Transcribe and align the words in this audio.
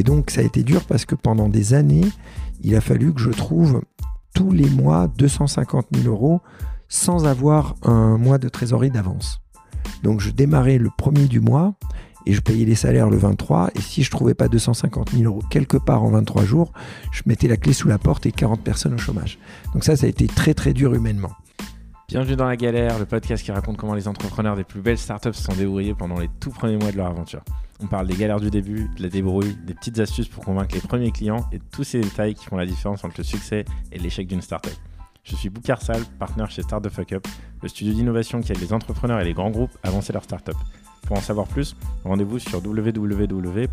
Et 0.00 0.02
donc 0.02 0.30
ça 0.30 0.40
a 0.40 0.44
été 0.44 0.62
dur 0.62 0.84
parce 0.86 1.04
que 1.04 1.14
pendant 1.14 1.50
des 1.50 1.74
années, 1.74 2.06
il 2.62 2.74
a 2.74 2.80
fallu 2.80 3.12
que 3.12 3.20
je 3.20 3.28
trouve 3.28 3.82
tous 4.34 4.50
les 4.50 4.70
mois 4.70 5.08
250 5.18 5.88
000 5.94 6.08
euros 6.08 6.40
sans 6.88 7.26
avoir 7.26 7.74
un 7.82 8.16
mois 8.16 8.38
de 8.38 8.48
trésorerie 8.48 8.90
d'avance. 8.90 9.42
Donc 10.02 10.20
je 10.20 10.30
démarrais 10.30 10.78
le 10.78 10.88
premier 10.88 11.26
du 11.26 11.40
mois 11.40 11.74
et 12.24 12.32
je 12.32 12.40
payais 12.40 12.64
les 12.64 12.76
salaires 12.76 13.10
le 13.10 13.18
23. 13.18 13.72
Et 13.74 13.82
si 13.82 14.02
je 14.02 14.10
trouvais 14.10 14.32
pas 14.32 14.48
250 14.48 15.10
000 15.10 15.24
euros 15.24 15.42
quelque 15.50 15.76
part 15.76 16.02
en 16.02 16.12
23 16.12 16.46
jours, 16.46 16.72
je 17.12 17.20
mettais 17.26 17.46
la 17.46 17.58
clé 17.58 17.74
sous 17.74 17.88
la 17.88 17.98
porte 17.98 18.24
et 18.24 18.32
40 18.32 18.62
personnes 18.62 18.94
au 18.94 18.98
chômage. 18.98 19.38
Donc 19.74 19.84
ça, 19.84 19.96
ça 19.96 20.06
a 20.06 20.08
été 20.08 20.28
très 20.28 20.54
très 20.54 20.72
dur 20.72 20.94
humainement. 20.94 21.32
Bienvenue 22.10 22.34
dans 22.34 22.48
La 22.48 22.56
Galère, 22.56 22.98
le 22.98 23.06
podcast 23.06 23.44
qui 23.44 23.52
raconte 23.52 23.76
comment 23.76 23.94
les 23.94 24.08
entrepreneurs 24.08 24.56
des 24.56 24.64
plus 24.64 24.80
belles 24.80 24.98
startups 24.98 25.32
se 25.32 25.44
sont 25.44 25.54
débrouillés 25.54 25.94
pendant 25.94 26.18
les 26.18 26.28
tout 26.40 26.50
premiers 26.50 26.76
mois 26.76 26.90
de 26.90 26.96
leur 26.96 27.06
aventure. 27.06 27.44
On 27.80 27.86
parle 27.86 28.08
des 28.08 28.16
galères 28.16 28.40
du 28.40 28.50
début, 28.50 28.90
de 28.96 29.04
la 29.04 29.08
débrouille, 29.08 29.56
des 29.64 29.74
petites 29.74 30.00
astuces 30.00 30.26
pour 30.26 30.44
convaincre 30.44 30.74
les 30.74 30.80
premiers 30.80 31.12
clients 31.12 31.48
et 31.52 31.60
tous 31.70 31.84
ces 31.84 32.00
détails 32.00 32.34
qui 32.34 32.46
font 32.46 32.56
la 32.56 32.66
différence 32.66 33.04
entre 33.04 33.14
le 33.18 33.22
succès 33.22 33.64
et 33.92 33.98
l'échec 34.00 34.26
d'une 34.26 34.42
startup. 34.42 34.72
Je 35.22 35.36
suis 35.36 35.50
Boukar 35.50 35.80
Sal, 35.80 36.02
partenaire 36.18 36.50
chez 36.50 36.62
Start 36.62 36.82
the 36.82 36.88
Fuck 36.88 37.12
Up, 37.12 37.28
le 37.62 37.68
studio 37.68 37.94
d'innovation 37.94 38.40
qui 38.40 38.50
aide 38.50 38.60
les 38.60 38.72
entrepreneurs 38.72 39.20
et 39.20 39.24
les 39.24 39.32
grands 39.32 39.50
groupes 39.50 39.78
à 39.84 39.88
avancer 39.88 40.12
leur 40.12 40.24
startup. 40.24 40.56
Pour 41.06 41.16
en 41.16 41.20
savoir 41.20 41.46
plus, 41.46 41.76
rendez-vous 42.02 42.40
sur 42.40 42.58
www.stfu.pro. 42.60 43.70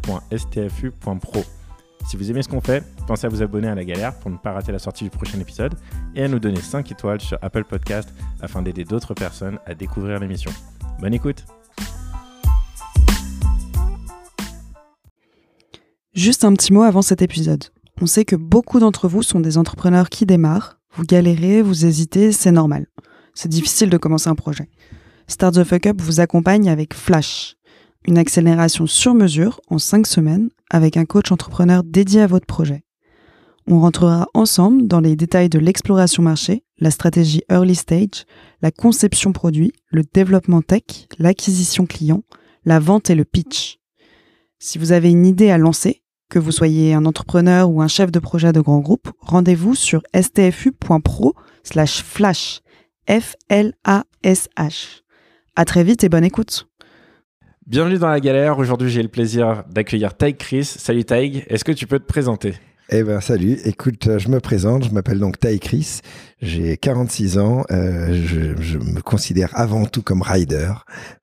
Si 2.08 2.16
vous 2.16 2.32
aimez 2.32 2.42
ce 2.42 2.48
qu'on 2.48 2.62
fait, 2.62 2.86
pensez 3.06 3.26
à 3.26 3.30
vous 3.30 3.42
abonner 3.42 3.68
à 3.68 3.76
La 3.76 3.84
Galère 3.84 4.18
pour 4.18 4.32
ne 4.32 4.38
pas 4.38 4.54
rater 4.54 4.72
la 4.72 4.80
sortie 4.80 5.04
du 5.04 5.10
prochain 5.10 5.38
épisode 5.42 5.74
et 6.16 6.24
à 6.24 6.30
nous 6.30 6.40
donner 6.40 6.62
5 6.62 6.90
étoiles 6.90 7.20
sur 7.20 7.38
Apple 7.42 7.66
Podcast 7.66 8.14
afin 8.40 8.62
d'aider 8.62 8.86
d'autres 8.86 9.14
personnes 9.14 9.60
à 9.66 9.74
découvrir 9.74 10.18
l'émission. 10.22 10.50
Bonne 11.02 11.14
écoute 11.14 11.44
Juste 16.14 16.46
un 16.46 16.54
petit 16.54 16.72
mot 16.72 16.84
avant 16.84 17.02
cet 17.02 17.22
épisode. 17.22 17.66
On 18.02 18.06
sait 18.06 18.24
que 18.24 18.38
beaucoup 18.38 18.80
d'entre 18.80 19.10
vous 19.10 19.22
sont 19.22 19.42
des 19.42 19.58
entrepreneurs 19.58 20.08
qui 20.08 20.26
démarrent, 20.26 20.80
vous 20.94 21.04
galérez, 21.04 21.62
vous 21.62 21.86
hésitez, 21.86 22.32
c'est 22.32 22.52
normal. 22.52 22.88
C'est 23.34 23.50
difficile 23.50 23.90
de 23.90 23.98
commencer 23.98 24.30
un 24.30 24.36
projet. 24.36 24.70
Start 25.28 25.56
the 25.56 25.66
Fuck 25.66 25.88
Up 25.88 26.02
vous 26.02 26.22
accompagne 26.22 26.70
avec 26.70 26.94
Flash, 26.94 27.57
une 28.08 28.18
accélération 28.18 28.88
sur 28.88 29.14
mesure 29.14 29.62
en 29.68 29.78
5 29.78 30.08
semaines 30.08 30.50
avec 30.70 30.98
un 30.98 31.06
coach 31.06 31.32
entrepreneur 31.32 31.84
dédié 31.84 32.22
à 32.22 32.28
votre 32.28 32.46
projet. 32.46 32.84
On 33.68 33.82
rentrera 33.82 34.28
ensemble 34.34 34.88
dans 34.88 35.02
les 35.02 35.18
détails 35.18 35.50
de 35.50 35.60
l'exploration 35.60 36.24
marché, 36.24 36.64
la 36.80 36.90
stratégie 36.90 37.44
early 37.50 37.76
stage, 37.76 38.26
la 38.62 38.72
conception 38.72 39.34
produit, 39.34 39.74
le 39.90 40.04
développement 40.04 40.62
tech, 40.62 40.84
l'acquisition 41.20 41.86
client, 41.86 42.24
la 42.64 42.80
vente 42.80 43.10
et 43.10 43.16
le 43.16 43.26
pitch. 43.26 43.80
Si 44.58 44.78
vous 44.78 44.94
avez 44.94 45.12
une 45.12 45.26
idée 45.26 45.50
à 45.50 45.58
lancer, 45.58 46.02
que 46.30 46.40
vous 46.40 46.52
soyez 46.52 46.94
un 46.94 47.06
entrepreneur 47.06 47.70
ou 47.70 47.82
un 47.82 47.88
chef 47.88 48.12
de 48.12 48.20
projet 48.20 48.52
de 48.52 48.62
grand 48.62 48.80
groupe, 48.80 49.10
rendez-vous 49.20 49.76
sur 49.76 50.02
stfu.pro 50.14 51.36
slash 51.64 52.04
flash. 52.04 52.62
F-L-A-S-H. 53.10 55.02
À 55.56 55.66
très 55.66 55.84
vite 55.84 56.04
et 56.04 56.10
bonne 56.10 56.26
écoute. 56.26 56.68
Bienvenue 57.68 57.98
dans 57.98 58.08
la 58.08 58.22
galère. 58.22 58.60
Aujourd'hui, 58.60 58.90
j'ai 58.90 59.04
le 59.04 59.10
plaisir 59.10 59.66
d'accueillir 59.70 60.14
Taïg 60.16 60.38
Chris. 60.38 60.64
Salut 60.64 61.04
Taïg, 61.04 61.44
est-ce 61.50 61.66
que 61.66 61.74
tu 61.74 61.86
peux 61.86 62.00
te 62.00 62.06
présenter? 62.06 62.54
Eh 62.90 63.04
ben 63.04 63.20
salut, 63.20 63.58
écoute, 63.66 64.18
je 64.18 64.30
me 64.30 64.40
présente, 64.40 64.86
je 64.86 64.92
m'appelle 64.92 65.20
donc 65.20 65.38
Taï 65.38 65.60
Chris, 65.60 66.00
j'ai 66.42 66.78
46 66.78 67.38
ans, 67.38 67.66
euh, 67.70 68.14
je, 68.26 68.56
je, 68.62 68.78
me 68.78 69.02
considère 69.02 69.50
avant 69.52 69.86
tout 69.86 70.02
comme 70.02 70.22
rider. 70.22 70.72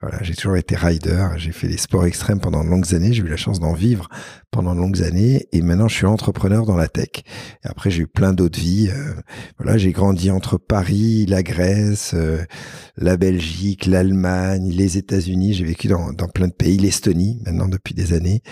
Voilà, 0.03 0.19
j'ai 0.21 0.35
toujours 0.35 0.59
été 0.59 0.77
rider, 0.77 1.29
j'ai 1.39 1.53
fait 1.53 1.69
des 1.69 1.79
sports 1.79 2.05
extrêmes 2.05 2.41
pendant 2.41 2.63
de 2.63 2.69
longues 2.69 2.95
années, 2.95 3.15
j'ai 3.15 3.23
eu 3.23 3.29
la 3.29 3.39
chance 3.39 3.61
d'en 3.61 3.73
vivre 3.73 4.11
pendant 4.55 4.77
de 4.77 4.81
longues 4.81 5.03
années 5.03 5.49
et 5.51 5.63
maintenant 5.63 5.89
je 5.89 5.97
suis 5.97 6.07
entrepreneur 6.07 6.65
dans 6.65 6.77
la 6.77 6.87
tech. 6.87 7.25
Après 7.65 7.91
j'ai 7.91 8.03
eu 8.03 8.07
plein 8.07 8.33
d'autres 8.33 8.59
vies. 8.59 8.89
Euh, 8.89 9.15
voilà, 9.59 9.77
j'ai 9.77 9.91
grandi 9.91 10.31
entre 10.31 10.59
Paris, 10.59 11.27
la 11.27 11.43
Grèce, 11.43 12.13
euh, 12.15 12.39
la 12.97 13.17
Belgique, 13.17 13.87
l'Allemagne, 13.87 14.71
les 14.71 14.97
États-Unis. 14.97 15.55
J'ai 15.55 15.65
vécu 15.65 15.89
dans, 15.89 16.13
dans, 16.13 16.29
plein 16.29 16.47
de 16.47 16.53
pays, 16.53 16.79
l'Estonie 16.79 17.43
maintenant 17.45 17.67
depuis 17.67 17.95
des 17.95 18.13
années. 18.13 18.43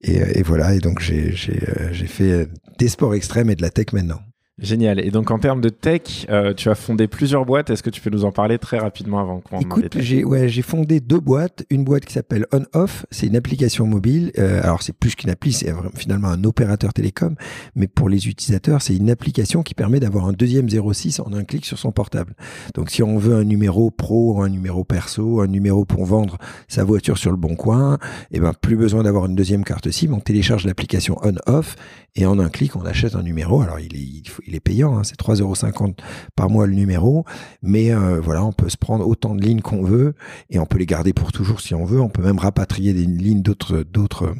Et, 0.00 0.16
et 0.16 0.42
voilà, 0.42 0.74
et 0.74 0.80
donc 0.80 1.00
j'ai 1.00 1.32
j'ai 1.32 2.06
fait 2.08 2.48
des 2.80 2.88
sports 2.88 3.14
extrêmes 3.14 3.48
et 3.48 3.54
de 3.54 3.62
la 3.62 3.70
tech 3.70 3.92
maintenant. 3.92 4.20
Génial. 4.62 5.04
Et 5.04 5.10
donc 5.10 5.32
en 5.32 5.40
termes 5.40 5.60
de 5.60 5.68
tech, 5.68 6.26
euh, 6.30 6.54
tu 6.54 6.70
as 6.70 6.76
fondé 6.76 7.08
plusieurs 7.08 7.44
boîtes. 7.44 7.68
Est-ce 7.70 7.82
que 7.82 7.90
tu 7.90 8.00
peux 8.00 8.10
nous 8.10 8.24
en 8.24 8.30
parler 8.30 8.58
très 8.58 8.78
rapidement 8.78 9.18
avant 9.18 9.40
qu'on 9.40 9.58
Écoute, 9.58 9.96
j'ai 9.98 10.24
ouais, 10.24 10.48
j'ai 10.48 10.62
fondé 10.62 11.00
deux 11.00 11.18
boîtes. 11.18 11.64
Une 11.68 11.82
boîte 11.82 12.04
qui 12.04 12.12
s'appelle 12.12 12.46
On 12.52 12.62
Off, 12.72 13.04
c'est 13.10 13.26
une 13.26 13.34
application 13.34 13.86
mobile. 13.86 14.30
Euh, 14.38 14.62
alors 14.62 14.82
c'est 14.82 14.92
plus 14.92 15.16
qu'une 15.16 15.30
appli, 15.30 15.52
c'est 15.52 15.74
finalement 15.96 16.28
un 16.28 16.44
opérateur 16.44 16.92
télécom, 16.92 17.34
mais 17.74 17.88
pour 17.88 18.08
les 18.08 18.28
utilisateurs, 18.28 18.82
c'est 18.82 18.94
une 18.94 19.10
application 19.10 19.64
qui 19.64 19.74
permet 19.74 19.98
d'avoir 19.98 20.26
un 20.26 20.32
deuxième 20.32 20.68
06 20.68 21.18
en 21.18 21.32
un 21.32 21.42
clic 21.42 21.64
sur 21.64 21.78
son 21.78 21.90
portable. 21.90 22.34
Donc 22.74 22.90
si 22.90 23.02
on 23.02 23.18
veut 23.18 23.34
un 23.34 23.44
numéro 23.44 23.90
pro, 23.90 24.42
un 24.42 24.48
numéro 24.48 24.84
perso, 24.84 25.40
un 25.40 25.48
numéro 25.48 25.84
pour 25.84 26.06
vendre 26.06 26.38
sa 26.68 26.84
voiture 26.84 27.18
sur 27.18 27.32
le 27.32 27.36
bon 27.36 27.56
coin, 27.56 27.98
eh 28.30 28.38
ben 28.38 28.52
plus 28.54 28.76
besoin 28.76 29.02
d'avoir 29.02 29.26
une 29.26 29.34
deuxième 29.34 29.64
carte 29.64 29.90
SIM. 29.90 30.12
On 30.12 30.20
télécharge 30.20 30.66
l'application 30.66 31.16
On 31.24 31.34
Off 31.46 31.74
et 32.14 32.26
en 32.26 32.38
un 32.38 32.48
clic 32.48 32.76
on 32.76 32.84
achète 32.84 33.14
un 33.14 33.22
numéro. 33.22 33.62
Alors 33.62 33.80
il 33.80 33.96
est, 33.96 34.22
il 34.46 34.54
est 34.54 34.60
payant, 34.60 34.98
hein, 34.98 35.04
c'est 35.04 35.18
3,50€ 35.18 35.98
par 36.36 36.50
mois 36.50 36.66
le 36.66 36.74
numéro, 36.74 37.24
mais 37.62 37.92
euh, 37.92 38.20
voilà, 38.20 38.44
on 38.44 38.52
peut 38.52 38.68
se 38.68 38.76
prendre 38.76 39.06
autant 39.06 39.34
de 39.34 39.42
lignes 39.42 39.60
qu'on 39.60 39.82
veut 39.82 40.14
et 40.50 40.58
on 40.58 40.66
peut 40.66 40.78
les 40.78 40.86
garder 40.86 41.12
pour 41.12 41.32
toujours 41.32 41.60
si 41.60 41.74
on 41.74 41.84
veut. 41.84 42.00
On 42.00 42.08
peut 42.08 42.22
même 42.22 42.38
rapatrier 42.38 42.92
des 42.92 43.06
lignes 43.06 43.42
d'autres 43.42 43.82
d'autres 43.82 44.34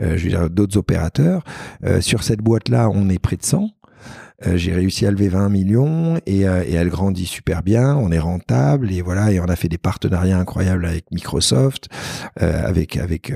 euh, 0.00 0.16
je 0.16 0.24
veux 0.24 0.30
dire 0.30 0.50
d'autres 0.50 0.76
opérateurs. 0.76 1.44
Euh, 1.84 2.00
sur 2.00 2.22
cette 2.22 2.40
boîte 2.40 2.68
là, 2.68 2.90
on 2.92 3.08
est 3.08 3.18
près 3.18 3.36
de 3.36 3.44
100. 3.44 3.70
Euh, 4.46 4.56
j'ai 4.56 4.72
réussi 4.72 5.06
à 5.06 5.10
lever 5.10 5.28
20 5.28 5.48
millions 5.48 6.20
et, 6.26 6.46
euh, 6.46 6.64
et, 6.66 6.74
elle 6.74 6.88
grandit 6.88 7.26
super 7.26 7.62
bien. 7.62 7.96
On 7.96 8.10
est 8.10 8.18
rentable 8.18 8.92
et 8.92 9.02
voilà. 9.02 9.32
Et 9.32 9.40
on 9.40 9.44
a 9.44 9.56
fait 9.56 9.68
des 9.68 9.78
partenariats 9.78 10.38
incroyables 10.38 10.84
avec 10.84 11.10
Microsoft, 11.10 11.88
euh, 12.42 12.66
avec 12.66 12.96
avec 12.96 13.32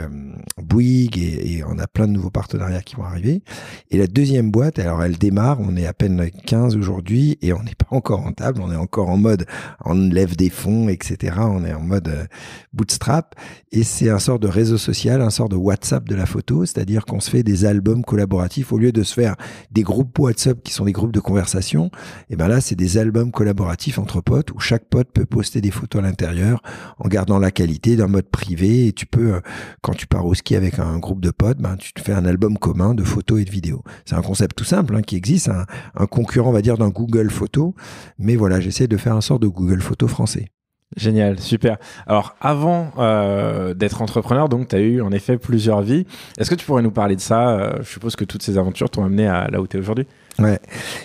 Bouygues 0.56 1.18
et, 1.18 1.56
et, 1.56 1.64
on 1.64 1.78
a 1.78 1.86
plein 1.86 2.06
de 2.06 2.12
nouveaux 2.12 2.30
partenariats 2.30 2.82
qui 2.82 2.96
vont 2.96 3.04
arriver. 3.04 3.42
Et 3.90 3.98
la 3.98 4.06
deuxième 4.06 4.50
boîte, 4.50 4.78
alors 4.78 5.02
elle 5.02 5.16
démarre. 5.16 5.58
On 5.60 5.76
est 5.76 5.86
à 5.86 5.92
peine 5.92 6.30
15 6.46 6.76
aujourd'hui 6.76 7.38
et 7.42 7.52
on 7.52 7.62
n'est 7.62 7.74
pas 7.74 7.94
encore 7.94 8.22
rentable. 8.22 8.60
On 8.62 8.72
est 8.72 8.76
encore 8.76 9.08
en 9.08 9.16
mode 9.16 9.46
on 9.84 9.94
lève 9.94 10.36
des 10.36 10.50
fonds, 10.50 10.88
etc. 10.88 11.36
On 11.38 11.64
est 11.64 11.72
en 11.72 11.80
mode 11.80 12.28
bootstrap 12.72 13.34
et 13.72 13.82
c'est 13.82 14.10
un 14.10 14.18
sort 14.18 14.38
de 14.38 14.48
réseau 14.48 14.78
social, 14.78 15.22
un 15.22 15.30
sort 15.30 15.48
de 15.48 15.56
WhatsApp 15.56 16.08
de 16.08 16.14
la 16.14 16.26
photo, 16.26 16.64
c'est-à-dire 16.64 17.04
qu'on 17.04 17.20
se 17.20 17.30
fait 17.30 17.42
des 17.42 17.64
albums 17.64 18.04
collaboratifs 18.04 18.72
au 18.72 18.78
lieu 18.78 18.92
de 18.92 19.02
se 19.02 19.14
faire 19.14 19.36
des 19.70 19.82
groupes 19.82 20.18
WhatsApp 20.18 20.62
qui 20.62 20.72
sont 20.72 20.84
des 20.84 20.92
groupes 20.98 21.12
de 21.12 21.20
conversation, 21.20 21.90
et 22.28 22.36
ben 22.36 22.48
là, 22.48 22.60
c'est 22.60 22.74
des 22.74 22.98
albums 22.98 23.32
collaboratifs 23.32 23.98
entre 23.98 24.20
potes 24.20 24.50
où 24.50 24.60
chaque 24.60 24.84
pote 24.84 25.08
peut 25.12 25.24
poster 25.24 25.60
des 25.60 25.70
photos 25.70 26.02
à 26.02 26.06
l'intérieur 26.06 26.60
en 26.98 27.08
gardant 27.08 27.38
la 27.38 27.50
qualité 27.50 27.96
d'un 27.96 28.08
mode 28.08 28.28
privé. 28.28 28.88
Et 28.88 28.92
tu 28.92 29.06
peux, 29.06 29.34
euh, 29.34 29.40
quand 29.80 29.94
tu 29.94 30.06
pars 30.06 30.26
au 30.26 30.34
ski 30.34 30.56
avec 30.56 30.78
un 30.78 30.98
groupe 30.98 31.20
de 31.20 31.30
potes, 31.30 31.58
ben, 31.58 31.76
tu 31.76 31.92
te 31.92 32.00
fais 32.00 32.12
un 32.12 32.26
album 32.26 32.58
commun 32.58 32.94
de 32.94 33.04
photos 33.04 33.40
et 33.40 33.44
de 33.44 33.50
vidéos. 33.50 33.82
C'est 34.04 34.16
un 34.16 34.22
concept 34.22 34.56
tout 34.56 34.64
simple 34.64 34.94
hein, 34.96 35.02
qui 35.02 35.16
existe, 35.16 35.48
un, 35.48 36.06
concurrent, 36.06 36.50
on 36.50 36.52
va 36.52 36.62
dire, 36.62 36.76
d'un 36.76 36.90
Google 36.90 37.30
Photo. 37.30 37.74
Mais 38.18 38.36
voilà, 38.36 38.60
j'essaie 38.60 38.88
de 38.88 38.96
faire 38.96 39.14
un 39.14 39.20
sort 39.20 39.38
de 39.38 39.46
Google 39.46 39.80
Photo 39.80 40.08
français. 40.08 40.50
Génial, 40.96 41.38
super. 41.38 41.76
Alors, 42.06 42.34
avant 42.40 42.92
euh, 42.98 43.74
d'être 43.74 44.00
entrepreneur, 44.00 44.48
donc, 44.48 44.68
tu 44.68 44.76
as 44.76 44.80
eu 44.80 45.02
en 45.02 45.12
effet 45.12 45.36
plusieurs 45.36 45.82
vies. 45.82 46.06
Est-ce 46.38 46.48
que 46.48 46.54
tu 46.54 46.64
pourrais 46.64 46.82
nous 46.82 46.90
parler 46.90 47.14
de 47.14 47.20
ça? 47.20 47.50
Euh, 47.50 47.72
Je 47.82 47.88
suppose 47.88 48.16
que 48.16 48.24
toutes 48.24 48.42
ces 48.42 48.56
aventures 48.56 48.88
t'ont 48.88 49.04
amené 49.04 49.26
à 49.26 49.48
là 49.48 49.60
où 49.60 49.66
tu 49.66 49.76
es 49.76 49.80
aujourd'hui. 49.80 50.06
Ouais. 50.38 50.60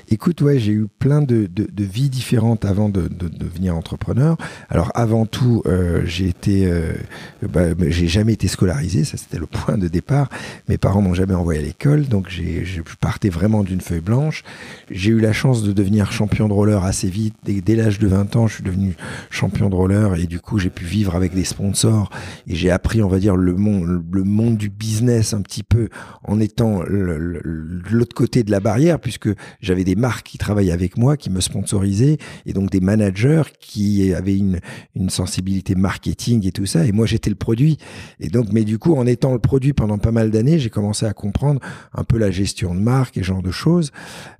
Écoute, 0.09 0.41
ouais, 0.41 0.59
j'ai 0.59 0.73
eu 0.73 0.85
plein 0.99 1.21
de, 1.21 1.47
de, 1.47 1.67
de, 1.71 1.83
vies 1.83 2.09
différentes 2.09 2.65
avant 2.65 2.87
de, 2.87 3.07
de, 3.07 3.27
devenir 3.27 3.75
entrepreneur. 3.75 4.37
Alors, 4.69 4.91
avant 4.93 5.25
tout, 5.25 5.63
euh, 5.65 6.03
j'ai 6.05 6.27
été, 6.27 6.67
euh, 6.67 6.93
bah, 7.41 7.69
j'ai 7.87 8.07
jamais 8.07 8.33
été 8.33 8.47
scolarisé. 8.47 9.05
Ça, 9.05 9.17
c'était 9.17 9.39
le 9.39 9.45
point 9.51 9.79
de 9.79 9.87
départ. 9.87 10.29
Mes 10.69 10.77
parents 10.77 11.01
m'ont 11.01 11.15
jamais 11.15 11.33
envoyé 11.33 11.61
à 11.61 11.63
l'école, 11.63 12.05
donc 12.05 12.29
j'ai, 12.29 12.63
je 12.63 12.81
partais 12.99 13.29
vraiment 13.29 13.63
d'une 13.63 13.81
feuille 13.81 14.01
blanche. 14.01 14.43
J'ai 14.91 15.09
eu 15.09 15.19
la 15.19 15.33
chance 15.33 15.63
de 15.63 15.73
devenir 15.73 16.11
champion 16.11 16.47
de 16.47 16.53
roller 16.53 16.83
assez 16.83 17.09
vite. 17.09 17.33
Dès, 17.43 17.61
dès 17.61 17.75
l'âge 17.75 17.97
de 17.97 18.07
20 18.07 18.35
ans, 18.35 18.45
je 18.45 18.55
suis 18.55 18.63
devenu 18.63 18.95
champion 19.31 19.67
de 19.67 19.75
roller 19.75 20.15
et 20.15 20.27
du 20.27 20.39
coup, 20.39 20.59
j'ai 20.59 20.69
pu 20.69 20.85
vivre 20.85 21.15
avec 21.15 21.33
des 21.33 21.43
sponsors 21.43 22.11
et 22.45 22.53
j'ai 22.53 22.69
appris, 22.69 23.01
on 23.01 23.09
va 23.09 23.17
dire, 23.17 23.35
le 23.35 23.55
monde, 23.55 24.03
le 24.11 24.23
monde 24.23 24.57
du 24.57 24.69
business 24.69 25.33
un 25.33 25.41
petit 25.41 25.63
peu 25.63 25.89
en 26.23 26.39
étant 26.39 26.83
l'autre 26.87 28.13
côté 28.15 28.43
de 28.43 28.51
la 28.51 28.59
barrière, 28.59 28.99
puisque 28.99 29.22
que 29.23 29.35
j'avais 29.61 29.83
des 29.83 29.95
marques 29.95 30.27
qui 30.27 30.37
travaillaient 30.37 30.71
avec 30.71 30.97
moi, 30.97 31.15
qui 31.17 31.29
me 31.29 31.39
sponsorisaient, 31.39 32.17
et 32.45 32.53
donc 32.53 32.69
des 32.69 32.81
managers 32.81 33.43
qui 33.59 34.13
avaient 34.13 34.37
une, 34.37 34.59
une 34.95 35.09
sensibilité 35.09 35.75
marketing 35.75 36.45
et 36.45 36.51
tout 36.51 36.65
ça. 36.65 36.85
Et 36.85 36.91
moi, 36.91 37.05
j'étais 37.05 37.29
le 37.29 37.35
produit. 37.35 37.77
Et 38.19 38.27
donc, 38.27 38.47
mais 38.51 38.63
du 38.63 38.77
coup, 38.79 38.95
en 38.95 39.07
étant 39.07 39.33
le 39.33 39.39
produit 39.39 39.73
pendant 39.73 39.97
pas 39.97 40.11
mal 40.11 40.29
d'années, 40.29 40.59
j'ai 40.59 40.69
commencé 40.69 41.05
à 41.05 41.13
comprendre 41.13 41.61
un 41.93 42.03
peu 42.03 42.17
la 42.17 42.31
gestion 42.31 42.75
de 42.75 42.79
marque 42.79 43.17
et 43.17 43.21
ce 43.21 43.27
genre 43.27 43.41
de 43.41 43.51
choses. 43.51 43.91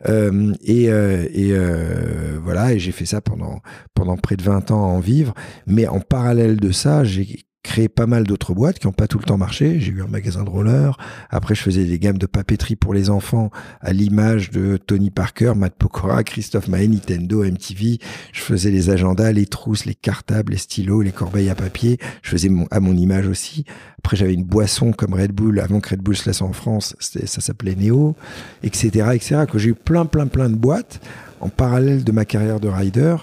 Euh, 0.09 0.53
et 0.63 0.89
euh, 0.89 1.25
euh, 1.35 2.39
voilà, 2.43 2.73
et 2.73 2.79
j'ai 2.79 2.91
fait 2.91 3.05
ça 3.05 3.21
pendant 3.21 3.61
pendant 3.93 4.17
près 4.17 4.35
de 4.35 4.43
20 4.43 4.71
ans 4.71 4.83
à 4.83 4.87
en 4.87 4.99
vivre. 4.99 5.33
Mais 5.67 5.87
en 5.87 5.99
parallèle 5.99 6.57
de 6.57 6.71
ça, 6.71 7.03
j'ai 7.03 7.45
créé 7.63 7.87
pas 7.87 8.05
mal 8.05 8.25
d'autres 8.25 8.53
boîtes 8.53 8.77
qui 8.77 8.87
n'ont 8.87 8.93
pas 8.93 9.07
tout 9.07 9.17
le 9.17 9.23
temps 9.23 9.37
marché. 9.37 9.79
J'ai 9.79 9.91
eu 9.93 10.03
un 10.03 10.07
magasin 10.07 10.43
de 10.43 10.49
roller. 10.49 10.97
Après, 11.29 11.55
je 11.55 11.61
faisais 11.61 11.85
des 11.85 11.97
gammes 11.97 12.17
de 12.17 12.25
papeterie 12.25 12.75
pour 12.75 12.93
les 12.93 13.09
enfants 13.09 13.49
à 13.81 13.93
l'image 13.93 14.51
de 14.51 14.77
Tony 14.77 15.09
Parker, 15.09 15.53
Matt 15.55 15.73
Pokora, 15.73 16.23
Christophe 16.23 16.67
Maé, 16.67 16.87
Nintendo, 16.87 17.43
MTV. 17.43 17.99
Je 18.33 18.41
faisais 18.41 18.69
les 18.69 18.89
agendas, 18.89 19.31
les 19.31 19.45
trousses, 19.45 19.85
les 19.85 19.95
cartables, 19.95 20.51
les 20.51 20.57
stylos, 20.57 21.01
les 21.01 21.11
corbeilles 21.11 21.49
à 21.49 21.55
papier. 21.55 21.97
Je 22.21 22.29
faisais 22.29 22.51
à 22.69 22.79
mon 22.79 22.95
image 22.95 23.27
aussi. 23.27 23.65
Après, 23.99 24.17
j'avais 24.17 24.33
une 24.33 24.43
boisson 24.43 24.91
comme 24.91 25.13
Red 25.13 25.31
Bull. 25.31 25.59
Avant 25.61 25.79
que 25.79 25.89
Red 25.89 26.01
Bull 26.01 26.17
se 26.17 26.25
laisse 26.25 26.41
en 26.41 26.51
France, 26.51 26.95
ça 26.99 27.41
s'appelait 27.41 27.75
Neo, 27.75 28.15
etc., 28.61 29.07
etc. 29.13 29.45
Que 29.49 29.57
j'ai 29.57 29.69
eu 29.69 29.73
plein, 29.73 30.05
plein, 30.05 30.27
plein 30.27 30.49
de 30.49 30.55
boîtes 30.55 30.99
en 31.39 31.47
parallèle 31.49 32.03
de 32.03 32.11
ma 32.11 32.25
carrière 32.25 32.59
de 32.59 32.67
rider 32.67 33.15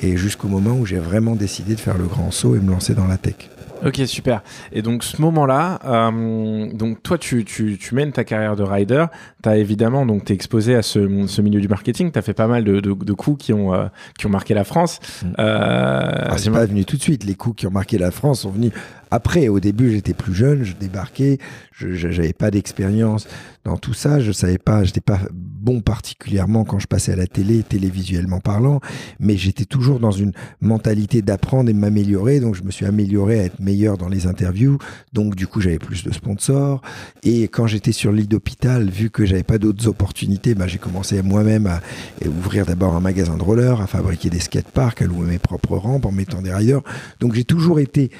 et 0.00 0.16
jusqu'au 0.16 0.48
moment 0.48 0.72
où 0.72 0.86
j'ai 0.86 0.98
vraiment 0.98 1.36
décidé 1.36 1.74
de 1.74 1.80
faire 1.80 1.98
le 1.98 2.06
grand 2.06 2.30
saut 2.30 2.56
et 2.56 2.60
me 2.60 2.70
lancer 2.70 2.94
dans 2.94 3.06
la 3.06 3.18
tech. 3.18 3.50
Ok, 3.84 4.00
super. 4.06 4.42
Et 4.72 4.82
donc, 4.82 5.04
ce 5.04 5.20
moment-là, 5.22 5.78
euh, 5.84 6.72
donc 6.72 7.02
toi, 7.02 7.18
tu, 7.18 7.44
tu, 7.44 7.78
tu, 7.78 7.94
mènes 7.94 8.12
ta 8.12 8.24
carrière 8.24 8.56
de 8.56 8.62
rider. 8.62 9.06
Tu 9.42 9.48
as 9.48 9.56
évidemment, 9.56 10.06
donc, 10.06 10.24
tu 10.24 10.32
es 10.32 10.34
exposé 10.34 10.74
à 10.74 10.82
ce, 10.82 11.26
ce, 11.26 11.42
milieu 11.42 11.60
du 11.60 11.68
marketing. 11.68 12.12
Tu 12.12 12.18
as 12.18 12.22
fait 12.22 12.34
pas 12.34 12.46
mal 12.46 12.64
de, 12.64 12.80
de, 12.80 12.92
de 12.92 13.12
coups 13.12 13.44
qui 13.44 13.52
ont, 13.52 13.74
euh, 13.74 13.86
qui 14.18 14.26
ont 14.26 14.30
marqué 14.30 14.54
la 14.54 14.64
France. 14.64 15.00
Mm. 15.22 15.26
Euh, 15.38 16.36
c'est 16.36 16.50
pas 16.50 16.66
venu 16.66 16.84
tout 16.84 16.96
de 16.96 17.02
suite. 17.02 17.24
Les 17.24 17.34
coups 17.34 17.56
qui 17.56 17.66
ont 17.66 17.72
marqué 17.72 17.98
la 17.98 18.10
France 18.10 18.40
sont 18.40 18.50
venus 18.50 18.72
après, 19.10 19.48
au 19.48 19.60
début, 19.60 19.90
j'étais 19.90 20.14
plus 20.14 20.34
jeune, 20.34 20.62
je 20.64 20.74
débarquais, 20.74 21.38
je 21.72 22.06
n'avais 22.06 22.32
pas 22.32 22.50
d'expérience 22.50 23.26
dans 23.64 23.76
tout 23.76 23.92
ça, 23.92 24.20
je 24.20 24.32
savais 24.32 24.58
pas, 24.58 24.84
j'étais 24.84 25.02
pas 25.02 25.20
bon 25.32 25.80
particulièrement 25.80 26.64
quand 26.64 26.78
je 26.78 26.86
passais 26.86 27.12
à 27.12 27.16
la 27.16 27.26
télé, 27.26 27.62
télévisuellement 27.62 28.40
parlant, 28.40 28.80
mais 29.18 29.36
j'étais 29.36 29.66
toujours 29.66 30.00
dans 30.00 30.10
une 30.10 30.32
mentalité 30.62 31.20
d'apprendre 31.20 31.68
et 31.68 31.74
m'améliorer, 31.74 32.40
donc 32.40 32.54
je 32.54 32.62
me 32.62 32.70
suis 32.70 32.86
amélioré 32.86 33.40
à 33.40 33.44
être 33.44 33.60
meilleur 33.60 33.98
dans 33.98 34.08
les 34.08 34.26
interviews, 34.26 34.78
donc 35.12 35.36
du 35.36 35.46
coup 35.46 35.60
j'avais 35.60 35.78
plus 35.78 36.04
de 36.04 36.12
sponsors, 36.12 36.80
et 37.22 37.48
quand 37.48 37.66
j'étais 37.66 37.92
sur 37.92 38.12
l'île 38.12 38.28
d'hôpital, 38.28 38.88
vu 38.88 39.10
que 39.10 39.26
j'avais 39.26 39.42
pas 39.42 39.58
d'autres 39.58 39.86
opportunités, 39.88 40.54
bah, 40.54 40.66
j'ai 40.66 40.78
commencé 40.78 41.20
moi-même 41.22 41.66
à, 41.66 41.80
ouvrir 42.26 42.64
d'abord 42.64 42.94
un 42.94 43.00
magasin 43.00 43.36
de 43.36 43.42
rollers, 43.42 43.80
à 43.82 43.86
fabriquer 43.86 44.30
des 44.30 44.40
skateparks, 44.40 45.02
à 45.02 45.06
louer 45.06 45.26
mes 45.26 45.38
propres 45.38 45.76
rampes 45.76 46.06
en 46.06 46.12
mettant 46.12 46.40
des 46.40 46.52
riders, 46.52 46.82
donc 47.20 47.34
j'ai 47.34 47.44
toujours 47.44 47.78
été 47.78 48.10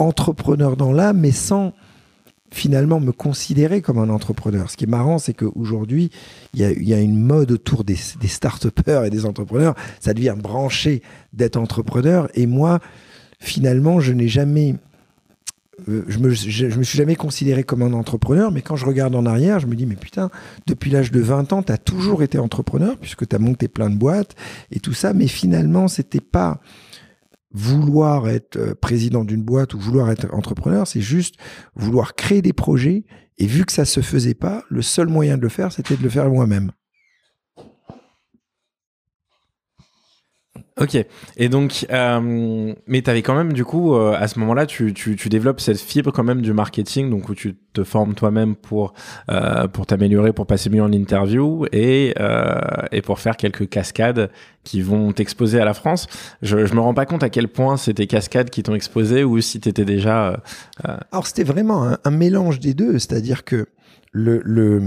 entrepreneur 0.00 0.76
dans 0.76 0.92
l'âme, 0.92 1.18
mais 1.18 1.32
sans 1.32 1.72
finalement 2.50 3.00
me 3.00 3.12
considérer 3.12 3.82
comme 3.82 3.98
un 3.98 4.08
entrepreneur. 4.08 4.70
Ce 4.70 4.76
qui 4.76 4.84
est 4.84 4.88
marrant, 4.88 5.18
c'est 5.18 5.34
qu'aujourd'hui, 5.34 6.10
il 6.54 6.60
y 6.60 6.94
a, 6.94 7.00
une 7.00 7.20
mode 7.20 7.52
autour 7.52 7.84
des, 7.84 7.96
start-upers 7.96 9.04
et 9.04 9.10
des 9.10 9.26
entrepreneurs. 9.26 9.74
Ça 10.00 10.14
devient 10.14 10.34
branché 10.36 11.02
d'être 11.32 11.56
entrepreneur. 11.56 12.28
Et 12.34 12.46
moi, 12.46 12.80
finalement, 13.38 14.00
je 14.00 14.12
n'ai 14.12 14.28
jamais... 14.28 14.76
Euh, 15.88 16.04
je 16.08 16.18
me, 16.18 16.30
me 16.30 16.82
suis 16.82 16.98
jamais 16.98 17.14
considéré 17.14 17.62
comme 17.62 17.82
un 17.82 17.92
entrepreneur, 17.92 18.50
mais 18.50 18.62
quand 18.62 18.74
je 18.74 18.84
regarde 18.84 19.14
en 19.14 19.26
arrière, 19.26 19.60
je 19.60 19.68
me 19.68 19.76
dis, 19.76 19.86
mais 19.86 19.94
putain, 19.94 20.28
depuis 20.66 20.90
l'âge 20.90 21.12
de 21.12 21.20
20 21.20 21.52
ans, 21.52 21.62
tu 21.62 21.70
as 21.70 21.78
toujours 21.78 22.24
été 22.24 22.38
entrepreneur, 22.38 22.96
puisque 22.98 23.28
tu 23.28 23.36
as 23.36 23.38
monté 23.38 23.68
plein 23.68 23.88
de 23.88 23.94
boîtes 23.94 24.34
et 24.72 24.80
tout 24.80 24.92
ça, 24.92 25.12
mais 25.12 25.28
finalement, 25.28 25.86
c'était 25.86 26.20
pas 26.20 26.60
vouloir 27.52 28.28
être 28.28 28.56
euh, 28.56 28.74
président 28.74 29.24
d'une 29.24 29.42
boîte 29.42 29.74
ou 29.74 29.78
vouloir 29.78 30.10
être 30.10 30.32
entrepreneur, 30.34 30.86
c'est 30.86 31.00
juste 31.00 31.36
vouloir 31.74 32.14
créer 32.14 32.42
des 32.42 32.52
projets. 32.52 33.04
Et 33.38 33.46
vu 33.46 33.64
que 33.64 33.72
ça 33.72 33.84
se 33.84 34.00
faisait 34.00 34.34
pas, 34.34 34.64
le 34.68 34.82
seul 34.82 35.08
moyen 35.08 35.36
de 35.36 35.42
le 35.42 35.48
faire, 35.48 35.72
c'était 35.72 35.96
de 35.96 36.02
le 36.02 36.08
faire 36.08 36.28
moi-même. 36.28 36.72
Ok. 40.80 40.96
Et 41.36 41.48
donc, 41.48 41.86
euh, 41.90 42.74
mais 42.86 43.02
tu 43.02 43.10
avais 43.10 43.22
quand 43.22 43.34
même, 43.34 43.52
du 43.52 43.64
coup, 43.64 43.94
euh, 43.94 44.14
à 44.16 44.28
ce 44.28 44.38
moment-là, 44.38 44.64
tu, 44.64 44.94
tu, 44.94 45.16
tu, 45.16 45.28
développes 45.28 45.60
cette 45.60 45.80
fibre 45.80 46.12
quand 46.12 46.22
même 46.22 46.40
du 46.40 46.52
marketing, 46.52 47.10
donc 47.10 47.28
où 47.28 47.34
tu 47.34 47.56
te 47.72 47.82
formes 47.82 48.14
toi-même 48.14 48.54
pour, 48.54 48.94
euh, 49.30 49.66
pour 49.66 49.86
t'améliorer, 49.86 50.32
pour 50.32 50.46
passer 50.46 50.70
mieux 50.70 50.82
en 50.82 50.92
interview 50.92 51.66
et, 51.72 52.14
et 52.92 53.02
pour 53.02 53.18
faire 53.18 53.36
quelques 53.36 53.68
cascades 53.68 54.30
qui 54.62 54.80
vont 54.80 55.12
t'exposer 55.12 55.60
à 55.60 55.64
la 55.64 55.74
France. 55.74 56.06
Je, 56.42 56.66
je 56.66 56.74
me 56.74 56.80
rends 56.80 56.94
pas 56.94 57.06
compte 57.06 57.22
à 57.22 57.30
quel 57.30 57.48
point 57.48 57.76
c'était 57.76 58.06
cascades 58.06 58.50
qui 58.50 58.62
t'ont 58.62 58.74
exposé 58.74 59.24
ou 59.24 59.40
si 59.40 59.60
tu 59.60 59.68
étais 59.68 59.84
déjà. 59.84 60.40
Alors, 61.10 61.26
c'était 61.26 61.44
vraiment 61.44 61.84
un, 61.84 61.98
un, 62.04 62.10
mélange 62.10 62.60
des 62.60 62.74
deux, 62.74 62.98
c'est-à-dire 62.98 63.44
que 63.44 63.66
le, 64.12 64.40
le, 64.44 64.80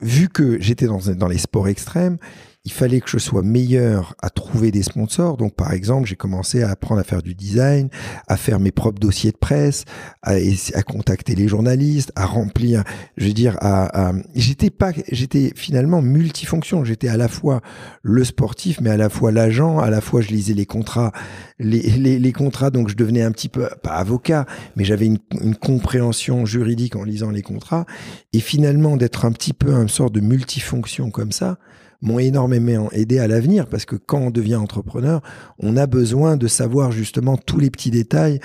vu 0.00 0.28
que 0.28 0.60
j'étais 0.60 0.86
dans, 0.86 1.00
dans 1.16 1.28
les 1.28 1.38
sports 1.38 1.68
extrêmes, 1.68 2.18
il 2.64 2.70
fallait 2.70 3.00
que 3.00 3.10
je 3.10 3.18
sois 3.18 3.42
meilleur 3.42 4.14
à 4.22 4.30
trouver 4.30 4.70
des 4.70 4.84
sponsors. 4.84 5.36
Donc, 5.36 5.54
par 5.54 5.72
exemple, 5.72 6.06
j'ai 6.06 6.14
commencé 6.14 6.62
à 6.62 6.70
apprendre 6.70 7.00
à 7.00 7.04
faire 7.04 7.22
du 7.22 7.34
design, 7.34 7.88
à 8.28 8.36
faire 8.36 8.60
mes 8.60 8.70
propres 8.70 9.00
dossiers 9.00 9.32
de 9.32 9.36
presse, 9.36 9.84
à, 10.22 10.34
à 10.74 10.82
contacter 10.82 11.34
les 11.34 11.48
journalistes, 11.48 12.12
à 12.14 12.24
remplir, 12.24 12.84
je 13.16 13.26
veux 13.26 13.32
dire, 13.32 13.56
à, 13.60 14.12
j'étais 14.36 14.70
pas, 14.70 14.92
j'étais 15.10 15.52
finalement 15.56 16.02
multifonction. 16.02 16.84
J'étais 16.84 17.08
à 17.08 17.16
la 17.16 17.26
fois 17.26 17.62
le 18.02 18.22
sportif, 18.22 18.80
mais 18.80 18.90
à 18.90 18.96
la 18.96 19.08
fois 19.08 19.32
l'agent, 19.32 19.80
à 19.80 19.90
la 19.90 20.00
fois 20.00 20.20
je 20.20 20.28
lisais 20.28 20.54
les 20.54 20.66
contrats, 20.66 21.10
les, 21.58 21.80
les, 21.80 22.20
les, 22.20 22.32
contrats, 22.32 22.70
donc 22.70 22.88
je 22.88 22.94
devenais 22.94 23.22
un 23.22 23.32
petit 23.32 23.48
peu, 23.48 23.68
pas 23.82 23.94
avocat, 23.94 24.46
mais 24.76 24.84
j'avais 24.84 25.06
une, 25.06 25.18
une 25.40 25.56
compréhension 25.56 26.46
juridique 26.46 26.94
en 26.94 27.02
lisant 27.02 27.30
les 27.30 27.42
contrats. 27.42 27.86
Et 28.32 28.40
finalement, 28.40 28.96
d'être 28.96 29.24
un 29.24 29.32
petit 29.32 29.52
peu 29.52 29.74
un 29.74 29.88
sort 29.88 30.12
de 30.12 30.20
multifonction 30.20 31.10
comme 31.10 31.32
ça, 31.32 31.58
m'ont 32.02 32.18
énormément 32.18 32.90
aidé 32.92 33.18
à 33.18 33.26
l'avenir 33.26 33.66
parce 33.66 33.84
que 33.84 33.96
quand 33.96 34.18
on 34.18 34.30
devient 34.30 34.56
entrepreneur, 34.56 35.22
on 35.58 35.76
a 35.76 35.86
besoin 35.86 36.36
de 36.36 36.48
savoir 36.48 36.92
justement 36.92 37.36
tous 37.36 37.58
les 37.58 37.70
petits 37.70 37.90
détails, 37.90 38.40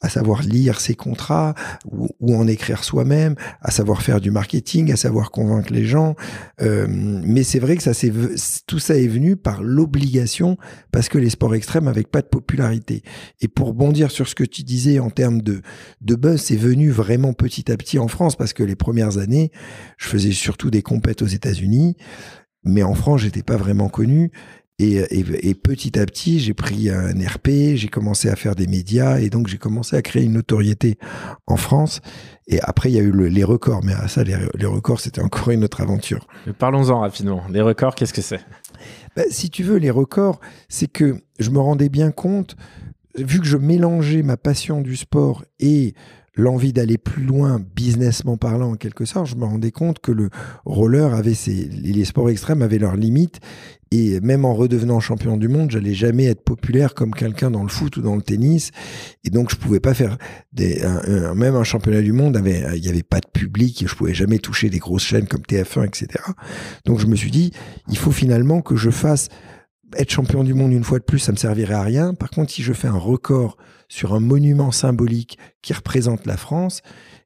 à 0.00 0.08
savoir 0.08 0.42
lire 0.42 0.80
ses 0.80 0.94
contrats 0.94 1.54
ou, 1.90 2.08
en 2.34 2.46
écrire 2.48 2.82
soi-même, 2.82 3.34
à 3.60 3.70
savoir 3.70 4.02
faire 4.02 4.20
du 4.20 4.30
marketing, 4.30 4.92
à 4.92 4.96
savoir 4.96 5.30
convaincre 5.30 5.72
les 5.72 5.84
gens. 5.84 6.16
Euh, 6.60 6.86
mais 6.88 7.42
c'est 7.42 7.58
vrai 7.58 7.76
que 7.76 7.82
ça 7.82 7.92
tout 8.66 8.78
ça 8.78 8.96
est 8.96 9.06
venu 9.06 9.36
par 9.36 9.62
l'obligation 9.62 10.56
parce 10.90 11.08
que 11.08 11.18
les 11.18 11.30
sports 11.30 11.54
extrêmes 11.54 11.84
n'avaient 11.84 12.02
pas 12.02 12.22
de 12.22 12.26
popularité. 12.26 13.02
Et 13.40 13.48
pour 13.48 13.74
bondir 13.74 14.10
sur 14.10 14.26
ce 14.26 14.34
que 14.34 14.44
tu 14.44 14.62
disais 14.62 14.98
en 14.98 15.10
termes 15.10 15.42
de, 15.42 15.60
de 16.00 16.14
buzz, 16.14 16.40
c'est 16.40 16.56
venu 16.56 16.90
vraiment 16.90 17.32
petit 17.32 17.70
à 17.70 17.76
petit 17.76 17.98
en 17.98 18.08
France 18.08 18.36
parce 18.36 18.52
que 18.52 18.62
les 18.62 18.76
premières 18.76 19.18
années, 19.18 19.50
je 19.98 20.08
faisais 20.08 20.32
surtout 20.32 20.70
des 20.70 20.82
compètes 20.82 21.22
aux 21.22 21.26
États-Unis. 21.26 21.96
Mais 22.64 22.82
en 22.82 22.94
France, 22.94 23.22
j'étais 23.22 23.42
pas 23.42 23.56
vraiment 23.56 23.88
connu. 23.88 24.30
Et, 24.78 24.96
et, 25.10 25.54
petit 25.54 25.96
à 25.96 26.04
petit, 26.06 26.40
j'ai 26.40 26.54
pris 26.54 26.90
un 26.90 27.12
RP, 27.12 27.76
j'ai 27.76 27.88
commencé 27.88 28.28
à 28.28 28.34
faire 28.34 28.56
des 28.56 28.66
médias 28.66 29.20
et 29.20 29.30
donc 29.30 29.46
j'ai 29.46 29.58
commencé 29.58 29.94
à 29.94 30.02
créer 30.02 30.24
une 30.24 30.32
notoriété 30.32 30.98
en 31.46 31.56
France. 31.56 32.00
Et 32.48 32.60
après, 32.60 32.90
il 32.90 32.94
y 32.96 32.98
a 32.98 33.02
eu 33.02 33.12
les 33.28 33.44
records. 33.44 33.84
Mais 33.84 33.92
à 33.92 34.08
ça, 34.08 34.24
les, 34.24 34.36
les 34.54 34.66
records, 34.66 34.98
c'était 34.98 35.20
encore 35.20 35.50
une 35.50 35.62
autre 35.62 35.82
aventure. 35.82 36.26
Parlons-en 36.58 36.98
rapidement. 37.00 37.42
Les 37.50 37.60
records, 37.60 37.94
qu'est-ce 37.94 38.12
que 38.12 38.22
c'est? 38.22 38.40
Bah, 39.14 39.22
Si 39.30 39.50
tu 39.50 39.62
veux, 39.62 39.76
les 39.76 39.90
records, 39.90 40.40
c'est 40.68 40.88
que 40.90 41.16
je 41.38 41.50
me 41.50 41.60
rendais 41.60 41.88
bien 41.88 42.10
compte, 42.10 42.56
vu 43.16 43.38
que 43.38 43.46
je 43.46 43.58
mélangeais 43.58 44.22
ma 44.22 44.36
passion 44.36 44.80
du 44.80 44.96
sport 44.96 45.44
et 45.60 45.94
l'envie 46.34 46.72
d'aller 46.72 46.98
plus 46.98 47.24
loin, 47.24 47.60
businessment 47.74 48.36
parlant 48.36 48.72
en 48.72 48.76
quelque 48.76 49.04
sorte, 49.04 49.26
je 49.26 49.36
me 49.36 49.44
rendais 49.44 49.70
compte 49.70 49.98
que 49.98 50.12
le 50.12 50.30
roller 50.64 51.14
avait 51.14 51.34
ses, 51.34 51.52
les 51.52 52.04
sports 52.04 52.30
extrêmes 52.30 52.62
avaient 52.62 52.78
leurs 52.78 52.96
limites 52.96 53.40
et 53.92 54.20
même 54.20 54.46
en 54.46 54.54
redevenant 54.54 55.00
champion 55.00 55.36
du 55.36 55.48
monde, 55.48 55.70
j'allais 55.70 55.92
jamais 55.92 56.24
être 56.24 56.42
populaire 56.42 56.94
comme 56.94 57.12
quelqu'un 57.12 57.50
dans 57.50 57.62
le 57.62 57.68
foot 57.68 57.98
ou 57.98 58.00
dans 58.00 58.16
le 58.16 58.22
tennis. 58.22 58.70
Et 59.22 59.28
donc, 59.28 59.50
je 59.50 59.56
pouvais 59.56 59.80
pas 59.80 59.92
faire 59.92 60.16
des, 60.54 60.82
même 61.36 61.56
un 61.56 61.62
championnat 61.62 62.00
du 62.00 62.12
monde 62.12 62.34
avait, 62.38 62.64
il 62.74 62.82
y 62.82 62.88
avait 62.88 63.02
pas 63.02 63.20
de 63.20 63.28
public 63.30 63.82
et 63.82 63.86
je 63.86 63.94
pouvais 63.94 64.14
jamais 64.14 64.38
toucher 64.38 64.70
des 64.70 64.78
grosses 64.78 65.04
chaînes 65.04 65.26
comme 65.28 65.42
TF1, 65.42 65.84
etc. 65.84 66.06
Donc, 66.86 67.00
je 67.00 67.06
me 67.06 67.14
suis 67.14 67.30
dit, 67.30 67.52
il 67.90 67.98
faut 67.98 68.12
finalement 68.12 68.62
que 68.62 68.76
je 68.76 68.88
fasse 68.88 69.28
être 69.98 70.10
champion 70.10 70.42
du 70.42 70.54
monde 70.54 70.72
une 70.72 70.84
fois 70.84 70.98
de 70.98 71.04
plus, 71.04 71.18
ça 71.18 71.32
me 71.32 71.36
servirait 71.36 71.74
à 71.74 71.82
rien. 71.82 72.14
Par 72.14 72.30
contre, 72.30 72.50
si 72.50 72.62
je 72.62 72.72
fais 72.72 72.88
un 72.88 72.96
record 72.96 73.58
sur 73.92 74.14
un 74.14 74.20
monument 74.20 74.70
symbolique 74.70 75.38
qui 75.60 75.74
représente 75.74 76.24
la 76.24 76.38
France, 76.38 76.80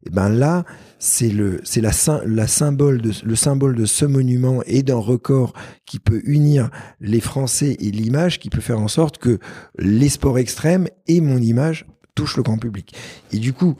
eh 0.04 0.10
ben 0.10 0.28
là, 0.28 0.64
c'est 0.98 1.28
le, 1.28 1.60
c'est 1.62 1.80
la 1.80 1.92
symbole 1.92 3.00
de, 3.00 3.12
le 3.24 3.36
symbole 3.36 3.76
de 3.76 3.86
ce 3.86 4.04
monument 4.04 4.64
et 4.66 4.82
d'un 4.82 4.96
record 4.96 5.52
qui 5.84 6.00
peut 6.00 6.22
unir 6.24 6.70
les 7.00 7.20
Français 7.20 7.76
et 7.78 7.92
l'image, 7.92 8.40
qui 8.40 8.50
peut 8.50 8.60
faire 8.60 8.80
en 8.80 8.88
sorte 8.88 9.18
que 9.18 9.38
les 9.78 10.08
sports 10.08 10.40
extrêmes 10.40 10.88
et 11.06 11.20
mon 11.20 11.38
image 11.38 11.86
touchent 12.16 12.36
le 12.36 12.42
grand 12.42 12.58
public. 12.58 12.96
Et 13.30 13.38
du 13.38 13.52
coup, 13.52 13.76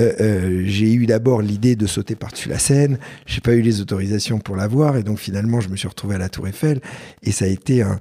euh, 0.00 0.12
euh, 0.20 0.62
j'ai 0.64 0.94
eu 0.94 1.04
d'abord 1.04 1.42
l'idée 1.42 1.76
de 1.76 1.86
sauter 1.86 2.14
par-dessus 2.14 2.48
la 2.48 2.58
scène. 2.58 2.98
J'ai 3.26 3.42
pas 3.42 3.52
eu 3.52 3.60
les 3.60 3.82
autorisations 3.82 4.38
pour 4.38 4.56
l'avoir 4.56 4.96
et 4.96 5.02
donc 5.02 5.18
finalement 5.18 5.60
je 5.60 5.68
me 5.68 5.76
suis 5.76 5.86
retrouvé 5.86 6.14
à 6.14 6.18
la 6.18 6.30
Tour 6.30 6.48
Eiffel 6.48 6.80
et 7.22 7.30
ça 7.30 7.44
a 7.44 7.48
été 7.48 7.82
un, 7.82 7.98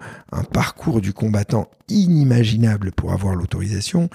parcours 0.54 1.02
du 1.02 1.12
combattant 1.12 1.70
inimaginable 1.90 2.94
pour 2.94 3.12
avoir 3.12 3.36
l'autorisation 3.36 4.10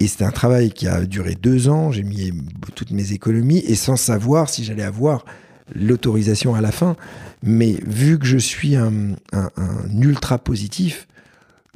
et 0.00 0.08
c'était 0.08 0.24
un 0.24 0.32
travail 0.32 0.72
qui 0.72 0.88
a 0.88 1.06
duré 1.06 1.36
deux 1.36 1.68
ans. 1.68 1.92
J'ai 1.92 2.02
mis 2.02 2.32
toutes 2.74 2.90
mes 2.90 3.12
économies 3.12 3.58
et 3.64 3.76
sans 3.76 3.96
savoir 3.96 4.48
si 4.48 4.64
j'allais 4.64 4.82
avoir 4.82 5.24
l'autorisation 5.72 6.56
à 6.56 6.60
la 6.60 6.72
fin. 6.72 6.96
Mais 7.44 7.76
vu 7.86 8.18
que 8.18 8.26
je 8.26 8.38
suis 8.38 8.74
un 8.74 9.14
ultra 10.02 10.38
positif, 10.38 11.06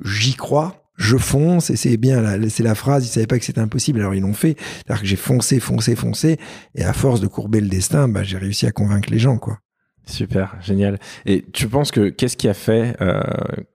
j'y 0.04 0.34
crois 0.34 0.83
je 0.96 1.16
fonce 1.16 1.70
et 1.70 1.76
c'est 1.76 1.96
bien, 1.96 2.22
c'est 2.48 2.62
la 2.62 2.74
phrase, 2.74 3.06
ils 3.06 3.10
savaient 3.10 3.26
pas 3.26 3.38
que 3.38 3.44
c'était 3.44 3.60
impossible, 3.60 4.00
alors 4.00 4.14
ils 4.14 4.20
l'ont 4.20 4.34
fait. 4.34 4.56
C'est-à-dire 4.58 5.02
que 5.02 5.08
j'ai 5.08 5.16
foncé, 5.16 5.60
foncé, 5.60 5.96
foncé, 5.96 6.38
et 6.74 6.84
à 6.84 6.92
force 6.92 7.20
de 7.20 7.26
courber 7.26 7.60
le 7.60 7.68
destin, 7.68 8.08
bah, 8.08 8.22
j'ai 8.22 8.38
réussi 8.38 8.66
à 8.66 8.72
convaincre 8.72 9.10
les 9.10 9.18
gens, 9.18 9.38
quoi. 9.38 9.58
Super, 10.06 10.56
génial. 10.60 10.98
Et 11.24 11.44
tu 11.52 11.66
penses 11.66 11.90
que 11.90 12.10
qu'est-ce 12.10 12.36
qui 12.36 12.48
a 12.48 12.54
fait 12.54 12.96
euh, 13.00 13.22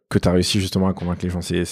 que 0.09 0.19
tu 0.19 0.27
as 0.27 0.31
réussi 0.31 0.61
justement 0.61 0.87
à 0.87 0.93
convaincre 0.93 1.21
les 1.23 1.29
gens? 1.29 1.41
C'est, 1.41 1.63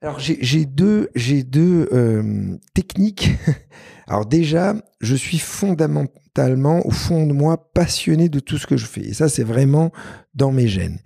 Alors 0.00 0.20
j'ai 0.20 0.64
deux, 0.64 1.08
j'ai 1.14 1.42
deux 1.42 1.88
euh, 1.92 2.56
techniques. 2.72 3.32
Alors 4.06 4.26
déjà, 4.26 4.74
je 5.00 5.14
suis 5.16 5.38
fondamentalement, 5.38 6.86
au 6.86 6.90
fond 6.90 7.26
de 7.26 7.32
moi, 7.32 7.70
passionné 7.72 8.28
de 8.28 8.38
tout 8.38 8.58
ce 8.58 8.66
que 8.66 8.76
je 8.76 8.86
fais. 8.86 9.00
Et 9.00 9.14
ça, 9.14 9.28
c'est 9.28 9.44
vraiment 9.44 9.90
dans 10.34 10.52
mes 10.52 10.68
gènes. 10.68 10.98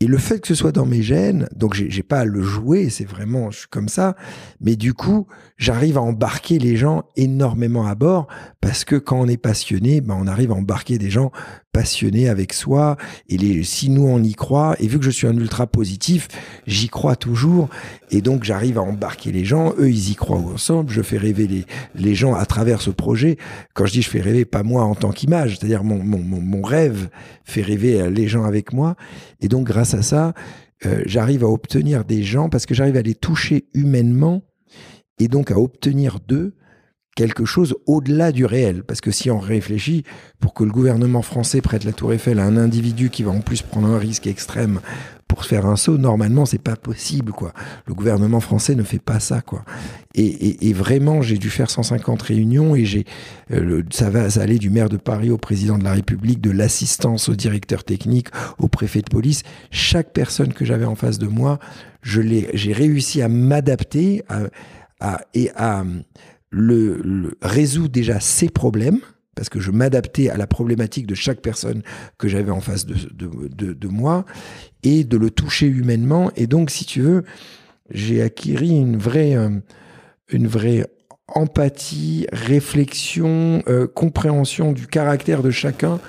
Et 0.00 0.06
le 0.06 0.18
fait 0.18 0.38
que 0.38 0.46
ce 0.46 0.54
soit 0.54 0.70
dans 0.70 0.86
mes 0.86 1.02
gènes, 1.02 1.48
donc 1.56 1.74
j'ai 1.74 2.02
pas 2.04 2.20
à 2.20 2.24
le 2.24 2.40
jouer, 2.40 2.88
c'est 2.88 3.04
vraiment, 3.04 3.50
je 3.50 3.60
suis 3.60 3.68
comme 3.68 3.88
ça, 3.88 4.14
mais 4.60 4.76
du 4.76 4.94
coup, 4.94 5.26
j'arrive 5.56 5.98
à 5.98 6.02
embarquer 6.02 6.60
les 6.60 6.76
gens 6.76 7.02
énormément 7.16 7.84
à 7.84 7.96
bord, 7.96 8.28
parce 8.60 8.84
que 8.84 8.94
quand 8.94 9.18
on 9.18 9.26
est 9.26 9.36
passionné, 9.36 10.00
ben 10.00 10.16
on 10.16 10.28
arrive 10.28 10.52
à 10.52 10.54
embarquer 10.54 10.98
des 10.98 11.10
gens 11.10 11.32
passionnés 11.72 12.28
avec 12.28 12.52
soi, 12.52 12.96
et 13.28 13.62
si 13.64 13.90
nous 13.90 14.06
on 14.06 14.22
y 14.22 14.34
croit, 14.34 14.76
et 14.78 14.86
vu 14.86 15.00
que 15.00 15.04
je 15.04 15.10
suis 15.10 15.26
un 15.26 15.36
ultra 15.36 15.66
positif, 15.66 16.28
j'y 16.68 16.88
crois 16.88 17.16
toujours, 17.16 17.68
et 18.12 18.20
donc 18.20 18.44
j'arrive 18.44 18.78
à 18.78 18.82
embarquer 18.82 19.32
les 19.32 19.44
gens, 19.44 19.74
eux 19.78 19.90
ils 19.90 20.12
y 20.12 20.14
croient 20.14 20.38
ensemble, 20.38 20.92
je 20.92 21.02
fais 21.02 21.18
rêver 21.18 21.48
les, 21.48 21.66
les 21.96 22.14
gens 22.14 22.34
à 22.34 22.46
travers 22.46 22.82
ce 22.82 22.90
projet. 22.90 23.36
Quand 23.74 23.84
je 23.84 23.92
dis 23.92 24.02
je 24.02 24.10
fais 24.10 24.20
rêver, 24.20 24.44
pas 24.44 24.62
moi 24.62 24.84
en 24.84 24.94
tant 24.94 25.10
qu'image, 25.10 25.58
c'est-à-dire 25.58 25.82
mon, 25.82 26.02
mon, 26.02 26.18
mon 26.20 26.62
rêve 26.62 27.08
fait 27.44 27.62
rêver 27.62 28.08
les 28.10 28.28
gens 28.28 28.44
avec 28.44 28.67
moi, 28.72 28.96
et 29.40 29.48
donc 29.48 29.66
grâce 29.66 29.94
à 29.94 30.02
ça, 30.02 30.34
euh, 30.86 31.02
j'arrive 31.06 31.44
à 31.44 31.48
obtenir 31.48 32.04
des 32.04 32.22
gens 32.22 32.48
parce 32.48 32.66
que 32.66 32.74
j'arrive 32.74 32.96
à 32.96 33.02
les 33.02 33.14
toucher 33.14 33.68
humainement 33.74 34.42
et 35.18 35.28
donc 35.28 35.50
à 35.50 35.58
obtenir 35.58 36.18
d'eux 36.20 36.54
quelque 37.18 37.44
chose 37.44 37.74
au-delà 37.86 38.30
du 38.30 38.44
réel. 38.44 38.84
Parce 38.84 39.00
que 39.00 39.10
si 39.10 39.28
on 39.28 39.40
réfléchit, 39.40 40.04
pour 40.38 40.54
que 40.54 40.62
le 40.62 40.70
gouvernement 40.70 41.22
français 41.22 41.60
prête 41.60 41.82
la 41.82 41.92
Tour 41.92 42.12
Eiffel 42.12 42.38
à 42.38 42.44
un 42.44 42.56
individu 42.56 43.10
qui 43.10 43.24
va 43.24 43.32
en 43.32 43.40
plus 43.40 43.60
prendre 43.60 43.88
un 43.88 43.98
risque 43.98 44.28
extrême 44.28 44.78
pour 45.26 45.44
faire 45.44 45.66
un 45.66 45.74
saut, 45.74 45.98
normalement, 45.98 46.46
c'est 46.46 46.62
pas 46.62 46.76
possible, 46.76 47.32
quoi. 47.32 47.52
Le 47.86 47.94
gouvernement 47.94 48.38
français 48.38 48.76
ne 48.76 48.84
fait 48.84 49.00
pas 49.00 49.18
ça, 49.18 49.40
quoi. 49.40 49.64
Et, 50.14 50.72
vraiment, 50.72 51.20
j'ai 51.20 51.38
dû 51.38 51.50
faire 51.50 51.70
150 51.70 52.22
réunions 52.22 52.76
et 52.76 52.84
j'ai, 52.84 53.04
euh, 53.50 53.82
ça 53.90 54.10
va, 54.10 54.30
ça 54.30 54.42
allait 54.42 54.58
du 54.58 54.70
maire 54.70 54.88
de 54.88 54.96
Paris 54.96 55.30
au 55.30 55.38
président 55.38 55.76
de 55.76 55.84
la 55.84 55.94
République, 55.94 56.40
de 56.40 56.52
l'assistance 56.52 57.28
au 57.28 57.34
directeur 57.34 57.82
technique, 57.82 58.28
au 58.58 58.68
préfet 58.68 59.02
de 59.02 59.10
police. 59.10 59.42
Chaque 59.72 60.12
personne 60.12 60.52
que 60.52 60.64
j'avais 60.64 60.86
en 60.86 60.94
face 60.94 61.18
de 61.18 61.26
moi, 61.26 61.58
je 62.00 62.20
l'ai, 62.20 62.48
j'ai 62.54 62.72
réussi 62.72 63.22
à 63.22 63.28
m'adapter 63.28 64.22
à, 65.00 65.20
et 65.34 65.50
à 65.56 65.84
le, 66.50 67.30
résoudre 67.42 67.90
déjà 67.90 68.20
ses 68.20 68.48
problèmes 68.48 69.00
parce 69.34 69.48
que 69.48 69.60
je 69.60 69.70
m'adaptais 69.70 70.30
à 70.30 70.36
la 70.36 70.48
problématique 70.48 71.06
de 71.06 71.14
chaque 71.14 71.40
personne 71.40 71.82
que 72.18 72.26
j'avais 72.26 72.50
en 72.50 72.60
face 72.60 72.86
de, 72.86 72.96
de, 73.14 73.88
moi, 73.88 74.24
et 74.82 75.04
de 75.04 75.16
le 75.16 75.30
toucher 75.30 75.66
humainement. 75.66 76.32
Et 76.34 76.48
donc, 76.48 76.70
si 76.70 76.84
tu 76.84 77.02
veux, 77.02 77.22
j'ai 77.88 78.20
acquis 78.20 78.54
une 78.54 78.96
vraie, 78.96 79.36
euh, 79.36 79.50
une 80.28 80.48
vraie 80.48 80.88
empathie, 81.28 82.26
réflexion, 82.32 83.62
euh, 83.68 83.86
compréhension 83.86 84.72
du 84.72 84.88
caractère 84.88 85.44
de 85.44 85.50
chacun 85.50 86.00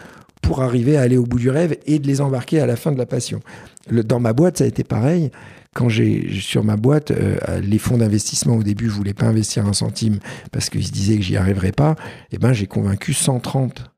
pour 0.41 0.63
arriver 0.63 0.97
à 0.97 1.01
aller 1.01 1.17
au 1.17 1.25
bout 1.25 1.37
du 1.37 1.51
rêve 1.51 1.77
et 1.85 1.99
de 1.99 2.07
les 2.07 2.21
embarquer 2.21 2.59
à 2.59 2.65
la 2.65 2.77
fin 2.77 2.91
de 2.91 2.97
la 2.97 3.05
passion. 3.05 3.41
dans 3.91 4.19
ma 4.19 4.33
boîte, 4.33 4.57
ça 4.57 4.63
a 4.63 4.67
été 4.67 4.83
pareil 4.83 5.29
quand 5.75 5.89
j'ai 5.89 6.39
sur 6.39 6.63
ma 6.63 6.77
boîte, 6.77 7.11
euh, 7.11 7.59
les 7.61 7.77
fonds 7.77 7.97
d'investissement 7.97 8.55
au 8.55 8.63
début, 8.63 8.89
je 8.89 8.93
voulais 8.93 9.13
pas 9.13 9.27
investir 9.27 9.65
un 9.67 9.73
centime 9.73 10.19
parce 10.51 10.69
qu'ils 10.69 10.85
se 10.85 10.91
disaient 10.91 11.17
que 11.17 11.21
j'y 11.21 11.37
arriverais 11.37 11.71
pas. 11.71 11.95
Et 12.31 12.35
eh 12.35 12.37
ben, 12.37 12.53
j'ai 12.53 12.67
convaincu 12.67 13.13
130 13.13 13.91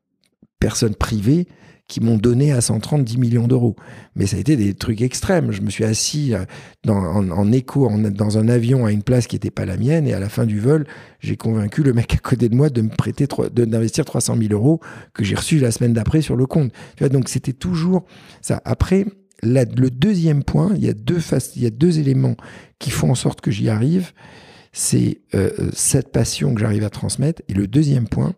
personnes 0.60 0.94
privées 0.94 1.48
qui 1.88 2.00
m'ont 2.00 2.16
donné 2.16 2.52
à 2.52 2.60
130 2.60 3.04
10 3.04 3.18
millions 3.18 3.48
d'euros. 3.48 3.76
Mais 4.14 4.26
ça 4.26 4.36
a 4.36 4.40
été 4.40 4.56
des 4.56 4.74
trucs 4.74 5.02
extrêmes. 5.02 5.50
Je 5.50 5.60
me 5.60 5.70
suis 5.70 5.84
assis 5.84 6.34
euh, 6.34 6.44
en, 6.88 7.52
écho 7.52 7.90
dans 8.10 8.38
un 8.38 8.48
avion 8.48 8.86
à 8.86 8.92
une 8.92 9.02
place 9.02 9.26
qui 9.26 9.36
n'était 9.36 9.50
pas 9.50 9.66
la 9.66 9.76
mienne 9.76 10.06
et 10.06 10.14
à 10.14 10.20
la 10.20 10.28
fin 10.28 10.46
du 10.46 10.60
vol, 10.60 10.86
j'ai 11.20 11.36
convaincu 11.36 11.82
le 11.82 11.92
mec 11.92 12.14
à 12.14 12.18
côté 12.18 12.48
de 12.48 12.54
moi 12.54 12.70
de 12.70 12.82
me 12.82 12.88
prêter 12.88 13.26
d'investir 13.52 14.04
300 14.04 14.36
000 14.38 14.52
euros 14.52 14.80
que 15.12 15.24
j'ai 15.24 15.34
reçu 15.34 15.58
la 15.58 15.70
semaine 15.70 15.92
d'après 15.92 16.22
sur 16.22 16.36
le 16.36 16.46
compte. 16.46 16.72
donc 17.10 17.28
c'était 17.28 17.52
toujours 17.52 18.04
ça. 18.40 18.62
Après, 18.64 19.04
le 19.42 19.88
deuxième 19.88 20.44
point, 20.44 20.72
il 20.76 20.84
y, 20.84 20.88
a 20.88 20.92
deux 20.92 21.20
il 21.56 21.62
y 21.62 21.66
a 21.66 21.70
deux 21.70 21.98
éléments 21.98 22.36
qui 22.78 22.90
font 22.90 23.10
en 23.10 23.14
sorte 23.14 23.40
que 23.40 23.50
j'y 23.50 23.68
arrive. 23.68 24.12
C'est 24.72 25.20
euh, 25.34 25.50
cette 25.72 26.12
passion 26.12 26.54
que 26.54 26.60
j'arrive 26.60 26.84
à 26.84 26.90
transmettre. 26.90 27.42
Et 27.48 27.54
le 27.54 27.66
deuxième 27.66 28.08
point, 28.08 28.34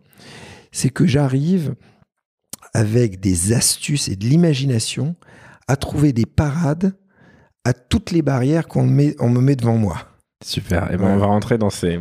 c'est 0.71 0.89
que 0.89 1.05
j'arrive 1.05 1.75
avec 2.73 3.19
des 3.19 3.53
astuces 3.53 4.09
et 4.09 4.15
de 4.15 4.25
l'imagination 4.25 5.15
à 5.67 5.75
trouver 5.77 6.11
des 6.11 6.25
parades 6.25 6.93
à 7.63 7.73
toutes 7.73 8.11
les 8.11 8.21
barrières 8.21 8.67
qu'on 8.67 8.85
me, 8.85 9.15
on 9.19 9.29
me 9.29 9.39
met 9.39 9.55
devant 9.55 9.77
moi. 9.77 9.97
Super. 10.43 10.83
Et 10.91 10.95
eh 10.95 10.97
ben 10.97 11.07
on 11.07 11.17
va 11.17 11.25
rentrer 11.25 11.57
dans 11.57 11.69
ces 11.69 11.99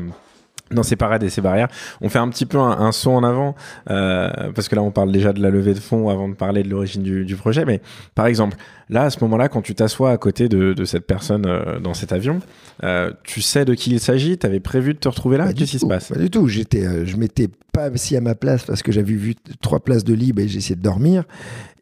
dans 0.71 0.83
ces 0.83 0.97
parades 0.97 1.23
et 1.23 1.31
ces 1.31 1.41
barrières. 1.41 1.69
On 2.01 2.09
fait 2.09 2.19
un 2.19 2.29
petit 2.29 2.47
peu 2.47 2.59
un, 2.59 2.91
saut 2.91 3.13
en 3.13 3.23
avant, 3.23 3.55
euh, 3.91 4.53
parce 4.55 4.69
que 4.69 4.75
là 4.75 4.83
on 4.83 4.91
parle 4.91 5.13
déjà 5.13 5.33
de 5.33 5.41
la 5.41 5.51
levée 5.51 5.75
de 5.75 5.79
fonds 5.79 6.09
avant 6.09 6.29
de 6.29 6.35
parler 6.35 6.63
de 6.63 6.69
l'origine 6.69 7.03
du, 7.03 7.25
du, 7.25 7.37
projet, 7.37 7.65
mais 7.65 7.81
par 8.15 8.27
exemple, 8.27 8.57
là 8.89 9.05
à 9.05 9.11
ce 9.11 9.19
moment-là, 9.21 9.49
quand 9.49 9.63
tu 9.63 9.75
t'assois 9.75 10.11
à 10.11 10.19
côté 10.19 10.49
de, 10.49 10.73
de 10.73 10.85
cette 10.85 11.07
personne 11.07 11.45
euh, 11.47 11.79
dans 11.81 11.95
cet 11.95 12.13
avion, 12.13 12.41
euh, 12.83 13.13
tu 13.23 13.41
sais 13.43 13.65
de 13.65 13.75
qui 13.75 13.91
il 13.91 14.01
s'agit, 14.01 14.39
tu 14.39 14.47
avais 14.47 14.61
prévu 14.61 14.95
de 14.95 14.99
te 14.99 15.09
retrouver 15.09 15.37
là, 15.37 15.53
qu'est-ce 15.53 15.73
qui 15.73 15.79
se 15.79 15.87
passe? 15.87 16.09
Pas 16.09 16.19
du 16.19 16.31
tout, 16.31 16.49
j'étais, 16.49 16.87
euh, 16.87 17.05
je 17.05 17.17
m'étais 17.17 17.49
pas 17.73 17.85
assis 17.85 18.17
à 18.17 18.21
ma 18.21 18.35
place 18.35 18.65
parce 18.65 18.83
que 18.83 18.93
j'avais 18.93 19.13
vu 19.13 19.35
trois 19.61 19.81
places 19.81 20.05
de 20.05 20.15
libre 20.15 20.41
et 20.41 20.49
j'essayais 20.49 20.77
de 20.77 20.83
dormir. 20.83 21.25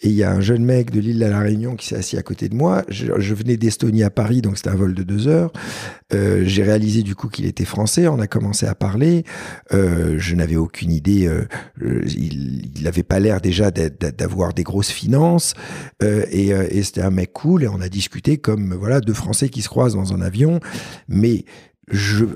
Et 0.04 0.08
il 0.08 0.14
y 0.14 0.24
a 0.24 0.32
un 0.32 0.40
jeune 0.40 0.64
mec 0.64 0.90
de 0.90 0.98
l'île 0.98 1.22
à 1.22 1.28
la 1.28 1.38
Réunion 1.38 1.76
qui 1.76 1.86
s'est 1.86 1.96
assis 1.96 2.18
à 2.18 2.22
côté 2.22 2.48
de 2.48 2.56
moi. 2.56 2.82
Je, 2.88 3.34
venais 3.34 3.56
d'Estonie 3.56 4.02
à 4.02 4.10
Paris, 4.10 4.42
donc 4.42 4.56
c'était 4.56 4.70
un 4.70 4.74
vol 4.74 4.94
de 4.94 5.04
deux 5.04 5.28
heures. 5.28 5.52
Euh, 6.12 6.42
j'ai 6.44 6.64
réalisé 6.64 7.02
du 7.02 7.14
coup 7.14 7.28
qu'il 7.28 7.46
était 7.46 7.64
français. 7.64 8.08
On 8.08 8.18
a 8.18 8.26
commencé 8.26 8.66
à 8.66 8.74
parler. 8.74 9.24
Euh, 9.72 10.16
je 10.18 10.34
n'avais 10.34 10.56
aucune 10.56 10.90
idée. 10.90 11.28
Euh, 11.28 11.46
il 12.04 12.82
n'avait 12.82 13.04
pas 13.04 13.20
l'air 13.20 13.40
déjà 13.40 13.70
d'avoir 13.70 14.54
des 14.54 14.64
grosses 14.64 14.90
finances. 14.90 15.54
et, 16.02 16.48
et 16.48 16.82
c'était 16.92 17.06
un 17.06 17.10
mec 17.10 17.32
cool. 17.32 17.62
Et 17.62 17.68
on 17.68 17.80
a 17.80 17.88
discuté 17.88 18.38
comme 18.38 18.74
voilà 18.74 19.00
deux 19.00 19.14
Français 19.14 19.48
qui 19.48 19.62
se 19.62 19.68
croisent 19.68 19.96
dans 19.96 20.12
un 20.12 20.20
avion. 20.20 20.60
Mais 21.08 21.44
je, 21.90 22.26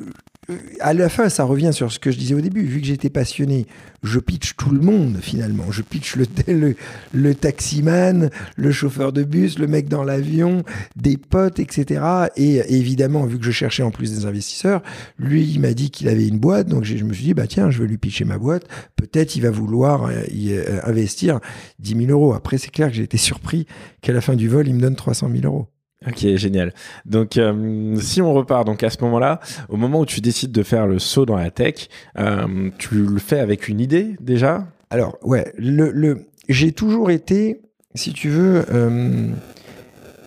à 0.81 0.95
la 0.95 1.09
fin, 1.09 1.29
ça 1.29 1.45
revient 1.45 1.71
sur 1.73 1.91
ce 1.91 1.99
que 1.99 2.11
je 2.11 2.19
disais 2.19 2.35
au 2.35 2.41
début. 2.41 2.63
Vu 2.63 2.81
que 2.81 2.87
j'étais 2.87 3.11
passionné, 3.11 3.67
je 4.03 4.21
pitch 4.21 4.55
tout 4.57 4.71
le 4.71 4.81
monde 4.81 5.19
finalement. 5.21 5.71
Je 5.71 5.83
pitch 5.83 6.17
le, 6.17 6.27
le, 6.53 6.77
le, 7.13 7.35
taximan, 7.35 8.31
le 8.57 8.73
chauffeur 8.73 9.13
de 9.13 9.25
bus, 9.25 9.59
le 9.59 9.67
mec 9.67 9.89
dans 9.89 10.05
l'avion, 10.05 10.63
des 10.95 11.17
potes, 11.17 11.59
etc. 11.59 12.03
Et 12.37 12.57
évidemment, 12.77 13.27
vu 13.27 13.39
que 13.39 13.45
je 13.45 13.51
cherchais 13.51 13.83
en 13.83 13.91
plus 13.91 14.15
des 14.15 14.27
investisseurs, 14.27 14.83
lui, 15.19 15.45
il 15.45 15.61
m'a 15.61 15.75
dit 15.75 15.91
qu'il 15.91 16.09
avait 16.09 16.29
une 16.29 16.39
boîte. 16.39 16.69
Donc 16.69 16.85
je 16.85 17.05
me 17.05 17.13
suis 17.13 17.25
dit, 17.25 17.35
bah 17.35 17.47
tiens, 17.47 17.71
je 17.71 17.79
veux 17.79 17.87
lui 17.87 17.99
pitcher 17.99 18.25
ma 18.25 18.39
boîte. 18.39 18.67
Peut-être 18.95 19.37
il 19.37 19.43
va 19.43 19.51
vouloir 19.51 20.05
euh, 20.07 20.23
y 20.31 20.53
euh, 20.53 20.81
investir 20.85 21.41
10 21.81 22.07
000 22.07 22.11
euros. 22.11 22.35
Après, 22.35 22.59
c'est 22.59 22.71
clair 22.71 22.89
que 22.89 22.95
j'ai 22.95 23.03
été 23.03 23.17
surpris 23.17 23.67
qu'à 24.01 24.13
la 24.13 24.21
fin 24.21 24.35
du 24.35 24.49
vol, 24.49 24.69
il 24.69 24.75
me 24.75 24.81
donne 24.81 24.97
300 24.97 25.29
000 25.33 25.45
euros. 25.45 25.67
Ok, 26.07 26.37
génial. 26.37 26.73
Donc, 27.05 27.37
euh, 27.37 27.97
si 28.01 28.23
on 28.23 28.33
repart, 28.33 28.65
donc 28.65 28.83
à 28.83 28.91
ce 28.91 28.99
moment-là, 29.03 29.41
au 29.69 29.77
moment 29.77 30.01
où 30.01 30.07
tu 30.07 30.21
décides 30.21 30.53
de 30.53 30.63
faire 30.63 30.87
le 30.87 30.99
saut 30.99 31.27
dans 31.27 31.37
la 31.37 31.51
tech, 31.51 31.89
euh, 32.19 32.71
tu 32.79 32.95
le 32.95 33.19
fais 33.19 33.41
avec 33.41 33.69
une 33.69 33.81
idée 33.81 34.17
déjà? 34.21 34.67
Alors, 34.91 35.19
ouais, 35.23 35.53
le, 35.59 35.91
le 35.91 36.27
j'ai 36.49 36.71
toujours 36.71 37.11
été, 37.11 37.61
si 37.97 38.13
tu 38.13 38.29
veux, 38.29 38.65
euh, 38.73 39.29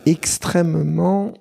extrêmement 0.05 1.33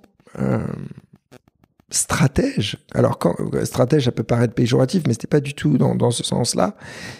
stratège. 1.91 2.77
Alors, 2.95 3.19
stratège, 3.65 4.05
ça 4.05 4.13
peut 4.13 4.23
paraître 4.23 4.55
péjoratif, 4.55 5.03
mais 5.07 5.15
c'était 5.15 5.27
pas 5.27 5.41
du 5.41 5.55
tout 5.55 5.79
dans, 5.79 5.97
dans 5.97 6.13
ce 6.13 6.23
sens-là. 6.23 6.77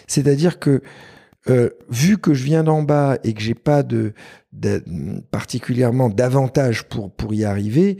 C'est-à-dire 0.07 0.59
que 0.59 0.81
euh, 1.49 1.69
vu 1.89 2.17
que 2.17 2.33
je 2.33 2.43
viens 2.43 2.63
d'en 2.63 2.83
bas 2.83 3.17
et 3.23 3.33
que 3.33 3.41
j'ai 3.41 3.55
pas 3.55 3.83
de, 3.83 4.13
particulièrement 5.31 6.09
d'avantage 6.09 6.83
pour 6.83 7.11
pour 7.11 7.33
y 7.33 7.45
arriver, 7.45 7.97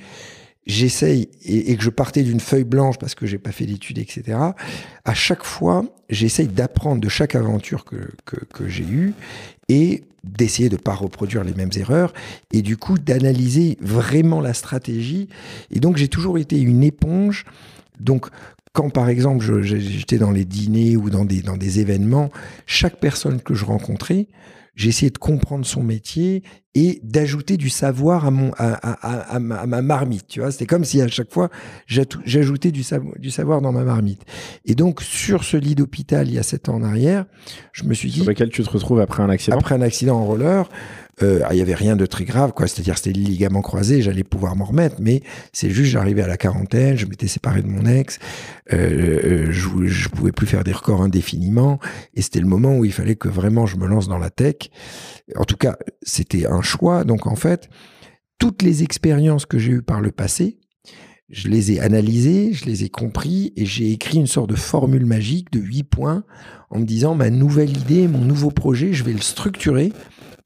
j'essaye 0.66 1.30
et, 1.44 1.76
que 1.78 1.84
je 1.84 1.90
partais 1.90 2.24
d'une 2.24 2.42
feuille 2.42 2.66
blanche 2.66 2.98
parce 2.98 3.16
que 3.16 3.26
j'ai 3.26 3.38
pas 3.38 3.52
fait 3.52 3.66
d'études, 3.66 3.98
etc. 3.98 4.38
À 5.06 5.14
chaque 5.14 5.44
fois, 5.44 5.86
j'essaye 6.10 6.48
d'apprendre 6.48 7.02
de 7.02 7.10
chaque 7.10 7.36
aventure 7.36 7.86
que 7.86 8.12
que, 8.26 8.44
que 8.46 8.68
j'ai 8.68 8.84
eue 8.84 9.14
et 9.70 10.04
d'essayer 10.24 10.70
de 10.70 10.78
pas 10.78 10.94
reproduire 10.94 11.44
les 11.44 11.54
mêmes 11.54 11.72
erreurs 11.78 12.14
et 12.52 12.62
du 12.62 12.76
coup 12.76 12.98
d'analyser 12.98 13.78
vraiment 13.80 14.42
la 14.42 14.54
stratégie. 14.54 15.30
Et 15.72 15.80
donc 15.80 15.98
j'ai 15.98 16.10
toujours 16.10 16.38
été 16.38 16.60
une 16.60 16.84
éponge. 16.84 17.46
Donc 18.00 18.28
quand 18.74 18.90
par 18.90 19.10
exemple 19.10 19.44
j'étais 19.64 20.18
dans 20.18 20.32
les 20.32 20.46
dîners 20.46 20.96
ou 20.98 21.10
dans 21.10 21.26
des, 21.26 21.42
dans 21.42 21.58
des 21.58 21.80
événements, 21.80 22.30
chaque 22.66 23.00
personne 23.00 23.42
que 23.42 23.54
je 23.54 23.66
rencontrais, 23.66 24.28
essayé 24.82 25.10
de 25.10 25.18
comprendre 25.18 25.66
son 25.66 25.84
métier 25.84 26.42
et 26.74 27.02
d'ajouter 27.04 27.58
du 27.58 27.68
savoir 27.70 28.26
à 28.26 28.32
mon 28.32 28.52
à, 28.58 28.76
à, 28.76 29.36
à, 29.36 29.40
ma, 29.40 29.58
à 29.58 29.66
ma 29.66 29.82
marmite. 29.82 30.28
Tu 30.28 30.40
vois, 30.40 30.52
c'était 30.52 30.68
comme 30.68 30.86
si 30.86 31.02
à 31.02 31.08
chaque 31.10 31.34
fois 31.34 31.50
j'ajoutais 31.88 32.72
du 32.72 32.84
savoir 33.32 33.62
dans 33.62 33.74
ma 33.74 33.84
marmite. 33.84 34.22
Et 34.66 34.76
donc 34.76 35.02
sur 35.02 35.44
ce 35.44 35.58
lit 35.58 35.76
d'hôpital 35.76 36.30
il 36.30 36.36
y 36.36 36.40
a 36.40 36.44
sept 36.44 36.70
ans 36.70 36.76
en 36.76 36.84
arrière, 36.84 37.26
je 37.74 37.84
me 37.84 37.94
suis 37.94 38.10
dit. 38.10 38.22
Sur 38.22 38.30
lequel 38.30 38.52
tu 38.52 38.64
te 38.64 38.70
retrouves 38.70 39.02
après 39.02 39.22
un 39.22 39.30
accident? 39.30 39.58
Après 39.58 39.76
un 39.76 39.82
accident 39.82 40.18
en 40.18 40.26
roller, 40.26 40.70
euh, 41.22 41.42
il 41.52 41.58
y 41.58 41.62
avait 41.62 41.76
rien 41.76 41.96
de 41.96 42.06
très 42.06 42.26
grave, 42.26 42.54
quoi. 42.54 42.68
C'est-à-dire 42.68 42.98
c'était 42.98 43.14
le 43.14 43.24
ligament 43.24 43.62
croisé, 43.62 44.02
j'allais 44.02 44.24
pouvoir 44.24 44.56
m'en 44.56 44.66
remettre, 44.66 44.98
mais 45.00 45.22
c'est 45.54 45.70
juste 45.70 45.92
j'arrivais 45.92 46.22
à 46.22 46.28
la 46.28 46.38
quarantaine, 46.38 46.98
je 46.98 47.06
m'étais 47.06 47.28
séparé 47.28 47.62
de 47.62 47.68
mon 47.68 47.86
ex, 47.86 48.20
euh, 48.74 48.78
euh, 48.78 49.52
je, 49.52 49.70
je 49.86 50.10
pouvais 50.10 50.32
plus 50.32 50.48
faire 50.48 50.64
des 50.64 50.72
records 50.72 51.02
indéfiniment, 51.02 51.80
et 52.14 52.22
c'était 52.22 52.40
le 52.40 52.48
moment 52.48 52.78
où 52.78 52.86
il 52.86 52.94
fallait 52.94 53.16
que 53.16 53.28
vraiment 53.28 53.66
je 53.66 53.78
me 53.78 53.88
lance 53.88 54.08
dans 54.08 54.18
la 54.18 54.30
tech. 54.30 54.70
En 55.36 55.46
tout 55.46 55.58
cas, 55.58 55.78
c'était 56.02 56.46
un 56.48 56.62
choix. 56.62 57.04
Donc 57.04 57.28
en 57.28 57.36
fait, 57.36 57.70
toutes 58.38 58.62
les 58.62 58.84
expériences 58.84 59.46
que 59.46 59.58
j'ai 59.58 59.74
eues 59.74 59.82
par 59.82 60.02
le 60.02 60.12
passé, 60.12 60.60
je 61.30 61.48
les 61.48 61.74
ai 61.74 61.80
analysées, 61.80 62.54
je 62.54 62.66
les 62.66 62.84
ai 62.84 62.90
compris 62.90 63.54
et 63.56 63.66
j'ai 63.66 63.92
écrit 63.92 64.18
une 64.18 64.28
sorte 64.28 64.50
de 64.50 64.56
formule 64.56 65.06
magique 65.06 65.52
de 65.52 65.60
huit 65.60 65.84
points 65.84 66.24
en 66.72 66.80
me 66.80 66.86
disant 66.86 67.14
ma 67.14 67.30
nouvelle 67.30 67.70
idée, 67.70 68.08
mon 68.08 68.26
nouveau 68.26 68.50
projet, 68.50 68.94
je 68.94 69.04
vais 69.04 69.14
le 69.14 69.22
structurer 69.22 69.94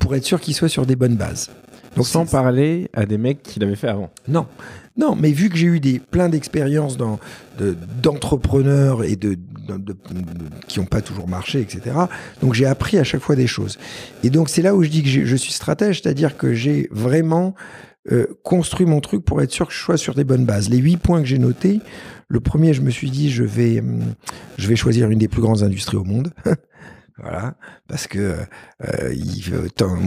pour 0.03 0.15
être 0.15 0.25
sûr 0.25 0.41
qu'il 0.41 0.53
soit 0.53 0.67
sur 0.67 0.85
des 0.85 0.97
bonnes 0.97 1.15
bases. 1.15 1.49
Donc 1.95 2.07
sans 2.07 2.25
parler 2.25 2.89
à 2.93 3.05
des 3.05 3.17
mecs 3.17 3.41
qui 3.41 3.61
l'avaient 3.61 3.77
fait 3.77 3.87
avant. 3.87 4.09
Non, 4.27 4.47
non, 4.97 5.15
mais 5.15 5.31
vu 5.31 5.49
que 5.49 5.55
j'ai 5.55 5.67
eu 5.67 5.79
des 5.79 5.99
plein 5.99 6.27
d'expériences 6.27 6.97
dans 6.97 7.19
d'entrepreneurs 8.01 9.05
et 9.05 9.15
de, 9.15 9.37
qui 10.67 10.79
n'ont 10.81 10.85
pas 10.85 11.01
toujours 11.01 11.29
marché, 11.29 11.61
etc. 11.61 11.95
Donc 12.41 12.53
j'ai 12.53 12.65
appris 12.65 12.97
à 12.97 13.05
chaque 13.05 13.21
fois 13.21 13.37
des 13.37 13.47
choses. 13.47 13.79
Et 14.23 14.29
donc 14.29 14.49
c'est 14.49 14.61
là 14.61 14.75
où 14.75 14.83
je 14.83 14.89
dis 14.89 15.03
que 15.03 15.09
je 15.09 15.35
suis 15.37 15.53
stratège, 15.53 16.01
c'est-à-dire 16.01 16.35
que 16.35 16.53
j'ai 16.53 16.89
vraiment 16.91 17.55
euh, 18.11 18.27
construit 18.43 18.85
mon 18.85 18.99
truc 18.99 19.23
pour 19.23 19.41
être 19.41 19.51
sûr 19.51 19.67
que 19.67 19.73
je 19.73 19.79
sois 19.79 19.95
sur 19.95 20.15
des 20.15 20.25
bonnes 20.25 20.45
bases. 20.45 20.69
Les 20.69 20.79
huit 20.79 20.97
points 20.97 21.21
que 21.21 21.27
j'ai 21.27 21.39
notés, 21.39 21.79
le 22.27 22.41
premier, 22.41 22.73
je 22.73 22.81
me 22.81 22.89
suis 22.89 23.09
dit, 23.09 23.31
je 23.31 23.45
vais, 23.45 23.79
hum, 23.79 24.01
je 24.57 24.67
vais 24.67 24.75
choisir 24.75 25.09
une 25.09 25.19
des 25.19 25.29
plus 25.29 25.41
grandes 25.41 25.63
industries 25.63 25.95
au 25.95 26.03
monde. 26.03 26.33
Voilà, 27.19 27.55
parce 27.87 28.07
que 28.07 28.37
euh, 28.87 29.13
il, 29.13 29.43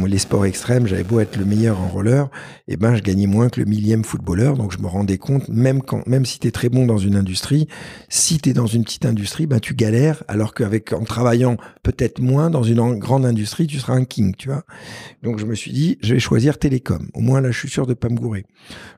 les 0.08 0.18
sports 0.18 0.44
extrêmes, 0.44 0.88
j'avais 0.88 1.04
beau 1.04 1.20
être 1.20 1.36
le 1.36 1.44
meilleur 1.44 1.80
en 1.80 1.86
roller, 1.86 2.28
et 2.66 2.72
eh 2.72 2.76
ben 2.76 2.96
je 2.96 3.02
gagnais 3.02 3.28
moins 3.28 3.48
que 3.48 3.60
le 3.60 3.66
millième 3.66 4.02
footballeur, 4.02 4.56
donc 4.56 4.72
je 4.72 4.78
me 4.78 4.88
rendais 4.88 5.16
compte, 5.16 5.48
même 5.48 5.82
quand, 5.82 6.04
même 6.08 6.26
si 6.26 6.40
tu 6.40 6.48
es 6.48 6.50
très 6.50 6.68
bon 6.68 6.84
dans 6.84 6.98
une 6.98 7.14
industrie, 7.14 7.68
si 8.08 8.38
tu 8.38 8.50
es 8.50 8.52
dans 8.52 8.66
une 8.66 8.82
petite 8.82 9.06
industrie, 9.06 9.46
ben 9.46 9.60
tu 9.60 9.74
galères, 9.74 10.24
alors 10.26 10.52
qu'avec 10.52 10.92
en 10.92 11.04
travaillant 11.04 11.58
peut-être 11.84 12.18
moins 12.18 12.50
dans 12.50 12.64
une 12.64 12.98
grande 12.98 13.24
industrie, 13.24 13.68
tu 13.68 13.78
seras 13.78 13.94
un 13.94 14.04
king, 14.04 14.34
tu 14.34 14.48
vois. 14.48 14.64
Donc 15.22 15.38
je 15.38 15.46
me 15.46 15.54
suis 15.54 15.72
dit, 15.72 15.98
je 16.02 16.14
vais 16.14 16.20
choisir 16.20 16.58
télécom. 16.58 17.08
Au 17.14 17.20
moins 17.20 17.40
là, 17.40 17.52
je 17.52 17.58
suis 17.58 17.70
sûr 17.70 17.86
de 17.86 17.94
pas 17.94 18.08
me 18.08 18.16
gourer. 18.16 18.46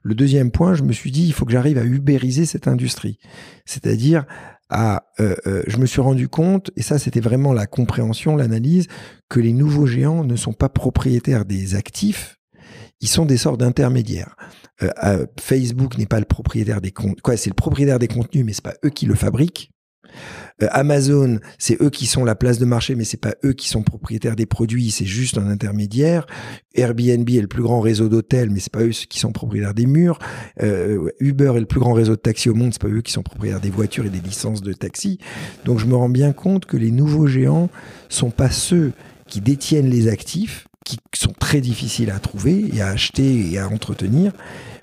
Le 0.02 0.14
deuxième 0.14 0.50
point, 0.50 0.72
je 0.72 0.82
me 0.82 0.92
suis 0.94 1.10
dit, 1.10 1.26
il 1.26 1.34
faut 1.34 1.44
que 1.44 1.52
j'arrive 1.52 1.76
à 1.76 1.84
ubériser 1.84 2.46
cette 2.46 2.68
industrie, 2.68 3.18
c'est-à-dire 3.66 4.24
euh, 4.72 4.98
euh, 5.46 5.62
je 5.66 5.78
me 5.78 5.86
suis 5.86 6.00
rendu 6.00 6.28
compte, 6.28 6.70
et 6.76 6.82
ça 6.82 6.98
c'était 6.98 7.20
vraiment 7.20 7.52
la 7.52 7.66
compréhension, 7.66 8.36
l'analyse, 8.36 8.86
que 9.28 9.40
les 9.40 9.52
nouveaux 9.52 9.86
géants 9.86 10.24
ne 10.24 10.36
sont 10.36 10.52
pas 10.52 10.68
propriétaires 10.68 11.44
des 11.44 11.74
actifs, 11.74 12.36
ils 13.00 13.08
sont 13.08 13.24
des 13.24 13.36
sortes 13.36 13.60
d'intermédiaires. 13.60 14.36
Euh, 14.82 15.26
Facebook 15.40 15.96
n'est 15.98 16.06
pas 16.06 16.20
le 16.20 16.26
propriétaire 16.26 16.80
des 16.80 16.90
contenus, 16.90 17.22
quoi, 17.22 17.36
c'est 17.36 17.50
le 17.50 17.54
propriétaire 17.54 17.98
des 17.98 18.08
contenus, 18.08 18.44
mais 18.44 18.52
c'est 18.52 18.64
pas 18.64 18.74
eux 18.84 18.90
qui 18.90 19.06
le 19.06 19.14
fabriquent. 19.14 19.70
Euh, 20.62 20.68
Amazon, 20.70 21.38
c'est 21.58 21.80
eux 21.82 21.90
qui 21.90 22.06
sont 22.06 22.24
la 22.24 22.34
place 22.34 22.58
de 22.58 22.64
marché, 22.64 22.94
mais 22.94 23.04
c'est 23.04 23.20
pas 23.20 23.34
eux 23.44 23.52
qui 23.52 23.68
sont 23.68 23.82
propriétaires 23.82 24.36
des 24.36 24.46
produits, 24.46 24.90
c'est 24.90 25.04
juste 25.04 25.38
un 25.38 25.48
intermédiaire. 25.48 26.26
Airbnb 26.74 27.28
est 27.28 27.40
le 27.40 27.48
plus 27.48 27.62
grand 27.62 27.80
réseau 27.80 28.08
d'hôtels, 28.08 28.50
mais 28.50 28.60
c'est 28.60 28.72
pas 28.72 28.82
eux 28.82 28.90
qui 28.90 29.18
sont 29.18 29.32
propriétaires 29.32 29.74
des 29.74 29.86
murs. 29.86 30.18
Euh, 30.62 31.10
Uber 31.20 31.52
est 31.56 31.60
le 31.60 31.66
plus 31.66 31.80
grand 31.80 31.92
réseau 31.92 32.12
de 32.12 32.20
taxis 32.20 32.48
au 32.48 32.54
monde, 32.54 32.72
c'est 32.72 32.82
pas 32.82 32.88
eux 32.88 33.02
qui 33.02 33.12
sont 33.12 33.22
propriétaires 33.22 33.60
des 33.60 33.70
voitures 33.70 34.06
et 34.06 34.10
des 34.10 34.20
licences 34.20 34.62
de 34.62 34.72
taxi. 34.72 35.18
Donc 35.64 35.78
je 35.78 35.86
me 35.86 35.94
rends 35.94 36.08
bien 36.08 36.32
compte 36.32 36.66
que 36.66 36.76
les 36.76 36.90
nouveaux 36.90 37.26
géants 37.26 37.70
sont 38.08 38.30
pas 38.30 38.50
ceux 38.50 38.92
qui 39.26 39.40
détiennent 39.40 39.90
les 39.90 40.08
actifs, 40.08 40.66
qui 40.84 40.98
sont 41.14 41.34
très 41.38 41.60
difficiles 41.60 42.10
à 42.10 42.18
trouver 42.18 42.64
et 42.72 42.80
à 42.80 42.88
acheter 42.88 43.52
et 43.52 43.58
à 43.58 43.68
entretenir, 43.68 44.32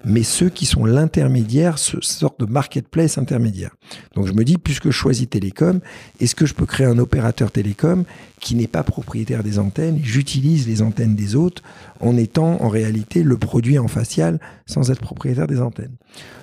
mais 0.06 0.24
ceux 0.24 0.50
qui 0.50 0.66
sont 0.66 0.86
l'intermédiaire, 0.86 1.80
ce 1.80 1.98
sorte 2.02 2.40
de 2.40 2.46
marketplace 2.46 3.18
intermédiaire. 3.18 3.76
Donc 4.14 4.28
je 4.28 4.34
me 4.34 4.44
dis, 4.44 4.58
puisque 4.58 4.86
je 4.86 4.92
choisis 4.92 5.28
télécom, 5.28 5.80
est-ce 6.20 6.36
que 6.36 6.46
je 6.46 6.54
peux 6.54 6.68
créer 6.68 6.86
un 6.86 7.00
opérateur 7.00 7.52
télécom 7.52 8.06
qui 8.40 8.56
n'est 8.56 8.68
pas 8.68 8.84
propriétaire 8.84 9.44
des 9.44 9.58
antennes 9.58 10.00
J'utilise 10.04 10.68
les 10.68 10.84
antennes 10.84 11.16
des 11.16 11.36
autres 11.36 11.64
en 12.00 12.16
étant 12.18 12.62
en 12.62 12.70
réalité 12.70 13.24
le 13.24 13.38
produit 13.38 13.80
en 13.80 13.88
facial 13.88 14.40
sans 14.68 14.92
être 14.92 15.02
propriétaire 15.02 15.48
des 15.48 15.60
antennes? 15.60 15.96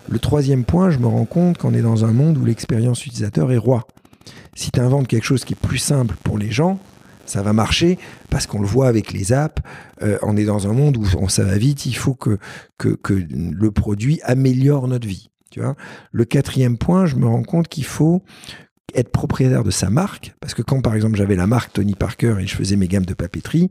Le 0.08 0.18
troisième 0.18 0.64
point, 0.64 0.90
je 0.90 0.98
me 0.98 1.06
rends 1.06 1.24
compte 1.24 1.56
qu'on 1.56 1.72
est 1.72 1.82
dans 1.82 2.04
un 2.04 2.12
monde 2.12 2.36
où 2.38 2.44
l'expérience 2.44 3.06
utilisateur 3.06 3.52
est 3.52 3.58
roi. 3.58 3.86
Si 4.54 4.72
tu 4.72 4.80
inventes 4.80 5.06
quelque 5.06 5.24
chose 5.24 5.44
qui 5.44 5.54
est 5.54 5.56
plus 5.56 5.78
simple 5.78 6.16
pour 6.24 6.36
les 6.36 6.50
gens, 6.50 6.78
ça 7.26 7.42
va 7.42 7.52
marcher 7.52 7.98
parce 8.30 8.46
qu'on 8.46 8.60
le 8.60 8.66
voit 8.66 8.88
avec 8.88 9.12
les 9.12 9.32
apps. 9.32 9.62
Euh, 10.02 10.18
on 10.22 10.36
est 10.36 10.44
dans 10.44 10.68
un 10.68 10.72
monde 10.72 10.96
où 10.96 11.04
on, 11.18 11.28
ça 11.28 11.44
va 11.44 11.58
vite. 11.58 11.86
Il 11.86 11.96
faut 11.96 12.14
que, 12.14 12.38
que, 12.78 12.98
le 13.10 13.70
produit 13.70 14.20
améliore 14.22 14.88
notre 14.88 15.06
vie. 15.06 15.30
Tu 15.50 15.60
vois 15.60 15.76
le 16.10 16.24
quatrième 16.24 16.78
point, 16.78 17.06
je 17.06 17.16
me 17.16 17.26
rends 17.26 17.42
compte 17.42 17.68
qu'il 17.68 17.84
faut 17.84 18.22
être 18.94 19.10
propriétaire 19.10 19.64
de 19.64 19.70
sa 19.70 19.90
marque, 19.90 20.34
parce 20.40 20.54
que 20.54 20.62
quand 20.62 20.80
par 20.82 20.94
exemple 20.94 21.16
j'avais 21.16 21.36
la 21.36 21.46
marque 21.46 21.72
Tony 21.72 21.94
Parker 21.94 22.36
et 22.40 22.46
je 22.46 22.54
faisais 22.54 22.76
mes 22.76 22.88
gammes 22.88 23.06
de 23.06 23.14
papeterie, 23.14 23.70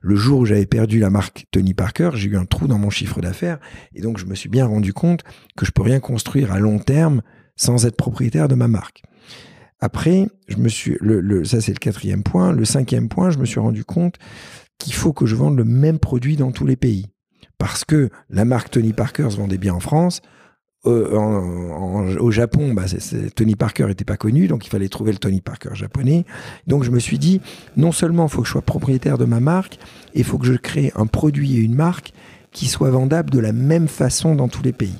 le 0.00 0.16
jour 0.16 0.40
où 0.40 0.44
j'avais 0.44 0.66
perdu 0.66 0.98
la 0.98 1.10
marque 1.10 1.46
Tony 1.50 1.74
Parker, 1.74 2.10
j'ai 2.14 2.28
eu 2.28 2.36
un 2.36 2.44
trou 2.44 2.66
dans 2.66 2.78
mon 2.78 2.90
chiffre 2.90 3.20
d'affaires, 3.20 3.58
et 3.94 4.00
donc 4.00 4.18
je 4.18 4.26
me 4.26 4.34
suis 4.34 4.48
bien 4.48 4.66
rendu 4.66 4.92
compte 4.92 5.22
que 5.56 5.66
je 5.66 5.72
peux 5.72 5.82
rien 5.82 6.00
construire 6.00 6.52
à 6.52 6.58
long 6.58 6.78
terme 6.78 7.22
sans 7.56 7.86
être 7.86 7.96
propriétaire 7.96 8.48
de 8.48 8.54
ma 8.54 8.68
marque. 8.68 9.02
Après, 9.82 10.28
je 10.46 10.56
me 10.58 10.68
suis, 10.68 10.96
le, 11.00 11.44
ça 11.44 11.60
c'est 11.60 11.72
le 11.72 11.78
quatrième 11.78 12.22
point. 12.22 12.52
Le 12.52 12.64
cinquième 12.64 13.08
point, 13.08 13.30
je 13.30 13.38
me 13.38 13.44
suis 13.44 13.58
rendu 13.58 13.84
compte 13.84 14.14
qu'il 14.78 14.94
faut 14.94 15.12
que 15.12 15.26
je 15.26 15.34
vende 15.34 15.56
le 15.56 15.64
même 15.64 15.98
produit 15.98 16.36
dans 16.36 16.52
tous 16.52 16.66
les 16.66 16.76
pays. 16.76 17.08
Parce 17.58 17.84
que 17.84 18.08
la 18.30 18.44
marque 18.44 18.70
Tony 18.70 18.92
Parker 18.92 19.28
se 19.30 19.36
vendait 19.36 19.58
bien 19.58 19.74
en 19.74 19.80
France. 19.80 20.22
Euh, 20.86 22.16
au 22.18 22.30
Japon, 22.30 22.74
bah, 22.74 22.84
Tony 23.34 23.56
Parker 23.56 23.86
n'était 23.86 24.04
pas 24.04 24.16
connu, 24.16 24.46
donc 24.46 24.66
il 24.66 24.68
fallait 24.68 24.88
trouver 24.88 25.12
le 25.12 25.18
Tony 25.18 25.40
Parker 25.40 25.70
japonais. 25.74 26.24
Donc 26.68 26.84
je 26.84 26.90
me 26.90 27.00
suis 27.00 27.18
dit, 27.18 27.40
non 27.76 27.90
seulement 27.90 28.26
il 28.26 28.30
faut 28.30 28.42
que 28.42 28.46
je 28.46 28.52
sois 28.52 28.62
propriétaire 28.62 29.18
de 29.18 29.24
ma 29.24 29.40
marque, 29.40 29.78
il 30.14 30.24
faut 30.24 30.38
que 30.38 30.46
je 30.46 30.54
crée 30.54 30.92
un 30.94 31.06
produit 31.06 31.56
et 31.56 31.60
une 31.60 31.74
marque 31.74 32.12
qui 32.52 32.66
soient 32.66 32.90
vendables 32.90 33.30
de 33.30 33.40
la 33.40 33.52
même 33.52 33.88
façon 33.88 34.36
dans 34.36 34.48
tous 34.48 34.62
les 34.62 34.72
pays. 34.72 34.96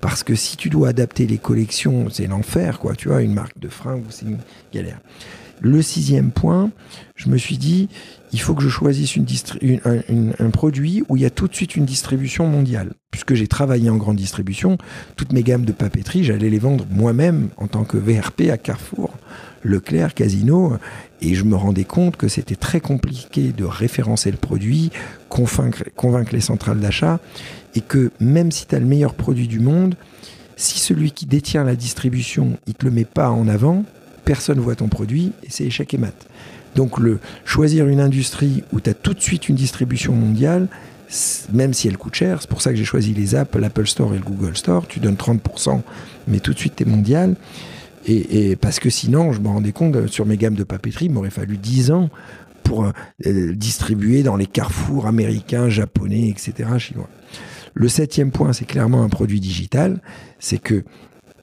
Parce 0.00 0.22
que 0.22 0.34
si 0.34 0.56
tu 0.56 0.70
dois 0.70 0.88
adapter 0.88 1.26
les 1.26 1.38
collections, 1.38 2.08
c'est 2.10 2.26
l'enfer, 2.26 2.78
quoi. 2.78 2.94
Tu 2.94 3.08
vois, 3.08 3.22
une 3.22 3.34
marque 3.34 3.58
de 3.58 3.68
fringues, 3.68 4.04
c'est 4.08 4.26
une 4.26 4.38
galère. 4.72 5.00
Le 5.60 5.82
sixième 5.82 6.30
point, 6.30 6.70
je 7.16 7.28
me 7.28 7.36
suis 7.36 7.58
dit, 7.58 7.90
il 8.32 8.40
faut 8.40 8.54
que 8.54 8.62
je 8.62 8.70
choisisse 8.70 9.16
une 9.16 9.26
un, 9.84 10.50
produit 10.50 11.04
où 11.08 11.16
il 11.16 11.22
y 11.22 11.26
a 11.26 11.30
tout 11.30 11.48
de 11.48 11.54
suite 11.54 11.76
une 11.76 11.84
distribution 11.84 12.46
mondiale. 12.46 12.92
Puisque 13.10 13.34
j'ai 13.34 13.46
travaillé 13.46 13.90
en 13.90 13.96
grande 13.96 14.16
distribution, 14.16 14.78
toutes 15.16 15.32
mes 15.32 15.42
gammes 15.42 15.66
de 15.66 15.72
papeterie, 15.72 16.24
j'allais 16.24 16.48
les 16.48 16.58
vendre 16.58 16.86
moi-même 16.90 17.48
en 17.58 17.66
tant 17.66 17.84
que 17.84 17.98
VRP 17.98 18.48
à 18.50 18.56
Carrefour, 18.56 19.10
Leclerc, 19.62 20.14
Casino, 20.14 20.78
et 21.20 21.34
je 21.34 21.44
me 21.44 21.56
rendais 21.56 21.84
compte 21.84 22.16
que 22.16 22.28
c'était 22.28 22.56
très 22.56 22.80
compliqué 22.80 23.52
de 23.52 23.64
référencer 23.64 24.30
le 24.30 24.38
produit, 24.38 24.90
convaincre, 25.28 25.84
convaincre 25.94 26.32
les 26.32 26.40
centrales 26.40 26.80
d'achat, 26.80 27.20
et 27.74 27.80
que 27.80 28.10
même 28.20 28.50
si 28.50 28.66
tu 28.66 28.74
as 28.74 28.78
le 28.78 28.86
meilleur 28.86 29.14
produit 29.14 29.48
du 29.48 29.60
monde, 29.60 29.94
si 30.56 30.78
celui 30.78 31.12
qui 31.12 31.26
détient 31.26 31.64
la 31.64 31.76
distribution, 31.76 32.58
il 32.66 32.74
te 32.74 32.84
le 32.84 32.90
met 32.90 33.04
pas 33.04 33.30
en 33.30 33.48
avant, 33.48 33.84
personne 34.24 34.60
voit 34.60 34.74
ton 34.74 34.88
produit 34.88 35.32
et 35.42 35.46
c'est 35.48 35.64
échec 35.64 35.94
et 35.94 35.98
mat. 35.98 36.26
Donc 36.76 36.98
le 36.98 37.18
choisir 37.44 37.88
une 37.88 38.00
industrie 38.00 38.62
où 38.72 38.80
tu 38.80 38.90
as 38.90 38.94
tout 38.94 39.14
de 39.14 39.20
suite 39.20 39.48
une 39.48 39.56
distribution 39.56 40.12
mondiale, 40.12 40.68
même 41.52 41.74
si 41.74 41.88
elle 41.88 41.98
coûte 41.98 42.14
cher, 42.14 42.38
c'est 42.40 42.50
pour 42.50 42.62
ça 42.62 42.70
que 42.70 42.76
j'ai 42.76 42.84
choisi 42.84 43.14
les 43.14 43.34
apps, 43.34 43.56
l'Apple 43.56 43.86
Store 43.86 44.14
et 44.14 44.18
le 44.18 44.24
Google 44.24 44.56
Store, 44.56 44.86
tu 44.86 45.00
donnes 45.00 45.16
30%, 45.16 45.80
mais 46.28 46.38
tout 46.38 46.52
de 46.52 46.58
suite 46.58 46.76
tu 46.76 46.84
es 46.84 46.86
mondial. 46.86 47.34
Et, 48.06 48.56
parce 48.56 48.80
que 48.80 48.90
sinon, 48.90 49.32
je 49.32 49.40
me 49.40 49.48
rendais 49.48 49.72
compte, 49.72 49.94
euh, 49.94 50.06
sur 50.08 50.24
mes 50.24 50.36
gammes 50.36 50.54
de 50.54 50.64
papeterie, 50.64 51.04
il 51.04 51.12
m'aurait 51.12 51.30
fallu 51.30 51.58
10 51.58 51.90
ans 51.90 52.08
pour 52.62 52.84
euh, 52.84 52.92
euh, 53.26 53.54
distribuer 53.54 54.22
dans 54.22 54.36
les 54.36 54.46
carrefours 54.46 55.06
américains, 55.06 55.68
japonais, 55.68 56.28
etc., 56.28 56.70
chinois. 56.78 57.08
Le 57.74 57.88
septième 57.88 58.30
point, 58.30 58.52
c'est 58.52 58.64
clairement 58.64 59.02
un 59.02 59.08
produit 59.08 59.40
digital. 59.40 60.00
C'est 60.38 60.58
que 60.58 60.84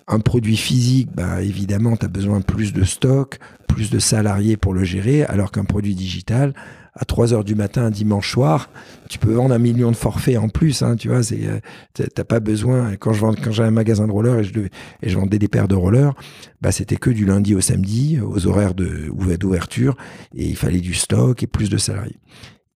un 0.07 0.19
produit 0.19 0.57
physique, 0.57 1.09
bah, 1.13 1.41
évidemment, 1.41 1.97
tu 1.97 2.05
as 2.05 2.09
besoin 2.09 2.39
plus 2.41 2.71
de 2.71 2.83
stock, 2.83 3.39
plus 3.67 3.89
de 3.89 3.99
salariés 3.99 4.55
pour 4.55 4.73
le 4.73 4.85
gérer, 4.85 5.23
alors 5.23 5.51
qu'un 5.51 5.65
produit 5.65 5.95
digital, 5.95 6.53
à 6.99 7.05
3 7.05 7.33
heures 7.33 7.43
du 7.43 7.55
matin, 7.55 7.85
un 7.85 7.91
dimanche 7.91 8.31
soir, 8.31 8.69
tu 9.07 9.19
peux 9.19 9.33
vendre 9.33 9.53
un 9.53 9.59
million 9.59 9.91
de 9.91 9.95
forfaits 9.95 10.37
en 10.37 10.49
plus. 10.49 10.81
Hein, 10.81 10.95
tu 10.95 11.09
vois, 11.09 11.21
euh, 11.31 11.59
t'as 11.93 12.23
pas 12.23 12.39
besoin. 12.39 12.95
Quand 12.95 13.13
je 13.13 13.19
vends, 13.19 13.35
quand 13.35 13.51
j'avais 13.51 13.69
un 13.69 13.71
magasin 13.71 14.07
de 14.07 14.11
rollers 14.11 14.39
et 14.39 15.09
je, 15.09 15.17
vendais 15.17 15.37
des 15.37 15.47
paires 15.47 15.67
de 15.67 15.75
rollers, 15.75 16.13
bah 16.61 16.71
c'était 16.71 16.95
que 16.95 17.11
du 17.11 17.25
lundi 17.25 17.53
au 17.53 17.61
samedi, 17.61 18.19
aux 18.19 18.47
horaires 18.47 18.73
d'ouverture, 18.73 19.95
et 20.35 20.47
il 20.47 20.55
fallait 20.55 20.79
du 20.79 20.95
stock 20.95 21.43
et 21.43 21.47
plus 21.47 21.69
de 21.69 21.77
salariés. 21.77 22.19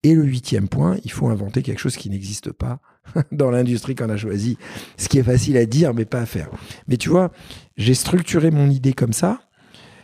Et 0.04 0.14
le 0.14 0.24
huitième 0.24 0.68
point, 0.68 0.98
il 1.04 1.12
faut 1.12 1.30
inventer 1.30 1.64
quelque 1.64 1.80
chose 1.80 1.98
qui 1.98 2.10
n'existe 2.10 2.52
pas 2.52 2.80
dans 3.32 3.52
l'industrie 3.52 3.96
qu'on 3.96 4.10
a 4.10 4.18
choisi. 4.18 4.58
Ce 4.98 5.10
qui 5.10 5.20
est 5.20 5.24
facile 5.24 5.58
à 5.58 5.66
dire, 5.66 5.94
mais 5.94 6.06
pas 6.06 6.22
à 6.22 6.26
faire. 6.26 6.50
Mais 6.88 6.98
tu 6.98 7.10
vois, 7.10 7.32
j'ai 7.78 7.94
structuré 7.94 8.52
mon 8.52 8.70
idée 8.70 8.94
comme 8.94 9.14
ça. 9.14 9.42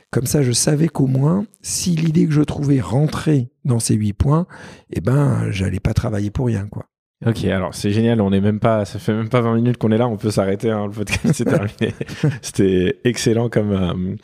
Comme 0.09 0.25
ça, 0.25 0.41
je 0.41 0.53
savais 0.53 0.87
qu'au 0.87 1.07
moins, 1.07 1.45
si 1.61 1.91
l'idée 1.91 2.25
que 2.27 2.31
je 2.31 2.41
trouvais 2.41 2.79
rentrait 2.79 3.49
dans 3.65 3.79
ces 3.79 3.95
huit 3.95 4.13
points, 4.13 4.47
eh 4.89 5.01
ben, 5.01 5.51
j'allais 5.51 5.81
pas 5.81 5.93
travailler 5.93 6.31
pour 6.31 6.45
rien, 6.47 6.67
quoi. 6.67 6.85
Ok, 7.25 7.45
alors 7.45 7.73
c'est 7.73 7.89
génial, 7.89 8.21
on 8.21 8.31
est 8.31 8.39
même 8.39 8.59
pas, 8.59 8.85
ça 8.85 8.99
fait 8.99 9.11
même 9.11 9.27
pas 9.27 9.41
20 9.41 9.55
minutes 9.55 9.77
qu'on 9.77 9.91
est 9.91 9.97
là, 9.97 10.07
on 10.07 10.17
peut 10.17 10.29
s'arrêter, 10.29 10.69
hein, 10.69 10.85
le 10.85 10.91
podcast 10.91 11.33
c'est 11.33 11.45
terminé. 11.45 11.95
C'était 12.43 12.99
excellent 13.05 13.49
comme, 13.49 13.71
euh, 13.71 14.15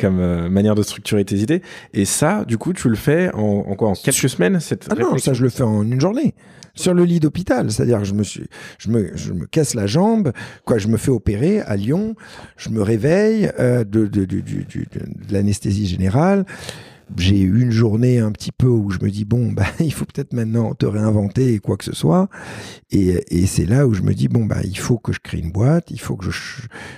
comme 0.00 0.18
euh, 0.18 0.48
manière 0.48 0.74
de 0.74 0.82
structurer 0.82 1.24
tes 1.24 1.36
idées. 1.36 1.62
Et 1.94 2.04
ça, 2.04 2.44
du 2.44 2.58
coup, 2.58 2.72
tu 2.72 2.88
le 2.88 2.96
fais 2.96 3.32
en, 3.34 3.64
en 3.68 3.76
quoi 3.76 3.90
En 3.90 3.94
quelques 3.94 4.28
semaines 4.28 4.58
cette 4.58 4.88
Ah 4.90 4.96
non, 4.96 5.16
ça 5.16 5.32
je 5.32 5.44
le 5.44 5.48
fais 5.48 5.62
en 5.62 5.84
une 5.84 6.00
journée. 6.00 6.34
Sur 6.80 6.94
le 6.94 7.04
lit 7.04 7.20
d'hôpital, 7.20 7.70
c'est-à-dire 7.70 8.04
je 8.04 8.14
me 8.14 8.22
suis, 8.22 8.48
je 8.78 8.88
me, 8.88 9.14
je 9.14 9.34
me 9.34 9.44
casse 9.44 9.74
la 9.74 9.86
jambe, 9.86 10.32
quoi, 10.64 10.78
je 10.78 10.88
me 10.88 10.96
fais 10.96 11.10
opérer 11.10 11.60
à 11.60 11.76
Lyon, 11.76 12.14
je 12.56 12.70
me 12.70 12.80
réveille 12.80 13.50
euh, 13.58 13.84
de, 13.84 14.06
de, 14.06 14.26
l'anesthésie 15.30 15.86
générale. 15.86 16.46
J'ai 17.16 17.40
eu 17.40 17.62
une 17.62 17.72
journée 17.72 18.18
un 18.18 18.30
petit 18.30 18.52
peu 18.52 18.66
où 18.68 18.90
je 18.90 18.98
me 19.02 19.10
dis 19.10 19.24
bon 19.24 19.52
bah 19.52 19.66
il 19.80 19.92
faut 19.92 20.04
peut-être 20.04 20.32
maintenant 20.32 20.74
te 20.74 20.86
réinventer 20.86 21.54
et 21.54 21.58
quoi 21.58 21.76
que 21.76 21.84
ce 21.84 21.94
soit. 21.94 22.28
Et, 22.90 23.20
et 23.30 23.46
c'est 23.46 23.66
là 23.66 23.86
où 23.86 23.94
je 23.94 24.02
me 24.02 24.14
dis 24.14 24.28
bon 24.28 24.44
bah 24.44 24.60
il 24.64 24.78
faut 24.78 24.98
que 24.98 25.12
je 25.12 25.18
crée 25.20 25.38
une 25.38 25.50
boîte 25.50 25.90
il 25.90 26.00
faut 26.00 26.16
que 26.16 26.24
je 26.24 26.30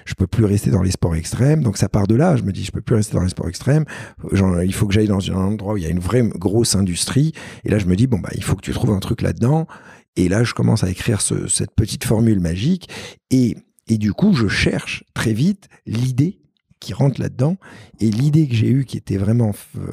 je 0.04 0.14
peux 0.14 0.26
plus 0.26 0.44
rester 0.44 0.70
dans 0.70 0.82
les 0.82 0.90
sports 0.90 1.16
extrêmes. 1.16 1.62
Donc 1.62 1.76
ça 1.78 1.88
part 1.88 2.06
de 2.06 2.14
là. 2.14 2.36
Je 2.36 2.42
me 2.42 2.52
dis 2.52 2.64
je 2.64 2.72
peux 2.72 2.82
plus 2.82 2.96
rester 2.96 3.14
dans 3.16 3.22
les 3.22 3.30
sports 3.30 3.48
extrêmes. 3.48 3.84
Il 4.32 4.74
faut 4.74 4.86
que 4.86 4.92
j'aille 4.94 5.08
dans 5.08 5.30
un 5.30 5.34
endroit 5.34 5.74
où 5.74 5.76
il 5.76 5.82
y 5.82 5.86
a 5.86 5.90
une 5.90 5.98
vraie 6.00 6.22
grosse 6.36 6.74
industrie. 6.76 7.32
Et 7.64 7.70
là 7.70 7.78
je 7.78 7.86
me 7.86 7.96
dis 7.96 8.06
bon 8.06 8.18
bah 8.18 8.30
il 8.34 8.44
faut 8.44 8.54
que 8.56 8.62
tu 8.62 8.72
trouves 8.72 8.90
un 8.92 9.00
truc 9.00 9.22
là-dedans. 9.22 9.66
Et 10.16 10.28
là 10.28 10.44
je 10.44 10.52
commence 10.52 10.84
à 10.84 10.90
écrire 10.90 11.20
ce- 11.22 11.48
cette 11.48 11.74
petite 11.74 12.04
formule 12.04 12.40
magique. 12.40 12.88
Et 13.30 13.56
et 13.88 13.98
du 13.98 14.12
coup 14.12 14.34
je 14.34 14.46
cherche 14.46 15.04
très 15.14 15.32
vite 15.32 15.68
l'idée 15.86 16.38
qui 16.82 16.92
rentre 16.92 17.20
là-dedans 17.20 17.56
et 18.00 18.10
l'idée 18.10 18.48
que 18.48 18.54
j'ai 18.54 18.68
eue 18.68 18.84
qui 18.84 18.96
était 18.96 19.16
vraiment 19.16 19.52
euh, 19.78 19.86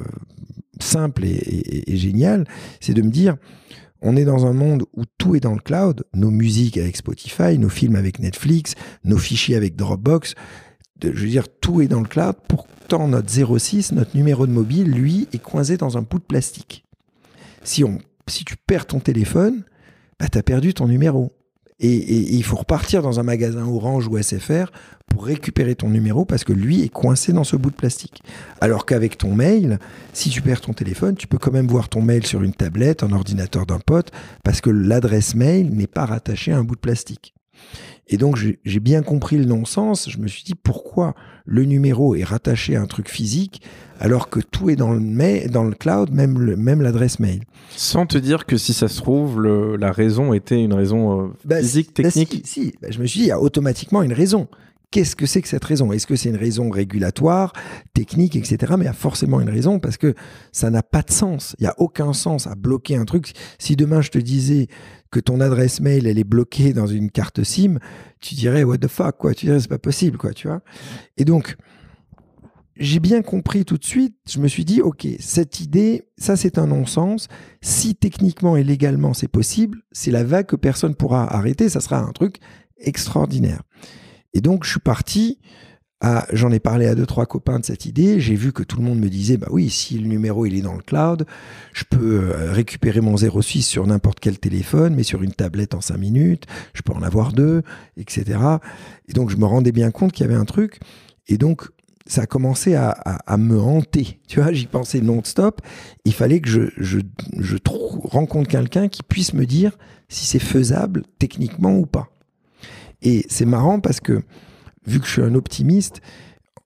simple 0.79 1.25
et, 1.25 1.97
géniale 1.97 2.45
c'est 2.79 2.93
de 2.93 3.01
me 3.01 3.09
dire 3.09 3.37
on 4.01 4.15
est 4.15 4.25
dans 4.25 4.45
un 4.45 4.53
monde 4.53 4.83
où 4.93 5.03
tout 5.17 5.35
est 5.35 5.41
dans 5.41 5.53
le 5.53 5.59
cloud, 5.59 6.05
nos 6.13 6.31
musiques 6.31 6.77
avec 6.77 6.95
Spotify, 6.95 7.57
nos 7.59 7.67
films 7.67 7.95
avec 7.95 8.19
Netflix, 8.19 8.75
nos 9.03 9.17
fichiers 9.17 9.57
avec 9.57 9.75
Dropbox. 9.75 10.35
Je 11.03 11.09
veux 11.09 11.27
dire, 11.27 11.47
tout 11.59 11.81
est 11.81 11.89
dans 11.89 11.99
le 11.99 12.07
cloud. 12.07 12.35
Pourtant, 12.47 13.09
notre 13.09 13.29
06, 13.29 13.91
notre 13.91 14.15
numéro 14.15 14.47
de 14.47 14.53
mobile, 14.53 14.89
lui, 14.89 15.27
est 15.33 15.41
coincé 15.41 15.75
dans 15.75 15.97
un 15.97 16.01
bout 16.01 16.19
de 16.19 16.23
plastique. 16.23 16.85
Si, 17.63 17.83
on, 17.83 17.99
si 18.27 18.45
tu 18.45 18.55
perds 18.55 18.85
ton 18.85 19.01
téléphone, 19.01 19.65
bah, 20.17 20.27
tu 20.31 20.37
as 20.37 20.43
perdu 20.43 20.73
ton 20.73 20.87
numéro. 20.87 21.33
Et, 21.79 22.35
il 22.35 22.43
faut 22.43 22.57
repartir 22.57 23.01
dans 23.01 23.19
un 23.19 23.23
magasin 23.23 23.65
Orange 23.65 24.07
ou 24.07 24.21
SFR 24.21 24.71
pour 25.07 25.25
récupérer 25.25 25.75
ton 25.75 25.89
numéro 25.89 26.25
parce 26.25 26.43
que 26.43 26.53
lui 26.53 26.83
est 26.83 26.89
coincé 26.89 27.33
dans 27.33 27.43
ce 27.43 27.55
bout 27.55 27.71
de 27.71 27.75
plastique. 27.75 28.21
Alors 28.61 28.85
qu'avec 28.85 29.17
ton 29.17 29.33
mail, 29.33 29.79
si 30.13 30.29
tu 30.29 30.41
perds 30.41 30.61
ton 30.61 30.73
téléphone, 30.73 31.15
tu 31.15 31.27
peux 31.27 31.37
quand 31.37 31.51
même 31.51 31.67
voir 31.67 31.89
ton 31.89 32.01
mail 32.01 32.25
sur 32.25 32.43
une 32.43 32.53
tablette, 32.53 33.03
un 33.03 33.11
ordinateur 33.11 33.65
d'un 33.65 33.79
pote, 33.79 34.11
parce 34.43 34.61
que 34.61 34.69
l'adresse 34.69 35.35
mail 35.35 35.69
n'est 35.73 35.87
pas 35.87 36.05
rattachée 36.05 36.51
à 36.51 36.57
un 36.57 36.63
bout 36.63 36.75
de 36.75 36.81
plastique. 36.81 37.33
Et 38.11 38.17
donc 38.17 38.37
j'ai 38.37 38.79
bien 38.79 39.01
compris 39.03 39.37
le 39.37 39.45
non-sens. 39.45 40.09
Je 40.09 40.17
me 40.17 40.27
suis 40.27 40.43
dit 40.43 40.55
pourquoi 40.55 41.13
le 41.45 41.63
numéro 41.65 42.15
est 42.15 42.23
rattaché 42.23 42.75
à 42.75 42.81
un 42.81 42.85
truc 42.87 43.07
physique 43.07 43.61
alors 43.99 44.29
que 44.29 44.39
tout 44.39 44.69
est 44.69 44.75
dans 44.75 44.91
le, 44.91 44.99
ma- 44.99 45.47
dans 45.47 45.63
le 45.63 45.73
cloud, 45.75 46.11
même 46.11 46.39
le- 46.39 46.55
même 46.55 46.81
l'adresse 46.81 47.19
mail? 47.19 47.43
Sans 47.75 48.05
te 48.07 48.17
dire 48.17 48.45
que 48.47 48.57
si 48.57 48.73
ça 48.73 48.87
se 48.87 48.97
trouve, 48.97 49.41
le- 49.41 49.75
la 49.75 49.91
raison 49.91 50.33
était 50.33 50.61
une 50.63 50.73
raison 50.73 51.21
euh, 51.21 51.27
Bah, 51.45 51.59
physique, 51.59 51.89
si- 51.95 52.01
bah, 52.01 52.09
technique. 52.11 52.41
si, 52.45 52.63
si. 52.63 52.73
Bah, 52.81 52.87
je 52.91 52.99
me 52.99 53.05
suis 53.05 53.19
dit, 53.19 53.25
il 53.25 53.29
y 53.29 53.31
a 53.31 53.39
automatiquement 53.39 54.01
une 54.01 54.13
raison. 54.13 54.47
Qu'est-ce 54.91 55.15
que 55.15 55.27
c'est 55.27 55.43
que 55.43 55.47
cette 55.47 55.63
raison? 55.65 55.91
Est-ce 55.91 56.07
que 56.07 56.15
c'est 56.15 56.29
une 56.29 56.35
raison 56.35 56.71
régulatoire, 56.71 57.53
technique, 57.93 58.35
etc. 58.35 58.73
Mais 58.75 58.85
il 58.85 58.87
y 58.87 58.89
a 58.89 58.93
forcément 58.93 59.39
une 59.39 59.49
raison 59.49 59.79
parce 59.79 59.97
que 59.97 60.15
ça 60.51 60.71
n'a 60.71 60.81
pas 60.81 61.03
de 61.03 61.11
sens. 61.11 61.55
Il 61.59 61.63
n'y 61.63 61.67
a 61.67 61.75
aucun 61.77 62.11
sens 62.11 62.47
à 62.47 62.55
bloquer 62.55 62.95
un 62.95 63.05
truc. 63.05 63.33
Si 63.59 63.75
demain 63.75 64.01
je 64.01 64.09
te 64.09 64.17
disais 64.17 64.67
que 65.11 65.19
ton 65.19 65.41
adresse 65.41 65.79
mail 65.79 66.07
elle 66.07 66.17
est 66.17 66.23
bloquée 66.23 66.73
dans 66.73 66.87
une 66.87 67.11
carte 67.11 67.43
SIM, 67.43 67.77
tu 68.19 68.33
dirais 68.33 68.63
what 68.63 68.79
the 68.79 68.87
fuck 68.87 69.17
quoi? 69.17 69.35
Tu 69.35 69.45
dirais 69.45 69.59
c'est 69.59 69.67
pas 69.67 69.77
possible 69.77 70.17
quoi, 70.17 70.33
tu 70.33 70.47
vois? 70.47 70.61
Et 71.17 71.25
donc 71.25 71.55
j'ai 72.75 72.99
bien 72.99 73.21
compris 73.21 73.65
tout 73.65 73.77
de 73.77 73.85
suite. 73.85 74.15
Je 74.27 74.39
me 74.39 74.47
suis 74.47 74.65
dit 74.65 74.81
ok, 74.81 75.05
cette 75.19 75.59
idée, 75.59 76.07
ça 76.17 76.35
c'est 76.35 76.57
un 76.57 76.65
non-sens. 76.65 77.27
Si 77.61 77.93
techniquement 77.93 78.57
et 78.57 78.63
légalement 78.63 79.13
c'est 79.13 79.27
possible, 79.27 79.83
c'est 79.91 80.11
la 80.11 80.23
vague 80.23 80.47
que 80.47 80.55
personne 80.55 80.95
pourra 80.95 81.31
arrêter. 81.31 81.69
Ça 81.69 81.79
sera 81.79 81.99
un 81.99 82.11
truc 82.11 82.37
extraordinaire. 82.79 83.61
Et 84.33 84.41
donc, 84.41 84.63
je 84.63 84.71
suis 84.71 84.79
parti. 84.79 85.39
J'en 86.31 86.49
ai 86.51 86.59
parlé 86.59 86.87
à 86.87 86.95
deux, 86.95 87.05
trois 87.05 87.25
copains 87.25 87.59
de 87.59 87.65
cette 87.65 87.85
idée. 87.85 88.21
J'ai 88.21 88.35
vu 88.35 88.53
que 88.53 88.63
tout 88.63 88.77
le 88.77 88.83
monde 88.83 88.99
me 88.99 89.09
disait, 89.09 89.35
bah 89.35 89.49
oui, 89.51 89.69
si 89.69 89.99
le 89.99 90.07
numéro 90.07 90.45
il 90.45 90.55
est 90.55 90.61
dans 90.61 90.75
le 90.75 90.81
cloud, 90.81 91.25
je 91.73 91.83
peux 91.83 92.21
euh, 92.21 92.53
récupérer 92.53 93.01
mon 93.01 93.17
06 93.17 93.63
sur 93.63 93.85
n'importe 93.85 94.21
quel 94.21 94.39
téléphone, 94.39 94.95
mais 94.95 95.03
sur 95.03 95.23
une 95.23 95.33
tablette 95.33 95.73
en 95.75 95.81
cinq 95.81 95.97
minutes. 95.97 96.45
Je 96.73 96.83
peux 96.83 96.93
en 96.93 97.01
avoir 97.01 97.33
deux, 97.33 97.63
etc. 97.97 98.39
Et 99.09 99.13
donc, 99.13 99.29
je 99.29 99.35
me 99.35 99.45
rendais 99.45 99.73
bien 99.73 99.91
compte 99.91 100.13
qu'il 100.13 100.25
y 100.25 100.29
avait 100.29 100.39
un 100.39 100.45
truc. 100.45 100.79
Et 101.27 101.37
donc, 101.37 101.67
ça 102.09 102.23
a 102.23 102.25
commencé 102.25 102.75
à, 102.75 103.37
me 103.37 103.59
hanter. 103.59 104.19
Tu 104.27 104.41
vois, 104.41 104.51
j'y 104.51 104.65
pensais 104.65 104.99
non-stop. 104.99 105.61
Il 106.05 106.13
fallait 106.13 106.41
que 106.41 106.49
je, 106.49 106.97
rencontre 108.03 108.49
quelqu'un 108.49 108.87
qui 108.87 109.03
puisse 109.03 109.33
me 109.33 109.45
dire 109.45 109.77
si 110.07 110.25
c'est 110.25 110.39
faisable 110.39 111.03
techniquement 111.19 111.77
ou 111.77 111.85
pas. 111.85 112.09
Et 113.01 113.25
c'est 113.29 113.45
marrant 113.45 113.79
parce 113.79 113.99
que, 113.99 114.21
vu 114.85 114.99
que 114.99 115.05
je 115.05 115.11
suis 115.11 115.21
un 115.21 115.35
optimiste, 115.35 116.01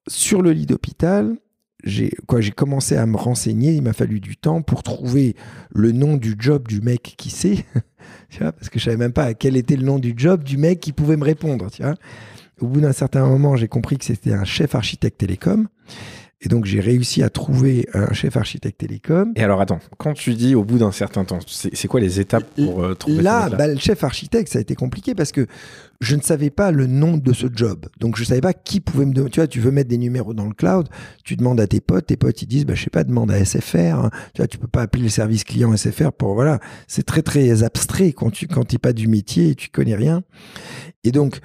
sur 0.07 0.41
le 0.41 0.51
lit 0.51 0.65
d'hôpital, 0.65 1.37
j'ai 1.85 2.11
commencé 2.55 2.95
à 2.95 3.05
me 3.05 3.17
renseigner, 3.17 3.73
il 3.73 3.81
m'a 3.81 3.93
fallu 3.93 4.19
du 4.19 4.37
temps 4.37 4.61
pour 4.61 4.83
trouver 4.83 5.35
le 5.71 5.91
nom 5.91 6.17
du 6.17 6.35
job 6.37 6.67
du 6.67 6.81
mec 6.81 7.15
qui 7.17 7.29
sait, 7.29 7.65
tu 8.29 8.39
vois, 8.39 8.51
parce 8.51 8.69
que 8.69 8.79
je 8.79 8.85
savais 8.85 8.97
même 8.97 9.13
pas 9.13 9.33
quel 9.33 9.57
était 9.57 9.75
le 9.75 9.83
nom 9.83 9.99
du 9.99 10.13
job 10.15 10.43
du 10.43 10.57
mec 10.57 10.79
qui 10.79 10.93
pouvait 10.93 11.17
me 11.17 11.25
répondre, 11.25 11.69
tu 11.71 11.83
vois. 11.83 11.95
Au 12.61 12.67
bout 12.67 12.81
d'un 12.81 12.93
certain 12.93 13.25
moment, 13.25 13.55
j'ai 13.55 13.67
compris 13.67 13.97
que 13.97 14.05
c'était 14.05 14.33
un 14.33 14.45
chef 14.45 14.75
architecte 14.75 15.17
télécom. 15.17 15.67
Et 16.45 16.49
donc, 16.49 16.65
j'ai 16.65 16.81
réussi 16.81 17.23
à 17.23 17.29
trouver 17.29 17.87
un 17.93 18.11
chef 18.11 18.35
architecte 18.35 18.79
télécom. 18.81 19.31
Et 19.37 19.43
alors 19.43 19.61
attends, 19.61 19.79
quand 19.97 20.13
tu 20.13 20.33
dis 20.33 20.55
au 20.55 20.65
bout 20.65 20.77
d'un 20.77 20.91
certain 20.91 21.23
temps, 21.23 21.39
c'est 21.47 21.87
quoi 21.87 22.01
les 22.01 22.19
étapes 22.19 22.43
pour 22.55 22.83
euh, 22.83 22.95
trouver 22.95 23.21
Là, 23.21 23.43
mec-là? 23.45 23.57
bah, 23.57 23.67
le 23.67 23.79
chef 23.79 24.03
architecte, 24.03 24.51
ça 24.51 24.59
a 24.59 24.61
été 24.61 24.75
compliqué 24.75 25.15
parce 25.15 25.31
que 25.31 25.47
je 26.01 26.17
ne 26.17 26.21
savais 26.21 26.49
pas 26.49 26.71
le 26.71 26.85
nom 26.85 27.15
de 27.15 27.31
ce 27.31 27.47
job. 27.53 27.85
Donc, 28.01 28.17
je 28.17 28.25
savais 28.25 28.41
pas 28.41 28.51
qui 28.53 28.81
pouvait 28.81 29.05
me 29.05 29.13
demander. 29.13 29.31
Tu 29.31 29.39
vois, 29.39 29.47
tu 29.47 29.61
veux 29.61 29.71
mettre 29.71 29.89
des 29.89 29.97
numéros 29.97 30.33
dans 30.33 30.45
le 30.45 30.53
cloud, 30.53 30.89
tu 31.23 31.37
demandes 31.37 31.61
à 31.61 31.67
tes 31.67 31.79
potes, 31.79 32.07
tes 32.07 32.17
potes, 32.17 32.41
ils 32.41 32.47
disent, 32.47 32.65
bah, 32.65 32.75
je 32.75 32.83
sais 32.83 32.89
pas, 32.89 33.05
demande 33.05 33.31
à 33.31 33.43
SFR. 33.45 33.77
hein. 33.95 34.09
Tu 34.33 34.41
vois, 34.41 34.47
tu 34.47 34.57
peux 34.57 34.67
pas 34.67 34.81
appeler 34.81 35.03
le 35.03 35.09
service 35.09 35.45
client 35.45 35.73
SFR 35.77 36.11
pour, 36.11 36.33
voilà. 36.33 36.59
C'est 36.89 37.05
très, 37.05 37.21
très 37.21 37.63
abstrait 37.63 38.11
quand 38.11 38.31
tu, 38.31 38.47
quand 38.47 38.65
t'es 38.65 38.79
pas 38.79 38.91
du 38.91 39.07
métier 39.07 39.51
et 39.51 39.55
tu 39.55 39.69
connais 39.69 39.95
rien. 39.95 40.23
Et 41.05 41.11
donc, 41.13 41.39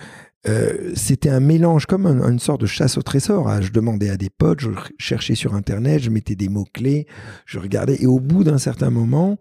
euh, 0.46 0.92
c'était 0.94 1.30
un 1.30 1.40
mélange 1.40 1.86
comme 1.86 2.06
un- 2.06 2.30
une 2.30 2.38
sorte 2.38 2.60
de 2.60 2.66
chasse 2.66 2.96
au 2.96 3.02
trésor. 3.02 3.48
hein. 3.48 3.60
Je 3.60 3.70
demandais 3.72 4.08
à 4.10 4.16
des 4.16 4.30
potes, 4.30 4.60
je 4.60 4.70
cherchais 4.98 5.34
sur 5.34 5.54
Internet, 5.54 6.00
je 6.02 6.10
mettais 6.10 6.36
des 6.36 6.48
mots-clés, 6.48 7.06
je 7.44 7.58
regardais. 7.58 7.96
Et 8.00 8.06
au 8.06 8.20
bout 8.20 8.44
d'un 8.44 8.58
certain 8.58 8.90
moment, 8.90 9.38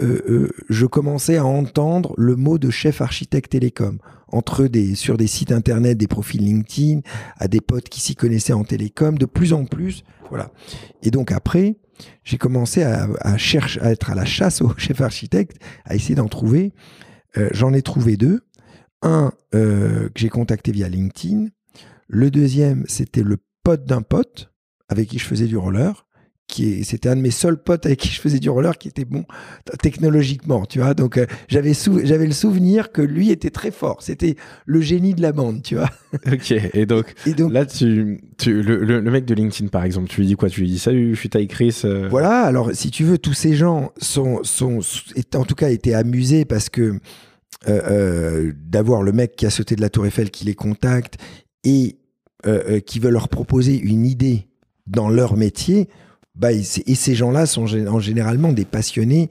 euh, 0.00 0.20
euh, 0.28 0.50
je 0.68 0.86
commençais 0.86 1.36
à 1.36 1.44
entendre 1.44 2.14
le 2.18 2.36
mot 2.36 2.58
de 2.58 2.70
chef 2.70 3.00
architecte 3.00 3.52
télécom 3.52 3.98
entre 4.30 4.68
sur 4.94 5.16
des 5.16 5.26
sites 5.26 5.52
internet, 5.52 5.96
des 5.96 6.06
profils 6.06 6.42
LinkedIn, 6.44 7.00
à 7.38 7.48
des 7.48 7.60
potes 7.62 7.88
qui 7.88 8.00
s'y 8.00 8.14
connaissaient 8.14 8.52
en 8.52 8.62
télécom, 8.64 9.16
de 9.16 9.24
plus 9.24 9.52
en 9.54 9.64
plus, 9.64 10.04
voilà. 10.28 10.50
Et 11.02 11.10
donc 11.10 11.32
après, 11.32 11.76
j'ai 12.24 12.36
commencé 12.36 12.82
à, 12.82 13.08
chercher, 13.38 13.80
à 13.80 13.90
être 13.90 14.10
à 14.10 14.14
la 14.14 14.24
chasse 14.26 14.60
au 14.60 14.72
chef 14.76 15.00
architecte, 15.00 15.56
à 15.86 15.94
essayer 15.94 16.14
d'en 16.16 16.28
trouver. 16.28 16.72
J'en 17.52 17.72
ai 17.72 17.82
trouvé 17.82 18.16
deux. 18.16 18.40
Un 19.02 19.32
euh, 19.54 20.06
que 20.08 20.18
j'ai 20.20 20.28
contacté 20.28 20.72
via 20.72 20.88
LinkedIn. 20.88 21.46
Le 22.08 22.30
deuxième, 22.30 22.84
c'était 22.88 23.22
le 23.22 23.36
pote 23.62 23.84
d'un 23.84 24.02
pote 24.02 24.50
avec 24.88 25.08
qui 25.08 25.18
je 25.18 25.24
faisais 25.24 25.46
du 25.46 25.56
roller. 25.56 26.04
Qui 26.48 26.82
c'était 26.82 27.10
un 27.10 27.16
de 27.16 27.20
mes 27.20 27.30
seuls 27.30 27.62
potes 27.62 27.84
avec 27.84 27.98
qui 28.00 28.08
je 28.08 28.18
faisais 28.22 28.38
du 28.38 28.48
roller 28.48 28.78
qui 28.78 28.88
était 28.88 29.04
bon 29.04 29.26
technologiquement, 29.82 30.64
tu 30.64 30.78
vois. 30.78 30.94
Donc 30.94 31.18
euh, 31.18 31.26
j'avais 31.48 31.74
sou- 31.74 32.00
j'avais 32.02 32.26
le 32.26 32.32
souvenir 32.32 32.90
que 32.90 33.02
lui 33.02 33.30
était 33.30 33.50
très 33.50 33.70
fort. 33.70 34.02
C'était 34.02 34.36
le 34.64 34.80
génie 34.80 35.12
de 35.14 35.20
la 35.22 35.32
bande, 35.32 35.62
tu 35.62 35.74
vois. 35.76 35.90
Ok, 36.32 36.52
et 36.52 36.86
donc 36.86 37.14
Et 37.26 37.34
donc 37.34 37.52
là, 37.52 37.66
tu, 37.66 38.18
tu- 38.38 38.62
le, 38.62 38.82
le- 38.82 39.00
le 39.00 39.10
mec 39.10 39.26
de 39.26 39.34
LinkedIn 39.34 39.68
par 39.68 39.84
exemple, 39.84 40.08
tu 40.08 40.22
lui 40.22 40.26
dis 40.26 40.36
quoi? 40.36 40.48
Tu 40.48 40.62
lui 40.62 40.68
dis 40.68 40.78
salut, 40.78 41.14
je 41.14 41.20
suis 41.20 41.28
Ty 41.28 41.46
Chris. 41.48 41.82
euh, 41.84 42.08
Voilà, 42.10 42.40
alors 42.40 42.70
si 42.72 42.90
tu 42.90 43.04
veux, 43.04 43.18
tous 43.18 43.34
ces 43.34 43.54
gens 43.54 43.92
sont, 43.98 44.40
sont, 44.42 44.80
est- 45.16 45.36
en 45.36 45.44
tout 45.44 45.54
cas 45.54 45.68
été 45.68 45.94
amusés 45.94 46.46
parce 46.46 46.70
que 46.70 46.98
euh, 47.68 47.80
euh, 47.90 48.52
d'avoir 48.56 49.02
le 49.02 49.12
mec 49.12 49.36
qui 49.36 49.46
a 49.46 49.50
sauté 49.50 49.74
de 49.76 49.80
la 49.80 49.90
Tour 49.90 50.06
Eiffel 50.06 50.30
qui 50.30 50.44
les 50.44 50.54
contacte 50.54 51.16
et 51.64 51.98
euh, 52.46 52.78
qui 52.80 53.00
veut 53.00 53.10
leur 53.10 53.28
proposer 53.28 53.78
une 53.78 54.06
idée 54.06 54.46
dans 54.86 55.08
leur 55.08 55.36
métier, 55.36 55.88
bah, 56.34 56.52
et, 56.52 56.62
et 56.86 56.94
ces 56.94 57.14
gens-là 57.14 57.46
sont 57.46 57.66
gé- 57.66 57.88
en 57.88 57.98
généralement 57.98 58.52
des 58.52 58.64
passionnés 58.64 59.28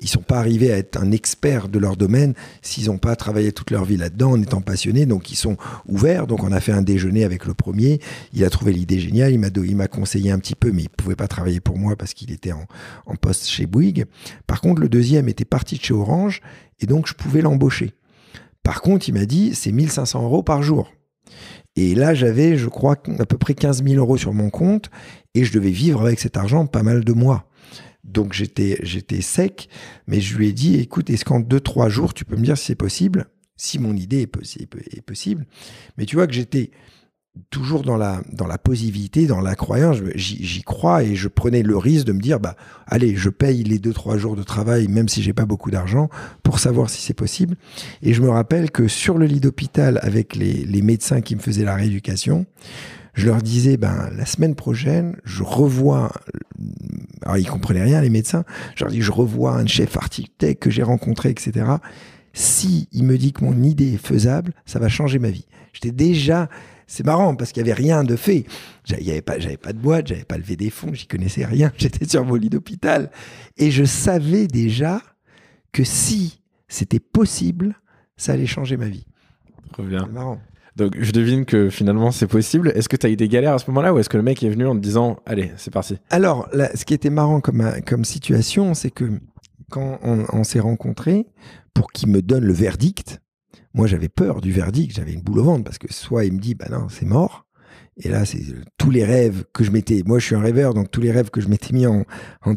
ils 0.00 0.08
sont 0.08 0.22
pas 0.22 0.38
arrivés 0.38 0.72
à 0.72 0.78
être 0.78 0.96
un 0.96 1.12
expert 1.12 1.68
de 1.68 1.78
leur 1.78 1.96
domaine 1.96 2.34
s'ils 2.62 2.86
n'ont 2.86 2.98
pas 2.98 3.16
travaillé 3.16 3.52
toute 3.52 3.70
leur 3.70 3.84
vie 3.84 3.96
là-dedans 3.96 4.32
en 4.32 4.42
étant 4.42 4.60
passionnés. 4.60 5.06
Donc 5.06 5.30
ils 5.30 5.36
sont 5.36 5.56
ouverts. 5.86 6.26
Donc 6.26 6.42
on 6.42 6.52
a 6.52 6.60
fait 6.60 6.72
un 6.72 6.82
déjeuner 6.82 7.24
avec 7.24 7.46
le 7.46 7.54
premier. 7.54 8.00
Il 8.32 8.44
a 8.44 8.50
trouvé 8.50 8.72
l'idée 8.72 8.98
géniale. 8.98 9.32
Il 9.32 9.38
m'a 9.38 9.50
m'a 9.74 9.88
conseillé 9.88 10.30
un 10.30 10.38
petit 10.38 10.54
peu, 10.54 10.72
mais 10.72 10.82
il 10.82 10.88
pouvait 10.88 11.16
pas 11.16 11.28
travailler 11.28 11.60
pour 11.60 11.78
moi 11.78 11.96
parce 11.96 12.14
qu'il 12.14 12.32
était 12.32 12.52
en, 12.52 12.66
en 13.06 13.16
poste 13.16 13.46
chez 13.46 13.66
Bouygues. 13.66 14.06
Par 14.46 14.60
contre, 14.60 14.80
le 14.80 14.88
deuxième 14.88 15.28
était 15.28 15.44
parti 15.44 15.76
de 15.76 15.82
chez 15.82 15.94
Orange 15.94 16.40
et 16.80 16.86
donc 16.86 17.06
je 17.06 17.14
pouvais 17.14 17.42
l'embaucher. 17.42 17.92
Par 18.62 18.82
contre, 18.82 19.08
il 19.08 19.12
m'a 19.12 19.26
dit 19.26 19.54
c'est 19.54 19.72
1500 19.72 20.22
euros 20.22 20.42
par 20.42 20.62
jour. 20.62 20.90
Et 21.76 21.94
là, 21.94 22.14
j'avais, 22.14 22.56
je 22.56 22.68
crois, 22.68 22.96
à 23.18 23.26
peu 23.26 23.38
près 23.38 23.54
15 23.54 23.84
000 23.84 23.96
euros 23.96 24.16
sur 24.16 24.32
mon 24.32 24.50
compte 24.50 24.90
et 25.34 25.44
je 25.44 25.52
devais 25.52 25.70
vivre 25.70 26.02
avec 26.02 26.20
cet 26.20 26.36
argent 26.36 26.66
pas 26.66 26.82
mal 26.82 27.04
de 27.04 27.12
mois. 27.12 27.49
Donc 28.04 28.32
j'étais, 28.32 28.78
j'étais 28.82 29.20
sec, 29.20 29.68
mais 30.06 30.20
je 30.20 30.36
lui 30.36 30.48
ai 30.48 30.52
dit, 30.52 30.76
écoute, 30.76 31.10
est-ce 31.10 31.24
qu'en 31.24 31.40
deux, 31.40 31.60
trois 31.60 31.88
jours, 31.88 32.14
tu 32.14 32.24
peux 32.24 32.36
me 32.36 32.44
dire 32.44 32.56
si 32.56 32.66
c'est 32.66 32.74
possible? 32.74 33.26
Si 33.56 33.78
mon 33.78 33.94
idée 33.94 34.22
est, 34.22 35.02
possible. 35.02 35.46
Mais 35.98 36.06
tu 36.06 36.16
vois 36.16 36.26
que 36.26 36.32
j'étais 36.32 36.70
toujours 37.50 37.82
dans 37.82 37.98
la, 37.98 38.22
dans 38.32 38.46
la 38.46 38.56
positivité, 38.56 39.26
dans 39.26 39.42
la 39.42 39.54
croyance, 39.54 39.98
j'y 40.14 40.62
crois 40.62 41.04
et 41.04 41.14
je 41.14 41.28
prenais 41.28 41.62
le 41.62 41.76
risque 41.76 42.06
de 42.06 42.12
me 42.12 42.20
dire, 42.20 42.40
bah, 42.40 42.56
allez, 42.86 43.16
je 43.16 43.28
paye 43.28 43.62
les 43.62 43.78
deux, 43.78 43.92
trois 43.92 44.16
jours 44.16 44.34
de 44.34 44.42
travail, 44.42 44.88
même 44.88 45.08
si 45.10 45.22
j'ai 45.22 45.34
pas 45.34 45.44
beaucoup 45.44 45.70
d'argent, 45.70 46.08
pour 46.42 46.58
savoir 46.58 46.88
si 46.88 47.02
c'est 47.02 47.14
possible. 47.14 47.56
Et 48.00 48.14
je 48.14 48.22
me 48.22 48.30
rappelle 48.30 48.70
que 48.70 48.88
sur 48.88 49.18
le 49.18 49.26
lit 49.26 49.40
d'hôpital, 49.40 50.00
avec 50.02 50.34
les 50.34 50.82
médecins 50.82 51.20
qui 51.20 51.36
me 51.36 51.40
faisaient 51.40 51.64
la 51.64 51.74
rééducation, 51.74 52.46
je 53.14 53.26
leur 53.26 53.42
disais, 53.42 53.76
ben, 53.76 54.10
la 54.16 54.26
semaine 54.26 54.54
prochaine, 54.54 55.16
je 55.24 55.42
revois, 55.42 56.12
alors 57.22 57.38
ils 57.38 57.46
comprenaient 57.46 57.82
rien, 57.82 58.00
les 58.00 58.10
médecins, 58.10 58.44
je 58.76 58.84
leur 58.84 58.92
dis, 58.92 59.02
je 59.02 59.12
revois 59.12 59.54
un 59.54 59.66
chef 59.66 59.96
architecte 59.96 60.62
que 60.62 60.70
j'ai 60.70 60.82
rencontré, 60.82 61.30
etc. 61.30 61.66
Si 62.32 62.88
il 62.92 63.04
me 63.04 63.18
dit 63.18 63.32
que 63.32 63.44
mon 63.44 63.62
idée 63.62 63.94
est 63.94 64.06
faisable, 64.06 64.52
ça 64.64 64.78
va 64.78 64.88
changer 64.88 65.18
ma 65.18 65.30
vie. 65.30 65.46
J'étais 65.72 65.90
déjà, 65.90 66.48
c'est 66.86 67.04
marrant 67.04 67.34
parce 67.34 67.52
qu'il 67.52 67.60
y 67.60 67.64
avait 67.64 67.72
rien 67.72 68.04
de 68.04 68.16
fait. 68.16 68.46
J'avais 68.84 69.22
pas, 69.22 69.38
j'avais 69.38 69.56
pas 69.56 69.72
de 69.72 69.78
boîte, 69.78 70.08
j'avais 70.08 70.24
pas 70.24 70.38
levé 70.38 70.56
des 70.56 70.70
fonds, 70.70 70.92
j'y 70.92 71.06
connaissais 71.06 71.44
rien. 71.44 71.72
J'étais 71.78 72.08
sur 72.08 72.24
mon 72.24 72.34
lit 72.34 72.50
d'hôpital 72.50 73.10
et 73.56 73.70
je 73.70 73.84
savais 73.84 74.46
déjà 74.46 75.02
que 75.72 75.84
si 75.84 76.42
c'était 76.68 77.00
possible, 77.00 77.74
ça 78.16 78.32
allait 78.32 78.46
changer 78.46 78.76
ma 78.76 78.88
vie. 78.88 79.06
Trop 79.72 79.82
bien. 79.82 80.04
C'est 80.06 80.12
marrant. 80.12 80.40
Donc 80.76 80.96
je 80.98 81.12
devine 81.12 81.44
que 81.44 81.68
finalement 81.68 82.10
c'est 82.10 82.26
possible. 82.26 82.72
Est-ce 82.74 82.88
que 82.88 82.96
tu 82.96 83.06
as 83.06 83.10
eu 83.10 83.16
des 83.16 83.28
galères 83.28 83.54
à 83.54 83.58
ce 83.58 83.68
moment-là 83.70 83.92
ou 83.92 83.98
est-ce 83.98 84.08
que 84.08 84.16
le 84.16 84.22
mec 84.22 84.42
est 84.42 84.48
venu 84.48 84.66
en 84.66 84.74
te 84.74 84.80
disant 84.80 85.18
allez 85.26 85.52
c'est 85.56 85.72
parti? 85.72 85.98
Alors 86.10 86.48
ce 86.74 86.84
qui 86.84 86.94
était 86.94 87.10
marrant 87.10 87.40
comme, 87.40 88.04
situation, 88.04 88.74
c'est 88.74 88.90
que 88.90 89.04
quand 89.70 89.98
on, 90.02 90.44
s'est 90.44 90.60
rencontrés, 90.60 91.26
pour 91.74 91.92
qu'il 91.92 92.08
me 92.08 92.22
donne 92.22 92.44
le 92.44 92.52
verdict, 92.52 93.20
moi 93.74 93.86
j'avais 93.86 94.08
peur 94.08 94.40
du 94.40 94.52
verdict, 94.52 94.96
j'avais 94.96 95.12
une 95.12 95.22
boule 95.22 95.40
au 95.40 95.44
ventre 95.44 95.64
parce 95.64 95.78
que 95.78 95.92
soit 95.92 96.24
il 96.24 96.32
me 96.32 96.38
dit 96.38 96.54
bah 96.54 96.66
non 96.70 96.88
c'est 96.88 97.06
mort, 97.06 97.46
et 97.96 98.08
là 98.08 98.24
c'est 98.24 98.42
tous 98.78 98.90
les 98.90 99.04
rêves 99.04 99.44
que 99.52 99.64
je 99.64 99.70
m'étais, 99.70 100.02
moi 100.04 100.18
je 100.18 100.26
suis 100.26 100.34
un 100.34 100.40
rêveur 100.40 100.74
donc 100.74 100.90
tous 100.90 101.00
les 101.00 101.12
rêves 101.12 101.30
que 101.30 101.40
je 101.40 101.48
m'étais 101.48 101.72
mis 101.72 101.86
en, 101.86 102.04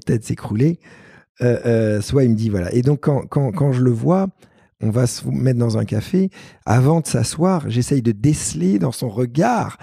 tête 0.06 0.23
s'écroulaient, 0.23 0.80
euh, 1.41 1.60
euh, 1.65 2.02
soit 2.02 2.23
il 2.23 2.32
me 2.32 2.36
dit 2.36 2.49
voilà. 2.49 2.73
Et 2.73 2.82
donc 2.82 3.02
quand, 3.02 3.28
quand 3.28 3.71
je 3.71 3.82
le 3.82 3.91
vois, 3.91 4.28
on 4.84 4.89
va 4.89 5.08
se 5.08 5.26
mettre 5.28 5.60
dans 5.60 5.78
un 5.78 5.86
café. 5.86 6.30
Avant 6.65 7.00
de 7.00 7.08
s'asseoir, 7.08 7.69
j'essaye 7.69 8.02
de 8.02 8.12
déceler 8.12 8.80
dans 8.80 8.91
son 8.91 9.10
regard 9.10 9.78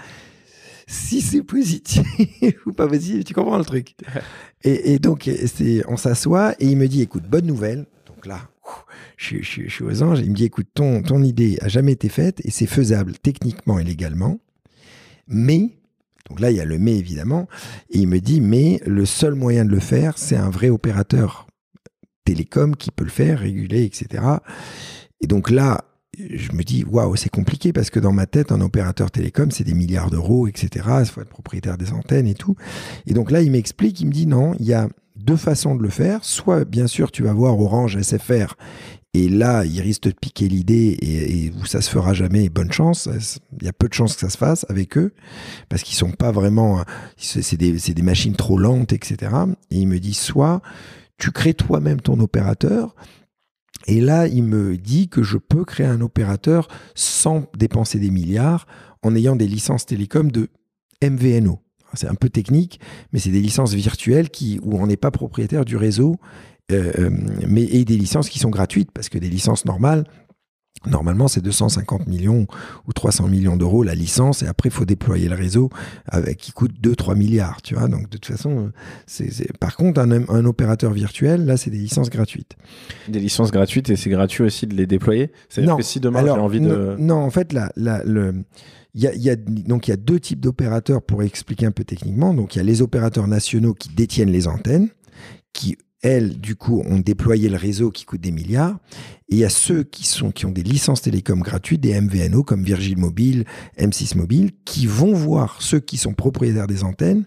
si 0.85 1.21
c'est 1.21 1.41
positif 1.41 2.05
ou 2.65 2.71
pas 2.71 2.87
positif. 2.87 3.23
Tu 3.23 3.33
comprends 3.33 3.57
le 3.57 3.65
truc? 3.65 3.95
Et, 4.63 4.93
et, 4.93 4.99
donc, 4.99 5.27
c'est, 5.47 5.83
on 5.87 5.97
s'assoit 5.97 6.53
et 6.59 6.67
il 6.67 6.77
me 6.77 6.87
dit 6.87 7.01
écoute, 7.01 7.23
bonne 7.23 7.47
nouvelle. 7.47 7.87
Donc 8.05 8.27
là, 8.27 8.41
je, 9.17 9.37
je, 9.37 9.63
je, 9.63 9.69
suis 9.69 9.83
aux 9.83 10.03
anges. 10.03 10.19
Il 10.19 10.29
me 10.29 10.35
dit 10.35 10.43
écoute, 10.43 10.67
ton, 10.75 11.01
ton 11.01 11.23
idée 11.23 11.57
a 11.61 11.67
jamais 11.67 11.93
été 11.93 12.09
faite 12.09 12.45
et 12.45 12.51
c'est 12.51 12.67
faisable 12.67 13.13
techniquement 13.17 13.79
et 13.79 13.83
légalement. 13.83 14.39
Mais, 15.27 15.71
donc 16.29 16.41
là, 16.41 16.51
il 16.51 16.57
y 16.57 16.59
a 16.59 16.65
le 16.65 16.77
mais 16.77 16.95
évidemment. 16.95 17.47
Et 17.89 17.97
il 17.97 18.07
me 18.07 18.19
dit 18.19 18.39
mais 18.39 18.79
le 18.85 19.07
seul 19.07 19.33
moyen 19.33 19.65
de 19.65 19.71
le 19.71 19.79
faire, 19.79 20.19
c'est 20.19 20.37
un 20.37 20.51
vrai 20.51 20.69
opérateur 20.69 21.47
télécom 22.25 22.75
qui 22.75 22.91
peut 22.91 23.03
le 23.03 23.09
faire, 23.09 23.39
réguler, 23.39 23.83
etc. 23.83 24.23
Et 25.21 25.27
donc 25.27 25.49
là, 25.49 25.85
je 26.17 26.51
me 26.51 26.63
dis, 26.63 26.83
waouh, 26.83 27.15
c'est 27.15 27.29
compliqué 27.29 27.73
parce 27.73 27.89
que 27.89 27.99
dans 27.99 28.11
ma 28.11 28.25
tête, 28.25 28.51
un 28.51 28.61
opérateur 28.61 29.11
télécom, 29.11 29.51
c'est 29.51 29.63
des 29.63 29.73
milliards 29.73 30.09
d'euros, 30.09 30.47
etc. 30.47 30.85
Il 30.99 31.05
faut 31.05 31.21
être 31.21 31.29
propriétaire 31.29 31.77
des 31.77 31.93
antennes 31.93 32.27
et 32.27 32.33
tout. 32.33 32.55
Et 33.07 33.13
donc 33.13 33.31
là, 33.31 33.41
il 33.41 33.51
m'explique, 33.51 33.99
il 34.01 34.07
me 34.07 34.11
dit, 34.11 34.27
non, 34.27 34.53
il 34.59 34.65
y 34.65 34.73
a 34.73 34.87
deux 35.15 35.37
façons 35.37 35.75
de 35.75 35.83
le 35.83 35.89
faire. 35.89 36.23
Soit, 36.23 36.65
bien 36.65 36.87
sûr, 36.87 37.11
tu 37.11 37.23
vas 37.23 37.33
voir 37.33 37.59
Orange 37.59 37.99
SFR 38.01 38.55
et 39.13 39.27
là, 39.27 39.65
il 39.65 39.81
risque 39.81 40.03
de 40.03 40.11
piquer 40.11 40.47
l'idée 40.47 40.97
et, 41.01 41.45
et 41.45 41.53
ça 41.65 41.81
se 41.81 41.89
fera 41.89 42.13
jamais. 42.13 42.47
Bonne 42.47 42.71
chance. 42.71 43.09
Il 43.59 43.65
y 43.65 43.69
a 43.69 43.73
peu 43.73 43.89
de 43.89 43.93
chances 43.93 44.13
que 44.13 44.21
ça 44.21 44.29
se 44.29 44.37
fasse 44.37 44.65
avec 44.69 44.97
eux 44.97 45.13
parce 45.67 45.83
qu'ils 45.83 45.97
sont 45.97 46.11
pas 46.11 46.31
vraiment. 46.31 46.83
C'est 47.17 47.57
des, 47.57 47.73
des, 47.73 48.01
machines 48.01 48.35
trop 48.35 48.57
lentes, 48.57 48.93
etc. 48.93 49.33
Et 49.69 49.79
il 49.79 49.87
me 49.87 49.99
dit 49.99 50.13
soit 50.13 50.61
tu 51.21 51.31
crées 51.31 51.53
toi-même 51.53 52.01
ton 52.01 52.19
opérateur. 52.19 52.95
Et 53.85 54.01
là, 54.01 54.27
il 54.27 54.43
me 54.43 54.75
dit 54.75 55.07
que 55.07 55.21
je 55.21 55.37
peux 55.37 55.63
créer 55.63 55.85
un 55.85 56.01
opérateur 56.01 56.67
sans 56.95 57.45
dépenser 57.55 57.99
des 57.99 58.09
milliards 58.09 58.65
en 59.03 59.15
ayant 59.15 59.35
des 59.35 59.47
licences 59.47 59.85
télécom 59.85 60.31
de 60.31 60.49
MVNO. 61.03 61.59
C'est 61.93 62.07
un 62.07 62.15
peu 62.15 62.29
technique, 62.29 62.79
mais 63.13 63.19
c'est 63.19 63.29
des 63.29 63.41
licences 63.41 63.73
virtuelles 63.73 64.29
qui, 64.29 64.59
où 64.63 64.77
on 64.77 64.87
n'est 64.87 64.97
pas 64.97 65.11
propriétaire 65.11 65.63
du 65.63 65.77
réseau, 65.77 66.15
euh, 66.71 67.09
mais 67.47 67.63
et 67.63 67.85
des 67.85 67.97
licences 67.97 68.29
qui 68.29 68.39
sont 68.39 68.49
gratuites, 68.49 68.91
parce 68.91 69.09
que 69.09 69.19
des 69.19 69.29
licences 69.29 69.65
normales, 69.65 70.05
Normalement, 70.87 71.27
c'est 71.27 71.41
250 71.41 72.07
millions 72.07 72.47
ou 72.87 72.93
300 72.93 73.27
millions 73.27 73.55
d'euros 73.55 73.83
la 73.83 73.93
licence, 73.93 74.41
et 74.41 74.47
après, 74.47 74.69
il 74.69 74.71
faut 74.71 74.85
déployer 74.85 75.29
le 75.29 75.35
réseau 75.35 75.69
avec, 76.07 76.37
qui 76.37 76.51
coûte 76.51 76.71
2-3 76.81 77.15
milliards. 77.15 77.61
Tu 77.61 77.75
vois 77.75 77.87
Donc, 77.87 78.09
de 78.09 78.17
toute 78.17 78.25
façon, 78.25 78.71
c'est, 79.05 79.55
par 79.59 79.75
contre, 79.75 80.01
un, 80.01 80.11
un, 80.11 80.45
opérateur 80.45 80.91
virtuel, 80.91 81.45
là, 81.45 81.55
c'est 81.57 81.69
des 81.69 81.77
licences 81.77 82.09
gratuites. 82.09 82.55
Des 83.07 83.19
licences 83.19 83.51
gratuites, 83.51 83.89
et 83.91 83.95
c'est 83.95 84.09
gratuit 84.09 84.43
aussi 84.43 84.65
de 84.65 84.75
les 84.75 84.87
déployer? 84.87 85.31
C'est-à-dire 85.49 85.77
que 85.77 85.83
si 85.83 85.99
demain, 85.99 86.23
j'ai 86.23 86.31
envie 86.31 86.59
de. 86.59 86.95
Non, 86.97 87.17
en 87.17 87.31
fait, 87.31 87.53
là, 87.53 87.71
là 87.75 88.01
le. 88.03 88.43
Il 88.93 89.01
y, 89.01 89.07
a, 89.07 89.13
il 89.13 89.21
y 89.21 89.29
a, 89.29 89.37
donc 89.37 89.87
il 89.87 89.91
y 89.91 89.93
a 89.93 89.97
deux 89.97 90.19
types 90.19 90.41
d'opérateurs 90.41 91.01
pour 91.01 91.23
expliquer 91.23 91.65
un 91.65 91.71
peu 91.71 91.85
techniquement. 91.85 92.33
Donc 92.33 92.55
il 92.55 92.57
y 92.57 92.61
a 92.61 92.63
les 92.65 92.81
opérateurs 92.81 93.25
nationaux 93.25 93.73
qui 93.73 93.87
détiennent 93.87 94.31
les 94.31 94.49
antennes, 94.49 94.89
qui 95.53 95.77
elles, 96.01 96.39
du 96.39 96.55
coup, 96.55 96.83
ont 96.87 96.99
déployé 96.99 97.49
le 97.49 97.57
réseau 97.57 97.91
qui 97.91 98.05
coûte 98.05 98.21
des 98.21 98.31
milliards. 98.31 98.77
Et 99.29 99.35
il 99.35 99.37
y 99.37 99.45
a 99.45 99.49
ceux 99.49 99.83
qui, 99.83 100.05
sont, 100.05 100.31
qui 100.31 100.45
ont 100.45 100.51
des 100.51 100.63
licences 100.63 101.01
télécom 101.01 101.41
gratuites, 101.41 101.81
des 101.81 101.99
MVNO 101.99 102.43
comme 102.43 102.63
Virgin 102.63 102.99
Mobile, 102.99 103.45
M6 103.77 104.17
Mobile, 104.17 104.51
qui 104.65 104.87
vont 104.87 105.13
voir 105.13 105.61
ceux 105.61 105.79
qui 105.79 105.97
sont 105.97 106.13
propriétaires 106.13 106.67
des 106.67 106.83
antennes 106.83 107.25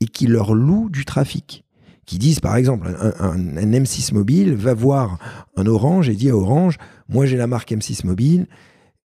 et 0.00 0.06
qui 0.06 0.26
leur 0.26 0.54
louent 0.54 0.90
du 0.90 1.04
trafic. 1.04 1.64
Qui 2.06 2.18
disent, 2.18 2.40
par 2.40 2.56
exemple, 2.56 2.88
un 3.20 3.36
M6 3.36 4.14
Mobile 4.14 4.54
va 4.54 4.72
voir 4.72 5.18
un 5.56 5.66
Orange 5.66 6.08
et 6.08 6.14
dit 6.14 6.30
à 6.30 6.36
Orange, 6.36 6.78
moi 7.10 7.26
j'ai 7.26 7.36
la 7.36 7.46
marque 7.46 7.70
M6 7.70 8.06
Mobile, 8.06 8.46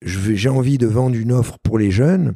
j'ai 0.03 0.49
envie 0.51 0.77
de 0.77 0.87
vendre 0.87 1.17
une 1.17 1.33
offre 1.33 1.59
pour 1.63 1.79
les 1.79 1.91
jeunes 1.91 2.35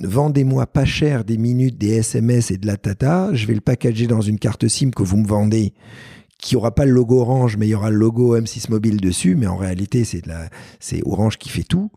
vendez-moi 0.00 0.66
pas 0.66 0.84
cher 0.84 1.24
des 1.24 1.38
minutes, 1.38 1.78
des 1.78 1.96
SMS 1.96 2.50
et 2.50 2.58
de 2.58 2.66
la 2.66 2.76
tata, 2.76 3.30
je 3.32 3.46
vais 3.46 3.54
le 3.54 3.60
packager 3.60 4.06
dans 4.06 4.20
une 4.20 4.38
carte 4.38 4.68
SIM 4.68 4.90
que 4.90 5.02
vous 5.02 5.16
me 5.16 5.26
vendez 5.26 5.72
qui 6.38 6.56
aura 6.56 6.74
pas 6.74 6.84
le 6.84 6.92
logo 6.92 7.20
Orange, 7.20 7.56
mais 7.56 7.66
il 7.66 7.70
y 7.70 7.74
aura 7.74 7.90
le 7.90 7.96
logo 7.96 8.38
M6 8.38 8.70
Mobile 8.70 9.00
dessus, 9.00 9.34
mais 9.34 9.46
en 9.46 9.56
réalité, 9.56 10.04
c'est 10.04 11.02
Orange 11.04 11.38
qui 11.38 11.48
fait 11.48 11.62
tout. 11.62 11.90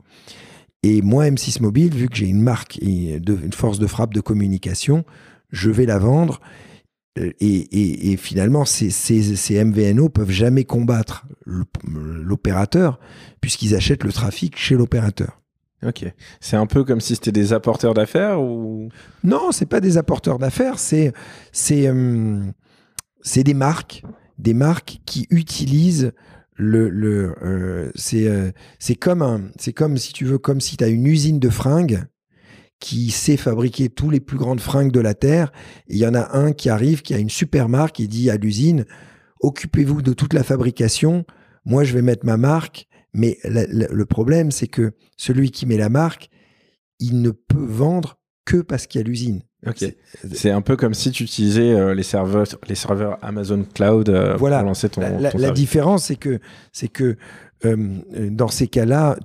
Et 0.81 1.01
moi, 1.01 1.25
M6 1.29 1.61
Mobile, 1.61 1.93
vu 1.93 2.07
que 2.07 2.15
j'ai 2.15 2.27
une 2.27 2.41
marque 2.41 2.79
une 2.81 3.53
force 3.53 3.79
de 3.79 3.87
frappe 3.87 4.13
de 4.13 4.21
communication, 4.21 5.03
je 5.51 5.69
vais 5.69 5.85
la 5.85 5.99
vendre. 5.99 6.39
Et, 7.17 7.33
et, 7.41 8.11
et 8.11 8.17
finalement, 8.17 8.63
ces, 8.63 8.91
ces, 8.91 9.35
ces, 9.35 9.61
MVNO 9.61 10.07
peuvent 10.07 10.31
jamais 10.31 10.63
combattre 10.63 11.25
l'opérateur 11.45 12.99
puisqu'ils 13.41 13.75
achètent 13.75 14.05
le 14.05 14.13
trafic 14.13 14.57
chez 14.57 14.75
l'opérateur. 14.75 15.38
Ok. 15.85 16.05
C'est 16.41 16.57
un 16.57 16.65
peu 16.65 16.83
comme 16.83 16.99
si 16.99 17.15
c'était 17.15 17.31
des 17.31 17.53
apporteurs 17.53 17.93
d'affaires 17.93 18.41
ou? 18.41 18.89
Non, 19.23 19.51
c'est 19.51 19.65
pas 19.65 19.79
des 19.79 19.97
apporteurs 19.97 20.37
d'affaires. 20.37 20.77
C'est 20.79 21.13
euh, 21.87 22.41
des 23.35 23.53
marques, 23.53 24.03
des 24.37 24.53
marques 24.53 24.99
qui 25.05 25.27
utilisent 25.29 26.11
le 26.55 26.89
le 26.89 27.35
euh, 27.41 27.89
c'est 27.95 28.27
euh, 28.27 28.51
c'est 28.79 28.95
comme 28.95 29.21
un 29.21 29.43
c'est 29.57 29.71
comme 29.71 29.95
si 29.97 30.11
tu 30.11 30.25
veux 30.25 30.37
comme 30.37 30.59
si 30.59 30.75
tu 30.75 30.83
as 30.83 30.89
une 30.89 31.07
usine 31.07 31.39
de 31.39 31.49
fringues 31.49 32.03
qui 32.81 33.11
sait 33.11 33.37
fabriquer 33.37 33.89
tous 33.89 34.09
les 34.09 34.19
plus 34.19 34.37
grandes 34.37 34.59
fringues 34.59 34.91
de 34.91 34.99
la 34.99 35.13
terre. 35.13 35.51
Il 35.87 35.97
y 35.97 36.07
en 36.07 36.15
a 36.15 36.37
un 36.37 36.51
qui 36.51 36.69
arrive, 36.69 37.01
qui 37.01 37.13
a 37.13 37.17
une 37.17 37.29
super 37.29 37.69
marque, 37.69 37.99
et 37.99 38.07
dit 38.07 38.29
à 38.29 38.37
l'usine 38.37 38.85
occupez-vous 39.41 40.01
de 40.01 40.13
toute 40.13 40.33
la 40.33 40.43
fabrication. 40.43 41.25
Moi, 41.65 41.83
je 41.83 41.93
vais 41.93 42.01
mettre 42.01 42.25
ma 42.25 42.37
marque 42.37 42.87
mais 43.13 43.37
le 43.43 44.05
problème, 44.05 44.51
c'est 44.51 44.67
que 44.67 44.91
celui 45.17 45.51
qui 45.51 45.65
met 45.65 45.77
la 45.77 45.89
marque, 45.89 46.29
il 46.99 47.21
ne 47.21 47.31
peut 47.31 47.65
vendre 47.65 48.19
que 48.45 48.57
parce 48.57 48.87
qu'il 48.87 48.99
y 49.01 49.03
a 49.03 49.07
l'usine. 49.07 49.41
Ok. 49.67 49.83
C'est 50.33 50.51
un 50.51 50.61
peu 50.61 50.77
comme 50.77 50.93
si 50.93 51.11
tu 51.11 51.23
utilisais 51.23 51.71
euh, 51.73 51.93
les 51.93 52.03
serveurs, 52.03 52.45
les 52.67 52.75
serveurs 52.75 53.17
Amazon 53.21 53.65
Cloud 53.73 54.07
euh, 54.09 54.35
Voilà. 54.37 54.59
pour 54.59 54.67
lancer 54.67 54.87
ton. 54.89 55.01
La, 55.01 55.09
la- 55.09 55.31
ton 55.31 55.37
la 55.37 55.47
service. 55.47 55.59
différence, 55.59 56.05
c'est 56.05 56.15
que, 56.15 56.39
c'est 56.71 56.87
que 56.87 57.17
euh, 57.65 57.99
dans 58.31 58.47
ces 58.47 58.67
cas-là, 58.67 59.17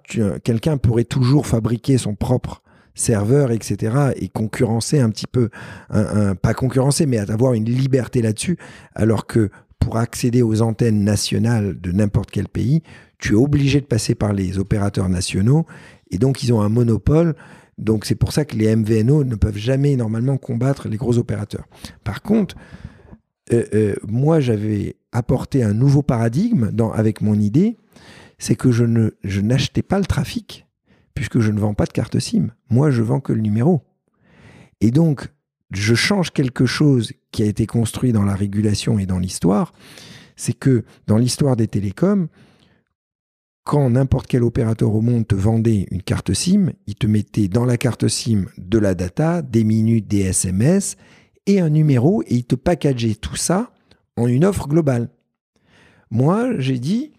quelqu'un 0.42 0.76
pourrait 0.76 1.04
toujours 1.04 1.46
fabriquer 1.46 1.98
son 1.98 2.16
propre 2.16 2.62
serveur, 2.96 3.52
etc., 3.52 4.12
et 4.16 4.28
concurrencer 4.28 4.98
un 4.98 5.10
petit 5.10 5.26
peu, 5.30 5.50
un- 5.90 6.30
un- 6.30 6.34
pas 6.34 6.52
concurrencer, 6.54 7.06
mais 7.06 7.18
avoir 7.18 7.54
une 7.54 7.64
liberté 7.66 8.20
là-dessus, 8.22 8.56
alors 8.94 9.26
que 9.26 9.50
pour 9.78 9.98
accéder 9.98 10.42
aux 10.42 10.62
antennes 10.62 11.04
nationales 11.04 11.80
de 11.80 11.92
n'importe 11.92 12.30
quel 12.32 12.48
pays, 12.48 12.82
tu 13.24 13.32
es 13.32 13.36
obligé 13.36 13.80
de 13.80 13.86
passer 13.86 14.14
par 14.14 14.34
les 14.34 14.58
opérateurs 14.58 15.08
nationaux, 15.08 15.64
et 16.10 16.18
donc 16.18 16.42
ils 16.42 16.52
ont 16.52 16.60
un 16.60 16.68
monopole. 16.68 17.34
Donc 17.78 18.04
c'est 18.04 18.16
pour 18.16 18.32
ça 18.32 18.44
que 18.44 18.54
les 18.54 18.76
MVNO 18.76 19.24
ne 19.24 19.34
peuvent 19.34 19.56
jamais 19.56 19.96
normalement 19.96 20.36
combattre 20.36 20.90
les 20.90 20.98
gros 20.98 21.16
opérateurs. 21.16 21.64
Par 22.04 22.20
contre, 22.20 22.54
euh, 23.50 23.64
euh, 23.72 23.94
moi 24.06 24.40
j'avais 24.40 24.96
apporté 25.10 25.62
un 25.62 25.72
nouveau 25.72 26.02
paradigme 26.02 26.70
dans, 26.70 26.92
avec 26.92 27.22
mon 27.22 27.40
idée, 27.40 27.78
c'est 28.36 28.56
que 28.56 28.70
je 28.70 28.84
ne 28.84 29.12
je 29.24 29.40
n'achetais 29.40 29.82
pas 29.82 29.98
le 29.98 30.04
trafic 30.04 30.66
puisque 31.14 31.40
je 31.40 31.50
ne 31.50 31.58
vends 31.58 31.72
pas 31.72 31.86
de 31.86 31.92
carte 31.92 32.18
SIM. 32.18 32.48
Moi 32.68 32.90
je 32.90 33.00
vends 33.00 33.20
que 33.20 33.32
le 33.32 33.40
numéro. 33.40 33.80
Et 34.82 34.90
donc 34.90 35.30
je 35.70 35.94
change 35.94 36.30
quelque 36.30 36.66
chose 36.66 37.14
qui 37.32 37.42
a 37.42 37.46
été 37.46 37.64
construit 37.64 38.12
dans 38.12 38.24
la 38.24 38.34
régulation 38.34 38.98
et 38.98 39.06
dans 39.06 39.18
l'histoire, 39.18 39.72
c'est 40.36 40.52
que 40.52 40.84
dans 41.06 41.16
l'histoire 41.16 41.56
des 41.56 41.68
télécoms, 41.68 42.28
quand 43.64 43.88
n'importe 43.90 44.26
quel 44.26 44.42
opérateur 44.42 44.94
au 44.94 45.00
monde 45.00 45.26
te 45.26 45.34
vendait 45.34 45.86
une 45.90 46.02
carte 46.02 46.34
SIM, 46.34 46.72
il 46.86 46.94
te 46.94 47.06
mettait 47.06 47.48
dans 47.48 47.64
la 47.64 47.78
carte 47.78 48.08
SIM 48.08 48.44
de 48.58 48.78
la 48.78 48.94
data, 48.94 49.40
des 49.40 49.64
minutes, 49.64 50.06
des 50.06 50.20
SMS 50.20 50.96
et 51.46 51.60
un 51.60 51.70
numéro 51.70 52.22
et 52.22 52.34
il 52.36 52.44
te 52.44 52.54
packageait 52.54 53.14
tout 53.14 53.36
ça 53.36 53.72
en 54.16 54.26
une 54.26 54.44
offre 54.44 54.68
globale. 54.68 55.08
Moi, 56.10 56.58
j'ai 56.58 56.78
dit 56.78 57.12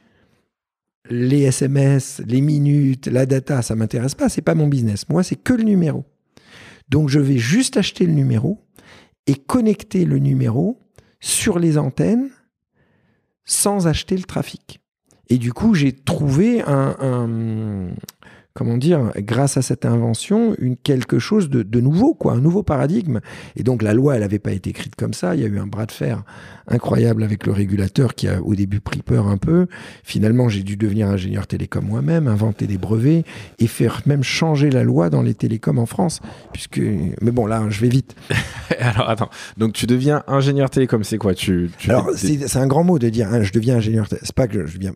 les 1.10 1.42
SMS, 1.42 2.22
les 2.26 2.42
minutes, 2.42 3.08
la 3.08 3.26
data, 3.26 3.62
ça 3.62 3.76
m'intéresse 3.76 4.16
pas, 4.16 4.30
c'est 4.30 4.42
pas 4.42 4.56
mon 4.56 4.68
business. 4.68 5.10
Moi, 5.10 5.24
c'est 5.24 5.36
que 5.36 5.54
le 5.54 5.64
numéro. 5.64 6.06
Donc 6.90 7.10
je 7.10 7.20
vais 7.20 7.38
juste 7.38 7.78
acheter 7.78 8.06
le 8.06 8.14
numéro 8.14 8.62
et 9.26 9.36
connecter 9.36 10.06
le 10.06 10.20
numéro 10.20 10.80
sur 11.20 11.58
les 11.58 11.80
antennes 11.80 12.30
sans 13.46 13.88
acheter 13.88 14.16
le 14.16 14.24
trafic. 14.24 14.80
Et 15.30 15.38
du 15.38 15.54
coup, 15.54 15.74
j'ai 15.74 15.92
trouvé 15.92 16.62
un, 16.62 16.96
comment 18.56 18.78
dire, 18.78 19.12
grâce 19.18 19.58
à 19.58 19.62
cette 19.62 19.86
invention, 19.86 20.56
une, 20.60 20.78
quelque 20.78 21.20
chose 21.20 21.50
de, 21.50 21.62
de 21.62 21.82
nouveau, 21.82 22.14
quoi, 22.14 22.34
un 22.34 22.40
nouveau 22.40 22.64
paradigme. 22.64 23.20
Et 23.58 23.64
donc 23.64 23.82
la 23.82 23.94
loi, 23.94 24.16
elle 24.16 24.22
n'avait 24.22 24.40
pas 24.40 24.54
été 24.54 24.70
écrite 24.70 24.96
comme 24.96 25.14
ça. 25.14 25.36
Il 25.36 25.42
y 25.42 25.44
a 25.44 25.48
eu 25.48 25.60
un 25.60 25.68
bras 25.68 25.86
de 25.86 25.92
fer 25.92 26.24
incroyable 26.68 27.24
avec 27.24 27.46
le 27.46 27.52
régulateur 27.52 28.16
qui 28.16 28.28
a 28.28 28.42
au 28.42 28.56
début 28.56 28.80
pris 28.80 29.02
peur 29.02 29.28
un 29.28 29.38
peu. 29.38 29.68
Finalement, 30.04 30.50
j'ai 30.50 30.64
dû 30.64 30.78
devenir 30.78 31.08
ingénieur 31.08 31.48
télécom 31.48 31.86
moi-même, 31.86 32.28
inventer 32.28 32.66
des 32.66 32.78
brevets 32.78 33.24
et 33.60 33.68
faire 33.68 34.02
même 34.06 34.24
changer 34.24 34.70
la 34.70 34.84
loi 34.84 35.10
dans 35.10 35.22
les 35.22 35.34
télécoms 35.34 35.78
en 35.78 35.86
France. 35.86 36.22
Puisque, 36.54 36.80
mais 36.80 37.32
bon, 37.32 37.46
là, 37.46 37.64
je 37.70 37.82
vais 37.82 37.90
vite. 37.90 38.16
Alors 38.80 39.10
attends, 39.10 39.30
donc 39.58 39.74
tu 39.74 39.86
deviens 39.86 40.24
ingénieur 40.28 40.70
télécom, 40.70 41.04
c'est 41.04 41.18
quoi? 41.18 41.36
Tu, 41.36 41.70
tu 41.78 41.90
Alors, 41.92 42.10
c'est 42.16 42.58
un 42.58 42.68
grand 42.68 42.84
mot 42.84 43.00
de 43.00 43.10
dire, 43.10 43.28
hein, 43.32 43.44
je 43.44 43.52
deviens 43.52 43.76
ingénieur. 43.78 44.08
C'est 44.10 44.34
pas 44.34 44.48
que 44.48 44.66
je 44.66 44.78
viens 44.78 44.94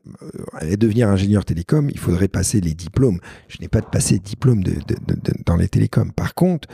euh, 0.63 0.76
devenir 0.78 1.10
ingénieur 1.10 1.45
télécom. 1.45 1.89
Il 1.89 2.00
faudrait 2.00 2.28
passer 2.28 2.62
les 2.62 2.74
diplômes. 2.74 3.19
Je 3.49 3.57
n'ai 3.59 3.67
pas 3.67 3.81
de 3.81 3.88
passé 3.88 4.19
de 4.19 4.23
diplôme 4.23 4.63
dans 5.45 5.57
les 5.57 5.67
télécoms. 5.67 6.12
Par 6.12 6.35
contre, 6.35 6.69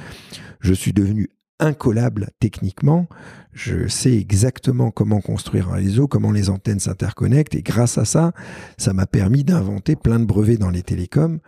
je 0.59 0.73
suis 0.73 0.93
devenu 0.93 1.29
incollable 1.59 2.29
techniquement. 2.39 3.07
Je 3.53 3.87
sais 3.87 4.13
exactement 4.13 4.91
comment 4.91 5.21
construire 5.21 5.69
un 5.69 5.75
réseau, 5.75 6.07
comment 6.07 6.31
les 6.31 6.49
antennes 6.49 6.79
s'interconnectent. 6.79 7.55
Et 7.55 7.61
grâce 7.61 7.97
à 7.97 8.05
ça, 8.05 8.33
ça 8.77 8.93
m'a 8.93 9.07
permis 9.07 9.43
d'inventer 9.43 9.95
plein 9.95 10.19
de 10.19 10.25
brevets 10.25 10.57
dans 10.57 10.69
les 10.69 10.83
télécoms. 10.83 11.39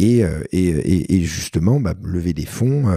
Et, 0.00 0.24
euh, 0.24 0.40
et, 0.50 0.64
et- 0.66 1.14
et 1.14 1.20
justement, 1.22 1.78
bah, 1.78 1.94
lever 2.02 2.32
des 2.32 2.46
fonds, 2.46 2.88
euh, 2.88 2.96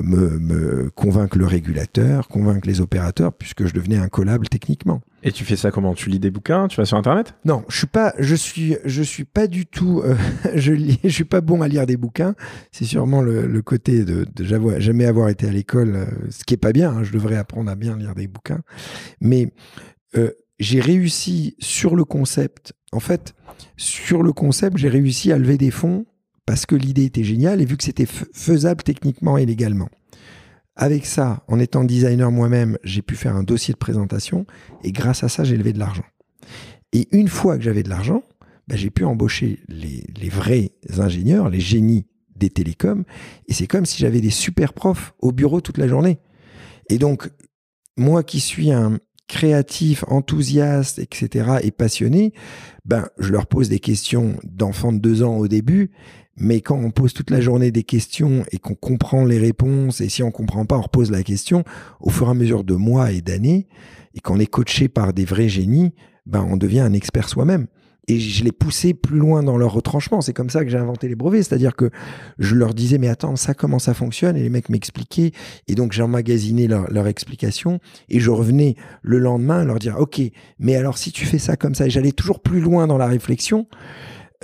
me, 0.00 0.38
me 0.38 0.90
convaincre 0.90 1.36
le 1.38 1.44
régulateur, 1.44 2.28
convaincre 2.28 2.68
les 2.68 2.80
opérateurs, 2.80 3.32
puisque 3.32 3.66
je 3.66 3.74
devenais 3.74 3.96
incollable 3.96 4.48
techniquement. 4.48 5.00
Et 5.24 5.32
tu 5.32 5.44
fais 5.44 5.56
ça 5.56 5.72
comment? 5.72 5.92
Tu 5.94 6.08
lis 6.08 6.20
des 6.20 6.30
bouquins? 6.30 6.68
Tu 6.68 6.76
vas 6.76 6.84
sur 6.84 6.96
internet? 6.96 7.34
Non, 7.44 7.64
je 7.68 7.78
suis 7.78 7.86
pas, 7.88 8.14
je 8.20 8.36
suis, 8.36 8.76
je 8.84 9.02
suis 9.02 9.24
pas 9.24 9.48
du 9.48 9.66
tout, 9.66 10.02
euh, 10.04 10.14
je 10.54 10.72
lis, 10.72 11.00
je 11.02 11.08
suis 11.08 11.24
pas 11.24 11.40
bon 11.40 11.62
à 11.62 11.68
lire 11.68 11.84
des 11.84 11.96
bouquins. 11.96 12.36
C'est 12.70 12.84
sûrement 12.84 13.22
le, 13.22 13.48
le 13.48 13.62
côté 13.62 14.04
de, 14.04 14.24
de 14.32 14.44
jamais 14.78 15.04
avoir 15.04 15.28
été 15.28 15.48
à 15.48 15.52
l'école, 15.52 16.06
ce 16.30 16.44
qui 16.44 16.54
est 16.54 16.58
pas 16.58 16.72
bien. 16.72 16.90
hein, 16.92 17.02
je 17.02 17.10
devrais 17.12 17.36
apprendre 17.36 17.70
à 17.72 17.74
bien 17.74 17.96
lire 17.96 18.14
des 18.14 18.28
bouquins. 18.28 18.60
Mais 19.20 19.52
euh, 20.16 20.30
j'ai 20.60 20.80
réussi 20.80 21.56
sur 21.58 21.96
le 21.96 22.04
concept. 22.04 22.72
En 22.92 23.00
fait, 23.00 23.34
sur 23.76 24.22
le 24.22 24.32
concept, 24.32 24.76
j'ai 24.78 24.88
réussi 24.88 25.32
à 25.32 25.38
lever 25.38 25.58
des 25.58 25.72
fonds 25.72 26.06
parce 26.46 26.64
que 26.64 26.76
l'idée 26.76 27.04
était 27.04 27.24
géniale 27.24 27.60
et 27.60 27.64
vu 27.64 27.76
que 27.76 27.84
c'était 27.84 28.06
faisable 28.06 28.82
techniquement 28.82 29.36
et 29.36 29.46
légalement. 29.46 29.88
Avec 30.76 31.06
ça, 31.06 31.44
en 31.48 31.58
étant 31.58 31.84
designer 31.84 32.30
moi-même, 32.30 32.78
j'ai 32.84 33.02
pu 33.02 33.16
faire 33.16 33.34
un 33.34 33.42
dossier 33.42 33.72
de 33.72 33.78
présentation 33.78 34.46
et 34.84 34.92
grâce 34.92 35.24
à 35.24 35.28
ça, 35.28 35.42
j'ai 35.42 35.56
levé 35.56 35.72
de 35.72 35.78
l'argent. 35.78 36.04
Et 36.92 37.08
une 37.12 37.28
fois 37.28 37.56
que 37.56 37.64
j'avais 37.64 37.82
de 37.82 37.88
l'argent, 37.88 38.22
bah, 38.68 38.76
j'ai 38.76 38.90
pu 38.90 39.04
embaucher 39.04 39.60
les, 39.68 40.04
les 40.20 40.28
vrais 40.28 40.72
ingénieurs, 40.98 41.48
les 41.50 41.60
génies 41.60 42.06
des 42.36 42.50
télécoms. 42.50 43.04
Et 43.48 43.54
c'est 43.54 43.66
comme 43.66 43.86
si 43.86 43.98
j'avais 43.98 44.20
des 44.20 44.30
super 44.30 44.72
profs 44.72 45.14
au 45.18 45.32
bureau 45.32 45.60
toute 45.60 45.78
la 45.78 45.88
journée. 45.88 46.18
Et 46.88 46.98
donc, 46.98 47.30
moi 47.96 48.22
qui 48.22 48.40
suis 48.40 48.70
un 48.70 48.98
créatif, 49.28 50.04
enthousiaste, 50.08 50.98
etc., 50.98 51.56
et 51.62 51.70
passionné, 51.70 52.32
ben, 52.84 53.08
je 53.18 53.32
leur 53.32 53.46
pose 53.46 53.68
des 53.68 53.80
questions 53.80 54.36
d'enfants 54.44 54.92
de 54.92 54.98
deux 54.98 55.22
ans 55.22 55.36
au 55.36 55.48
début. 55.48 55.90
Mais 56.36 56.60
quand 56.60 56.76
on 56.76 56.90
pose 56.90 57.14
toute 57.14 57.30
la 57.30 57.40
journée 57.40 57.70
des 57.70 57.82
questions 57.82 58.44
et 58.52 58.58
qu'on 58.58 58.74
comprend 58.74 59.24
les 59.24 59.38
réponses, 59.38 60.00
et 60.00 60.08
si 60.08 60.22
on 60.22 60.30
comprend 60.30 60.66
pas, 60.66 60.76
on 60.76 60.82
repose 60.82 61.10
la 61.10 61.22
question, 61.22 61.64
au 62.00 62.10
fur 62.10 62.28
et 62.28 62.30
à 62.30 62.34
mesure 62.34 62.64
de 62.64 62.74
mois 62.74 63.12
et 63.12 63.22
d'années, 63.22 63.66
et 64.14 64.20
qu'on 64.20 64.38
est 64.38 64.46
coaché 64.46 64.88
par 64.88 65.12
des 65.12 65.24
vrais 65.24 65.48
génies, 65.48 65.94
ben, 66.26 66.46
on 66.48 66.56
devient 66.56 66.80
un 66.80 66.92
expert 66.92 67.28
soi-même. 67.28 67.66
Et 68.08 68.20
je 68.20 68.44
les 68.44 68.52
poussais 68.52 68.94
plus 68.94 69.18
loin 69.18 69.42
dans 69.42 69.56
leur 69.56 69.72
retranchement. 69.72 70.20
C'est 70.20 70.32
comme 70.32 70.50
ça 70.50 70.64
que 70.64 70.70
j'ai 70.70 70.78
inventé 70.78 71.08
les 71.08 71.16
brevets. 71.16 71.42
C'est-à-dire 71.42 71.74
que 71.74 71.90
je 72.38 72.54
leur 72.54 72.72
disais, 72.72 72.98
mais 72.98 73.08
attends, 73.08 73.34
ça, 73.34 73.52
comment 73.52 73.80
ça 73.80 73.94
fonctionne? 73.94 74.36
Et 74.36 74.42
les 74.42 74.48
mecs 74.48 74.68
m'expliquaient. 74.68 75.32
Et 75.66 75.74
donc, 75.74 75.92
j'emmagasinais 75.92 76.68
leur, 76.68 76.88
leur 76.92 77.08
explication. 77.08 77.80
Et 78.08 78.20
je 78.20 78.30
revenais 78.30 78.76
le 79.02 79.18
lendemain 79.18 79.64
leur 79.64 79.80
dire, 79.80 79.96
OK, 79.98 80.20
mais 80.60 80.76
alors 80.76 80.98
si 80.98 81.10
tu 81.10 81.26
fais 81.26 81.40
ça 81.40 81.56
comme 81.56 81.74
ça, 81.74 81.88
j'allais 81.88 82.12
toujours 82.12 82.40
plus 82.40 82.60
loin 82.60 82.86
dans 82.86 82.98
la 82.98 83.06
réflexion. 83.06 83.66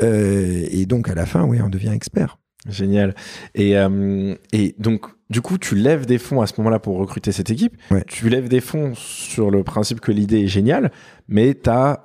Euh, 0.00 0.64
et 0.70 0.86
donc, 0.86 1.08
à 1.08 1.14
la 1.14 1.26
fin, 1.26 1.44
oui, 1.44 1.58
on 1.62 1.68
devient 1.68 1.92
expert. 1.94 2.38
Génial. 2.68 3.14
Et, 3.56 3.76
euh, 3.76 4.36
et 4.52 4.76
donc, 4.78 5.06
du 5.30 5.40
coup, 5.40 5.58
tu 5.58 5.74
lèves 5.74 6.06
des 6.06 6.18
fonds 6.18 6.42
à 6.42 6.46
ce 6.46 6.52
moment-là 6.58 6.78
pour 6.78 6.96
recruter 6.96 7.32
cette 7.32 7.50
équipe. 7.50 7.76
Ouais. 7.90 8.04
Tu 8.06 8.28
lèves 8.28 8.48
des 8.48 8.60
fonds 8.60 8.92
sur 8.94 9.50
le 9.50 9.64
principe 9.64 9.98
que 10.00 10.12
l'idée 10.12 10.42
est 10.42 10.46
géniale, 10.46 10.92
mais 11.26 11.54
tu 11.60 11.68
as, 11.70 12.00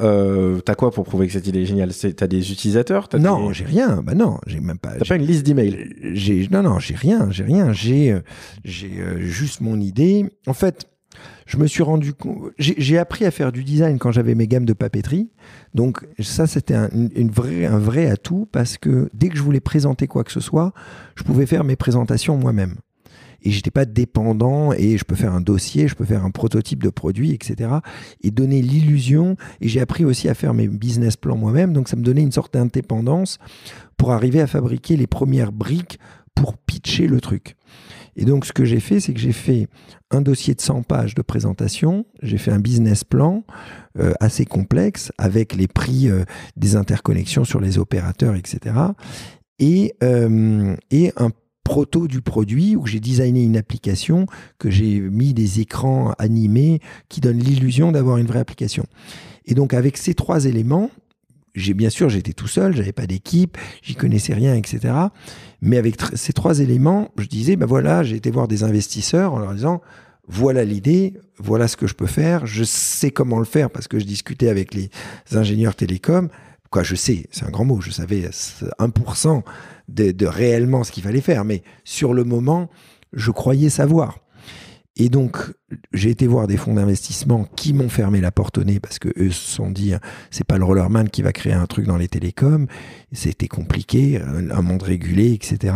quoi 0.78 0.92
pour 0.92 1.04
prouver 1.04 1.28
que 1.28 1.34
cette 1.34 1.46
idée 1.46 1.62
est 1.62 1.66
géniale? 1.66 1.92
Tu 1.94 2.08
as 2.20 2.28
des 2.28 2.52
utilisateurs? 2.52 3.08
Non, 3.20 3.50
des- 3.50 3.54
j'ai 3.54 3.66
rien. 3.66 4.02
Bah 4.02 4.16
non, 4.16 4.40
j'ai 4.48 4.60
même 4.60 4.80
pas. 4.80 4.94
T'as 4.98 5.06
pas 5.06 5.16
une 5.18 5.28
liste 5.28 5.46
d'emails? 5.46 5.94
J'ai 6.14 6.48
non 6.50 6.64
non 6.64 6.80
j'ai 6.80 6.96
rien 6.96 7.30
j'ai 7.30 7.44
rien 7.44 7.74
j'ai 7.74 8.12
euh, 8.14 8.22
j'ai 8.64 9.00
euh, 9.00 9.20
juste 9.20 9.62
mon 9.62 9.80
idée 9.80 10.26
en 10.48 10.54
fait 10.54 10.88
je 11.46 11.58
me 11.58 11.68
suis 11.68 11.84
rendu 11.84 12.14
j'ai 12.58 12.98
appris 12.98 13.26
à 13.26 13.32
faire 13.32 13.52
du 13.52 13.64
design 13.64 13.98
quand 14.00 14.12
j'avais 14.12 14.36
mes 14.36 14.48
gammes 14.48 14.66
de 14.66 14.74
papeterie 14.74 15.30
donc 15.74 16.06
ça 16.20 16.48
c'était 16.48 16.76
un, 16.76 16.90
un 16.94 17.80
vrai 17.80 18.08
atout 18.08 18.48
parce 18.52 18.78
que 18.78 19.10
dès 19.14 19.30
que 19.30 19.38
je 19.38 19.44
voulais 19.44 19.60
présenter 19.60 20.08
quoi 20.08 20.24
que 20.24 20.32
ce 20.32 20.40
soit 20.40 20.74
je 21.16 21.24
pouvais 21.24 21.46
faire 21.46 21.64
mes 21.64 21.76
présentations 21.76 22.38
moi-même 22.38 22.76
et 23.44 23.52
j'étais 23.52 23.72
pas 23.72 23.86
dépendant 23.86 24.74
et 24.74 24.98
je 24.98 25.04
peux 25.04 25.16
faire 25.16 25.34
un 25.34 25.42
dossier, 25.42 25.88
je 25.88 25.96
peux 25.96 26.06
faire 26.06 26.26
un 26.26 26.32
prototype 26.32 26.84
de 26.84 26.90
produit, 26.90 27.32
etc. 27.32 27.70
et 28.22 28.32
donner 28.32 28.62
l'illusion. 28.62 29.38
Et 29.62 29.68
j'ai 29.68 29.80
appris 29.80 30.06
aussi 30.06 30.28
à 30.30 30.34
faire 30.34 30.54
mes 30.54 30.68
business 30.68 31.16
plans 31.16 31.38
moi-même, 31.38 31.74
donc 31.74 31.88
ça 31.88 31.96
me 31.96 32.04
donnait 32.04 32.24
une 32.24 32.32
sorte 32.32 32.54
d'indépendance 32.54 33.38
pour 33.96 34.12
arriver 34.12 34.42
à 34.42 34.48
fabriquer 34.48 34.98
les 34.98 35.08
premières 35.08 35.52
briques 35.52 36.00
pour 36.36 36.58
pitcher 36.58 37.08
le 37.08 37.22
truc. 37.22 37.56
Et 38.18 38.26
donc 38.26 38.46
ce 38.46 38.52
que 38.52 38.66
j'ai 38.66 38.80
fait, 38.80 39.00
c'est 39.00 39.14
que 39.14 39.20
j'ai 39.20 39.32
fait 39.32 39.68
un 40.10 40.22
dossier 40.22 40.56
de 40.56 40.62
100 40.62 40.84
pages 40.84 41.14
de 41.14 41.22
présentation, 41.22 42.06
j'ai 42.24 42.40
fait 42.40 42.52
un 42.52 42.60
business 42.60 43.04
plan 43.04 43.46
euh, 44.00 44.14
assez 44.20 44.44
complexe 44.44 45.12
avec 45.20 45.56
les 45.56 45.68
prix 45.68 46.10
euh, 46.10 46.24
des 46.58 46.76
interconnexions 46.76 47.46
sur 47.46 47.62
les 47.62 47.78
opérateurs, 47.78 48.36
etc. 48.36 48.76
Et, 49.60 49.94
euh, 50.04 50.76
et 50.90 51.14
un 51.18 51.30
proto 51.64 52.08
du 52.08 52.22
produit 52.22 52.76
où 52.76 52.88
j'ai 52.88 53.00
designé 53.00 53.44
une 53.44 53.58
application, 53.58 54.26
que 54.58 54.72
j'ai 54.72 55.00
mis 55.00 55.34
des 55.34 55.60
écrans 55.60 56.14
animés 56.18 56.80
qui 57.10 57.22
donnent 57.22 57.40
l'illusion 57.40 57.92
d'avoir 57.92 58.18
une 58.18 58.26
vraie 58.26 58.40
application. 58.40 58.86
Et 59.46 59.54
donc 59.54 59.74
avec 59.74 59.98
ces 59.98 60.16
trois 60.16 60.46
éléments, 60.46 60.90
bien 61.76 61.90
sûr, 61.90 62.10
j'étais 62.10 62.34
tout 62.34 62.48
seul, 62.48 62.76
j'avais 62.76 62.92
pas 62.92 63.08
d'équipe, 63.08 63.58
j'y 63.82 63.96
connaissais 63.96 64.34
rien, 64.34 64.56
etc. 64.56 64.94
Mais 65.62 65.78
avec 65.78 65.96
ces 66.14 66.34
trois 66.34 66.60
éléments, 66.60 67.10
je 67.18 67.28
disais, 67.28 67.56
ben 67.56 67.66
voilà, 67.66 68.04
j'ai 68.04 68.16
été 68.16 68.30
voir 68.30 68.48
des 68.48 68.64
investisseurs 68.64 69.34
en 69.34 69.40
leur 69.40 69.54
disant, 69.54 69.82
voilà 70.28 70.64
l'idée, 70.64 71.14
voilà 71.38 71.68
ce 71.68 71.78
que 71.78 71.88
je 71.88 71.96
peux 71.96 72.08
faire, 72.08 72.46
je 72.46 72.64
sais 72.64 73.12
comment 73.12 73.40
le 73.40 73.46
faire 73.46 73.70
parce 73.70 73.88
que 73.88 73.98
je 73.98 74.06
discutais 74.06 74.50
avec 74.50 74.74
les 74.74 74.90
ingénieurs 75.32 75.76
télécoms. 75.76 76.30
Quoi, 76.70 76.84
je 76.84 76.96
sais, 76.96 77.28
c'est 77.32 77.46
un 77.46 77.50
grand 77.50 77.64
mot, 77.64 77.80
je 77.80 77.92
savais 77.92 78.30
1% 78.80 79.42
de, 79.88 80.12
de 80.12 80.26
réellement 80.26 80.84
ce 80.84 80.92
qu'il 80.92 81.04
fallait 81.04 81.22
faire, 81.22 81.46
mais 81.46 81.64
sur 81.86 82.14
le 82.14 82.26
moment, 82.26 82.70
je 83.14 83.32
croyais 83.32 83.70
savoir. 83.70 84.20
Et 85.00 85.10
donc, 85.10 85.38
j'ai 85.94 86.10
été 86.10 86.26
voir 86.26 86.48
des 86.48 86.58
fonds 86.58 86.74
d'investissement 86.74 87.46
qui 87.56 87.74
m'ont 87.74 87.90
fermé 87.90 88.20
la 88.20 88.32
porte 88.32 88.58
au 88.58 88.64
nez 88.64 88.80
parce 88.80 88.98
que 88.98 89.10
eux 89.18 89.30
se 89.30 89.52
sont 89.52 89.70
dit, 89.70 89.94
c'est 90.32 90.44
pas 90.44 90.58
le 90.58 90.64
rollerman 90.64 91.08
qui 91.10 91.22
va 91.22 91.32
créer 91.32 91.54
un 91.54 91.68
truc 91.68 91.86
dans 91.86 91.98
les 91.98 92.08
télécoms. 92.08 92.66
C'était 93.12 93.48
compliqué, 93.48 94.20
un 94.20 94.62
monde 94.62 94.82
régulé, 94.82 95.34
etc. 95.34 95.76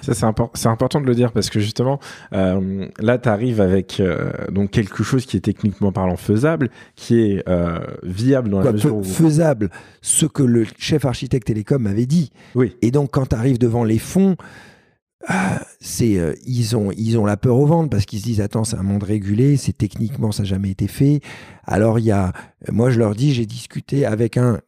Ça, 0.00 0.14
c'est, 0.54 0.66
important 0.68 1.00
de 1.00 1.06
le 1.06 1.14
dire 1.14 1.32
parce 1.32 1.50
que 1.50 1.60
justement, 1.60 2.00
euh, 2.32 2.86
là, 2.98 3.18
tu 3.18 3.28
arrives 3.28 3.60
avec 3.60 4.00
euh, 4.00 4.30
donc 4.50 4.70
quelque 4.70 5.02
chose 5.02 5.26
qui 5.26 5.36
est 5.36 5.40
techniquement 5.40 5.92
parlant 5.92 6.16
faisable, 6.16 6.70
qui 6.96 7.20
est 7.20 7.48
euh, 7.48 7.78
viable 8.02 8.48
dans 8.48 8.60
la 8.60 8.72
mesure 8.72 8.96
où... 8.96 9.04
Faisable, 9.04 9.70
ce 10.00 10.24
que 10.24 10.42
le 10.42 10.64
chef 10.78 11.04
architecte 11.04 11.46
télécom 11.46 11.86
avait 11.86 12.06
dit. 12.06 12.32
Oui. 12.54 12.74
Et 12.80 12.90
donc, 12.90 13.10
quand 13.10 13.26
tu 13.26 13.36
arrives 13.36 13.58
devant 13.58 13.84
les 13.84 13.98
fonds, 13.98 14.36
ah, 15.28 15.60
c'est 15.80 16.18
euh, 16.18 16.34
ils 16.46 16.76
ont 16.76 16.90
ils 16.90 17.16
ont 17.18 17.24
la 17.24 17.36
peur 17.36 17.56
au 17.56 17.66
ventre 17.66 17.90
parce 17.90 18.06
qu'ils 18.06 18.18
se 18.18 18.24
disent 18.24 18.40
attends 18.40 18.64
c'est 18.64 18.76
un 18.76 18.82
monde 18.82 19.04
régulé 19.04 19.56
c'est 19.56 19.76
techniquement 19.76 20.32
ça 20.32 20.42
n'a 20.42 20.48
jamais 20.48 20.70
été 20.70 20.88
fait 20.88 21.20
alors 21.64 21.98
il 21.98 22.06
y 22.06 22.10
a 22.10 22.32
moi 22.70 22.90
je 22.90 22.98
leur 22.98 23.14
dis 23.14 23.34
j'ai 23.34 23.46
discuté 23.46 24.06
avec 24.06 24.36
un, 24.36 24.60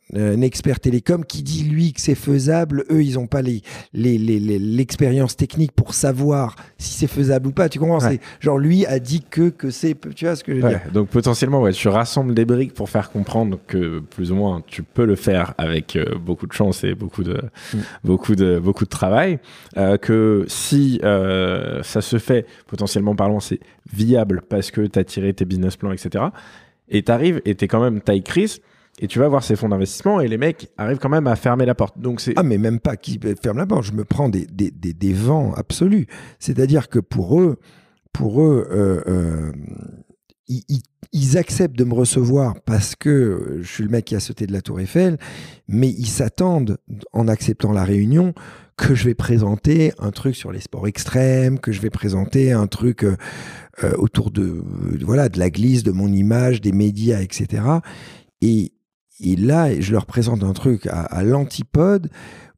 expert 0.42 0.80
télécom 0.80 1.24
qui 1.24 1.42
dit 1.42 1.64
lui 1.64 1.92
que 1.92 2.00
c'est 2.00 2.14
faisable. 2.14 2.84
Eux 2.90 3.02
ils 3.02 3.14
n'ont 3.14 3.26
pas 3.26 3.42
les 3.42 3.62
l'expérience 3.92 5.32
les, 5.32 5.36
technique 5.36 5.72
pour 5.72 5.94
savoir 5.94 6.56
si 6.78 6.94
c'est 6.94 7.06
faisable 7.06 7.48
ou 7.48 7.52
pas. 7.52 7.68
Tu 7.68 7.78
comprends? 7.78 7.98
Genre 8.40 8.58
lui 8.58 8.86
a 8.86 8.98
dit 8.98 9.22
que 9.28 9.48
que 9.48 9.70
c'est 9.70 9.96
tu 10.14 10.24
vois 10.24 10.36
ce 10.36 10.44
que 10.44 10.54
je 10.54 10.60
veux 10.60 10.68
dire? 10.68 10.80
Donc 10.92 11.08
potentiellement 11.08 11.60
ouais 11.62 11.72
tu 11.72 11.88
rassembles 11.88 12.34
des 12.34 12.44
briques 12.44 12.74
pour 12.74 12.88
faire 12.88 13.10
comprendre 13.10 13.58
que 13.66 14.00
plus 14.00 14.32
ou 14.32 14.36
moins 14.36 14.62
tu 14.66 14.82
peux 14.82 15.04
le 15.04 15.16
faire 15.16 15.54
avec 15.58 15.96
euh, 15.96 16.16
beaucoup 16.18 16.46
de 16.46 16.52
chance 16.52 16.84
et 16.84 16.94
beaucoup 16.94 17.22
de 17.22 17.40
mm. 17.72 17.78
beaucoup 18.04 18.34
de 18.34 18.58
beaucoup 18.58 18.84
de 18.84 18.90
travail. 18.90 19.38
Euh, 19.76 19.96
que 19.96 20.44
si 20.48 21.00
euh, 21.02 21.82
ça 21.82 22.00
se 22.00 22.18
fait, 22.18 22.46
potentiellement 22.66 23.16
parlant, 23.16 23.40
c'est 23.40 23.60
viable 23.92 24.42
parce 24.48 24.70
que 24.70 24.82
tu 24.82 24.98
as 24.98 25.04
tiré 25.04 25.32
tes 25.32 25.44
business 25.44 25.76
plans, 25.76 25.92
etc. 25.92 26.26
Et 26.88 27.02
tu 27.02 27.12
arrives 27.12 27.40
et 27.44 27.54
tu 27.54 27.64
es 27.64 27.68
quand 27.68 27.82
même 27.82 28.00
taille 28.00 28.22
crise. 28.22 28.60
Et 29.00 29.08
tu 29.08 29.18
vas 29.18 29.26
voir 29.26 29.42
ces 29.42 29.56
fonds 29.56 29.68
d'investissement 29.68 30.20
et 30.20 30.28
les 30.28 30.38
mecs 30.38 30.70
arrivent 30.78 30.98
quand 30.98 31.08
même 31.08 31.26
à 31.26 31.34
fermer 31.34 31.66
la 31.66 31.74
porte. 31.74 31.98
Donc 31.98 32.20
c'est 32.20 32.34
ah 32.36 32.44
mais 32.44 32.58
même 32.58 32.78
pas 32.78 32.96
qui 32.96 33.18
ferment 33.42 33.58
la 33.58 33.66
porte. 33.66 33.84
Je 33.84 33.92
me 33.92 34.04
prends 34.04 34.28
des, 34.28 34.46
des, 34.46 34.70
des, 34.70 35.12
vents 35.12 35.52
absolus. 35.54 36.06
C'est-à-dire 36.38 36.88
que 36.88 37.00
pour 37.00 37.40
eux, 37.40 37.58
pour 38.12 38.40
eux, 38.40 38.68
euh, 38.70 39.00
euh, 39.08 39.52
ils, 40.46 40.62
ils, 41.12 41.36
acceptent 41.36 41.76
de 41.76 41.82
me 41.82 41.94
recevoir 41.94 42.54
parce 42.64 42.94
que 42.94 43.58
je 43.62 43.66
suis 43.68 43.82
le 43.82 43.90
mec 43.90 44.04
qui 44.04 44.14
a 44.14 44.20
sauté 44.20 44.46
de 44.46 44.52
la 44.52 44.62
Tour 44.62 44.78
Eiffel, 44.78 45.18
mais 45.66 45.88
ils 45.88 46.06
s'attendent 46.06 46.78
en 47.12 47.26
acceptant 47.26 47.72
la 47.72 47.82
réunion 47.82 48.32
que 48.76 48.94
je 48.94 49.04
vais 49.04 49.14
présenter 49.14 49.92
un 49.98 50.10
truc 50.10 50.34
sur 50.34 50.52
les 50.52 50.60
sports 50.60 50.86
extrêmes, 50.86 51.58
que 51.58 51.72
je 51.72 51.80
vais 51.80 51.90
présenter 51.90 52.52
un 52.52 52.66
truc 52.66 53.04
euh, 53.04 53.16
euh, 53.82 53.92
autour 53.98 54.30
de 54.30 54.62
voilà 55.02 55.28
de 55.28 55.38
la 55.38 55.50
glisse, 55.50 55.82
de 55.82 55.92
mon 55.92 56.08
image, 56.08 56.60
des 56.60 56.72
médias, 56.72 57.20
etc. 57.20 57.62
Et, 58.40 58.72
et 59.20 59.36
là, 59.36 59.80
je 59.80 59.92
leur 59.92 60.06
présente 60.06 60.42
un 60.42 60.52
truc 60.52 60.86
à 60.86 61.22
l'antipode 61.22 62.10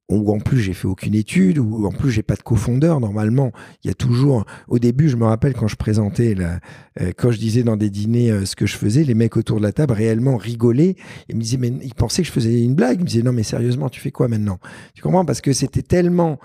ou 0.09 0.33
en 0.33 0.39
plus 0.39 0.61
j'ai 0.61 0.73
fait 0.73 0.87
aucune 0.87 1.15
étude, 1.15 1.59
ou 1.59 1.85
en 1.87 1.91
plus 1.91 2.11
j'ai 2.11 2.23
pas 2.23 2.37
de 2.37 2.43
cofondeur. 2.43 3.01
Normalement, 3.01 3.51
il 3.83 3.89
y 3.89 3.91
a 3.91 3.95
toujours. 3.95 4.45
Au 4.69 4.79
début, 4.79 5.09
je 5.09 5.17
me 5.17 5.25
rappelle 5.25 5.55
quand 5.55 5.67
je 5.67 5.77
présentais, 5.77 6.35
la, 6.35 6.61
euh, 7.01 7.13
quand 7.17 7.33
je 7.33 7.39
disais 7.39 7.65
dans 7.65 7.77
des 7.77 7.91
dîners 7.91 8.31
euh, 8.31 8.45
ce 8.45 8.55
que 8.55 8.67
je 8.67 8.77
faisais, 8.77 9.03
les 9.03 9.15
mecs 9.15 9.37
autour 9.37 9.59
de 9.59 9.63
la 9.63 9.73
table 9.73 9.93
réellement 9.93 10.37
rigolaient. 10.37 10.97
Ils 11.29 11.37
me 11.37 11.41
disaient, 11.41 11.57
mais 11.57 11.73
ils 11.83 11.95
pensaient 11.95 12.23
que 12.23 12.29
je 12.29 12.33
faisais 12.33 12.63
une 12.63 12.75
blague. 12.75 13.01
Ils 13.01 13.05
me 13.05 13.09
disaient, 13.09 13.23
non, 13.23 13.33
mais 13.33 13.43
sérieusement, 13.43 13.89
tu 13.89 14.01
fais 14.01 14.13
quoi 14.13 14.29
maintenant? 14.29 14.59
Tu 14.95 15.03
comprends? 15.03 15.25
Parce 15.25 15.41
que 15.41 15.53
c'était 15.53 15.83
tellement. 15.83 16.39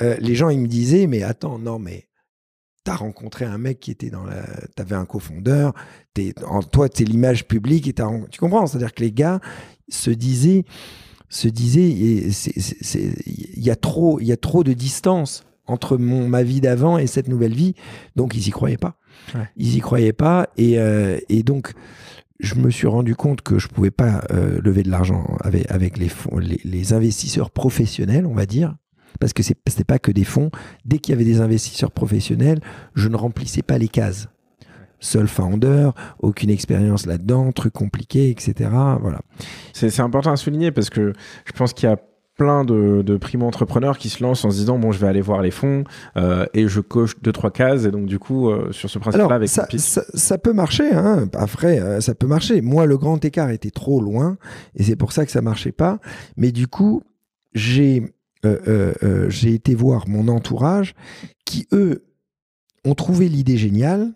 Euh, 0.00 0.16
les 0.20 0.36
gens, 0.36 0.48
ils 0.48 0.60
me 0.60 0.68
disaient, 0.68 1.08
mais 1.08 1.24
attends, 1.24 1.58
non, 1.58 1.80
mais 1.80 2.06
t'as 2.84 2.94
rencontré 2.94 3.44
un 3.44 3.58
mec 3.58 3.80
qui 3.80 3.90
était 3.90 4.10
dans 4.10 4.24
la. 4.24 4.44
T'avais 4.76 4.94
un 4.94 5.06
cofondeur, 5.06 5.74
en, 6.46 6.62
toi, 6.62 6.88
t'es 6.88 7.04
l'image 7.04 7.48
publique, 7.48 7.88
et 7.88 7.94
tu 8.30 8.38
comprends? 8.38 8.68
C'est-à-dire 8.68 8.94
que 8.94 9.02
les 9.02 9.12
gars 9.12 9.40
se 9.88 10.10
disaient 10.10 10.64
se 11.28 11.48
disait 11.48 11.88
il 11.88 13.62
y 13.62 13.70
a 13.70 13.76
trop 13.76 14.20
il 14.20 14.26
y 14.26 14.32
a 14.32 14.36
trop 14.36 14.64
de 14.64 14.72
distance 14.72 15.44
entre 15.66 15.98
mon 15.98 16.28
ma 16.28 16.42
vie 16.42 16.60
d'avant 16.60 16.98
et 16.98 17.06
cette 17.06 17.28
nouvelle 17.28 17.54
vie. 17.54 17.74
Donc 18.16 18.34
ils 18.34 18.48
y 18.48 18.50
croyaient 18.50 18.78
pas. 18.78 18.96
Ils 19.56 19.76
y 19.76 19.80
croyaient 19.80 20.12
pas. 20.12 20.48
Et, 20.56 20.78
euh, 20.78 21.18
et, 21.28 21.42
donc 21.42 21.72
je 22.40 22.54
me 22.54 22.70
suis 22.70 22.86
rendu 22.86 23.14
compte 23.14 23.42
que 23.42 23.58
je 23.58 23.68
pouvais 23.68 23.90
pas 23.90 24.24
euh, 24.30 24.60
lever 24.62 24.82
de 24.82 24.90
l'argent 24.90 25.36
avec, 25.40 25.70
avec 25.70 25.98
les, 25.98 26.08
fonds, 26.08 26.38
les, 26.38 26.60
les, 26.64 26.92
investisseurs 26.92 27.50
professionnels 27.50 28.26
on 28.26 28.34
va 28.34 28.46
dire. 28.46 28.74
Parce 29.20 29.32
que 29.32 29.42
c'était 29.42 29.84
pas 29.84 29.98
que 29.98 30.12
des 30.12 30.24
fonds. 30.24 30.50
Dès 30.84 30.98
qu'il 30.98 31.12
y 31.12 31.14
avait 31.14 31.24
des 31.24 31.40
investisseurs 31.40 31.90
professionnels 31.90 32.60
je 32.94 33.08
ne 33.08 33.16
remplissais 33.16 33.62
pas 33.62 33.76
les 33.78 33.88
cases 33.88 34.28
seul 35.00 35.28
founder, 35.28 35.90
aucune 36.20 36.50
expérience 36.50 37.06
là-dedans, 37.06 37.52
truc 37.52 37.72
compliqué, 37.72 38.30
etc. 38.30 38.70
Voilà. 39.00 39.20
C'est 39.72 40.00
important 40.00 40.32
à 40.32 40.36
souligner 40.36 40.72
parce 40.72 40.90
que 40.90 41.12
je 41.44 41.52
pense 41.52 41.72
qu'il 41.72 41.88
y 41.88 41.92
a 41.92 41.98
plein 42.38 42.64
de, 42.64 43.02
de 43.02 43.16
primo-entrepreneurs 43.16 43.98
qui 43.98 44.08
se 44.08 44.22
lancent 44.22 44.44
en 44.44 44.50
se 44.50 44.58
disant 44.58 44.78
bon 44.78 44.92
je 44.92 45.00
vais 45.00 45.08
aller 45.08 45.20
voir 45.20 45.42
les 45.42 45.50
fonds 45.50 45.82
euh, 46.16 46.46
et 46.54 46.68
je 46.68 46.80
coche 46.80 47.20
deux 47.20 47.32
trois 47.32 47.50
cases 47.50 47.84
et 47.84 47.90
donc 47.90 48.06
du 48.06 48.20
coup 48.20 48.48
euh, 48.48 48.70
sur 48.70 48.88
ce 48.88 48.98
principe 49.00 49.20
là 49.20 49.34
avec 49.34 49.48
ça, 49.48 49.66
ça, 49.76 50.38
peut 50.38 50.52
marcher 50.52 50.88
hein. 50.92 51.28
après 51.34 51.80
euh, 51.80 52.00
ça 52.00 52.14
peut 52.14 52.28
marcher 52.28 52.60
moi 52.60 52.86
le 52.86 52.96
grand 52.96 53.22
écart 53.24 53.50
était 53.50 53.72
trop 53.72 54.00
loin 54.00 54.38
et 54.76 54.84
c'est 54.84 54.94
pour 54.94 55.10
ça 55.12 55.26
que 55.26 55.32
ça 55.32 55.42
marchait 55.42 55.72
pas 55.72 55.98
mais 56.36 56.52
du 56.52 56.68
coup 56.68 57.02
j'ai 57.54 58.14
j'ai 59.28 59.52
été 59.52 59.74
voir 59.74 60.08
mon 60.08 60.28
entourage 60.28 60.94
qui 61.44 61.66
eux 61.72 62.04
ont 62.84 62.94
trouvé 62.94 63.28
l'idée 63.28 63.56
géniale 63.56 64.12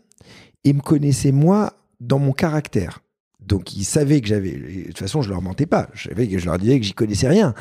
et 0.64 0.72
me 0.72 0.80
connaissaient 0.80 1.32
moi 1.32 1.74
dans 2.00 2.18
mon 2.18 2.32
caractère. 2.32 3.02
Donc 3.40 3.74
ils 3.74 3.84
savaient 3.84 4.20
que 4.20 4.28
j'avais. 4.28 4.52
De 4.52 4.86
toute 4.88 4.98
façon, 4.98 5.22
je 5.22 5.30
leur 5.30 5.42
mentais 5.42 5.66
pas. 5.66 5.88
Je 5.94 6.08
savais 6.08 6.28
que 6.28 6.38
je 6.38 6.46
leur 6.46 6.58
disais 6.58 6.78
que 6.78 6.86
j'y 6.86 6.94
connaissais 6.94 7.28
rien. 7.28 7.54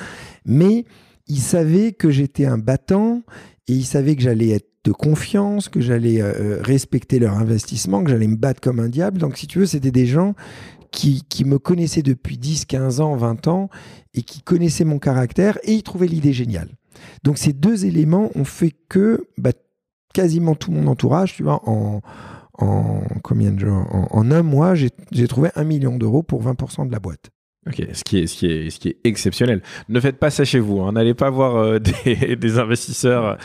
Mais 0.46 0.86
ils 1.28 1.40
savaient 1.40 1.92
que 1.92 2.10
j'étais 2.10 2.46
un 2.46 2.58
battant 2.58 3.24
et 3.68 3.74
ils 3.74 3.86
savaient 3.86 4.16
que 4.16 4.22
j'allais 4.22 4.50
être 4.50 4.68
de 4.84 4.92
confiance, 4.92 5.70
que 5.70 5.80
j'allais 5.80 6.22
euh, 6.22 6.34
euh, 6.40 6.62
respecter 6.62 7.20
leur 7.20 7.38
investissement, 7.38 8.04
que 8.04 8.10
j'allais 8.10 8.28
me 8.28 8.36
battre 8.36 8.62
comme 8.62 8.80
un 8.80 8.90
diable. 8.90 9.20
Donc 9.20 9.38
si 9.38 9.48
tu 9.48 9.60
veux, 9.60 9.66
c'était 9.66 9.92
des 9.92 10.08
gens 10.08 10.34
qui, 10.92 11.24
qui, 11.30 11.46
me 11.46 11.60
connaissaient 11.60 12.02
depuis 12.02 12.38
10, 12.38 12.66
15 12.66 13.00
ans, 13.00 13.16
20 13.16 13.48
ans 13.48 13.70
et 14.14 14.24
qui 14.24 14.42
connaissaient 14.42 14.84
mon 14.84 15.00
caractère 15.00 15.58
et 15.64 15.74
ils 15.74 15.84
trouvaient 15.84 16.08
l'idée 16.08 16.34
géniale. 16.34 16.70
Donc 17.24 17.38
ces 17.38 17.54
deux 17.54 17.86
éléments 17.86 18.30
ont 18.36 18.44
fait 18.44 18.74
que 18.90 19.28
bah, 19.38 19.52
quasiment 20.14 20.56
tout 20.56 20.72
mon 20.72 20.88
entourage, 20.88 21.36
tu 21.36 21.44
vois, 21.44 21.62
en, 21.70 22.02
en 22.62 23.02
combien 23.24 23.52
de 23.52 23.68
en, 23.68 24.32
un 24.32 24.44
mois, 24.44 24.76
j'ai 24.76 25.28
trouvé 25.28 25.50
un 25.56 25.64
million 25.64 25.98
d'euros 25.98 26.24
pour 26.24 26.44
20% 26.44 26.88
de 26.88 26.92
la 26.92 27.00
boîte. 27.00 27.32
Ok, 27.68 27.76
ce 27.94 28.04
qui, 28.04 28.18
est, 28.18 28.26
ce, 28.26 28.36
qui 28.36 28.48
est, 28.48 28.70
ce 28.72 28.80
qui 28.80 28.88
est 28.88 28.98
exceptionnel. 29.04 29.62
Ne 29.88 30.00
faites 30.00 30.18
pas 30.18 30.32
ça 30.32 30.44
chez 30.44 30.60
vous. 30.60 30.82
Hein. 30.82 30.94
N'allez 30.94 31.14
pas 31.14 31.30
voir 31.30 31.58
euh, 31.58 31.78
des, 32.06 32.36
des, 32.36 32.58
investisseurs. 32.58 33.38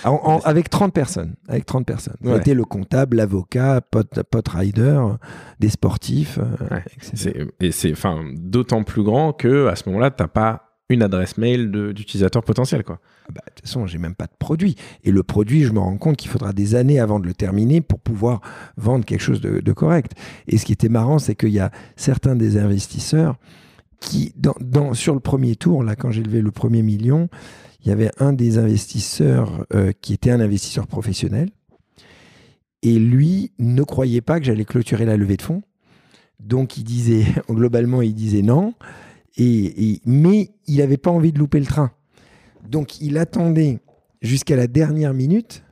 avec 0.45 0.71
30 0.71 0.95
personnes. 0.95 1.35
Avec 1.49 1.67
30 1.67 1.85
personnes. 1.85 2.17
Ouais. 2.23 2.43
le 2.43 2.65
comptable, 2.65 3.19
l'avocat, 3.19 3.83
pote 3.83 4.49
rider, 4.49 4.99
des 5.61 5.69
sportifs. 5.69 6.39
Euh, 6.39 7.43
et 7.61 7.73
c'est 7.73 7.93
d'autant 8.37 8.85
plus 8.85 9.03
grand 9.03 9.35
que 9.35 9.67
à 9.67 9.77
ce 9.77 9.87
moment-là, 9.91 10.11
tu 10.11 10.23
n'as 10.23 10.29
pas 10.29 10.66
une 10.89 11.03
adresse 11.03 11.37
mail 11.37 11.71
d'utilisateur 11.71 12.43
potentiel. 12.45 12.85
Quoi. 12.85 13.01
Ah 13.29 13.33
bah, 13.35 13.41
de 13.47 13.55
toute 13.55 13.67
façon, 13.67 13.87
j'ai 13.87 13.99
même 13.99 14.15
pas 14.15 14.27
de 14.27 14.37
produit. 14.39 14.77
Et 15.05 15.11
le 15.11 15.23
produit, 15.23 15.65
je 15.65 15.73
me 15.73 15.81
rends 15.81 15.97
compte 15.97 16.17
qu'il 16.17 16.31
faudra 16.31 16.53
des 16.53 16.75
années 16.75 17.01
avant 17.01 17.19
de 17.19 17.27
le 17.27 17.35
terminer 17.35 17.81
pour 17.81 17.99
pouvoir 17.99 18.41
vendre 18.77 19.05
quelque 19.05 19.21
chose 19.21 19.41
de, 19.41 19.73
correct. 19.73 20.13
Et 20.47 20.59
ce 20.59 20.65
qui 20.65 20.73
était 20.73 20.89
marrant, 20.89 21.19
c'est 21.19 21.35
qu'il 21.35 21.51
y 21.51 21.59
a 21.59 21.71
certains 21.97 22.37
des 22.37 22.57
investisseurs 22.57 23.37
qui, 24.01 24.33
dans, 24.37 24.95
sur 24.95 25.15
le 25.15 25.21
premier 25.21 25.57
tour, 25.57 25.83
là, 25.83 25.97
quand 25.97 26.11
j'ai 26.11 26.23
levé 26.23 26.41
le 26.41 26.53
premier 26.53 26.83
million, 26.83 27.29
il 27.85 27.89
y 27.89 27.93
avait 27.93 28.11
un 28.19 28.33
des 28.33 28.59
investisseurs 28.59 29.67
euh, 29.75 29.93
qui 30.01 30.13
était 30.13 30.31
un 30.31 30.41
investisseur 30.41 30.87
professionnel. 30.87 31.51
Et 32.83 32.99
lui 32.99 33.53
ne 33.59 33.83
croyait 33.83 34.21
pas 34.21 34.39
que 34.39 34.47
j'allais 34.47 34.65
clôturer 34.65 35.05
la 35.05 35.17
levée 35.17 35.37
de 35.37 35.43
fonds. 35.43 35.63
Donc 36.39 36.77
il 36.77 36.85
disait, 36.85 37.25
globalement, 37.51 38.03
il 38.03 38.15
disait 38.15 38.43
non. 38.43 38.75
Et, 39.37 40.01
mais 40.07 40.51
il 40.67 40.79
n'avait 40.79 40.97
pas 40.97 41.11
envie 41.11 41.33
de 41.33 41.39
louper 41.39 41.61
le 41.61 41.67
train. 41.67 41.93
Donc 42.69 43.01
il 43.01 43.19
attendait 43.19 43.81
jusqu'à 44.23 44.57
la 44.57 44.67
dernière 44.67 45.15
minute. 45.15 45.63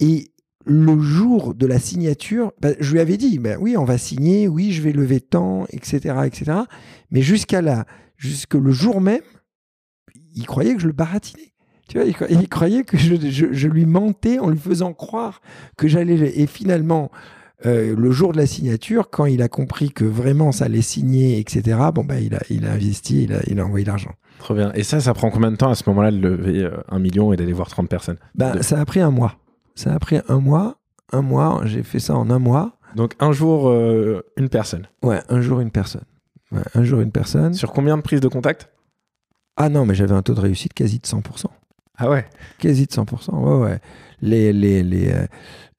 Et 0.00 0.30
le 0.64 1.00
jour 1.00 1.54
de 1.54 1.66
la 1.66 1.78
signature, 1.78 2.52
bah, 2.60 2.70
je 2.78 2.92
lui 2.92 3.00
avais 3.00 3.16
dit, 3.16 3.38
bah, 3.38 3.56
oui, 3.58 3.76
on 3.76 3.84
va 3.84 3.98
signer, 3.98 4.48
oui, 4.48 4.72
je 4.72 4.82
vais 4.82 4.92
lever 4.92 5.20
tant, 5.20 5.66
etc., 5.70 6.14
etc. 6.26 6.58
Mais 7.10 7.22
jusqu'à 7.22 7.62
là, 7.62 7.86
jusque 8.16 8.54
le 8.54 8.70
jour 8.70 9.00
même, 9.00 9.22
il 10.34 10.46
croyait 10.46 10.74
que 10.74 10.80
je 10.80 10.86
le 10.86 10.92
baratinais. 10.92 11.52
Tu 11.88 11.96
vois, 11.96 12.06
il, 12.06 12.12
cro- 12.12 12.26
il 12.30 12.48
croyait 12.48 12.84
que 12.84 12.98
je, 12.98 13.66
lui 13.66 13.86
mentais 13.86 14.38
en 14.38 14.50
lui 14.50 14.58
faisant 14.58 14.92
croire 14.92 15.40
que 15.76 15.88
j'allais. 15.88 16.38
Et 16.38 16.46
finalement, 16.46 17.10
euh, 17.66 17.94
le 17.96 18.10
jour 18.10 18.32
de 18.32 18.36
la 18.38 18.46
signature, 18.46 19.10
quand 19.10 19.26
il 19.26 19.42
a 19.42 19.48
compris 19.48 19.90
que 19.90 20.04
vraiment 20.04 20.52
ça 20.52 20.66
allait 20.66 20.82
signer, 20.82 21.38
etc., 21.38 21.78
bon, 21.94 22.04
bah, 22.04 22.20
il, 22.20 22.34
a, 22.34 22.40
il 22.50 22.66
a 22.66 22.72
investi, 22.72 23.24
il 23.24 23.32
a, 23.32 23.40
il 23.46 23.58
a 23.60 23.64
envoyé 23.66 23.84
l'argent. 23.84 24.12
Trop 24.38 24.54
bien. 24.54 24.70
Et 24.74 24.84
ça, 24.84 25.00
ça 25.00 25.14
prend 25.14 25.30
combien 25.30 25.50
de 25.50 25.56
temps 25.56 25.70
à 25.70 25.74
ce 25.74 25.82
moment-là 25.88 26.10
de 26.12 26.18
lever 26.18 26.62
euh, 26.62 26.76
un 26.88 26.98
million 27.00 27.32
et 27.32 27.36
d'aller 27.36 27.52
voir 27.52 27.68
30 27.68 27.88
personnes? 27.88 28.18
Ben, 28.36 28.54
De- 28.56 28.62
Ça 28.62 28.80
a 28.80 28.84
pris 28.84 29.00
un 29.00 29.10
mois. 29.10 29.34
Ça 29.74 29.92
a 29.92 29.98
pris 29.98 30.20
un 30.28 30.38
mois. 30.38 30.76
Un 31.12 31.22
mois, 31.22 31.62
j'ai 31.64 31.82
fait 31.82 31.98
ça 31.98 32.14
en 32.14 32.30
un 32.30 32.38
mois. 32.38 32.76
Donc 32.94 33.14
un 33.18 33.32
jour, 33.32 33.68
euh, 33.68 34.22
une 34.36 34.48
personne. 34.48 34.86
Ouais, 35.02 35.20
un 35.28 35.40
jour 35.40 35.60
une 35.60 35.70
personne. 35.70 36.02
Ouais, 36.52 36.62
un 36.74 36.82
jour 36.84 37.00
une 37.00 37.10
personne. 37.12 37.54
Sur 37.54 37.72
combien 37.72 37.96
de 37.96 38.02
prises 38.02 38.20
de 38.20 38.28
contact? 38.28 38.70
Ah 39.56 39.68
non, 39.68 39.84
mais 39.84 39.94
j'avais 39.94 40.14
un 40.14 40.22
taux 40.22 40.34
de 40.34 40.40
réussite 40.40 40.72
quasi 40.74 40.98
de 40.98 41.06
100%. 41.06 41.46
Ah 41.96 42.08
ouais 42.10 42.26
Quasi 42.58 42.86
de 42.86 42.92
100%. 42.92 43.34
Ouais, 43.34 43.64
ouais. 43.64 43.78
Les, 44.22 44.52
les, 44.52 44.82
les, 44.82 45.12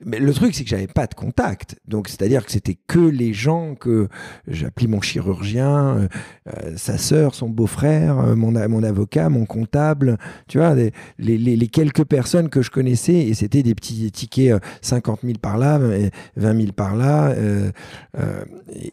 Mais 0.06 0.20
le 0.20 0.34
truc, 0.34 0.56
c'est 0.56 0.64
que 0.64 0.70
j'avais 0.70 0.88
pas 0.88 1.08
de 1.08 1.14
contact. 1.14 1.78
Donc, 1.86 2.08
c'est-à-dire 2.08 2.46
que 2.46 2.52
c'était 2.54 2.78
que 2.88 3.00
les 3.00 3.34
gens 3.34 3.76
que 3.76 4.08
j'appelais 4.48 4.88
mon 4.88 5.02
chirurgien, 5.02 5.98
euh, 5.98 6.08
euh, 6.48 6.78
sa 6.78 6.98
sœur, 6.98 7.36
son 7.36 7.50
beau-frère, 7.50 8.18
euh, 8.20 8.36
mon, 8.36 8.54
mon 8.70 8.82
avocat, 8.82 9.28
mon 9.28 9.46
comptable, 9.46 10.18
tu 10.48 10.58
vois, 10.58 10.74
les, 10.74 10.92
les, 11.18 11.68
quelques 11.68 12.06
personnes 12.06 12.48
que 12.48 12.62
je 12.62 12.72
connaissais. 12.72 13.16
Et 13.16 13.34
c'était 13.34 13.62
des 13.62 13.76
petits 13.76 14.10
tickets, 14.10 14.54
euh, 14.54 14.60
50 14.82 15.20
000 15.24 15.34
par 15.42 15.58
là, 15.58 15.80
euh, 15.80 16.10
20 16.38 16.62
000 16.62 16.72
par 16.72 16.96
là. 16.96 17.36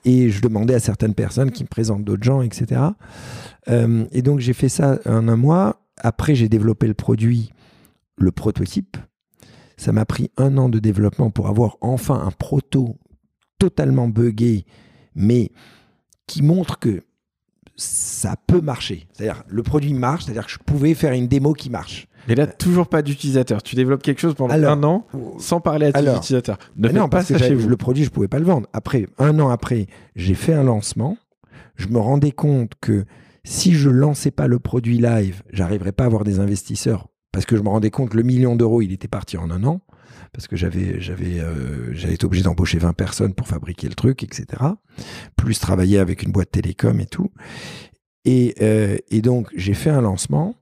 et 0.04 0.30
je 0.30 0.40
demandais 0.40 0.74
à 0.74 0.80
certaines 0.80 1.14
personnes 1.14 1.52
qui 1.52 1.62
me 1.62 1.68
présentent 1.68 2.04
d'autres 2.04 2.24
gens, 2.24 2.42
etc. 2.42 2.80
Et 3.68 4.22
donc, 4.22 4.40
j'ai 4.40 4.52
fait 4.52 4.68
ça 4.68 4.98
en 5.06 5.28
un 5.28 5.36
mois. 5.36 5.82
Après, 5.98 6.34
j'ai 6.34 6.48
développé 6.48 6.88
le 6.88 6.94
produit, 6.94 7.52
le 8.16 8.32
prototype. 8.32 8.96
Ça 9.76 9.92
m'a 9.92 10.04
pris 10.04 10.30
un 10.36 10.56
an 10.58 10.68
de 10.68 10.78
développement 10.78 11.30
pour 11.30 11.48
avoir 11.48 11.76
enfin 11.80 12.22
un 12.26 12.30
proto 12.30 12.96
totalement 13.58 14.08
buggé, 14.08 14.64
mais 15.14 15.50
qui 16.26 16.42
montre 16.42 16.78
que 16.78 17.02
ça 17.78 18.36
peut 18.46 18.62
marcher. 18.62 19.06
C'est-à-dire, 19.12 19.44
le 19.48 19.62
produit 19.62 19.92
marche, 19.92 20.24
c'est-à-dire 20.24 20.46
que 20.46 20.52
je 20.52 20.58
pouvais 20.64 20.94
faire 20.94 21.12
une 21.12 21.28
démo 21.28 21.52
qui 21.52 21.68
marche. 21.68 22.08
Et 22.28 22.34
là, 22.34 22.46
toujours 22.46 22.88
pas 22.88 23.02
d'utilisateur. 23.02 23.62
Tu 23.62 23.76
développes 23.76 24.02
quelque 24.02 24.20
chose 24.20 24.34
pendant 24.34 24.52
Alors, 24.54 24.72
un 24.72 24.82
an 24.82 25.06
sans 25.38 25.60
parler 25.60 25.86
à 25.86 25.92
tes 25.92 25.98
alors, 25.98 26.16
utilisateurs. 26.16 26.56
Ne 26.76 26.88
Mais 26.88 26.94
non, 26.94 27.02
pas 27.08 27.18
parce 27.18 27.28
ça 27.28 27.34
que 27.34 27.38
chez 27.40 27.48
j'avais- 27.50 27.60
vous. 27.60 27.68
le 27.68 27.76
produit, 27.76 28.02
je 28.04 28.10
pouvais 28.10 28.28
pas 28.28 28.38
le 28.38 28.46
vendre. 28.46 28.66
Après, 28.72 29.06
un 29.18 29.38
an 29.40 29.50
après, 29.50 29.86
j'ai 30.16 30.34
fait 30.34 30.54
un 30.54 30.64
lancement. 30.64 31.18
Je 31.76 31.88
me 31.88 31.98
rendais 31.98 32.32
compte 32.32 32.72
que 32.80 33.04
si 33.44 33.74
je 33.74 33.90
lançais 33.90 34.30
pas 34.30 34.48
le 34.48 34.58
produit 34.58 34.98
live, 34.98 35.42
j'arriverais 35.52 35.92
pas 35.92 36.04
à 36.04 36.06
avoir 36.06 36.24
des 36.24 36.40
investisseurs. 36.40 37.08
Parce 37.36 37.44
que 37.44 37.54
je 37.54 37.60
me 37.60 37.68
rendais 37.68 37.90
compte 37.90 38.14
le 38.14 38.22
million 38.22 38.56
d'euros, 38.56 38.80
il 38.80 38.92
était 38.92 39.08
parti 39.08 39.36
en 39.36 39.50
un 39.50 39.62
an. 39.64 39.82
Parce 40.32 40.48
que 40.48 40.56
j'avais, 40.56 41.02
j'avais, 41.02 41.38
euh, 41.38 41.92
été 41.92 42.24
obligé 42.24 42.42
d'embaucher 42.42 42.78
20 42.78 42.94
personnes 42.94 43.34
pour 43.34 43.46
fabriquer 43.46 43.88
le 43.88 43.94
truc, 43.94 44.22
etc. 44.22 44.46
Plus 45.36 45.60
travailler 45.60 45.98
avec 45.98 46.22
une 46.22 46.32
boîte 46.32 46.52
télécom 46.52 46.98
et 46.98 47.04
tout. 47.04 47.30
Et, 48.24 48.54
euh, 48.62 48.96
et 49.10 49.20
donc, 49.20 49.50
j'ai 49.54 49.74
fait 49.74 49.90
un 49.90 50.00
lancement. 50.00 50.54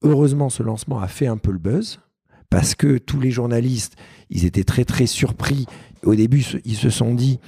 Heureusement, 0.00 0.48
ce 0.48 0.62
lancement 0.62 1.00
a 1.00 1.06
fait 1.06 1.26
un 1.26 1.36
peu 1.36 1.52
le 1.52 1.58
buzz. 1.58 2.00
Parce 2.48 2.74
que 2.74 2.96
tous 2.96 3.20
les 3.20 3.30
journalistes, 3.30 3.96
ils 4.30 4.46
étaient 4.46 4.64
très, 4.64 4.86
très 4.86 5.04
surpris. 5.04 5.66
Au 6.02 6.14
début, 6.14 6.42
ils 6.64 6.76
se 6.76 6.88
sont 6.88 7.14
dit, 7.14 7.40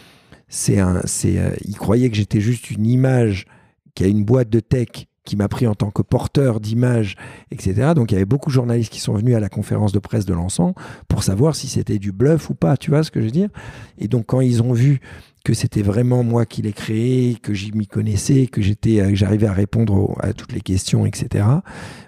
c'est 0.46 0.78
un, 0.78 0.96
euh, 0.96 1.56
ils 1.64 1.76
croyaient 1.78 2.10
que 2.10 2.16
j'étais 2.16 2.42
juste 2.42 2.70
une 2.70 2.84
image, 2.84 3.46
qui 3.94 4.04
a 4.04 4.08
une 4.08 4.26
boîte 4.26 4.50
de 4.50 4.60
tech 4.60 5.06
qui 5.29 5.37
m'a 5.37 5.49
pris 5.49 5.66
en 5.66 5.74
tant 5.74 5.91
que 5.91 6.01
porteur 6.01 6.59
d'image, 6.59 7.16
etc. 7.51 7.93
Donc 7.95 8.11
il 8.11 8.14
y 8.14 8.16
avait 8.16 8.24
beaucoup 8.24 8.49
de 8.49 8.55
journalistes 8.55 8.91
qui 8.91 8.99
sont 8.99 9.12
venus 9.12 9.37
à 9.37 9.41
la 9.41 9.51
conférence 9.51 9.93
de 9.93 9.99
presse 9.99 10.24
de 10.24 10.33
lancement 10.33 10.74
pour 11.07 11.22
savoir 11.22 11.55
si 11.55 11.68
c'était 11.68 11.99
du 11.99 12.12
bluff 12.12 12.49
ou 12.49 12.55
pas, 12.55 12.79
tu 12.79 12.91
vois 12.91 13.03
ce 13.03 13.11
que 13.11 13.20
je 13.20 13.26
veux 13.26 13.31
dire? 13.31 13.51
Et 13.99 14.09
donc 14.09 14.24
quand 14.26 14.41
ils 14.41 14.62
ont 14.62 14.72
vu 14.72 15.01
que 15.45 15.53
c'était 15.53 15.83
vraiment 15.83 16.24
moi 16.24 16.47
qui 16.47 16.62
l'ai 16.62 16.72
créé, 16.72 17.37
que 17.43 17.53
j'y 17.53 17.72
m'y 17.72 17.87
connaissais, 17.87 18.47
que 18.47 18.62
j'étais, 18.62 19.01
euh, 19.01 19.11
j'arrivais 19.12 19.47
à 19.47 19.53
répondre 19.53 20.16
à 20.20 20.33
toutes 20.33 20.53
les 20.53 20.62
questions, 20.62 21.05
etc. 21.05 21.45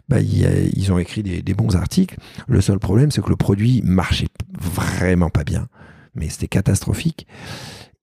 Bah, 0.09 0.21
ils 0.21 0.93
ont 0.93 0.99
écrit 0.99 1.23
des, 1.23 1.43
des 1.43 1.55
bons 1.55 1.77
articles. 1.77 2.17
Le 2.49 2.61
seul 2.63 2.79
problème, 2.79 3.11
c'est 3.11 3.23
que 3.23 3.29
le 3.29 3.37
produit 3.37 3.83
marchait 3.85 4.29
vraiment 4.59 5.29
pas 5.29 5.45
bien, 5.45 5.69
mais 6.15 6.31
c'était 6.31 6.49
catastrophique. 6.49 7.27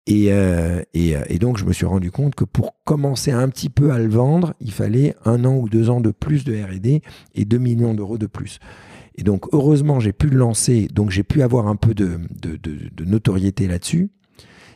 Et, 0.09 0.31
euh, 0.31 0.81
et, 0.93 1.17
euh, 1.17 1.21
et 1.27 1.37
donc, 1.37 1.57
je 1.57 1.65
me 1.65 1.73
suis 1.73 1.85
rendu 1.85 2.11
compte 2.11 2.33
que 2.33 2.45
pour 2.45 2.75
commencer 2.85 3.31
un 3.31 3.49
petit 3.49 3.69
peu 3.69 3.91
à 3.91 3.99
le 3.99 4.07
vendre, 4.07 4.53
il 4.61 4.71
fallait 4.71 5.15
un 5.25 5.43
an 5.43 5.55
ou 5.57 5.67
deux 5.67 5.89
ans 5.89 5.99
de 5.99 6.11
plus 6.11 6.45
de 6.45 6.55
RD 6.55 7.01
et 7.35 7.45
2 7.45 7.57
millions 7.57 7.93
d'euros 7.93 8.17
de 8.17 8.25
plus. 8.27 8.59
Et 9.15 9.23
donc, 9.23 9.45
heureusement, 9.51 9.99
j'ai 9.99 10.13
pu 10.13 10.27
le 10.27 10.37
lancer, 10.37 10.87
donc 10.93 11.09
j'ai 11.11 11.23
pu 11.23 11.41
avoir 11.41 11.67
un 11.67 11.75
peu 11.75 11.93
de, 11.93 12.19
de, 12.41 12.55
de- 12.55 12.89
de 12.95 13.03
notoriété 13.05 13.67
là-dessus. 13.67 14.09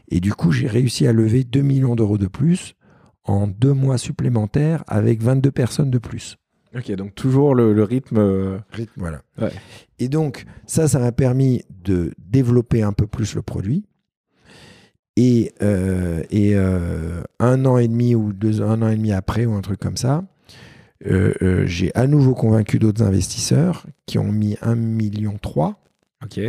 Et 0.09 0.19
du 0.19 0.33
coup, 0.33 0.51
j'ai 0.51 0.67
réussi 0.67 1.07
à 1.07 1.13
lever 1.13 1.45
2 1.45 1.61
millions 1.61 1.95
d'euros 1.95 2.17
de 2.17 2.27
plus 2.27 2.75
en 3.23 3.47
deux 3.47 3.71
mois 3.73 3.97
supplémentaires 3.97 4.83
avec 4.87 5.21
22 5.21 5.51
personnes 5.51 5.91
de 5.91 5.97
plus. 5.99 6.37
Ok, 6.75 6.91
donc 6.93 7.15
toujours 7.15 7.53
le, 7.55 7.73
le 7.73 7.83
rythme. 7.83 8.17
euh, 8.17 8.57
Rythme, 8.71 8.91
voilà. 8.97 9.21
Ouais. 9.39 9.51
Et 9.99 10.09
donc, 10.09 10.45
ça, 10.65 10.87
ça 10.89 10.99
m'a 10.99 11.11
permis 11.13 11.63
de 11.83 12.11
développer 12.17 12.81
un 12.81 12.93
peu 12.93 13.07
plus 13.07 13.35
le 13.35 13.41
produit. 13.41 13.85
Et, 15.17 15.53
euh, 15.61 16.23
euh, 16.33 17.23
un 17.39 17.65
an 17.65 17.77
et 17.77 17.87
demi 17.87 18.15
ou 18.15 18.31
un 18.61 18.81
an 18.81 18.89
et 18.89 18.95
demi 18.95 19.11
après, 19.11 19.45
ou 19.45 19.53
un 19.53 19.61
truc 19.61 19.79
comme 19.79 19.97
ça, 19.97 20.23
euh, 21.05 21.65
j'ai 21.65 21.91
à 21.95 22.07
nouveau 22.07 22.33
convaincu 22.33 22.79
d'autres 22.79 23.03
investisseurs 23.03 23.85
qui 24.05 24.19
ont 24.19 24.31
mis 24.31 24.55
1,3 24.61 24.75
million. 24.75 25.39
Ok. 26.23 26.39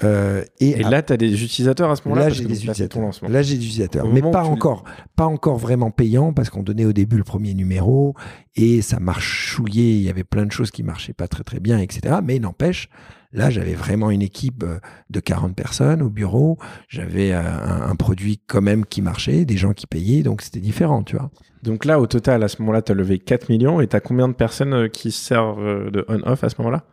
Et, 0.00 0.04
Euh, 0.06 0.42
et 0.60 0.82
là, 0.82 1.02
tu 1.02 1.12
as 1.12 1.16
des 1.16 1.44
utilisateurs 1.44 1.90
à 1.90 1.96
ce 1.96 2.02
moment-là 2.08 2.24
Là, 2.28 2.30
j'ai 2.30 2.44
des 2.44 2.54
utilisateurs. 2.56 3.00
lancement. 3.02 3.28
Là, 3.28 3.42
j'ai 3.42 3.56
des 3.56 3.64
utilisateurs, 3.64 4.06
Au 4.06 4.12
mais 4.12 4.22
pas 4.22 4.42
encore, 4.44 4.84
pas 5.14 5.26
encore 5.26 5.56
vraiment 5.56 5.90
payant 5.92 6.32
parce 6.32 6.50
qu'on 6.50 6.62
donnait 6.64 6.84
au 6.84 6.92
début 6.92 7.16
le 7.16 7.22
premier 7.24 7.54
numéro 7.54 8.14
et 8.56 8.82
ça 8.82 8.98
marchouillait. 9.00 9.92
Il 9.96 10.02
y 10.02 10.10
avait 10.10 10.24
plein 10.24 10.46
de 10.46 10.52
choses 10.52 10.70
qui 10.72 10.82
marchaient 10.82 11.12
pas 11.12 11.28
très 11.28 11.44
très 11.44 11.60
bien, 11.60 11.78
etc. 11.78 12.16
Mais 12.24 12.40
n'empêche, 12.40 12.88
là, 13.32 13.50
j'avais 13.50 13.74
vraiment 13.74 14.10
une 14.10 14.22
équipe 14.22 14.64
euh, 14.64 14.78
de 15.10 15.20
40 15.20 15.54
personnes 15.54 16.02
au 16.02 16.10
bureau. 16.10 16.58
J'avais 16.88 17.32
euh, 17.32 17.40
un, 17.42 17.90
un 17.90 17.94
produit 17.94 18.40
quand 18.48 18.62
même 18.62 18.84
qui 18.86 19.00
marchait, 19.00 19.44
des 19.44 19.56
gens 19.56 19.74
qui 19.74 19.86
payaient, 19.86 20.24
donc 20.24 20.42
c'était 20.42 20.60
différent, 20.60 21.04
tu 21.04 21.16
vois. 21.16 21.30
Donc 21.62 21.84
là, 21.84 22.00
au 22.00 22.06
total, 22.08 22.42
à 22.42 22.48
ce 22.48 22.60
moment-là, 22.62 22.82
tu 22.82 22.90
as 22.90 22.94
levé 22.96 23.20
4 23.20 23.48
millions 23.48 23.80
et 23.80 23.86
tu 23.86 23.94
as 23.94 24.00
combien 24.00 24.26
de 24.26 24.34
personnes 24.34 24.88
qui 24.90 25.12
servent 25.12 25.90
de 25.92 26.04
on-off 26.08 26.42
à 26.42 26.48
ce 26.48 26.56
moment-là? 26.58 26.84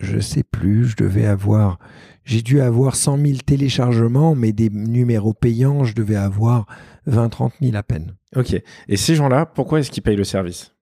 Je 0.00 0.18
sais 0.18 0.42
plus, 0.42 0.86
je 0.86 0.96
devais 0.96 1.26
avoir, 1.26 1.78
j'ai 2.24 2.42
dû 2.42 2.60
avoir 2.60 2.96
100 2.96 3.18
000 3.18 3.38
téléchargements, 3.44 4.34
mais 4.34 4.52
des 4.52 4.70
numéros 4.70 5.32
payants, 5.32 5.84
je 5.84 5.94
devais 5.94 6.16
avoir 6.16 6.66
20-30 7.08 7.52
000 7.60 7.76
à 7.76 7.82
peine. 7.82 8.14
Ok. 8.36 8.60
Et 8.88 8.96
ces 8.96 9.14
gens-là, 9.14 9.46
pourquoi 9.46 9.80
est-ce 9.80 9.90
qu'ils 9.90 10.02
payent 10.02 10.16
le 10.16 10.24
service? 10.24 10.72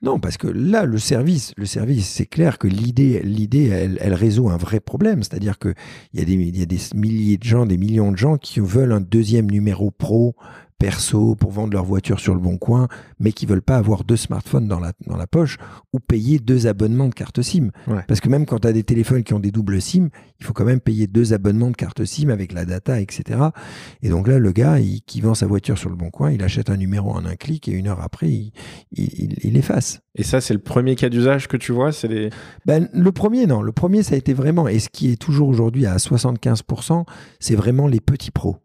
Non, 0.00 0.20
parce 0.20 0.36
que 0.36 0.46
là, 0.46 0.84
le 0.84 0.98
service, 0.98 1.52
le 1.56 1.66
service, 1.66 2.08
c'est 2.08 2.26
clair 2.26 2.58
que 2.58 2.68
l'idée, 2.68 3.20
l'idée, 3.24 3.66
elle, 3.66 3.98
elle 4.00 4.14
résout 4.14 4.48
un 4.48 4.56
vrai 4.56 4.78
problème. 4.78 5.24
C'est-à-dire 5.24 5.58
que 5.58 5.74
il 6.12 6.18
y 6.18 6.20
y 6.20 6.22
a 6.22 6.66
des 6.66 6.78
milliers 6.94 7.36
de 7.36 7.44
gens, 7.44 7.66
des 7.66 7.78
millions 7.78 8.12
de 8.12 8.16
gens 8.16 8.36
qui 8.36 8.60
veulent 8.60 8.92
un 8.92 9.00
deuxième 9.00 9.50
numéro 9.50 9.90
pro, 9.90 10.36
perso, 10.78 11.34
pour 11.34 11.50
vendre 11.50 11.72
leur 11.72 11.84
voiture 11.84 12.20
sur 12.20 12.34
le 12.34 12.40
bon 12.40 12.56
coin, 12.56 12.88
mais 13.18 13.32
qui 13.32 13.46
veulent 13.46 13.62
pas 13.62 13.76
avoir 13.76 14.04
deux 14.04 14.16
smartphones 14.16 14.68
dans 14.68 14.78
la, 14.80 14.92
dans 15.06 15.16
la 15.16 15.26
poche 15.26 15.58
ou 15.92 15.98
payer 16.00 16.38
deux 16.38 16.66
abonnements 16.66 17.08
de 17.08 17.14
carte 17.14 17.42
SIM. 17.42 17.70
Ouais. 17.86 18.02
Parce 18.06 18.20
que 18.20 18.28
même 18.28 18.46
quand 18.46 18.60
tu 18.60 18.68
as 18.68 18.72
des 18.72 18.84
téléphones 18.84 19.24
qui 19.24 19.34
ont 19.34 19.40
des 19.40 19.50
doubles 19.50 19.80
SIM, 19.82 20.08
il 20.40 20.46
faut 20.46 20.52
quand 20.52 20.64
même 20.64 20.80
payer 20.80 21.06
deux 21.06 21.32
abonnements 21.32 21.70
de 21.70 21.76
carte 21.76 22.04
SIM 22.04 22.28
avec 22.30 22.52
la 22.52 22.64
data, 22.64 23.00
etc. 23.00 23.40
Et 24.02 24.08
donc 24.08 24.28
là, 24.28 24.38
le 24.38 24.52
gars, 24.52 24.78
il- 24.78 25.02
qui 25.02 25.20
vend 25.20 25.34
sa 25.34 25.46
voiture 25.46 25.76
sur 25.78 25.90
le 25.90 25.96
bon 25.96 26.10
coin, 26.10 26.30
il 26.30 26.42
achète 26.42 26.70
un 26.70 26.76
numéro 26.76 27.10
en 27.10 27.24
un 27.24 27.34
clic 27.36 27.66
et 27.68 27.72
une 27.72 27.88
heure 27.88 28.00
après, 28.00 28.28
il, 28.30 28.52
il, 28.92 29.36
il- 29.42 29.56
efface. 29.56 30.00
Et 30.14 30.22
ça, 30.22 30.40
c'est 30.40 30.54
le 30.54 30.60
premier 30.60 30.94
cas 30.94 31.08
d'usage 31.08 31.48
que 31.48 31.56
tu 31.56 31.72
vois 31.72 31.90
C'est 31.92 32.06
les... 32.08 32.30
Ben, 32.66 32.88
le 32.92 33.10
premier, 33.12 33.46
non. 33.46 33.62
Le 33.62 33.72
premier, 33.72 34.02
ça 34.04 34.14
a 34.14 34.18
été 34.18 34.32
vraiment, 34.34 34.68
et 34.68 34.78
ce 34.78 34.88
qui 34.88 35.10
est 35.10 35.16
toujours 35.16 35.48
aujourd'hui 35.48 35.86
à 35.86 35.96
75%, 35.96 37.04
c'est 37.40 37.54
vraiment 37.56 37.86
les 37.88 38.00
petits 38.00 38.30
pros. 38.30 38.56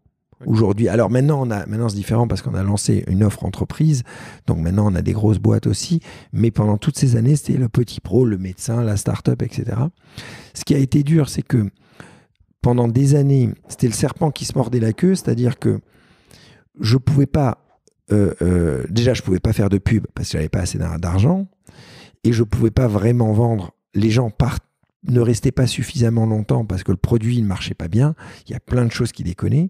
Aujourd'hui. 0.46 0.88
Alors 0.90 1.10
maintenant, 1.10 1.46
on 1.48 1.52
a, 1.52 1.66
maintenant 1.66 1.90
c'est 1.90 1.96
différent 1.96 2.28
parce 2.28 2.42
qu'on 2.42 2.54
a 2.54 2.64
lancé 2.64 3.04
une 3.08 3.24
offre 3.24 3.46
entreprise. 3.46 4.04
Donc 4.48 4.60
maintenant, 4.60 4.92
on 4.92 4.96
a 4.96 5.02
des 5.02 5.14
grosses 5.14 5.40
boîtes 5.40 5.68
aussi. 5.68 6.00
Mais 6.32 6.52
pendant 6.52 6.78
toutes 6.78 6.98
ces 6.98 7.16
années, 7.16 7.36
c'était 7.36 7.58
le 7.58 7.70
petit 7.70 8.00
pro, 8.02 8.26
le 8.26 8.38
médecin, 8.38 8.84
la 8.84 8.98
start-up, 8.98 9.42
etc. 9.42 9.78
Ce 10.54 10.64
qui 10.64 10.76
a 10.76 10.78
été 10.78 11.04
dur, 11.04 11.30
c'est 11.30 11.42
que 11.42 11.70
pendant 12.62 12.88
des 12.88 13.16
années, 13.16 13.50
c'était 13.68 13.88
le 13.88 13.94
serpent 13.94 14.32
qui 14.32 14.46
se 14.46 14.54
mordait 14.56 14.80
la 14.80 14.94
queue. 14.94 15.16
C'est-à-dire 15.16 15.60
que 15.60 15.80
je 16.80 16.98
pouvais 16.98 17.26
pas, 17.26 17.58
euh, 18.12 18.34
euh, 18.42 18.84
déjà, 18.90 19.14
je 19.14 19.22
pouvais 19.22 19.40
pas 19.40 19.54
faire 19.54 19.70
de 19.70 19.78
pub 19.78 20.06
parce 20.16 20.30
que 20.30 20.34
j'avais 20.38 20.50
pas 20.50 20.60
assez 20.62 20.78
d'ar- 20.78 21.00
d'argent. 21.00 21.48
Et 22.24 22.32
je 22.34 22.44
pouvais 22.44 22.72
pas 22.72 22.88
vraiment 22.88 23.34
vendre. 23.34 23.72
Les 23.94 24.10
gens 24.10 24.30
partent 24.30 24.64
ne 25.08 25.20
restaient 25.20 25.52
pas 25.52 25.68
suffisamment 25.68 26.26
longtemps 26.26 26.66
parce 26.66 26.84
que 26.84 26.92
le 26.92 26.98
produit 26.98 27.42
ne 27.42 27.48
marchait 27.48 27.74
pas 27.74 27.88
bien. 27.88 28.16
Il 28.48 28.52
y 28.52 28.56
a 28.56 28.60
plein 28.60 28.86
de 28.86 28.92
choses 28.92 29.12
qui 29.12 29.24
déconnaient. 29.24 29.70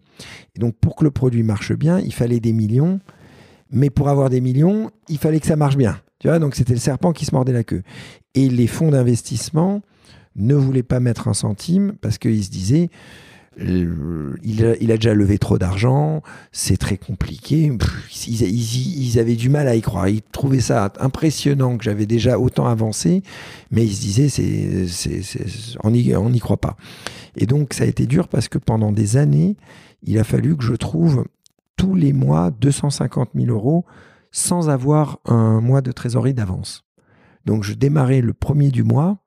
Et 0.55 0.59
donc, 0.59 0.75
pour 0.75 0.95
que 0.95 1.03
le 1.03 1.11
produit 1.11 1.43
marche 1.43 1.73
bien, 1.73 1.99
il 1.99 2.13
fallait 2.13 2.39
des 2.39 2.53
millions. 2.53 2.99
Mais 3.71 3.89
pour 3.89 4.09
avoir 4.09 4.29
des 4.29 4.41
millions, 4.41 4.91
il 5.09 5.17
fallait 5.17 5.39
que 5.39 5.47
ça 5.47 5.55
marche 5.55 5.77
bien. 5.77 5.99
Donc 6.23 6.55
c'était 6.55 6.73
le 6.73 6.79
serpent 6.79 7.11
qui 7.11 7.25
se 7.25 7.35
mordait 7.35 7.53
la 7.53 7.63
queue. 7.63 7.83
Et 8.33 8.49
les 8.49 8.67
fonds 8.67 8.91
d'investissement 8.91 9.81
ne 10.35 10.55
voulaient 10.55 10.83
pas 10.83 10.99
mettre 10.99 11.27
un 11.27 11.33
centime 11.33 11.93
parce 12.01 12.17
qu'ils 12.17 12.45
se 12.45 12.49
disaient 12.49 12.89
il, 13.57 14.65
a, 14.65 14.75
il, 14.81 14.91
a, 14.91 14.95
déjà 14.95 15.13
levé 15.13 15.37
trop 15.37 15.57
d'argent, 15.57 16.21
c'est 16.51 16.77
très 16.77 16.97
compliqué. 16.97 17.71
Ils, 18.27 19.19
avaient 19.19 19.35
du 19.35 19.49
mal 19.49 19.67
à 19.67 19.75
y 19.75 19.81
croire. 19.81 20.07
Ils 20.07 20.21
trouvaient 20.21 20.59
ça 20.59 20.91
impressionnant 20.99 21.77
que 21.77 21.83
j'avais 21.83 22.05
déjà 22.05 22.39
autant 22.39 22.67
avancé, 22.67 23.21
mais 23.71 23.85
ils 23.85 23.93
se 23.93 24.01
disaient 24.01 24.87
on 25.83 25.91
n'y 25.91 26.39
croit 26.39 26.61
pas. 26.61 26.77
Et 27.35 27.45
donc 27.45 27.73
ça 27.73 27.83
a 27.83 27.87
été 27.87 28.05
dur 28.05 28.27
parce 28.27 28.47
que 28.47 28.57
pendant 28.57 28.91
des 28.91 29.17
années, 29.17 29.57
il 30.03 30.17
a 30.19 30.23
fallu 30.23 30.57
que 30.57 30.63
je 30.63 30.73
trouve 30.73 31.25
tous 31.75 31.95
les 31.95 32.13
mois 32.13 32.51
250 32.51 33.31
000 33.35 33.47
euros 33.47 33.85
sans 34.31 34.69
avoir 34.69 35.19
un 35.25 35.61
mois 35.61 35.81
de 35.81 35.91
trésorerie 35.91 36.33
d'avance. 36.33 36.85
Donc 37.45 37.63
je 37.63 37.73
démarrais 37.73 38.21
le 38.21 38.33
premier 38.33 38.69
du 38.69 38.83
mois 38.83 39.17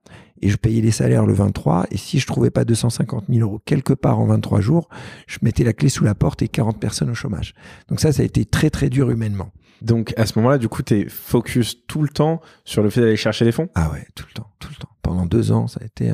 et 0.43 0.49
je 0.49 0.57
payais 0.57 0.81
les 0.81 0.91
salaires 0.91 1.27
le 1.27 1.33
23. 1.33 1.87
Et 1.91 1.97
si 1.97 2.19
je 2.19 2.27
trouvais 2.27 2.51
pas 2.51 2.65
250 2.65 3.25
000 3.29 3.41
euros 3.41 3.61
quelque 3.65 3.93
part 3.93 4.19
en 4.19 4.27
23 4.27 4.61
jours, 4.61 4.89
je 5.27 5.39
mettais 5.43 5.65
la 5.65 5.73
clé 5.73 5.89
sous 5.89 6.05
la 6.05 6.15
porte 6.15 6.43
et 6.43 6.49
40 6.49 6.79
personnes 6.79 7.11
au 7.11 7.15
chômage. 7.15 7.55
Donc 7.89 8.01
ça, 8.01 8.13
ça 8.13 8.23
a 8.23 8.25
été 8.25 8.45
très 8.45 8.71
très 8.71 8.89
dur 8.89 9.11
humainement. 9.11 9.51
Donc 9.83 10.15
à 10.17 10.27
ce 10.27 10.39
moment-là, 10.39 10.59
du 10.59 10.69
coup, 10.69 10.83
tu 10.83 10.95
es 10.95 11.09
focus 11.09 11.87
tout 11.87 12.03
le 12.03 12.09
temps 12.09 12.41
sur 12.65 12.83
le 12.83 12.91
fait 12.91 13.01
d'aller 13.01 13.17
chercher 13.17 13.45
des 13.45 13.53
fonds? 13.53 13.69
Ah 13.75 13.91
ouais, 13.93 14.07
tout 14.15 14.25
le 14.29 14.35
temps, 14.35 14.51
tout 14.59 14.69
le 14.71 14.77
temps. 14.77 14.89
Pendant 15.03 15.27
deux 15.27 15.53
ans, 15.53 15.67
ça 15.67 15.81
a 15.83 15.85
été. 15.85 16.13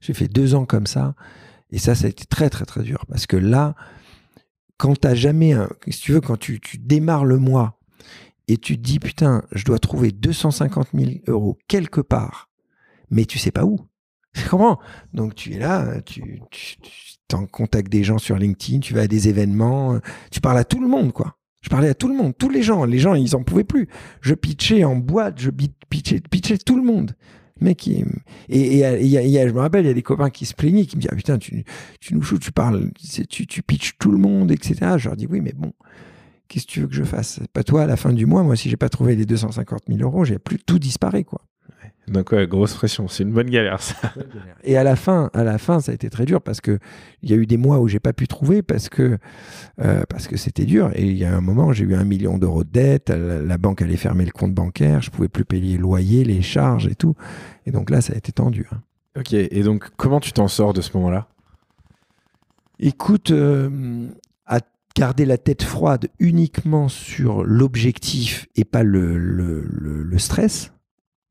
J'ai 0.00 0.14
fait 0.14 0.28
deux 0.28 0.54
ans 0.54 0.64
comme 0.64 0.86
ça. 0.86 1.14
Et 1.70 1.78
ça, 1.78 1.94
ça 1.94 2.06
a 2.06 2.08
été 2.10 2.24
très 2.26 2.50
très 2.50 2.64
très 2.64 2.82
dur. 2.82 3.04
Parce 3.08 3.26
que 3.26 3.36
là, 3.36 3.74
quand 4.76 4.98
t'as 4.98 5.14
jamais 5.14 5.52
un. 5.52 5.68
Si 5.88 6.00
tu 6.00 6.12
veux, 6.12 6.20
quand 6.20 6.38
tu, 6.38 6.60
tu 6.60 6.78
démarres 6.78 7.24
le 7.24 7.38
mois 7.38 7.78
et 8.48 8.56
tu 8.56 8.76
te 8.76 8.82
dis, 8.82 8.98
putain, 8.98 9.42
je 9.52 9.64
dois 9.64 9.78
trouver 9.78 10.10
250 10.10 10.88
000 10.94 11.10
euros 11.28 11.58
quelque 11.68 12.00
part 12.00 12.48
mais 13.12 13.24
tu 13.24 13.38
sais 13.38 13.52
pas 13.52 13.64
où. 13.64 13.78
Comment 14.50 14.80
Donc 15.12 15.36
tu 15.36 15.52
es 15.52 15.58
là, 15.58 16.00
tu, 16.00 16.40
tu, 16.50 16.76
tu 17.28 17.36
en 17.36 17.46
contact 17.46 17.90
des 17.90 18.02
gens 18.02 18.18
sur 18.18 18.36
LinkedIn, 18.36 18.80
tu 18.80 18.94
vas 18.94 19.02
à 19.02 19.06
des 19.06 19.28
événements, 19.28 20.00
tu 20.30 20.40
parles 20.40 20.58
à 20.58 20.64
tout 20.64 20.80
le 20.80 20.88
monde, 20.88 21.12
quoi. 21.12 21.36
Je 21.62 21.68
parlais 21.68 21.88
à 21.88 21.94
tout 21.94 22.08
le 22.08 22.14
monde, 22.14 22.34
tous 22.36 22.50
les 22.50 22.62
gens. 22.62 22.84
Les 22.84 22.98
gens, 22.98 23.14
ils 23.14 23.36
en 23.36 23.44
pouvaient 23.44 23.64
plus. 23.64 23.88
Je 24.20 24.34
pitchais 24.34 24.82
en 24.84 24.96
boîte, 24.96 25.40
je 25.40 25.50
pitchais, 25.50 26.20
pitchais 26.20 26.58
tout 26.58 26.76
le 26.76 26.82
monde. 26.82 27.14
Mec, 27.60 27.86
et, 27.86 28.04
et, 28.48 28.78
et, 28.80 29.36
et, 29.36 29.48
je 29.48 29.54
me 29.54 29.60
rappelle, 29.60 29.84
il 29.84 29.88
y 29.88 29.90
a 29.90 29.94
des 29.94 30.02
copains 30.02 30.30
qui 30.30 30.44
se 30.46 30.54
plaignaient, 30.54 30.84
qui 30.84 30.96
me 30.96 31.02
disaient 31.02 31.12
ah, 31.12 31.16
putain, 31.16 31.38
tu, 31.38 31.64
tu 32.00 32.14
nous 32.14 32.22
joues, 32.22 32.40
tu 32.40 32.50
parles, 32.50 32.90
tu, 33.28 33.46
tu 33.46 33.62
pitches 33.62 33.96
tout 34.00 34.10
le 34.10 34.18
monde, 34.18 34.50
etc. 34.50 34.74
Je 34.96 35.08
leur 35.08 35.16
dis 35.16 35.28
oui, 35.28 35.40
mais 35.40 35.52
bon, 35.52 35.72
qu'est-ce 36.48 36.66
que 36.66 36.72
tu 36.72 36.80
veux 36.80 36.88
que 36.88 36.94
je 36.94 37.04
fasse? 37.04 37.38
Pas 37.52 37.62
toi 37.62 37.84
à 37.84 37.86
la 37.86 37.96
fin 37.96 38.12
du 38.12 38.26
mois. 38.26 38.42
Moi, 38.42 38.56
si 38.56 38.68
j'ai 38.68 38.76
pas 38.76 38.88
trouvé 38.88 39.14
les 39.14 39.26
250 39.26 39.82
000 39.86 40.00
euros, 40.00 40.24
j'ai 40.24 40.40
plus 40.40 40.58
tout 40.58 40.80
disparaît, 40.80 41.22
quoi. 41.22 41.42
Donc 42.08 42.32
ouais, 42.32 42.46
grosse 42.48 42.74
pression, 42.74 43.06
c'est 43.06 43.22
une 43.22 43.32
bonne 43.32 43.48
galère 43.48 43.80
ça. 43.80 44.12
Et 44.64 44.76
à 44.76 44.82
la 44.82 44.96
fin, 44.96 45.30
à 45.34 45.44
la 45.44 45.58
fin, 45.58 45.80
ça 45.80 45.92
a 45.92 45.94
été 45.94 46.10
très 46.10 46.24
dur 46.24 46.42
parce 46.42 46.60
que 46.60 46.78
il 47.22 47.30
y 47.30 47.32
a 47.32 47.36
eu 47.36 47.46
des 47.46 47.56
mois 47.56 47.78
où 47.78 47.86
j'ai 47.86 48.00
pas 48.00 48.12
pu 48.12 48.26
trouver 48.26 48.62
parce 48.62 48.88
que 48.88 49.18
euh, 49.80 50.02
parce 50.08 50.26
que 50.26 50.36
c'était 50.36 50.64
dur. 50.64 50.90
Et 50.94 51.06
il 51.06 51.16
y 51.16 51.24
a 51.24 51.34
un 51.34 51.40
moment, 51.40 51.72
j'ai 51.72 51.84
eu 51.84 51.94
un 51.94 52.04
million 52.04 52.38
d'euros 52.38 52.64
de 52.64 52.70
dette, 52.70 53.10
la, 53.10 53.58
banque 53.58 53.82
allait 53.82 53.96
fermer 53.96 54.24
le 54.24 54.32
compte 54.32 54.52
bancaire, 54.52 55.00
je 55.00 55.10
pouvais 55.10 55.28
plus 55.28 55.44
payer 55.44 55.76
le 55.76 55.82
loyer, 55.82 56.24
les 56.24 56.42
charges 56.42 56.88
et 56.88 56.96
tout. 56.96 57.14
Et 57.66 57.70
donc 57.70 57.88
là, 57.88 58.00
ça 58.00 58.14
a 58.14 58.16
été 58.16 58.32
tendu. 58.32 58.66
Hein. 58.72 58.80
Ok. 59.18 59.32
Et 59.32 59.62
donc 59.62 59.88
comment 59.96 60.18
tu 60.18 60.32
t'en 60.32 60.48
sors 60.48 60.72
de 60.72 60.80
ce 60.80 60.96
moment-là? 60.96 61.28
Écoute, 62.80 63.30
euh, 63.30 64.08
à 64.44 64.58
garder 64.96 65.24
la 65.24 65.38
tête 65.38 65.62
froide 65.62 66.08
uniquement 66.18 66.88
sur 66.88 67.44
l'objectif 67.44 68.48
et 68.56 68.64
pas 68.64 68.82
le, 68.82 69.16
le, 69.16 69.64
le, 69.70 70.02
le 70.02 70.18
stress 70.18 70.72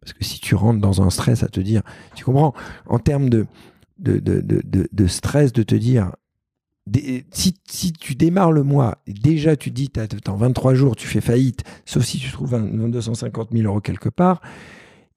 parce 0.01 0.13
que 0.13 0.23
si 0.23 0.39
tu 0.39 0.55
rentres 0.55 0.81
dans 0.81 1.01
un 1.01 1.09
stress 1.09 1.43
à 1.43 1.47
te 1.47 1.59
dire, 1.59 1.83
tu 2.15 2.25
comprends, 2.25 2.53
en 2.87 2.99
termes 2.99 3.29
de, 3.29 3.45
de, 3.99 4.19
de, 4.19 4.89
de, 4.91 5.07
stress, 5.07 5.53
de 5.53 5.61
te 5.61 5.75
dire, 5.75 6.11
si, 7.31 7.55
si, 7.69 7.93
tu 7.93 8.15
démarres 8.15 8.51
le 8.51 8.63
mois, 8.63 8.97
déjà 9.07 9.55
tu 9.55 9.69
dis, 9.69 9.91
en 10.27 10.35
23 10.35 10.73
jours, 10.73 10.95
tu 10.95 11.07
fais 11.07 11.21
faillite, 11.21 11.63
sauf 11.85 12.03
si 12.03 12.17
tu 12.17 12.31
trouves 12.31 12.55
un, 12.55 12.89
250 12.89 13.49
000 13.51 13.67
euros 13.67 13.79
quelque 13.79 14.09
part, 14.09 14.41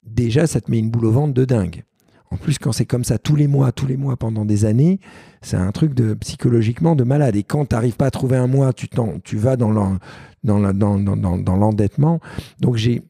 déjà 0.03 0.45
ça 0.45 0.61
te 0.61 0.69
met 0.69 0.77
une 0.77 0.91
boule 0.91 1.05
au 1.05 1.11
ventre 1.11 1.33
de 1.33 1.45
dingue. 1.45 1.83
En 2.29 2.37
plus, 2.37 2.59
quand 2.59 2.71
c'est 2.71 2.85
comme 2.85 3.03
ça 3.03 3.17
tous 3.17 3.35
les 3.35 3.47
mois, 3.47 3.71
tous 3.71 3.87
les 3.87 3.97
mois 3.97 4.17
pendant 4.17 4.45
des 4.45 4.65
années, 4.65 4.99
c'est 5.41 5.57
un 5.57 5.71
truc 5.71 5.93
de 5.93 6.13
psychologiquement 6.15 6.95
de 6.95 7.03
malade. 7.03 7.35
Et 7.35 7.43
quand 7.43 7.65
tu 7.65 7.75
n'arrives 7.75 7.95
pas 7.95 8.07
à 8.07 8.11
trouver 8.11 8.35
un 8.35 8.47
mois, 8.47 8.73
tu, 8.73 8.87
tu 9.23 9.37
vas 9.37 9.55
dans 9.55 9.71
l'endettement. 9.71 9.99
Dans, 10.43 10.73
dans, 10.73 11.37
dans, 11.37 12.17
Donc 12.59 12.75
j'ai 12.75 13.03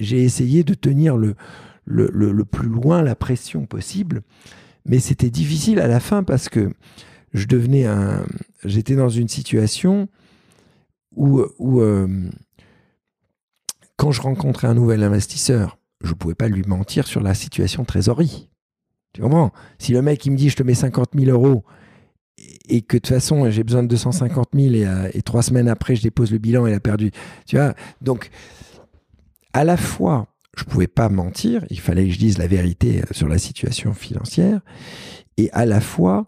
j'ai 0.00 0.22
essayé 0.22 0.64
de 0.64 0.74
tenir 0.74 1.16
le, 1.16 1.36
le, 1.84 2.08
le, 2.10 2.44
plus 2.44 2.68
loin 2.68 3.02
la 3.02 3.14
pression 3.14 3.66
possible, 3.66 4.22
mais 4.86 4.98
c'était 4.98 5.30
difficile 5.30 5.78
à 5.78 5.86
la 5.86 6.00
fin 6.00 6.24
parce 6.24 6.48
que 6.48 6.72
je 7.32 7.46
devenais 7.46 7.86
un. 7.86 8.26
J'étais 8.64 8.96
dans 8.96 9.08
une 9.08 9.28
situation 9.28 10.08
où, 11.14 11.42
où 11.58 11.80
euh, 11.80 12.28
quand 13.96 14.10
je 14.10 14.22
rencontrais 14.22 14.68
un 14.68 14.74
nouvel 14.74 15.02
investisseur, 15.02 15.78
je 16.02 16.10
ne 16.10 16.14
pouvais 16.14 16.34
pas 16.34 16.48
lui 16.48 16.62
mentir 16.66 17.06
sur 17.06 17.20
la 17.20 17.34
situation 17.34 17.84
trésorerie. 17.84 18.48
Tu 19.12 19.22
comprends? 19.22 19.52
Si 19.78 19.92
le 19.92 20.02
mec 20.02 20.24
il 20.24 20.32
me 20.32 20.36
dit 20.36 20.48
je 20.48 20.56
te 20.56 20.62
mets 20.62 20.74
50 20.74 21.10
000 21.18 21.30
euros 21.30 21.64
et 22.68 22.80
que 22.80 22.96
de 22.96 23.00
toute 23.00 23.08
façon 23.08 23.50
j'ai 23.50 23.64
besoin 23.64 23.82
de 23.82 23.88
250 23.88 24.50
000 24.54 24.74
et, 24.74 24.86
euh, 24.86 25.10
et, 25.12 25.22
trois 25.22 25.42
semaines 25.42 25.68
après 25.68 25.96
je 25.96 26.02
dépose 26.02 26.30
le 26.30 26.38
bilan 26.38 26.66
et 26.66 26.70
il 26.70 26.74
a 26.74 26.80
perdu. 26.80 27.10
Tu 27.46 27.56
vois? 27.56 27.74
Donc 28.00 28.30
à 29.52 29.64
la 29.64 29.76
fois, 29.76 30.28
je 30.56 30.64
pouvais 30.64 30.86
pas 30.86 31.08
mentir, 31.08 31.64
il 31.70 31.80
fallait 31.80 32.06
que 32.06 32.12
je 32.12 32.18
dise 32.18 32.38
la 32.38 32.46
vérité 32.46 33.02
euh, 33.02 33.06
sur 33.12 33.28
la 33.28 33.38
situation 33.38 33.94
financière, 33.94 34.60
et 35.36 35.50
à 35.52 35.64
la 35.64 35.80
fois, 35.80 36.26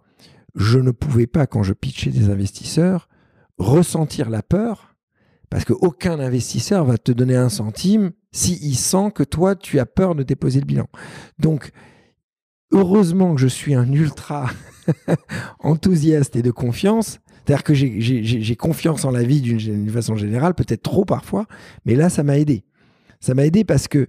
je 0.55 0.79
ne 0.79 0.91
pouvais 0.91 1.27
pas, 1.27 1.47
quand 1.47 1.63
je 1.63 1.73
pitchais 1.73 2.11
des 2.11 2.31
investisseurs, 2.31 3.09
ressentir 3.59 4.31
la 4.31 4.43
peur, 4.43 4.95
parce 5.51 5.65
qu'aucun 5.65 6.19
investisseur 6.19 6.85
va 6.85 6.99
te 6.99 7.13
donner 7.13 7.37
un 7.37 7.51
centime 7.51 8.13
s'il 8.33 8.77
sent 8.77 9.13
que 9.15 9.23
toi, 9.23 9.55
tu 9.55 9.79
as 9.79 9.87
peur 9.87 10.15
de 10.15 10.23
déposer 10.23 10.61
le 10.61 10.65
bilan. 10.65 10.89
Donc, 11.39 11.73
heureusement 12.73 13.35
que 13.35 13.41
je 13.41 13.49
suis 13.49 13.75
un 13.75 13.93
ultra 13.93 14.49
enthousiaste 15.59 16.37
et 16.37 16.43
de 16.43 16.51
confiance, 16.51 17.21
c'est-à-dire 17.45 17.65
que 17.65 17.75
j'ai 17.75 18.57
confiance 18.57 19.05
en 19.05 19.11
la 19.11 19.25
vie 19.25 19.41
d'une 19.41 19.91
façon 19.91 20.17
générale, 20.17 20.55
peut-être 20.55 20.83
trop 20.83 21.05
parfois, 21.05 21.47
mais 21.85 21.97
là, 21.97 22.09
ça 22.09 22.23
m'a 22.23 22.39
aidé. 22.39 22.65
Ça 23.23 23.35
m'a 23.35 23.47
aidé 23.47 23.65
parce 23.65 23.89
que 23.89 24.09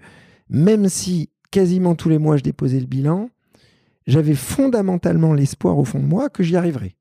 même 0.49 0.89
si 0.89 1.29
quasiment 1.51 1.95
tous 1.95 2.09
les 2.09 2.17
mois 2.17 2.35
je 2.35 2.43
déposais 2.43 2.79
le 2.79 2.87
bilan, 2.87 3.29
j'avais 4.07 4.33
fondamentalement 4.33 5.33
l'espoir 5.33 5.77
au 5.77 5.85
fond 5.85 5.99
de 5.99 6.05
moi 6.05 6.29
que 6.29 6.43
j'y 6.43 6.57
arriverais. 6.57 6.95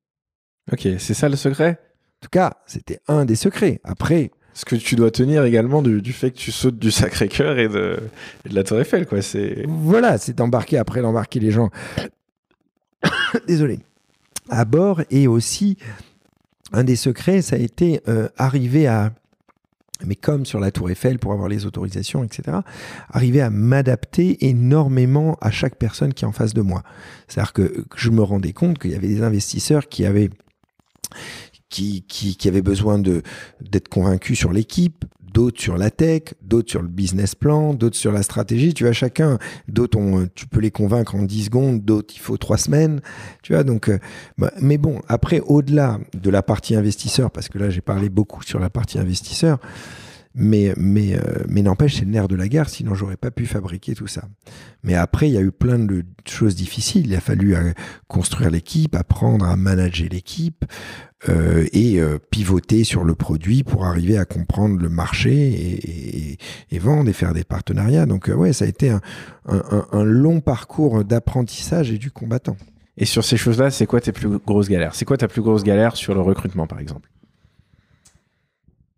Ok, 0.71 0.87
c'est 0.99 1.15
ça 1.15 1.29
le 1.29 1.37
secret? 1.37 1.81
En 1.81 2.21
tout 2.21 2.31
cas, 2.31 2.53
c'était 2.67 3.01
un 3.09 3.25
des 3.25 3.35
secrets. 3.35 3.81
Après. 3.83 4.31
Ce 4.55 4.67
que 4.67 4.77
tu 4.77 4.97
dois 4.97 5.11
tenir 5.11 5.45
également 5.45 5.81
du, 5.81 6.13
fait 6.13 6.31
que 6.31 6.37
tu 6.37 6.53
sautes 6.53 6.79
du 6.79 6.91
Sacré-Cœur 6.91 7.59
et 7.59 7.69
de, 7.69 7.99
la 8.45 8.63
Tour 8.63 8.79
Eiffel, 8.81 9.07
quoi. 9.07 9.23
C'est 9.23 9.65
voilà, 9.67 10.19
c'est 10.19 10.37
d'embarquer 10.37 10.77
après 10.77 11.01
d'embarquer 11.01 11.41
les 11.41 11.51
gens. 11.51 11.71
Désolé. 13.49 13.81
À 14.51 14.67
bord 14.67 15.01
et 15.11 15.27
aussi 15.27 15.79
un 16.73 16.85
des 16.85 16.97
secrets, 16.97 17.41
ça 17.41 17.57
a 17.57 17.59
été 17.59 18.03
euh, 18.09 18.29
arriver 18.37 18.87
à 18.87 19.15
mais 20.07 20.17
comme 20.17 20.47
sur 20.47 20.61
la 20.61 20.71
tour 20.71 20.91
Eiffel 20.91 21.19
pour 21.19 21.33
avoir 21.33 21.49
les 21.49 21.67
autorisations, 21.67 22.25
etc., 22.25 22.59
arriver 23.11 23.41
à 23.41 23.51
m'adapter 23.51 24.47
énormément 24.49 25.37
à 25.41 25.51
chaque 25.51 25.77
personne 25.77 26.15
qui 26.15 26.25
est 26.25 26.29
en 26.29 26.33
face 26.33 26.55
de 26.55 26.63
moi. 26.63 26.83
C'est-à-dire 27.29 27.53
que 27.53 27.85
je 27.97 28.11
me 28.11 28.23
rendais 28.23 28.53
compte 28.53 28.79
qu'il 28.79 28.91
y 28.91 28.95
avait 28.95 29.09
des 29.09 29.23
investisseurs 29.23 29.89
qui 29.89 30.05
avaient 30.05 30.31
qui, 31.69 32.03
qui, 32.03 32.49
avaient 32.49 32.63
besoin 32.63 32.99
d'être 32.99 33.89
convaincus 33.89 34.39
sur 34.39 34.53
l'équipe, 34.53 35.07
d'autres 35.33 35.61
sur 35.61 35.77
la 35.77 35.91
tech, 35.91 36.35
d'autres 36.43 36.71
sur 36.71 36.83
le 36.83 36.89
business 36.89 37.35
plan, 37.35 37.75
d'autres 37.75 37.97
sur 37.97 38.13
la 38.13 38.23
stratégie. 38.23 38.75
Tu 38.75 38.85
vois, 38.85 38.93
chacun, 38.93 39.39
d'autres, 39.69 39.99
tu 40.35 40.47
peux 40.47 40.61
les 40.61 40.71
convaincre 40.71 41.15
en 41.15 41.23
10 41.23 41.45
secondes, 41.45 41.85
d'autres, 41.85 42.15
il 42.15 42.21
faut 42.21 42.37
3 42.37 42.59
semaines. 42.59 43.01
Tu 43.43 43.53
vois, 43.53 43.65
donc, 43.65 43.89
euh, 43.89 43.99
bah, 44.39 44.53
mais 44.61 44.79
bon, 44.79 45.01
après, 45.09 45.41
au-delà 45.41 45.99
de 46.15 46.31
la 46.31 46.43
partie 46.43 46.75
investisseur, 46.75 47.31
parce 47.31 47.49
que 47.49 47.59
là, 47.59 47.71
j'ai 47.71 47.81
parlé 47.81 48.09
beaucoup 48.09 48.43
sur 48.43 48.59
la 48.59 48.71
partie 48.71 48.99
investisseur, 48.99 49.59
euh, 50.39 50.75
mais 51.49 51.63
n'empêche, 51.63 51.97
c'est 51.97 52.05
le 52.05 52.11
nerf 52.11 52.29
de 52.29 52.37
la 52.37 52.49
guerre, 52.49 52.69
sinon 52.69 52.95
j'aurais 52.95 53.17
pas 53.17 53.31
pu 53.31 53.47
fabriquer 53.47 53.95
tout 53.95 54.07
ça. 54.07 54.23
Mais 54.83 54.95
après, 54.95 55.29
il 55.29 55.35
y 55.35 55.37
a 55.37 55.41
eu 55.41 55.53
plein 55.53 55.79
de 55.79 56.05
choses 56.27 56.55
difficiles. 56.55 57.07
Il 57.07 57.15
a 57.15 57.21
fallu 57.21 57.55
euh, 57.55 57.73
construire 58.09 58.51
l'équipe, 58.51 58.95
apprendre 58.95 59.45
à 59.45 59.57
manager 59.57 60.09
l'équipe 60.11 60.65
euh, 61.29 61.67
et 61.73 62.01
pivoter 62.31 62.85
sur 62.85 63.05
le 63.05 63.15
produit 63.15 63.63
pour 63.63 63.85
arriver 63.85 64.19
à 64.19 64.25
comprendre 64.25 64.81
le 64.81 64.89
marché 64.89 66.39
et, 66.71 66.79
vendre 66.79 67.09
et 67.09 67.13
faire 67.13 67.33
des 67.33 67.45
partenariats. 67.45 68.07
Donc 68.07 68.29
ouais, 68.35 68.53
ça 68.53 68.65
a 68.65 68.69
été 68.69 68.93
un 69.47 70.05
long 70.05 70.41
parcours 70.41 71.05
d'apprentissage 71.05 71.93
et 71.93 71.99
du 71.99 72.11
combattant. 72.11 72.57
Et 72.97 73.05
sur 73.05 73.25
ces 73.25 73.37
choses-là, 73.37 73.71
c'est 73.71 73.87
quoi 73.87 74.01
tes 74.01 74.13
plus 74.13 74.29
grosses 74.39 74.69
galères? 74.69 74.95
C'est 74.95 75.05
quoi 75.05 75.17
ta 75.17 75.29
plus 75.29 75.43
grosse 75.43 75.65
galère 75.65 75.97
sur 75.97 76.15
le 76.15 76.21
recrutement, 76.21 76.67
par 76.67 76.79
exemple? 76.79 77.09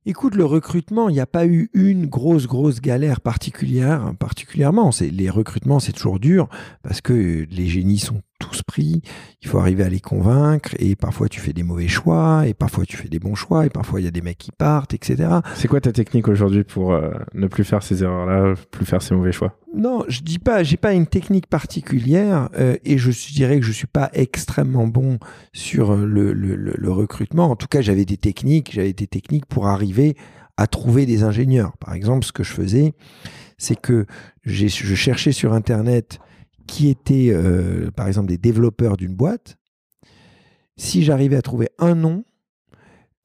Écoute, 0.06 0.34
le 0.34 0.44
recrutement, 0.44 1.08
il 1.08 1.14
n'y 1.14 1.20
a 1.20 1.26
pas 1.26 1.46
eu 1.46 1.70
une 1.72 2.04
grosse, 2.04 2.46
grosse 2.46 2.82
galère 2.82 3.22
particulière, 3.22 4.12
particulièrement. 4.18 4.90
Les 5.00 5.30
recrutements, 5.30 5.80
c'est 5.80 5.92
toujours 5.92 6.20
dur 6.20 6.50
parce 6.82 7.00
que 7.00 7.46
les 7.50 7.66
génies 7.66 8.00
sont 8.00 8.20
tous 8.44 8.62
pris. 8.62 9.02
Il 9.42 9.48
faut 9.48 9.58
arriver 9.58 9.84
à 9.84 9.88
les 9.88 10.00
convaincre 10.00 10.70
et 10.78 10.96
parfois 10.96 11.28
tu 11.28 11.40
fais 11.40 11.52
des 11.52 11.62
mauvais 11.62 11.88
choix 11.88 12.46
et 12.46 12.54
parfois 12.54 12.84
tu 12.84 12.96
fais 12.96 13.08
des 13.08 13.18
bons 13.18 13.34
choix 13.34 13.64
et 13.64 13.70
parfois 13.70 14.00
il 14.00 14.04
y 14.04 14.06
a 14.06 14.10
des 14.10 14.20
mecs 14.20 14.38
qui 14.38 14.52
partent, 14.52 14.94
etc. 14.94 15.28
C'est 15.54 15.68
quoi 15.68 15.80
ta 15.80 15.92
technique 15.92 16.28
aujourd'hui 16.28 16.64
pour 16.64 16.92
euh, 16.92 17.12
ne 17.34 17.46
plus 17.46 17.64
faire 17.64 17.82
ces 17.82 18.02
erreurs-là, 18.02 18.54
plus 18.70 18.86
faire 18.86 19.02
ces 19.02 19.14
mauvais 19.14 19.32
choix? 19.32 19.58
Non, 19.76 20.04
je 20.08 20.20
dis 20.20 20.38
pas, 20.38 20.62
j'ai 20.62 20.76
pas 20.76 20.92
une 20.92 21.06
technique 21.06 21.46
particulière 21.46 22.48
euh, 22.56 22.76
et 22.84 22.98
je 22.98 23.10
dirais 23.32 23.58
que 23.58 23.66
je 23.66 23.72
suis 23.72 23.86
pas 23.86 24.10
extrêmement 24.12 24.86
bon 24.86 25.18
sur 25.52 25.92
euh, 25.92 26.04
le, 26.04 26.32
le, 26.32 26.54
le 26.56 26.90
recrutement. 26.92 27.50
En 27.50 27.56
tout 27.56 27.66
cas, 27.66 27.80
j'avais 27.80 28.04
des 28.04 28.16
techniques, 28.18 28.72
j'avais 28.72 28.92
des 28.92 29.06
techniques 29.06 29.46
pour 29.46 29.66
arriver 29.66 30.16
à 30.56 30.66
trouver 30.66 31.06
des 31.06 31.24
ingénieurs. 31.24 31.76
Par 31.78 31.94
exemple, 31.94 32.24
ce 32.24 32.32
que 32.32 32.44
je 32.44 32.52
faisais, 32.52 32.94
c'est 33.58 33.80
que 33.80 34.06
je 34.44 34.94
cherchais 34.94 35.32
sur 35.32 35.52
Internet 35.52 36.20
qui 36.66 36.88
étaient, 36.88 37.30
euh, 37.30 37.90
par 37.90 38.06
exemple, 38.06 38.28
des 38.28 38.38
développeurs 38.38 38.96
d'une 38.96 39.14
boîte. 39.14 39.56
Si 40.76 41.02
j'arrivais 41.04 41.36
à 41.36 41.42
trouver 41.42 41.68
un 41.78 41.94
nom 41.94 42.24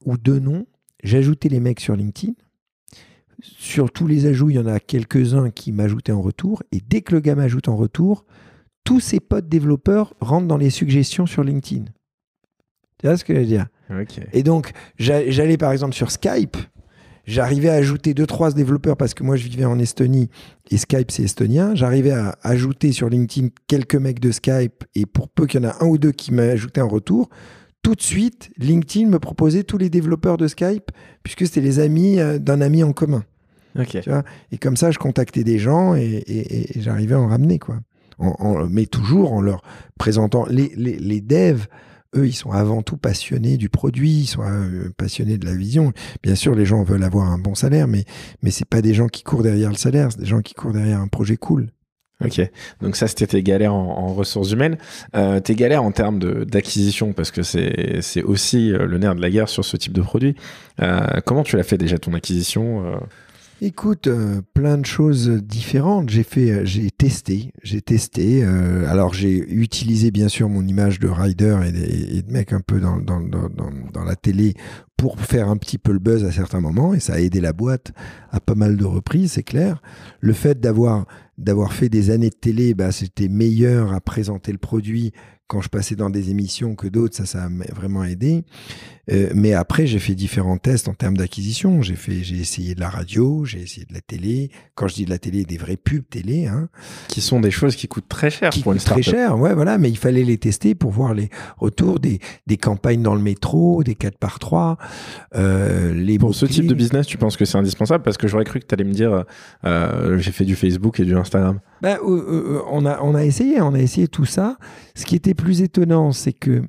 ou 0.04 0.16
deux 0.16 0.38
noms, 0.38 0.66
j'ajoutais 1.02 1.48
les 1.48 1.60
mecs 1.60 1.80
sur 1.80 1.96
LinkedIn. 1.96 2.34
Sur 3.42 3.90
tous 3.90 4.06
les 4.06 4.26
ajouts, 4.26 4.50
il 4.50 4.56
y 4.56 4.58
en 4.58 4.66
a 4.66 4.80
quelques-uns 4.80 5.50
qui 5.50 5.72
m'ajoutaient 5.72 6.12
en 6.12 6.20
retour. 6.20 6.62
Et 6.72 6.80
dès 6.86 7.00
que 7.00 7.14
le 7.14 7.20
gars 7.20 7.34
m'ajoute 7.34 7.68
en 7.68 7.76
retour, 7.76 8.24
tous 8.84 9.00
ses 9.00 9.20
potes 9.20 9.48
développeurs 9.48 10.14
rentrent 10.20 10.46
dans 10.46 10.56
les 10.56 10.70
suggestions 10.70 11.26
sur 11.26 11.42
LinkedIn. 11.42 11.84
Tu 12.98 13.06
vois 13.06 13.16
ce 13.16 13.24
que 13.24 13.34
je 13.34 13.40
veux 13.40 13.46
dire? 13.46 13.66
Et 14.32 14.42
donc, 14.42 14.72
j'allais 14.98 15.56
par 15.56 15.72
exemple 15.72 15.94
sur 15.94 16.10
Skype 16.10 16.56
J'arrivais 17.26 17.68
à 17.68 17.74
ajouter 17.74 18.14
deux, 18.14 18.26
trois 18.26 18.50
développeurs 18.52 18.96
parce 18.96 19.14
que 19.14 19.22
moi, 19.22 19.36
je 19.36 19.46
vivais 19.46 19.64
en 19.64 19.78
Estonie 19.78 20.30
et 20.70 20.76
Skype, 20.76 21.10
c'est 21.10 21.24
estonien. 21.24 21.74
J'arrivais 21.74 22.12
à 22.12 22.36
ajouter 22.42 22.92
sur 22.92 23.08
LinkedIn 23.08 23.48
quelques 23.66 23.94
mecs 23.94 24.20
de 24.20 24.30
Skype 24.30 24.84
et 24.94 25.06
pour 25.06 25.28
peu 25.28 25.46
qu'il 25.46 25.62
y 25.62 25.66
en 25.66 25.68
a 25.68 25.84
un 25.84 25.86
ou 25.86 25.98
deux 25.98 26.12
qui 26.12 26.32
m'ajoutaient 26.32 26.80
en 26.80 26.88
retour, 26.88 27.28
tout 27.82 27.94
de 27.94 28.02
suite, 28.02 28.50
LinkedIn 28.58 29.08
me 29.08 29.18
proposait 29.18 29.64
tous 29.64 29.78
les 29.78 29.90
développeurs 29.90 30.36
de 30.36 30.48
Skype 30.48 30.90
puisque 31.22 31.46
c'était 31.46 31.60
les 31.60 31.78
amis 31.78 32.20
euh, 32.20 32.38
d'un 32.38 32.60
ami 32.60 32.82
en 32.82 32.92
commun. 32.92 33.24
et 34.50 34.58
comme 34.58 34.76
ça, 34.76 34.90
je 34.90 34.98
contactais 34.98 35.44
des 35.44 35.58
gens 35.58 35.94
et, 35.94 36.66
j'arrivais 36.76 37.14
à 37.14 37.20
en 37.20 37.28
ramener. 37.28 37.58
Quoi. 37.58 37.76
mais 38.68 38.86
toujours 38.86 39.32
en 39.32 39.40
leur 39.40 39.62
présentant 39.98 40.44
les, 40.46 40.72
les, 40.76 40.98
les 40.98 41.20
devs 41.20 41.66
eux, 42.16 42.26
ils 42.26 42.34
sont 42.34 42.50
avant 42.50 42.82
tout 42.82 42.96
passionnés 42.96 43.56
du 43.56 43.68
produit, 43.68 44.10
ils 44.10 44.26
sont 44.26 44.42
euh, 44.42 44.90
passionnés 44.96 45.38
de 45.38 45.46
la 45.46 45.54
vision. 45.54 45.92
Bien 46.22 46.34
sûr, 46.34 46.54
les 46.54 46.64
gens 46.64 46.82
veulent 46.82 47.04
avoir 47.04 47.30
un 47.30 47.38
bon 47.38 47.54
salaire, 47.54 47.86
mais, 47.86 48.04
mais 48.42 48.50
c'est 48.50 48.68
pas 48.68 48.82
des 48.82 48.94
gens 48.94 49.08
qui 49.08 49.22
courent 49.22 49.42
derrière 49.42 49.70
le 49.70 49.76
salaire, 49.76 50.10
c'est 50.10 50.20
des 50.20 50.26
gens 50.26 50.40
qui 50.40 50.54
courent 50.54 50.72
derrière 50.72 51.00
un 51.00 51.08
projet 51.08 51.36
cool. 51.36 51.68
Ok, 52.22 52.38
donc 52.82 52.96
ça 52.96 53.08
c'était 53.08 53.26
tes 53.26 53.42
galères 53.42 53.72
en, 53.72 54.12
ressources 54.12 54.50
humaines. 54.50 54.76
Euh, 55.14 55.40
tes 55.40 55.54
galères 55.54 55.82
en 55.82 55.90
termes 55.90 56.18
d'acquisition, 56.44 57.14
parce 57.14 57.30
que 57.30 57.42
c'est 57.42 58.22
aussi 58.22 58.72
euh, 58.72 58.86
le 58.86 58.98
nerf 58.98 59.14
de 59.14 59.22
la 59.22 59.30
guerre 59.30 59.48
sur 59.48 59.64
ce 59.64 59.78
type 59.78 59.94
de 59.94 60.02
produit. 60.02 60.36
Comment 61.24 61.44
tu 61.44 61.56
l'as 61.56 61.62
fait 61.62 61.78
déjà 61.78 61.98
ton 61.98 62.12
acquisition 62.12 63.00
Écoute, 63.62 64.06
euh, 64.06 64.40
plein 64.54 64.78
de 64.78 64.86
choses 64.86 65.28
différentes. 65.28 66.08
J'ai 66.08 66.22
fait, 66.22 66.50
euh, 66.50 66.64
j'ai 66.64 66.90
testé, 66.90 67.52
j'ai 67.62 67.82
testé. 67.82 68.42
Euh, 68.42 68.88
alors 68.88 69.12
j'ai 69.12 69.36
utilisé 69.36 70.10
bien 70.10 70.28
sûr 70.28 70.48
mon 70.48 70.66
image 70.66 70.98
de 70.98 71.08
rider 71.08 71.58
et 71.66 72.22
de, 72.22 72.32
mec 72.32 72.54
un 72.54 72.62
peu 72.62 72.80
dans, 72.80 72.96
dans, 72.96 73.20
dans, 73.20 74.04
la 74.04 74.16
télé 74.16 74.54
pour 74.96 75.20
faire 75.20 75.50
un 75.50 75.58
petit 75.58 75.76
peu 75.76 75.92
le 75.92 75.98
buzz 75.98 76.24
à 76.24 76.32
certains 76.32 76.60
moments 76.60 76.94
et 76.94 77.00
ça 77.00 77.14
a 77.14 77.18
aidé 77.18 77.42
la 77.42 77.52
boîte 77.52 77.92
à 78.30 78.40
pas 78.40 78.54
mal 78.54 78.78
de 78.78 78.84
reprises, 78.86 79.32
c'est 79.32 79.42
clair. 79.42 79.82
Le 80.20 80.32
fait 80.32 80.58
d'avoir 80.58 81.04
d'avoir 81.36 81.74
fait 81.74 81.90
des 81.90 82.08
années 82.08 82.30
de 82.30 82.34
télé, 82.34 82.72
bah, 82.72 82.92
c'était 82.92 83.28
meilleur 83.28 83.92
à 83.92 84.00
présenter 84.00 84.52
le 84.52 84.58
produit 84.58 85.12
quand 85.50 85.60
je 85.60 85.68
passais 85.68 85.96
dans 85.96 86.10
des 86.10 86.30
émissions 86.30 86.76
que 86.76 86.86
d'autres, 86.86 87.16
ça, 87.16 87.26
ça 87.26 87.48
m'a 87.48 87.64
vraiment 87.74 88.04
aidé. 88.04 88.44
Euh, 89.10 89.30
mais 89.34 89.52
après, 89.52 89.84
j'ai 89.88 89.98
fait 89.98 90.14
différents 90.14 90.58
tests 90.58 90.86
en 90.86 90.94
termes 90.94 91.16
d'acquisition. 91.16 91.82
J'ai 91.82 91.96
fait, 91.96 92.22
j'ai 92.22 92.36
essayé 92.36 92.76
de 92.76 92.80
la 92.80 92.88
radio, 92.88 93.44
j'ai 93.44 93.60
essayé 93.60 93.84
de 93.84 93.92
la 93.92 94.00
télé. 94.00 94.52
Quand 94.76 94.86
je 94.86 94.94
dis 94.94 95.04
de 95.04 95.10
la 95.10 95.18
télé, 95.18 95.42
des 95.42 95.56
vraies 95.58 95.76
pubs 95.76 96.08
télé, 96.08 96.46
hein. 96.46 96.68
Qui 97.08 97.20
sont 97.20 97.40
des 97.40 97.50
choses 97.50 97.74
qui 97.74 97.88
coûtent 97.88 98.08
très 98.08 98.30
cher 98.30 98.50
pour 98.62 98.72
une 98.72 98.78
Très 98.78 99.02
cher, 99.02 99.36
ouais, 99.40 99.52
voilà. 99.52 99.76
Mais 99.76 99.90
il 99.90 99.98
fallait 99.98 100.22
les 100.22 100.38
tester 100.38 100.76
pour 100.76 100.92
voir 100.92 101.14
les 101.14 101.30
retours 101.58 101.98
des, 101.98 102.20
des 102.46 102.56
campagnes 102.56 103.02
dans 103.02 103.16
le 103.16 103.20
métro, 103.20 103.82
des 103.82 103.96
4 103.96 104.18
par 104.18 104.38
3 104.38 104.78
euh, 105.34 105.92
les 105.92 106.16
Pour 106.16 106.36
ce 106.36 106.46
type 106.46 106.68
de 106.68 106.74
business, 106.74 107.08
tu 107.08 107.18
penses 107.18 107.36
que 107.36 107.44
c'est 107.44 107.58
indispensable? 107.58 108.04
Parce 108.04 108.18
que 108.18 108.28
j'aurais 108.28 108.44
cru 108.44 108.60
que 108.60 108.66
tu 108.66 108.74
allais 108.74 108.84
me 108.84 108.92
dire, 108.92 109.24
euh, 109.64 110.18
j'ai 110.18 110.30
fait 110.30 110.44
du 110.44 110.54
Facebook 110.54 111.00
et 111.00 111.04
du 111.04 111.16
Instagram. 111.16 111.58
Ben, 111.82 111.98
on 112.02 112.84
a, 112.86 113.00
on 113.02 113.14
a 113.14 113.24
essayé, 113.24 113.60
on 113.60 113.74
a 113.74 113.78
essayé 113.78 114.08
tout 114.08 114.24
ça. 114.24 114.58
Ce 114.94 115.04
qui 115.04 115.16
était 115.16 115.34
plus 115.34 115.62
étonnant, 115.62 116.12
c'est 116.12 116.32
que 116.32 116.62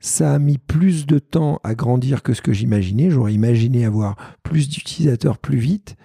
ça 0.00 0.32
a 0.34 0.38
mis 0.38 0.58
plus 0.58 1.06
de 1.06 1.18
temps 1.18 1.60
à 1.62 1.74
grandir 1.74 2.22
que 2.22 2.34
ce 2.34 2.42
que 2.42 2.52
j'imaginais. 2.52 3.10
J'aurais 3.10 3.34
imaginé 3.34 3.84
avoir 3.84 4.16
plus 4.42 4.68
d'utilisateurs 4.68 5.38
plus 5.38 5.58
vite. 5.58 5.96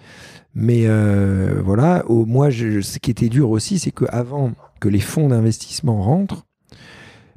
Mais 0.54 0.86
euh, 0.86 1.60
voilà, 1.64 2.04
moi, 2.08 2.50
ce 2.50 2.98
qui 2.98 3.10
était 3.10 3.28
dur 3.28 3.50
aussi, 3.50 3.78
c'est 3.78 3.90
qu'avant 3.90 4.52
que 4.80 4.88
les 4.88 5.00
fonds 5.00 5.28
d'investissement 5.28 6.02
rentrent, 6.02 6.46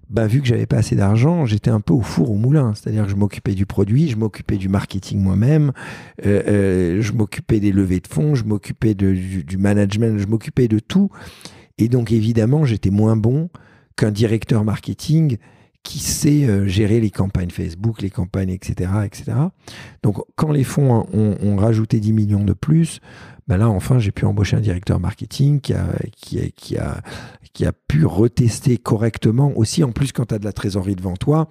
bah, 0.10 0.26
vu 0.26 0.42
que 0.42 0.48
j'avais 0.48 0.66
pas 0.66 0.78
assez 0.78 0.96
d'argent, 0.96 1.46
j'étais 1.46 1.70
un 1.70 1.82
peu 1.82 1.94
au 1.94 2.02
four 2.02 2.32
au 2.32 2.36
moulin. 2.36 2.74
C'est-à-dire 2.74 3.04
que 3.06 3.12
je 3.12 3.16
m'occupais 3.16 3.54
du 3.54 3.66
produit, 3.66 4.10
je 4.10 4.18
m'occupais 4.18 4.58
du 4.58 4.68
marketing 4.68 5.20
moi-même, 5.20 5.72
euh, 6.26 6.42
euh, 6.48 7.02
je 7.02 7.14
m'occupais 7.14 7.60
des 7.60 7.72
levées 7.72 8.00
de 8.00 8.08
fonds, 8.08 8.34
je 8.34 8.44
m'occupais 8.44 8.96
du, 8.96 9.58
management, 9.58 10.18
je 10.18 10.26
m'occupais 10.26 10.68
de 10.68 10.80
tout. 10.80 11.10
Et 11.78 11.90
donc 11.90 12.12
évidemment, 12.12 12.66
j'étais 12.66 12.90
moins 12.90 13.16
bon 13.16 13.50
qu'un 13.96 14.12
directeur 14.12 14.64
marketing 14.64 15.38
qui 15.84 16.00
sait 16.00 16.46
euh, 16.46 16.68
gérer 16.68 17.00
les 17.00 17.12
campagnes 17.12 17.52
Facebook, 17.52 18.02
les 18.02 18.10
campagnes, 18.10 18.50
etc. 18.50 18.92
etc. 19.06 19.32
Donc 20.02 20.18
quand 20.36 20.52
les 20.52 20.64
fonds 20.64 21.06
ont, 21.14 21.56
rajouté 21.56 22.00
10 22.00 22.14
millions 22.14 22.44
de 22.44 22.54
plus, 22.54 23.00
ben 23.50 23.58
là 23.58 23.68
enfin 23.68 23.98
j'ai 23.98 24.12
pu 24.12 24.26
embaucher 24.26 24.56
un 24.56 24.62
directeur 24.62 25.00
marketing 25.00 25.60
qui 25.60 25.74
a, 25.74 25.88
qui 26.16 26.40
a, 26.40 26.50
qui 26.56 26.78
a, 26.78 27.02
qui 27.52 27.66
a 27.66 27.74
pu 27.74 28.06
retester 28.06 28.78
correctement. 28.78 29.52
Aussi 29.58 29.84
en 29.84 29.92
plus 29.92 30.12
quand 30.12 30.28
tu 30.28 30.36
as 30.36 30.40
de 30.40 30.46
la 30.46 30.54
trésorerie 30.54 30.96
devant 30.96 31.16
toi, 31.16 31.50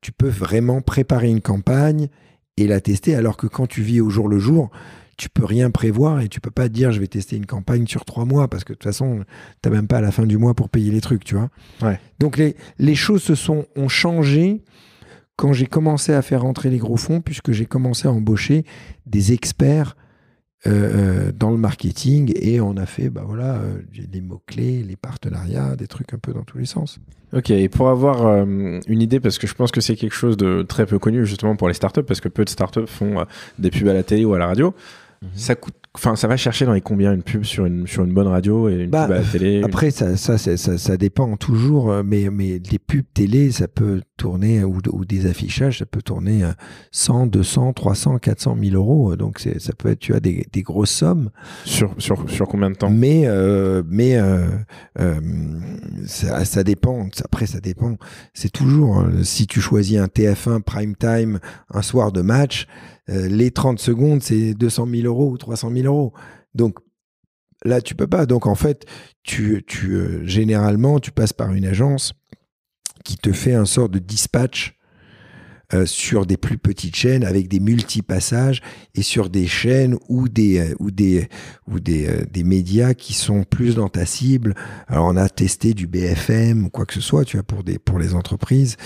tu 0.00 0.10
peux 0.10 0.28
vraiment 0.28 0.80
préparer 0.80 1.28
une 1.28 1.42
campagne 1.42 2.08
et 2.56 2.66
la 2.66 2.80
tester 2.80 3.14
alors 3.14 3.36
que 3.36 3.46
quand 3.46 3.66
tu 3.66 3.82
vis 3.82 4.00
au 4.00 4.08
jour 4.08 4.26
le 4.26 4.38
jour, 4.38 4.70
tu 5.18 5.28
peux 5.28 5.44
rien 5.44 5.70
prévoir 5.70 6.20
et 6.22 6.28
tu 6.28 6.40
peux 6.40 6.50
pas 6.50 6.68
te 6.68 6.72
dire 6.72 6.92
je 6.92 6.98
vais 7.00 7.08
tester 7.08 7.36
une 7.36 7.46
campagne 7.46 7.86
sur 7.86 8.06
trois 8.06 8.24
mois 8.24 8.48
parce 8.48 8.64
que 8.64 8.72
de 8.72 8.78
toute 8.78 8.84
façon, 8.84 9.24
tu 9.62 9.68
n'as 9.68 9.74
même 9.74 9.86
pas 9.86 9.98
à 9.98 10.00
la 10.00 10.12
fin 10.12 10.24
du 10.24 10.38
mois 10.38 10.54
pour 10.54 10.70
payer 10.70 10.90
les 10.90 11.02
trucs, 11.02 11.24
tu 11.24 11.34
vois. 11.34 11.50
Donc 12.20 12.38
les, 12.38 12.56
les 12.78 12.94
choses 12.94 13.22
se 13.22 13.34
sont, 13.34 13.66
ont 13.76 13.88
changé 13.88 14.62
quand 15.36 15.52
j'ai 15.52 15.66
commencé 15.66 16.14
à 16.14 16.22
faire 16.22 16.42
rentrer 16.42 16.70
les 16.70 16.78
gros 16.78 16.96
fonds, 16.96 17.20
puisque 17.20 17.52
j'ai 17.52 17.66
commencé 17.66 18.08
à 18.08 18.12
embaucher 18.12 18.64
des 19.04 19.32
experts 19.32 19.96
euh, 20.66 20.70
euh, 21.28 21.32
dans 21.32 21.50
le 21.50 21.58
marketing 21.58 22.32
et 22.36 22.58
on 22.60 22.78
a 22.78 22.86
fait 22.86 23.10
bah 23.10 23.22
voilà 23.26 23.56
euh, 23.56 23.82
les 24.12 24.20
mots 24.22 24.40
clés, 24.46 24.82
les 24.82 24.96
partenariats, 24.96 25.76
des 25.76 25.86
trucs 25.86 26.14
un 26.14 26.18
peu 26.18 26.32
dans 26.32 26.42
tous 26.42 26.56
les 26.56 26.64
sens. 26.64 27.00
Ok, 27.34 27.50
et 27.50 27.68
pour 27.68 27.88
avoir 27.88 28.44
une 28.46 29.02
idée, 29.02 29.18
parce 29.18 29.38
que 29.38 29.48
je 29.48 29.54
pense 29.54 29.72
que 29.72 29.80
c'est 29.80 29.96
quelque 29.96 30.14
chose 30.14 30.36
de 30.36 30.62
très 30.62 30.86
peu 30.86 31.00
connu 31.00 31.26
justement 31.26 31.56
pour 31.56 31.66
les 31.66 31.74
startups, 31.74 32.04
parce 32.04 32.20
que 32.20 32.28
peu 32.28 32.44
de 32.44 32.48
startups 32.48 32.86
font 32.86 33.26
des 33.58 33.70
pubs 33.70 33.88
à 33.88 33.92
la 33.92 34.04
télé 34.04 34.24
ou 34.24 34.34
à 34.34 34.38
la 34.38 34.46
radio. 34.46 34.72
Mhm. 35.20 35.28
Ça 35.34 35.56
coûte 35.56 35.74
Enfin, 35.96 36.16
ça 36.16 36.26
va 36.26 36.36
chercher 36.36 36.64
dans 36.66 36.72
les 36.72 36.80
combien 36.80 37.12
une 37.12 37.22
pub 37.22 37.44
sur 37.44 37.66
une, 37.66 37.86
sur 37.86 38.02
une 38.02 38.12
bonne 38.12 38.26
radio 38.26 38.68
et 38.68 38.74
une 38.74 38.90
bah, 38.90 39.06
pub 39.06 39.12
à 39.12 39.18
la 39.20 39.24
télé 39.24 39.62
Après, 39.62 39.92
ça, 39.92 40.16
ça, 40.16 40.38
ça, 40.38 40.56
ça, 40.56 40.96
dépend 40.96 41.36
toujours, 41.36 41.92
euh, 41.92 42.02
mais, 42.04 42.30
mais 42.30 42.60
les 42.70 42.80
pubs 42.80 43.04
télé, 43.14 43.52
ça 43.52 43.68
peut 43.68 44.02
tourner, 44.16 44.64
ou, 44.64 44.78
ou 44.92 45.04
des 45.04 45.26
affichages, 45.26 45.78
ça 45.78 45.86
peut 45.86 46.02
tourner 46.02 46.42
100, 46.90 47.28
200, 47.28 47.74
300, 47.74 48.18
400 48.18 48.56
000 48.60 48.74
euros. 48.74 49.14
Donc, 49.14 49.38
ça 49.38 49.72
peut 49.72 49.90
être, 49.90 50.00
tu 50.00 50.14
as 50.14 50.20
des, 50.20 50.46
des 50.52 50.62
grosses 50.62 50.90
sommes. 50.90 51.30
Sur, 51.64 51.94
sur, 51.98 52.28
sur 52.28 52.48
combien 52.48 52.70
de 52.70 52.76
temps? 52.76 52.90
Mais, 52.90 53.22
euh, 53.26 53.84
mais 53.88 54.16
euh, 54.16 54.48
ça, 56.06 56.44
ça 56.44 56.64
dépend. 56.64 57.06
Après, 57.24 57.46
ça 57.46 57.60
dépend. 57.60 57.96
C'est 58.32 58.50
toujours, 58.50 58.98
hein, 58.98 59.12
si 59.22 59.46
tu 59.46 59.60
choisis 59.60 59.98
un 59.98 60.06
TF1 60.06 60.62
prime 60.62 60.96
time, 60.96 61.38
un 61.72 61.82
soir 61.82 62.10
de 62.10 62.20
match, 62.20 62.66
euh, 63.10 63.28
les 63.28 63.50
30 63.50 63.78
secondes, 63.78 64.22
c'est 64.22 64.54
200 64.54 64.86
000 64.86 65.06
euros 65.06 65.30
ou 65.30 65.38
300 65.38 65.70
000 65.70 65.86
euros. 65.86 66.12
Donc 66.54 66.78
là, 67.64 67.80
tu 67.80 67.94
peux 67.94 68.06
pas. 68.06 68.26
Donc 68.26 68.46
en 68.46 68.54
fait, 68.54 68.86
tu, 69.22 69.62
tu 69.66 69.94
euh, 69.94 70.24
généralement, 70.24 71.00
tu 71.00 71.10
passes 71.10 71.32
par 71.32 71.52
une 71.52 71.66
agence 71.66 72.12
qui 73.04 73.16
te 73.16 73.32
fait 73.32 73.54
un 73.54 73.66
sort 73.66 73.88
de 73.88 73.98
dispatch 73.98 74.78
euh, 75.74 75.86
sur 75.86 76.26
des 76.26 76.36
plus 76.36 76.58
petites 76.58 76.94
chaînes 76.94 77.24
avec 77.24 77.48
des 77.48 77.60
multipassages 77.60 78.60
et 78.94 79.02
sur 79.02 79.28
des 79.28 79.46
chaînes 79.46 79.96
ou 80.08 80.28
des 80.28 80.58
euh, 80.58 80.74
ou 80.78 80.90
des 80.90 81.28
ou 81.66 81.80
des, 81.80 82.06
euh, 82.06 82.24
des 82.30 82.44
médias 82.44 82.94
qui 82.94 83.12
sont 83.12 83.44
plus 83.44 83.74
dans 83.74 83.88
ta 83.88 84.06
cible. 84.06 84.54
Alors 84.88 85.06
on 85.06 85.16
a 85.16 85.28
testé 85.28 85.74
du 85.74 85.86
BFM 85.86 86.66
ou 86.66 86.70
quoi 86.70 86.86
que 86.86 86.94
ce 86.94 87.00
soit, 87.00 87.24
tu 87.24 87.36
vois, 87.36 87.44
pour 87.44 87.64
des 87.64 87.78
pour 87.78 87.98
les 87.98 88.14
entreprises 88.14 88.76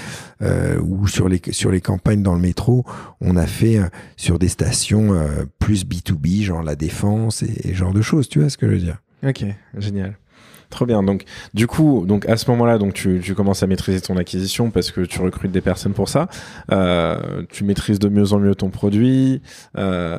ou 0.80 1.08
sur 1.08 1.28
les 1.28 1.40
sur 1.50 1.70
les 1.70 1.80
campagnes 1.80 2.22
dans 2.22 2.34
le 2.34 2.40
métro, 2.40 2.84
on 3.20 3.36
a 3.36 3.46
fait 3.46 3.80
sur 4.16 4.38
des 4.38 4.48
stations 4.48 5.12
plus 5.58 5.84
B2B, 5.84 6.42
genre 6.42 6.62
la 6.62 6.76
défense 6.76 7.42
et, 7.42 7.68
et 7.68 7.74
genre 7.74 7.92
de 7.92 8.02
choses. 8.02 8.28
Tu 8.28 8.40
vois 8.40 8.50
ce 8.50 8.56
que 8.56 8.66
je 8.66 8.72
veux 8.72 8.80
dire? 8.80 9.02
Ok, 9.26 9.44
génial. 9.76 10.16
Trop 10.70 10.84
bien. 10.84 11.02
Donc, 11.02 11.24
du 11.54 11.66
coup, 11.66 12.04
donc 12.06 12.28
à 12.28 12.36
ce 12.36 12.50
moment-là, 12.50 12.78
donc 12.78 12.92
tu, 12.92 13.34
commences 13.34 13.62
à 13.62 13.66
maîtriser 13.66 14.00
ton 14.00 14.16
acquisition 14.16 14.70
parce 14.70 14.90
que 14.90 15.00
tu 15.00 15.20
recrutes 15.20 15.50
des 15.52 15.62
personnes 15.62 15.94
pour 15.94 16.08
ça. 16.08 16.28
Euh, 16.70 17.42
tu 17.48 17.64
maîtrises 17.64 17.98
de 17.98 18.08
mieux 18.08 18.32
en 18.32 18.38
mieux 18.38 18.54
ton 18.54 18.68
produit 18.68 19.40
euh, 19.78 20.18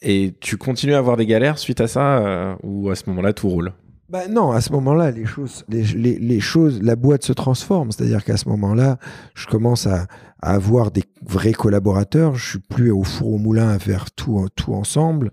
et 0.00 0.34
tu 0.40 0.56
continues 0.56 0.94
à 0.94 0.98
avoir 0.98 1.16
des 1.16 1.26
galères 1.26 1.58
suite 1.58 1.80
à 1.80 1.88
ça 1.88 2.18
euh, 2.18 2.54
ou 2.62 2.90
à 2.90 2.94
ce 2.94 3.04
moment-là 3.08 3.32
tout 3.32 3.48
roule? 3.48 3.72
Bah 4.08 4.26
non, 4.28 4.52
à 4.52 4.62
ce 4.62 4.72
moment-là, 4.72 5.10
les 5.10 5.26
choses, 5.26 5.66
les, 5.68 6.40
choses, 6.40 6.80
la 6.80 6.96
boîte 6.96 7.24
se 7.24 7.32
transforme. 7.34 7.90
C'est-à-dire 7.90 8.24
qu'à 8.24 8.38
ce 8.38 8.48
moment-là, 8.48 8.98
je 9.34 9.46
commence 9.46 9.86
à, 9.86 10.06
à, 10.40 10.54
avoir 10.54 10.92
des 10.92 11.04
vrais 11.26 11.52
collaborateurs. 11.52 12.34
Je 12.34 12.50
suis 12.50 12.58
plus 12.58 12.90
au 12.90 13.02
four 13.02 13.34
au 13.34 13.38
moulin 13.38 13.68
à 13.68 13.78
faire 13.78 14.10
tout, 14.12 14.48
tout 14.56 14.72
ensemble. 14.72 15.30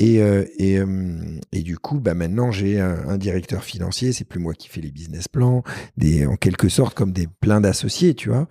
Et, 0.00 0.22
euh, 0.22 0.46
et, 0.56 0.78
euh, 0.78 0.86
et, 1.52 1.60
du 1.60 1.78
coup, 1.78 2.00
bah 2.00 2.14
maintenant, 2.14 2.50
j'ai 2.50 2.80
un, 2.80 3.18
directeur 3.18 3.62
financier. 3.62 4.12
C'est 4.12 4.24
plus 4.24 4.40
moi 4.40 4.54
qui 4.54 4.68
fais 4.68 4.80
les 4.80 4.90
business 4.90 5.28
plans, 5.28 5.62
en 5.62 6.36
quelque 6.36 6.70
sorte 6.70 6.94
comme 6.94 7.12
des 7.12 7.28
plein 7.40 7.60
d'associés, 7.60 8.14
tu 8.14 8.30
vois. 8.30 8.48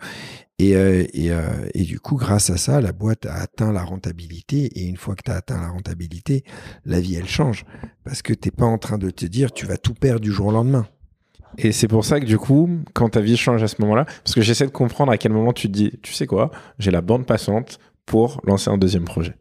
Et, 0.60 0.76
euh, 0.76 1.06
et, 1.14 1.32
et, 1.74 1.84
du 1.84 2.00
coup, 2.00 2.18
grâce 2.18 2.52
à 2.52 2.58
ça, 2.58 2.82
la 2.82 2.92
boîte 2.92 3.26
a 3.26 3.34
atteint 3.34 3.74
la 3.74 3.84
rentabilité. 3.84 4.66
Et 4.80 4.86
une 4.86 4.98
fois 4.98 5.16
que 5.16 5.24
tu 5.26 5.32
as 5.32 5.38
atteint 5.38 5.60
la 5.60 5.70
rentabilité, 5.70 6.44
la 6.86 7.02
vie, 7.02 7.16
elle 7.16 7.28
change. 7.28 7.66
Parce 8.04 8.22
que 8.22 8.34
t'es 8.34 8.52
pas 8.52 8.66
en 8.66 8.78
train 8.78 9.00
de 9.00 9.10
te 9.10 9.26
dire, 9.26 9.52
tu 9.52 9.66
vas 9.66 9.78
tout 9.78 9.96
perdre 9.96 10.22
du 10.22 10.32
jour 10.32 10.48
au 10.48 10.52
lendemain. 10.52 10.88
Et 11.58 11.72
c'est 11.72 11.88
pour 11.88 12.06
ça 12.06 12.20
que 12.20 12.26
du 12.26 12.38
coup, 12.38 12.70
quand 12.94 13.10
ta 13.10 13.22
vie 13.22 13.36
change 13.36 13.64
à 13.64 13.68
ce 13.68 13.82
moment-là, 13.82 14.06
parce 14.24 14.36
que 14.36 14.42
j'essaie 14.42 14.68
de 14.68 14.72
comprendre 14.72 15.12
à 15.12 15.18
quel 15.18 15.32
moment 15.32 15.52
tu 15.52 15.68
te 15.68 15.74
dis, 15.74 15.92
tu 16.04 16.14
sais 16.14 16.28
quoi, 16.28 16.52
j'ai 16.78 16.92
la 16.92 17.02
bande 17.02 17.26
passante 17.26 17.80
pour 18.06 18.40
lancer 18.44 18.70
un 18.70 18.78
deuxième 18.78 19.06
projet. 19.06 19.34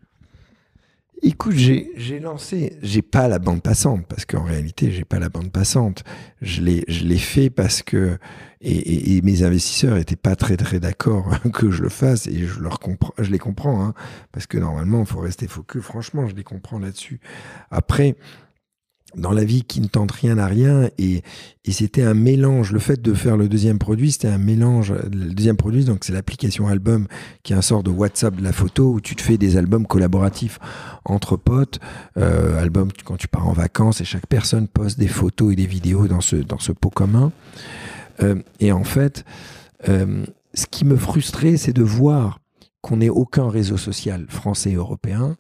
Écoute, 1.21 1.55
j'ai 1.55 2.21
lancé, 2.21 2.79
j'ai 2.81 3.03
pas 3.03 3.27
la 3.27 3.41
bande 3.41 3.61
passante 3.61 4.07
parce 4.07 4.25
qu'en 4.25 4.45
réalité, 4.45 4.93
j'ai 4.93 5.05
pas 5.05 5.19
la 5.19 5.29
bande 5.29 5.51
passante. 5.51 6.05
Je 6.43 6.63
l'ai, 6.63 6.85
je 6.87 7.05
l'ai 7.05 7.19
fait 7.19 7.51
parce 7.51 7.83
que 7.83 8.19
et, 8.61 8.73
et, 8.73 9.17
et, 9.17 9.23
mes 9.23 9.43
investisseurs 9.43 9.97
étaient 9.97 10.17
pas 10.17 10.37
très 10.37 10.57
très 10.57 10.81
d'accord 10.81 11.31
que 11.53 11.71
je 11.71 11.83
le 11.83 11.89
fasse 11.89 12.27
et 12.27 12.47
je 12.47 12.61
leur 12.61 12.79
comprends, 12.79 13.15
je 13.19 13.31
les 13.31 13.39
comprends 13.39 13.85
hein, 13.85 13.95
parce 14.33 14.47
que 14.47 14.59
normalement, 14.59 15.05
faut 15.05 15.21
rester 15.21 15.49
focus. 15.49 15.83
Franchement, 15.83 16.29
je 16.29 16.37
les 16.37 16.45
comprends 16.45 16.79
là-dessus. 16.79 17.21
Après, 17.71 18.17
dans 19.17 19.33
la 19.33 19.45
vie 19.45 19.63
qui 19.63 19.81
ne 19.81 19.87
tente 19.87 20.13
rien 20.13 20.39
à 20.39 20.47
rien 20.47 20.91
et, 20.99 21.23
c'était 21.71 22.03
un 22.03 22.15
mélange. 22.15 22.73
Le 22.73 22.79
fait 22.79 23.03
de 23.03 23.13
faire 23.13 23.37
le 23.37 23.47
deuxième 23.47 23.79
produit 23.79 24.13
c'était 24.13 24.29
un 24.29 24.39
mélange 24.39 24.93
le 24.93 25.35
deuxième 25.35 25.59
produit 25.59 25.85
donc 25.85 26.03
c'est 26.03 26.15
l'application 26.15 26.67
album 26.67 27.07
qui 27.43 27.53
est 27.53 27.57
un 27.57 27.63
sort 27.63 27.83
de 27.83 27.91
WhatsApp 27.91 28.37
de 28.37 28.43
la 28.43 28.53
photo 28.53 28.91
où 28.91 29.01
tu 29.03 29.15
te 29.15 29.21
fais 29.21 29.37
des 29.37 29.59
albums 29.59 29.87
collaboratifs 29.87 30.59
entre 31.05 31.37
potes. 31.37 31.79
Euh, 32.17 32.59
album 32.59 32.89
quand 33.05 33.19
tu 33.19 33.29
pars 33.29 33.47
en 33.47 33.53
vacances 33.53 34.01
et 34.01 34.07
chaque 34.07 34.27
personne 34.27 34.67
poste 34.67 34.99
des 34.99 35.09
photos 35.09 35.53
et 35.53 35.57
des 35.57 35.67
vidéos 35.67 36.09
dans 36.09 36.23
ce 36.23 36.37
dans 36.37 36.59
ce 36.59 36.73
pot 36.73 36.91
commun. 36.91 37.33
Euh, 38.23 38.37
et 38.61 38.73
en 38.73 38.85
fait 38.85 39.27
euh, 39.91 40.25
ce 40.55 40.67
qui 40.67 40.87
me 40.87 40.97
frustrait 40.97 41.59
c'est 41.59 41.75
de 41.75 41.83
voir 41.83 42.41
qu'on 42.81 42.97
n'ait 42.99 43.11
aucun 43.11 43.51
réseau 43.51 43.77
social 43.77 44.25
français 44.31 44.71
et 44.71 44.77
européen 44.77 45.37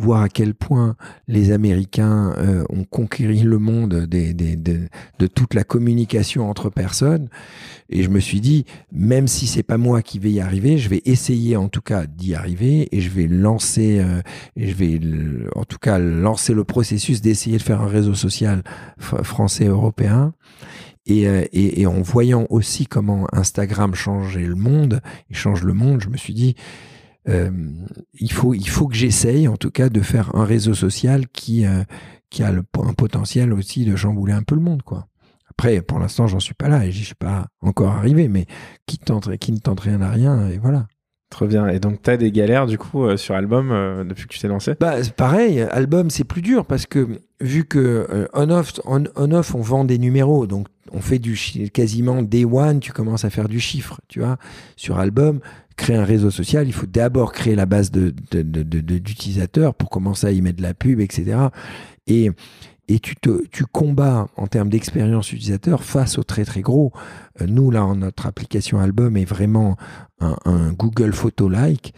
voir 0.00 0.22
à 0.22 0.28
quel 0.28 0.54
point 0.54 0.96
les 1.28 1.52
Américains 1.52 2.34
euh, 2.38 2.64
ont 2.70 2.84
conquéri 2.84 3.40
le 3.40 3.58
monde 3.58 4.06
de 4.06 5.26
toute 5.26 5.54
la 5.54 5.64
communication 5.64 6.48
entre 6.48 6.70
personnes. 6.70 7.28
Et 7.90 8.02
je 8.02 8.08
me 8.08 8.20
suis 8.20 8.40
dit, 8.40 8.64
même 8.92 9.28
si 9.28 9.46
c'est 9.46 9.62
pas 9.62 9.78
moi 9.78 10.02
qui 10.02 10.18
vais 10.18 10.30
y 10.30 10.40
arriver, 10.40 10.78
je 10.78 10.88
vais 10.88 11.02
essayer 11.04 11.56
en 11.56 11.68
tout 11.68 11.82
cas 11.82 12.06
d'y 12.06 12.34
arriver 12.34 12.88
et 12.92 13.00
je 13.00 13.10
vais 13.10 13.26
lancer, 13.26 14.00
euh, 14.00 14.22
je 14.56 14.72
vais 14.72 15.00
en 15.54 15.64
tout 15.64 15.78
cas 15.78 15.98
lancer 15.98 16.54
le 16.54 16.64
processus 16.64 17.20
d'essayer 17.20 17.58
de 17.58 17.62
faire 17.62 17.80
un 17.80 17.88
réseau 17.88 18.14
social 18.14 18.62
français 18.98 19.66
européen. 19.66 20.32
Et, 21.06 21.26
euh, 21.26 21.44
et, 21.52 21.86
en 21.86 22.02
voyant 22.02 22.46
aussi 22.50 22.86
comment 22.86 23.26
Instagram 23.32 23.94
changeait 23.94 24.46
le 24.46 24.54
monde, 24.54 25.00
et 25.30 25.34
change 25.34 25.64
le 25.64 25.72
monde, 25.72 26.00
je 26.02 26.08
me 26.08 26.16
suis 26.16 26.34
dit, 26.34 26.54
euh, 27.28 27.50
il, 28.14 28.32
faut, 28.32 28.54
il 28.54 28.68
faut 28.68 28.88
que 28.88 28.94
j'essaye 28.94 29.46
en 29.48 29.56
tout 29.56 29.70
cas 29.70 29.88
de 29.88 30.00
faire 30.00 30.34
un 30.34 30.44
réseau 30.44 30.74
social 30.74 31.28
qui, 31.28 31.66
euh, 31.66 31.84
qui 32.30 32.42
a 32.42 32.50
le, 32.50 32.62
un 32.82 32.94
potentiel 32.94 33.52
aussi 33.52 33.84
de 33.84 33.96
chambouler 33.96 34.32
un 34.32 34.42
peu 34.42 34.54
le 34.54 34.62
monde. 34.62 34.82
quoi. 34.82 35.06
Après, 35.50 35.82
pour 35.82 35.98
l'instant, 35.98 36.26
j'en 36.26 36.40
suis 36.40 36.54
pas 36.54 36.68
là 36.68 36.86
et 36.86 36.92
je 36.92 37.04
suis 37.04 37.14
pas 37.14 37.46
encore 37.60 37.90
arrivé, 37.90 38.28
mais 38.28 38.46
qui, 38.86 38.98
tente, 38.98 39.36
qui 39.36 39.52
ne 39.52 39.58
tente 39.58 39.80
rien 39.80 40.00
à 40.00 40.08
rien, 40.10 40.48
et 40.48 40.58
voilà. 40.58 40.86
Trop 41.28 41.46
bien. 41.46 41.68
Et 41.68 41.78
donc, 41.78 42.02
tu 42.02 42.10
as 42.10 42.16
des 42.16 42.32
galères 42.32 42.66
du 42.66 42.76
coup 42.76 43.04
euh, 43.04 43.16
sur 43.16 43.36
album 43.36 43.70
euh, 43.70 44.02
depuis 44.02 44.26
que 44.26 44.32
tu 44.32 44.40
t'es 44.40 44.48
lancé? 44.48 44.74
Bah, 44.80 44.96
Pareil, 45.16 45.60
album, 45.60 46.10
c'est 46.10 46.24
plus 46.24 46.42
dur 46.42 46.66
parce 46.66 46.86
que 46.86 47.20
vu 47.40 47.64
que 47.64 47.78
euh, 48.10 48.26
on-off, 48.32 48.80
on, 48.84 49.04
on, 49.14 49.30
off, 49.30 49.54
on 49.54 49.60
vend 49.60 49.84
des 49.84 49.98
numéros, 49.98 50.48
donc 50.48 50.66
on 50.90 51.00
fait 51.00 51.20
du 51.20 51.38
quasiment 51.72 52.22
day 52.22 52.44
one, 52.44 52.80
tu 52.80 52.90
commences 52.92 53.24
à 53.24 53.30
faire 53.30 53.48
du 53.48 53.60
chiffre, 53.60 54.00
tu 54.08 54.18
vois. 54.18 54.38
Sur 54.74 54.98
album, 54.98 55.38
créer 55.80 55.96
un 55.96 56.04
réseau 56.04 56.30
social, 56.30 56.66
il 56.66 56.72
faut 56.72 56.86
d'abord 56.86 57.32
créer 57.32 57.56
la 57.56 57.66
base 57.66 57.90
d'utilisateurs 57.90 59.72
de, 59.72 59.72
de, 59.72 59.76
pour 59.76 59.90
commencer 59.90 60.26
à 60.26 60.30
y 60.30 60.40
mettre 60.42 60.58
de 60.58 60.62
la 60.62 60.74
pub, 60.74 61.00
etc. 61.00 61.48
Et, 62.06 62.30
et 62.88 62.98
tu, 62.98 63.16
te, 63.16 63.46
tu 63.50 63.64
combats 63.64 64.28
en 64.36 64.46
termes 64.46 64.68
d'expérience 64.68 65.32
utilisateur 65.32 65.84
face 65.84 66.18
aux 66.18 66.22
très 66.22 66.44
très 66.44 66.60
gros. 66.60 66.92
Euh, 67.40 67.46
nous, 67.46 67.70
là, 67.70 67.92
notre 67.94 68.26
application 68.26 68.78
Album 68.80 69.16
est 69.16 69.24
vraiment 69.24 69.76
un, 70.20 70.72
Google 70.72 71.12
Photo-like. 71.12 71.94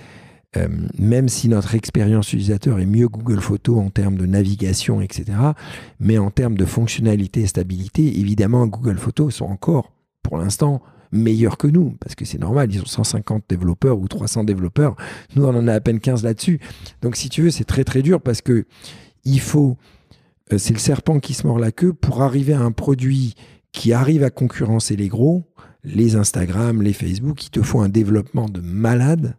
Euh, 0.58 0.68
même 0.98 1.30
si 1.30 1.48
notre 1.48 1.74
expérience 1.74 2.28
utilisateur 2.34 2.78
est 2.78 2.86
mieux 2.86 3.08
Google 3.08 3.40
Photo 3.40 3.80
en 3.80 3.88
termes 3.88 4.16
de 4.16 4.26
navigation, 4.26 5.00
etc., 5.00 5.24
mais 5.98 6.18
en 6.18 6.30
termes 6.30 6.58
de 6.58 6.66
fonctionnalité 6.66 7.40
et 7.40 7.46
stabilité, 7.46 8.20
évidemment, 8.20 8.66
Google 8.66 8.98
Photo 8.98 9.30
sont 9.30 9.46
encore, 9.46 9.92
pour 10.22 10.36
l'instant, 10.36 10.82
meilleurs 11.12 11.58
que 11.58 11.66
nous, 11.66 11.94
parce 12.00 12.14
que 12.14 12.24
c'est 12.24 12.38
normal, 12.38 12.72
ils 12.72 12.80
ont 12.80 12.86
150 12.86 13.44
développeurs 13.48 13.98
ou 13.98 14.08
300 14.08 14.44
développeurs, 14.44 14.96
nous 15.36 15.44
on 15.44 15.54
en 15.54 15.68
a 15.68 15.74
à 15.74 15.80
peine 15.80 16.00
15 16.00 16.24
là-dessus. 16.24 16.58
Donc 17.02 17.16
si 17.16 17.28
tu 17.28 17.42
veux, 17.42 17.50
c'est 17.50 17.64
très 17.64 17.84
très 17.84 18.02
dur 18.02 18.20
parce 18.20 18.40
que 18.40 18.64
il 19.24 19.40
faut 19.40 19.76
euh, 20.52 20.58
c'est 20.58 20.72
le 20.72 20.78
serpent 20.78 21.20
qui 21.20 21.34
se 21.34 21.46
mord 21.46 21.58
la 21.58 21.72
queue 21.72 21.92
pour 21.92 22.22
arriver 22.22 22.52
à 22.52 22.60
un 22.60 22.72
produit 22.72 23.34
qui 23.72 23.92
arrive 23.92 24.22
à 24.22 24.30
concurrencer 24.30 24.96
les 24.96 25.08
gros, 25.08 25.44
les 25.84 26.16
Instagram, 26.16 26.82
les 26.82 26.92
Facebook, 26.92 27.36
qui 27.36 27.50
te 27.50 27.62
font 27.62 27.82
un 27.82 27.88
développement 27.88 28.48
de 28.48 28.60
malade. 28.60 29.36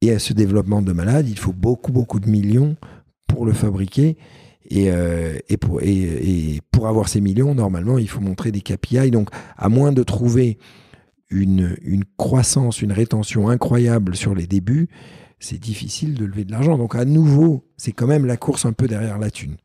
Et 0.00 0.12
à 0.12 0.18
ce 0.18 0.32
développement 0.32 0.82
de 0.82 0.92
malade, 0.92 1.28
il 1.28 1.38
faut 1.38 1.52
beaucoup, 1.52 1.92
beaucoup 1.92 2.20
de 2.20 2.28
millions 2.28 2.76
pour 3.26 3.46
le 3.46 3.52
fabriquer. 3.52 4.16
Et, 4.68 4.90
euh, 4.90 5.38
et, 5.48 5.56
pour, 5.56 5.80
et, 5.82 5.90
et, 5.90 6.60
pour, 6.70 6.88
avoir 6.88 7.08
ces 7.08 7.20
millions, 7.20 7.54
normalement, 7.54 7.98
il 7.98 8.08
faut 8.08 8.20
montrer 8.20 8.50
des 8.50 8.60
KPI. 8.60 9.10
Donc, 9.10 9.30
à 9.56 9.68
moins 9.68 9.92
de 9.92 10.02
trouver 10.02 10.58
une, 11.30 11.76
une 11.82 12.04
croissance, 12.16 12.82
une 12.82 12.92
rétention 12.92 13.48
incroyable 13.48 14.16
sur 14.16 14.34
les 14.34 14.46
débuts, 14.46 14.88
c'est 15.38 15.58
difficile 15.58 16.14
de 16.14 16.24
lever 16.24 16.44
de 16.44 16.52
l'argent. 16.52 16.78
Donc, 16.78 16.94
à 16.94 17.04
nouveau, 17.04 17.64
c'est 17.76 17.92
quand 17.92 18.06
même 18.06 18.26
la 18.26 18.36
course 18.36 18.64
un 18.64 18.72
peu 18.72 18.86
derrière 18.86 19.18
la 19.18 19.30
thune. 19.30 19.56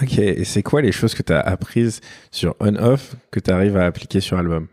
Ok, 0.00 0.18
et 0.18 0.44
c'est 0.44 0.62
quoi 0.62 0.82
les 0.82 0.92
choses 0.92 1.14
que 1.14 1.22
tu 1.22 1.32
as 1.32 1.40
apprises 1.40 2.00
sur 2.30 2.54
on-off 2.60 3.16
que 3.30 3.40
tu 3.40 3.50
arrives 3.50 3.76
à 3.76 3.86
appliquer 3.86 4.20
sur 4.20 4.38
album 4.38 4.68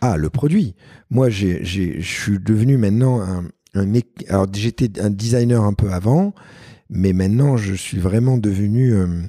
Ah, 0.00 0.16
le 0.16 0.30
produit. 0.30 0.76
Moi, 1.10 1.28
je 1.28 2.00
suis 2.00 2.38
devenu 2.38 2.76
maintenant 2.76 3.20
un, 3.20 3.44
un 3.74 3.92
alors 4.28 4.46
j'étais 4.52 5.00
un 5.00 5.10
designer 5.10 5.62
un 5.62 5.74
peu 5.74 5.92
avant, 5.92 6.34
mais 6.88 7.12
maintenant 7.12 7.56
je 7.56 7.74
suis 7.74 7.98
vraiment 7.98 8.38
devenu 8.38 8.94
euh, 8.94 9.22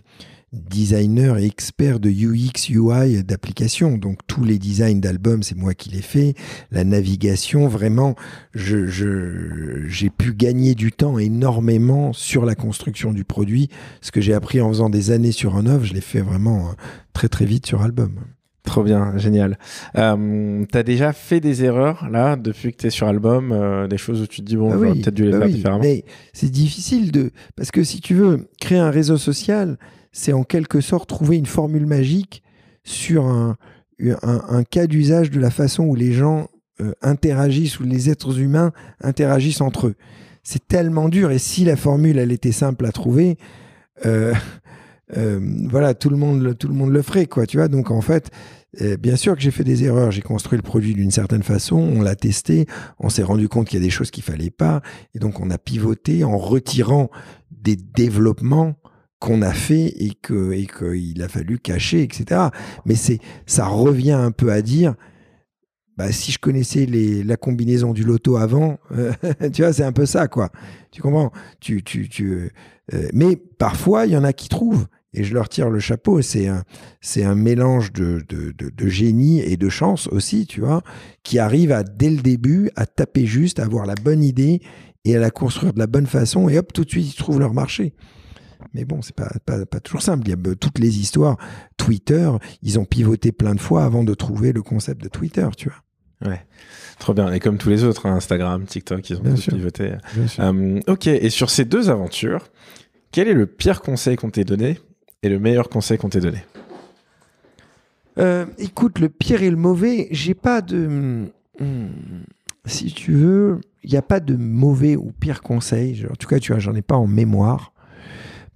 designer 0.54 1.38
et 1.38 1.46
expert 1.46 2.00
de 2.00 2.10
UX, 2.10 2.70
UI 2.70 3.24
d'application. 3.24 3.98
Donc 3.98 4.20
tous 4.28 4.44
les 4.44 4.58
designs 4.58 5.00
d'albums, 5.00 5.44
c'est 5.44 5.58
moi 5.58 5.74
qui 5.74 5.90
les 5.90 6.02
fais. 6.02 6.36
La 6.72 6.84
navigation, 6.84 7.68
vraiment, 7.68 8.16
je, 8.54 8.86
j'ai 9.88 10.10
pu 10.10 10.34
gagner 10.34 10.76
du 10.76 10.92
temps 10.92 11.18
énormément 11.18 12.14
sur 12.14 12.46
la 12.46 12.56
construction 12.56 13.12
du 13.12 13.24
produit. 13.24 13.70
Ce 14.02 14.12
que 14.12 14.22
j'ai 14.22 14.34
appris 14.34 14.62
en 14.62 14.70
faisant 14.70 14.90
des 14.90 15.12
années 15.12 15.32
sur 15.32 15.56
un 15.56 15.66
œuvre, 15.66 15.86
je 15.86 15.94
l'ai 15.94 16.02
fait 16.02 16.22
vraiment 16.22 16.70
euh, 16.70 16.74
très 17.14 17.28
très 17.28 17.46
vite 17.46 17.66
sur 17.66 17.82
album. 17.82 18.20
Trop 18.64 18.84
bien, 18.84 19.18
génial. 19.18 19.58
Euh, 19.98 20.66
t'as 20.70 20.84
déjà 20.84 21.14
fait 21.14 21.40
des 21.40 21.64
erreurs 21.64 22.10
là 22.12 22.36
depuis 22.36 22.74
que 22.74 22.78
t'es 22.78 22.90
sur 22.90 23.08
album, 23.08 23.54
euh, 23.54 23.88
des 23.88 23.98
choses 23.98 24.22
où 24.22 24.28
tu 24.28 24.42
te 24.42 24.46
dis 24.46 24.58
bon, 24.58 24.72
ah 24.74 24.78
oui, 24.78 25.02
peut-être 25.02 25.16
dû 25.16 25.24
les 25.24 25.32
bah 25.32 25.38
faire 25.40 25.48
oui, 25.48 25.54
différemment. 25.54 25.84
Mais 25.84 26.04
c'est 26.34 26.52
difficile 26.52 27.14
de 27.14 27.32
parce 27.56 27.72
que 27.72 27.84
si 27.84 28.02
tu 28.02 28.14
veux 28.14 28.50
créer 28.60 28.78
un 28.78 28.92
réseau 28.92 29.18
social, 29.18 29.78
c'est 30.18 30.34
en 30.34 30.44
quelque 30.44 30.82
sorte 30.82 31.08
trouver 31.08 31.38
une 31.38 31.46
formule 31.46 31.86
magique 31.86 32.42
sur 32.84 33.26
un, 33.28 33.56
un, 34.24 34.64
cas 34.64 34.88
d'usage 34.88 35.30
de 35.30 35.40
la 35.40 35.52
façon 35.52 35.84
où 35.84 35.94
les 35.94 36.12
gens 36.12 36.50
euh, 36.82 36.94
interagissent, 37.04 37.80
où 37.80 37.84
les 37.84 38.10
êtres 38.10 38.40
humains 38.40 38.72
interagissent 39.00 39.62
entre 39.62 39.88
eux. 39.88 39.96
C'est 40.42 40.68
tellement 40.68 41.08
dur. 41.08 41.30
Et 41.30 41.38
si 41.38 41.66
la 41.66 41.76
formule, 41.76 42.18
elle 42.18 42.32
était 42.32 42.52
simple 42.52 42.88
à 42.88 42.92
trouver, 42.92 43.38
euh, 44.08 44.34
euh, 45.16 45.40
voilà, 45.70 45.94
tout 45.94 46.10
le 46.10 46.18
monde, 46.18 46.58
tout 46.58 46.68
le 46.68 46.74
monde 46.74 46.92
le 46.92 47.04
ferait, 47.04 47.28
quoi. 47.28 47.46
Tu 47.46 47.58
vois. 47.58 47.68
Donc 47.68 47.92
en 47.92 48.02
fait, 48.02 48.32
bien 49.00 49.18
sûr 49.18 49.36
que 49.36 49.42
j'ai 49.42 49.52
fait 49.52 49.64
des 49.64 49.84
erreurs. 49.84 50.10
J'ai 50.10 50.24
construit 50.24 50.58
le 50.58 50.64
produit 50.64 50.96
d'une 50.96 51.12
certaine 51.12 51.44
façon. 51.44 51.78
On 51.78 52.02
l'a 52.02 52.16
testé. 52.16 52.66
On 52.98 53.10
s'est 53.10 53.24
rendu 53.24 53.48
compte 53.50 53.68
qu'il 53.68 53.80
y 53.80 53.84
a 53.84 53.86
des 53.86 53.92
choses 53.92 54.10
qu'il 54.10 54.24
fallait 54.24 54.50
pas. 54.50 54.82
Et 55.14 55.20
donc 55.20 55.40
on 55.40 55.52
a 55.52 55.60
pivoté 55.60 56.24
en 56.24 56.40
retirant 56.40 57.12
des 57.52 57.76
développements 57.76 58.74
qu'on 59.20 59.42
a 59.42 59.54
fait 59.54 59.94
et 59.98 60.14
que 60.14 60.52
et 60.52 60.68
qu'il 60.68 61.22
a 61.22 61.28
fallu 61.28 61.60
cacher, 61.60 62.04
etc. 62.04 62.42
Mais 62.86 62.96
c'est 62.96 63.20
ça 63.46 63.68
revient 63.68 64.12
un 64.12 64.32
peu 64.32 64.52
à 64.52 64.62
dire 64.62 64.96
bah, 65.98 66.12
si 66.12 66.32
je 66.32 66.38
connaissais 66.38 66.86
les, 66.86 67.24
la 67.24 67.38
combinaison 67.38 67.92
du 67.92 68.04
loto 68.04 68.38
avant, 68.38 68.78
tu 69.54 69.64
vois, 69.64 69.74
c'est 69.74 69.84
un 69.84 69.92
peu 69.92 70.06
ça, 70.06 70.28
quoi. 70.28 70.52
Tu 70.92 71.02
comprends? 71.02 71.32
Tu, 71.60 71.84
tu, 71.84 72.08
tu, 72.08 72.52
euh, 72.94 73.08
Mais 73.14 73.36
parfois, 73.36 74.06
il 74.06 74.12
y 74.12 74.18
en 74.18 74.24
a 74.24 74.32
qui 74.32 74.48
trouvent, 74.48 74.86
et 75.14 75.24
je 75.24 75.34
leur 75.34 75.50
tire 75.50 75.72
le 75.72 75.80
chapeau, 75.80 76.22
c'est 76.22 76.48
un, 76.48 76.64
un 77.18 77.36
mélange 77.36 77.92
de, 77.94 78.24
de, 78.30 78.52
de, 78.52 78.70
de, 78.70 78.88
génie 78.88 79.40
et 79.40 79.58
de 79.58 79.70
chance 79.70 80.08
aussi, 80.10 80.46
tu 80.46 80.62
vois, 80.62 80.84
qui 81.24 81.40
arrive 81.40 81.72
à, 81.72 81.84
dès 81.84 82.12
le 82.12 82.22
début, 82.22 82.70
à 82.76 82.86
taper 82.86 83.26
juste, 83.26 83.60
à 83.60 83.64
avoir 83.64 83.88
la 83.88 83.96
bonne 83.96 84.24
idée 84.24 84.62
et 85.04 85.16
à 85.16 85.20
la 85.20 85.32
construire 85.32 85.74
de 85.74 85.80
la 85.80 85.88
bonne 85.88 86.06
façon, 86.06 86.48
et 86.48 86.60
hop, 86.60 86.72
tout 86.74 86.86
de 86.86 86.90
suite, 86.90 87.12
ils 87.12 87.18
trouvent 87.18 87.40
leur 87.40 87.56
marché. 87.56 87.96
Mais 88.74 88.86
bon, 88.86 89.02
c'est 89.02 89.16
pas, 89.16 89.32
pas, 89.46 89.66
pas, 89.66 89.80
toujours 89.80 90.02
simple. 90.02 90.28
Il 90.28 90.32
y 90.32 90.34
a 90.34 90.56
toutes 90.56 90.80
les 90.80 91.00
histoires. 91.00 91.38
Twitter, 91.78 92.30
ils 92.62 92.80
ont 92.80 92.86
pivoté 92.86 93.32
plein 93.32 93.56
de 93.56 93.60
fois 93.60 93.84
avant 93.84 94.04
de 94.04 94.14
trouver 94.14 94.54
le 94.54 94.62
concept 94.62 95.04
de 95.04 95.10
Twitter, 95.10 95.48
tu 95.56 95.70
vois. 95.70 96.30
Ouais, 96.30 96.46
trop 97.00 97.14
bien. 97.14 97.32
Et 97.32 97.40
comme 97.40 97.58
tous 97.58 97.70
les 97.70 97.84
autres, 97.84 98.08
hein, 98.08 98.16
Instagram, 98.16 98.66
TikTok, 98.66 99.10
ils 99.10 99.18
ont 99.18 99.24
tous 99.24 99.48
pivoté. 99.48 99.94
Euh, 100.40 100.80
ok, 100.88 101.08
et 101.08 101.30
sur 101.30 101.50
ces 101.50 101.66
deux 101.66 101.90
aventures, 101.90 102.48
quel 103.12 103.28
est 103.28 103.34
le 103.34 103.46
pire 103.46 103.82
conseil 103.82 104.16
qu'on 104.16 104.32
t'ait 104.32 104.44
donné 104.44 104.80
et 105.22 105.30
le 105.30 105.40
meilleur 105.40 105.70
conseil 105.70 105.98
qu'on 105.98 106.10
t'ait 106.10 106.20
donné? 106.20 106.44
Euh, 108.18 108.46
Écoute, 108.58 109.00
le 109.00 109.10
pire 109.10 109.44
et 109.44 109.50
le 109.52 109.58
mauvais, 109.58 110.08
j'ai 110.12 110.34
pas 110.34 110.62
de. 110.62 111.28
Hmm, 111.60 111.88
si 112.66 112.92
tu 112.92 113.14
veux, 113.14 113.62
il 113.84 113.92
n'y 113.92 113.98
a 113.98 114.02
pas 114.02 114.20
de 114.20 114.36
mauvais 114.36 114.96
ou 114.96 115.12
pire 115.20 115.42
conseil. 115.42 116.06
En 116.12 116.16
tout 116.16 116.28
cas, 116.28 116.40
tu 116.40 116.52
vois, 116.52 116.60
j'en 116.60 116.74
ai 116.74 116.82
pas 116.82 116.96
en 116.96 117.08
mémoire. 117.08 117.74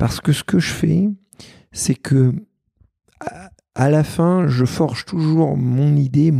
Parce 0.01 0.19
que 0.19 0.31
ce 0.31 0.43
que 0.43 0.57
je 0.57 0.71
fais, 0.71 1.09
c'est 1.71 1.93
que 1.93 2.33
à 3.75 3.91
la 3.91 4.03
fin, 4.03 4.47
je 4.47 4.65
forge 4.65 5.05
toujours 5.05 5.55
mon 5.57 5.95
idée, 5.95 6.33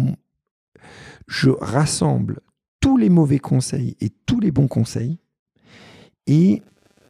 je 1.28 1.52
rassemble 1.52 2.40
tous 2.80 2.98
les 2.98 3.10
mauvais 3.10 3.38
conseils 3.38 3.96
et 4.02 4.10
tous 4.26 4.40
les 4.40 4.50
bons 4.50 4.68
conseils 4.68 5.20
et 6.26 6.64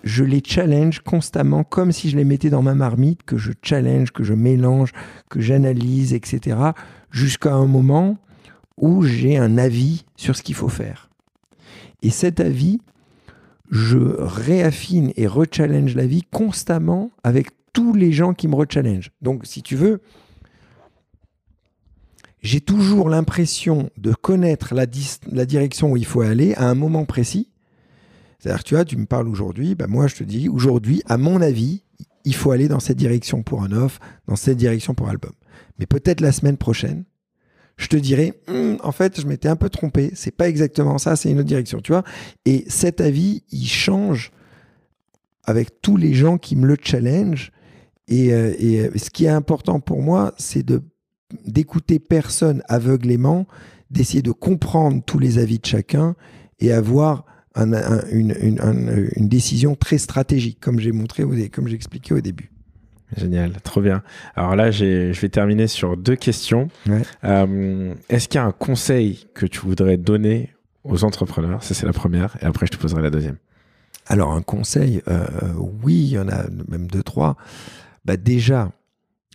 je 0.04 0.26
les 0.26 0.43
challenge 0.45 0.99
constamment 0.99 1.64
comme 1.64 1.93
si 1.93 2.10
je 2.10 2.18
les 2.18 2.26
mettais 2.26 2.49
dans 2.49 2.62
ma 2.62 2.76
marmite, 2.76 3.24
que 3.24 3.38
je 3.38 3.54
challenge, 3.64 4.12
que 4.12 4.26
je 4.26 4.34
mélange, 4.34 4.91
que 5.30 5.39
j'analyse, 5.39 6.14
etc. 6.14 6.58
jusqu'à 7.12 7.54
un 7.54 7.66
moment 7.66 8.18
où 8.76 9.04
j'ai 9.04 9.38
un 9.38 9.58
avis 9.58 10.04
sur 10.18 10.36
ce 10.36 10.43
qu'il 10.43 10.56
faut 10.56 10.68
faire. 10.68 11.10
Et 12.02 12.10
cet 12.10 12.41
avis, 12.41 12.82
je 13.72 13.97
réaffine 13.97 15.13
et 15.15 15.26
rechallenge 15.28 15.95
la 15.95 16.05
vie 16.05 16.24
constamment 16.24 17.11
avec 17.24 17.47
tous 17.74 17.93
les 17.93 18.11
gens 18.11 18.34
qui 18.34 18.49
me 18.49 18.55
rechallenge. 18.55 19.11
Donc, 19.22 19.45
si 19.45 19.63
tu 19.63 19.78
veux, 19.78 20.01
j'ai 22.41 22.59
toujours 22.59 23.09
l'impression 23.09 23.89
de 23.97 24.13
connaître 24.13 24.76
la, 24.76 24.86
direction 25.45 25.91
où 25.91 25.97
il 25.97 26.05
faut 26.05 26.22
aller 26.22 26.53
à 26.55 26.67
un 26.69 26.76
moment 26.76 27.05
précis. 27.05 27.49
C'est-à-dire, 28.39 28.63
tu 28.63 28.76
vois, 28.76 28.86
tu 28.86 28.97
me 28.97 29.05
parles 29.05 29.28
aujourd'hui, 29.28 29.76
bah 29.76 29.88
moi 29.88 30.07
je 30.07 30.15
te 30.15 30.24
dis, 30.24 30.49
aujourd'hui, 30.49 31.03
à 31.05 31.17
mon 31.17 31.41
avis, 31.41 31.84
il 32.26 32.36
faut 32.36 32.51
aller 32.51 32.67
dans 32.67 32.80
cette 32.80 32.97
direction 32.97 33.43
pour 33.43 33.63
un 33.63 33.72
off, 33.72 33.99
dans 34.28 34.36
cette 34.36 34.57
direction 34.57 34.95
pour 34.95 35.07
un 35.07 35.11
album. 35.11 35.34
Mais 35.78 35.86
peut-être 35.86 36.22
la 36.22 36.32
semaine 36.32 36.57
prochaine, 36.57 37.05
je 37.82 37.88
te 37.88 37.98
dirai, 37.98 38.34
hum, 38.48 38.78
en 38.84 38.92
fait, 38.92 39.20
je 39.20 39.26
m'étais 39.26 39.50
un 39.50 39.56
peu 39.56 39.70
trompé, 39.70 40.12
c'est 40.14 40.36
pas 40.36 40.48
exactement 40.48 41.00
ça, 41.00 41.16
c'est 41.16 41.32
une 41.32 41.40
autre 41.40 41.48
direction, 41.48 41.82
tu 41.82 41.92
vois. 41.92 42.04
Et 42.46 42.64
cet 42.68 43.02
avis, 43.02 43.44
il 43.52 43.68
change 43.68 44.32
avec 45.44 45.82
tous 45.82 45.98
les 45.98 46.14
gens 46.14 46.38
qui 46.38 46.56
me 46.56 46.68
le 46.68 46.78
challenge. 46.82 47.52
Et, 48.08 48.34
euh, 48.34 48.54
euh, 48.62 48.90
ce 48.96 49.10
qui 49.10 49.26
est 49.26 49.30
important 49.30 49.80
pour 49.80 50.02
moi, 50.02 50.34
c'est 50.38 50.64
de 50.64 50.82
d'écouter 51.46 51.98
personne 51.98 52.62
aveuglément, 52.68 53.48
d'essayer 53.90 54.22
de 54.22 54.34
comprendre 54.34 55.02
tous 55.06 55.18
les 55.18 55.38
avis 55.38 55.60
de 55.60 55.66
chacun 55.66 56.14
et 56.60 56.74
avoir 56.74 57.26
une, 58.12 59.30
décision 59.30 59.76
très 59.76 59.98
stratégique, 59.98 60.60
comme 60.60 60.82
j'ai 60.82 60.92
montré, 60.92 61.24
comme 61.50 61.68
j'ai 61.70 61.76
expliqué 61.76 62.14
au 62.14 62.20
début. 62.20 62.52
Génial, 63.18 63.53
trop 63.64 63.82
bien. 63.82 64.03
Alors 64.36 64.55
là, 64.55 64.72
je 64.72 65.12
vais 65.12 65.30
terminer 65.30 65.68
sur 65.68 65.97
deux 65.97 66.16
questions. 66.16 66.70
Euh, 67.24 67.93
est-ce 68.09 68.28
qu'il 68.28 68.39
y 68.39 68.43
a 68.43 68.45
un 68.45 68.51
conseil 68.51 69.28
que 69.34 69.45
tu 69.45 69.59
voudrais 69.59 69.97
donner 69.97 70.51
aux 70.84 71.03
entrepreneurs? 71.03 71.64
Ça, 71.64 71.74
c'est 71.74 71.86
la 71.86 71.93
première. 71.93 72.38
Et 72.41 72.45
après, 72.45 72.66
je 72.66 72.72
te 72.72 72.78
poserai 72.78 73.01
la 73.01 73.09
deuxième. 73.09 73.38
Alors, 74.07 74.34
un 74.34 74.41
conseil, 74.41 75.01
euh, 75.07 75.26
oui, 75.84 75.95
il 75.95 76.12
y 76.12 76.20
en 76.20 76.30
a 76.30 76.45
même 76.68 76.88
deux, 76.88 77.03
trois. 77.03 77.38
Bah, 78.05 78.18
déjà, 78.18 78.72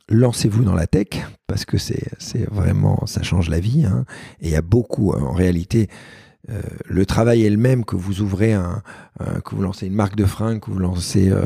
lancez-vous 0.08 0.64
dans 0.64 0.74
la 0.74 0.86
tech 0.86 1.08
parce 1.46 1.64
que 1.64 1.78
c'est 1.78 2.08
vraiment 2.50 3.06
ça 3.06 3.22
change 3.22 3.48
la 3.48 3.60
vie 3.60 3.84
hein. 3.84 4.04
et 4.40 4.46
il 4.46 4.52
y 4.52 4.56
a 4.56 4.62
beaucoup 4.62 5.12
en 5.12 5.32
réalité 5.32 5.88
euh, 6.48 6.60
le 6.84 7.04
travail 7.06 7.44
est 7.44 7.50
le 7.50 7.56
même 7.56 7.84
que 7.84 7.96
vous 7.96 8.20
ouvrez 8.20 8.52
un, 8.52 8.82
que 9.44 9.56
vous 9.56 9.62
lancez 9.62 9.86
une 9.88 9.94
marque 9.94 10.14
de 10.14 10.24
fringues 10.24 10.60
que 10.60 10.70
vous 10.70 10.78
lancez 10.78 11.28
euh, 11.28 11.44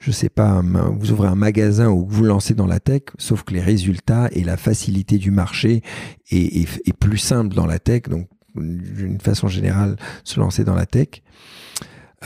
je 0.00 0.10
sais 0.10 0.28
pas 0.28 0.60
vous 0.92 1.12
ouvrez 1.12 1.28
un 1.28 1.36
magasin 1.36 1.88
ou 1.88 2.04
que 2.04 2.12
vous 2.12 2.24
lancez 2.24 2.54
dans 2.54 2.66
la 2.66 2.80
tech 2.80 3.02
sauf 3.18 3.44
que 3.44 3.54
les 3.54 3.60
résultats 3.60 4.28
et 4.32 4.42
la 4.42 4.56
facilité 4.56 5.18
du 5.18 5.30
marché 5.30 5.82
est, 6.30 6.88
est, 6.88 6.92
plus 6.98 7.18
simple 7.18 7.54
dans 7.54 7.66
la 7.66 7.78
tech 7.78 8.02
donc 8.08 8.28
d'une 8.56 9.20
façon 9.20 9.46
générale 9.46 9.96
se 10.24 10.40
lancer 10.40 10.64
dans 10.64 10.74
la 10.74 10.86
tech 10.86 11.22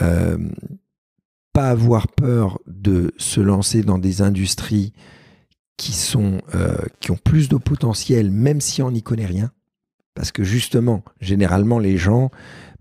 euh, 0.01 0.37
pas 1.53 1.69
avoir 1.69 2.07
peur 2.07 2.59
de 2.65 3.13
se 3.17 3.39
lancer 3.39 3.83
dans 3.83 3.99
des 3.99 4.23
industries 4.23 4.93
qui, 5.77 5.91
sont, 5.93 6.41
qui 6.99 7.11
ont 7.11 7.17
plus 7.17 7.47
de 7.47 7.55
potentiel, 7.55 8.29
même 8.29 8.59
si 8.59 8.81
on 8.81 8.91
n'y 8.91 9.03
connaît 9.03 9.25
rien. 9.25 9.51
Parce 10.15 10.31
que 10.31 10.43
justement, 10.43 11.03
généralement, 11.19 11.77
les 11.77 11.97
gens, 11.97 12.31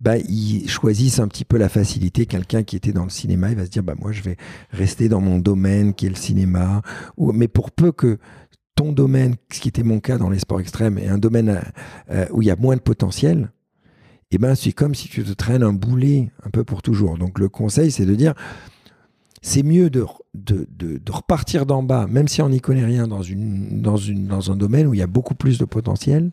bah, 0.01 0.17
ils 0.19 0.69
choisissent 0.69 1.19
un 1.19 1.29
petit 1.29 1.45
peu 1.45 1.59
la 1.59 1.69
facilité. 1.69 2.27
Quelqu'un 2.27 2.63
qui 2.63 2.77
était 2.77 2.93
dans 2.93 3.03
le 3.03 3.11
cinéma, 3.11 3.51
il 3.51 3.57
va 3.57 3.67
se 3.67 3.71
dire, 3.71 3.83
bah, 3.83 3.95
moi, 4.01 4.13
je 4.13 4.23
vais 4.23 4.37
rester 4.71 5.09
dans 5.09 5.21
mon 5.21 5.39
domaine 5.39 5.95
qui 5.95 6.07
est 6.07 6.11
le 6.11 6.15
cinéma. 6.15 6.81
Mais 7.19 7.49
pour 7.49 7.73
peu 7.73 7.91
que 7.91 8.19
ton 8.77 8.93
domaine, 8.93 9.35
ce 9.53 9.61
qui 9.61 9.69
était 9.69 9.83
mon 9.83 9.99
cas 9.99 10.17
dans 10.17 10.31
les 10.31 10.39
sports 10.39 10.61
extrêmes, 10.61 10.97
est 10.97 11.09
un 11.09 11.19
domaine 11.19 11.49
euh, 11.49 11.61
euh, 12.11 12.27
où 12.31 12.43
il 12.43 12.47
y 12.47 12.51
a 12.53 12.57
moins 12.57 12.77
de 12.77 12.81
potentiel, 12.81 13.51
eh 14.31 14.39
ben, 14.39 14.55
c'est 14.55 14.73
comme 14.73 14.95
si 14.95 15.09
tu 15.09 15.25
te 15.25 15.33
traînes 15.33 15.63
un 15.63 15.73
boulet 15.73 16.31
un 16.45 16.51
peu 16.51 16.63
pour 16.63 16.83
toujours. 16.83 17.19
Donc, 17.19 17.41
le 17.41 17.49
conseil, 17.49 17.91
c'est 17.91 18.07
de 18.07 18.15
dire, 18.15 18.35
c'est 19.43 19.65
mieux 19.65 19.91
de, 19.91 20.07
de, 20.35 20.67
de, 20.71 21.13
repartir 21.13 21.67
d'en 21.67 21.83
bas, 21.83 22.07
même 22.09 22.29
si 22.29 22.43
on 22.43 22.49
n'y 22.49 22.61
connaît 22.61 22.85
rien 22.85 23.09
dans, 23.09 23.23
une, 23.23 23.83
dans, 23.83 23.97
une, 23.97 24.27
dans 24.27 24.53
un 24.53 24.57
domaine 24.57 24.87
où 24.87 24.95
il 24.95 25.01
y 25.01 25.03
a 25.03 25.09
beaucoup 25.09 25.35
plus 25.35 25.59
de 25.59 25.65
potentiel. 25.65 26.31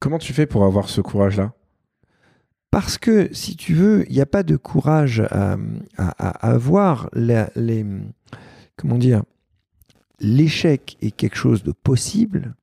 Comment 0.00 0.18
tu 0.18 0.32
fais 0.32 0.46
pour 0.46 0.64
avoir 0.64 0.88
ce 0.88 1.02
courage-là? 1.02 1.52
Parce 2.70 2.98
que, 2.98 3.28
si 3.32 3.54
tu 3.54 3.74
veux, 3.74 4.06
il 4.08 4.14
n'y 4.14 4.20
a 4.20 4.26
pas 4.26 4.42
de 4.42 4.56
courage 4.56 5.20
à, 5.30 5.56
avoir. 6.40 7.10
les, 7.12 7.84
comment 8.76 8.96
dire 8.96 9.22
L'échec 10.20 10.96
est 11.02 11.10
quelque 11.10 11.36
chose 11.36 11.62
de 11.62 11.72
possible, 11.72 12.54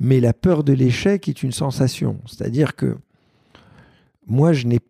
mais 0.00 0.20
la 0.20 0.32
peur 0.32 0.64
de 0.64 0.72
l'échec 0.72 1.28
est 1.28 1.42
une 1.42 1.52
sensation. 1.52 2.20
C'est-à-dire 2.26 2.76
que 2.76 2.96
moi, 4.26 4.52
je 4.52 4.66
n'ai 4.66 4.80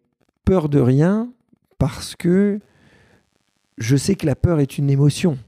peur 0.45 0.69
de 0.69 0.81
rien 0.81 1.31
parce 1.79 2.17
que 2.17 2.61
je 3.79 3.97
sais 3.97 4.15
que 4.15 4.27
la 4.27 4.37
peur 4.37 4.59
est 4.61 4.79
une 4.79 4.91
émotion. 4.91 5.39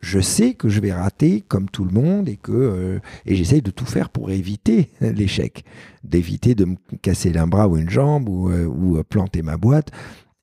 Je 0.00 0.18
sais 0.18 0.54
que 0.54 0.68
je 0.68 0.80
vais 0.80 0.92
rater 0.92 1.42
comme 1.42 1.68
tout 1.68 1.84
le 1.84 1.90
monde 1.90 2.28
et 2.28 2.36
que 2.36 2.52
euh, 2.52 2.98
et 3.26 3.34
j'essaye 3.36 3.60
de 3.60 3.70
tout 3.70 3.84
faire 3.84 4.08
pour 4.08 4.30
éviter 4.30 4.90
l'échec, 5.00 5.64
d'éviter 6.04 6.54
de 6.54 6.64
me 6.64 6.76
casser 7.02 7.36
un 7.36 7.46
bras 7.46 7.68
ou 7.68 7.76
une 7.76 7.90
jambe 7.90 8.28
ou, 8.28 8.50
euh, 8.50 8.68
euh, 8.98 9.02
planter 9.02 9.42
ma 9.42 9.58
boîte. 9.58 9.90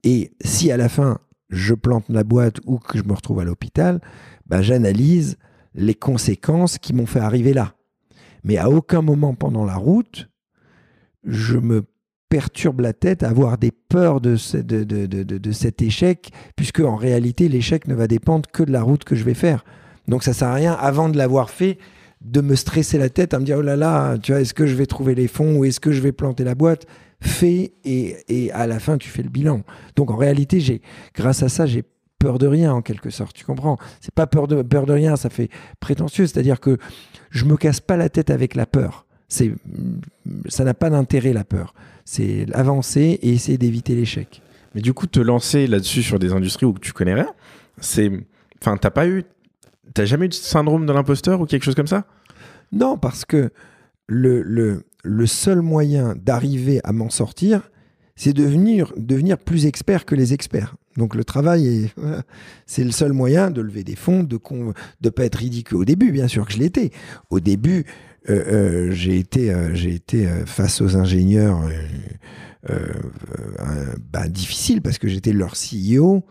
Et 0.03 0.31
si 0.41 0.71
à 0.71 0.77
la 0.77 0.89
fin 0.89 1.19
je 1.49 1.73
plante 1.73 2.09
ma 2.09 2.23
boîte 2.23 2.59
ou 2.65 2.77
que 2.77 2.99
je 2.99 3.03
me 3.03 3.13
retrouve 3.13 3.39
à 3.39 3.45
l'hôpital, 3.45 3.99
ben 4.45 4.61
j'analyse 4.61 5.37
les 5.73 5.95
conséquences 5.95 6.77
qui 6.77 6.93
m'ont 6.93 7.05
fait 7.05 7.19
arriver 7.19 7.53
là. 7.53 7.73
Mais 8.43 8.57
à 8.57 8.69
aucun 8.69 9.01
moment 9.01 9.33
pendant 9.33 9.65
la 9.65 9.75
route, 9.75 10.29
je 11.23 11.57
me 11.57 11.83
perturbe 12.29 12.81
la 12.81 12.93
tête 12.93 13.23
avoir 13.23 13.57
des 13.57 13.71
peurs 13.71 14.21
de, 14.21 14.35
de, 14.61 14.83
de, 14.83 15.23
de, 15.23 15.51
cet 15.51 15.81
échec, 15.81 16.31
puisque 16.55 16.81
en 16.81 16.95
réalité, 16.95 17.47
l'échec 17.47 17.87
ne 17.87 17.95
va 17.95 18.07
dépendre 18.07 18.49
que 18.51 18.63
de 18.63 18.71
la 18.71 18.81
route 18.81 19.03
que 19.03 19.15
je 19.15 19.23
vais 19.23 19.33
faire. 19.33 19.63
Donc 20.07 20.23
ça 20.23 20.33
sert 20.33 20.49
à 20.49 20.53
rien, 20.53 20.73
avant 20.73 21.09
de 21.09 21.17
l'avoir 21.17 21.49
fait, 21.49 21.77
de 22.21 22.41
me 22.41 22.55
stresser 22.55 22.97
la 22.97 23.09
tête 23.09 23.33
à 23.33 23.39
me 23.39 23.45
dire 23.45 23.57
oh 23.59 23.61
là 23.61 23.75
là, 23.75 24.17
tu 24.17 24.31
vois, 24.31 24.41
est-ce 24.41 24.53
que 24.53 24.65
je 24.65 24.75
vais 24.75 24.85
trouver 24.85 25.15
les 25.15 25.27
fonds 25.27 25.57
ou 25.57 25.65
est-ce 25.65 25.79
que 25.79 25.91
je 25.91 26.01
vais 26.01 26.11
planter 26.11 26.43
la 26.43 26.55
boîte? 26.55 26.85
Fais 27.19 27.73
et, 27.83 28.17
et 28.27 28.51
à 28.51 28.67
la 28.67 28.79
fin 28.79 28.97
tu 28.97 29.09
fais 29.09 29.23
le 29.23 29.29
bilan. 29.29 29.61
Donc 29.95 30.11
en 30.11 30.15
réalité, 30.15 30.59
j'ai, 30.59 30.81
grâce 31.13 31.43
à 31.43 31.49
ça, 31.49 31.65
j'ai 31.65 31.83
peur 32.19 32.37
de 32.37 32.47
rien 32.47 32.73
en 32.73 32.81
quelque 32.81 33.09
sorte. 33.09 33.35
Tu 33.35 33.45
comprends? 33.45 33.77
C'est 34.01 34.13
pas 34.13 34.27
peur 34.27 34.47
de 34.47 34.61
peur 34.61 34.85
de 34.85 34.93
rien, 34.93 35.15
ça 35.15 35.29
fait 35.29 35.49
prétentieux. 35.79 36.27
C'est-à-dire 36.27 36.59
que 36.59 36.77
je 37.29 37.45
me 37.45 37.57
casse 37.57 37.79
pas 37.79 37.97
la 37.97 38.09
tête 38.09 38.29
avec 38.29 38.55
la 38.55 38.65
peur. 38.65 39.05
C'est, 39.27 39.53
ça 40.47 40.63
n'a 40.63 40.73
pas 40.73 40.89
d'intérêt 40.89 41.33
la 41.33 41.43
peur. 41.43 41.73
C'est 42.09 42.45
avancer 42.53 43.19
et 43.21 43.33
essayer 43.33 43.57
d'éviter 43.57 43.93
l'échec. 43.93 44.41
Mais 44.73 44.79
du 44.79 44.93
coup, 44.93 45.07
te 45.07 45.19
lancer 45.19 45.67
là-dessus 45.67 46.03
sur 46.03 46.19
des 46.19 46.31
industries 46.31 46.65
où 46.65 46.73
tu 46.79 46.93
connais 46.93 47.13
rien, 47.13 47.33
c'est, 47.81 48.09
enfin, 48.61 48.77
t'as 48.77 48.91
pas 48.91 49.09
eu, 49.09 49.25
t'as 49.93 50.05
jamais 50.05 50.27
eu 50.27 50.29
de 50.29 50.33
syndrome 50.33 50.85
de 50.85 50.93
l'imposteur 50.93 51.41
ou 51.41 51.45
quelque 51.45 51.63
chose 51.63 51.75
comme 51.75 51.85
ça? 51.85 52.05
Non, 52.71 52.97
parce 52.97 53.25
que 53.25 53.49
le, 54.07 54.41
le, 54.41 54.85
le 55.03 55.25
seul 55.25 55.61
moyen 55.61 56.15
d'arriver 56.15 56.79
à 56.85 56.93
m'en 56.93 57.09
sortir, 57.09 57.69
c'est 58.15 58.31
devenir, 58.31 58.93
devenir 58.95 59.37
plus 59.37 59.65
expert 59.65 60.05
que 60.05 60.15
les 60.15 60.33
experts. 60.33 60.77
Donc 60.95 61.13
le 61.13 61.25
travail, 61.25 61.67
est, 61.67 61.95
c'est 62.65 62.85
le 62.85 62.91
seul 62.91 63.11
moyen 63.11 63.51
de 63.51 63.59
lever 63.59 63.83
des 63.83 63.97
fonds, 63.97 64.23
de 64.23 64.39
ne 65.03 65.09
pas 65.09 65.25
être 65.25 65.35
ridicule. 65.35 65.75
Au 65.75 65.85
début, 65.85 66.13
bien 66.13 66.29
sûr 66.29 66.45
que 66.45 66.53
je 66.53 66.59
l'étais. 66.59 66.91
Au 67.29 67.41
début, 67.41 67.85
j'ai 68.27 69.17
été, 69.17 69.51
euh, 69.51 69.73
j'ai 69.73 69.93
été 69.93 70.27
face 70.45 70.81
aux 70.81 70.95
ingénieurs 70.97 71.61
bah, 74.11 74.27
difficile 74.27 74.81
parce 74.81 74.97
que 74.97 75.07
j'étais 75.07 75.31
leur 75.31 75.53
CEO 75.53 76.23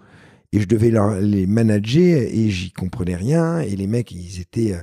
et 0.53 0.61
je 0.61 0.67
devais 0.67 0.93
les 1.21 1.47
manager 1.47 2.23
et 2.23 2.51
j'y 2.51 2.73
comprenais 2.73 3.17
rien. 3.17 3.61
Et 3.61 3.77
les 3.77 3.87
mecs, 3.87 4.13
ils 4.13 4.41
étaient 4.41 4.75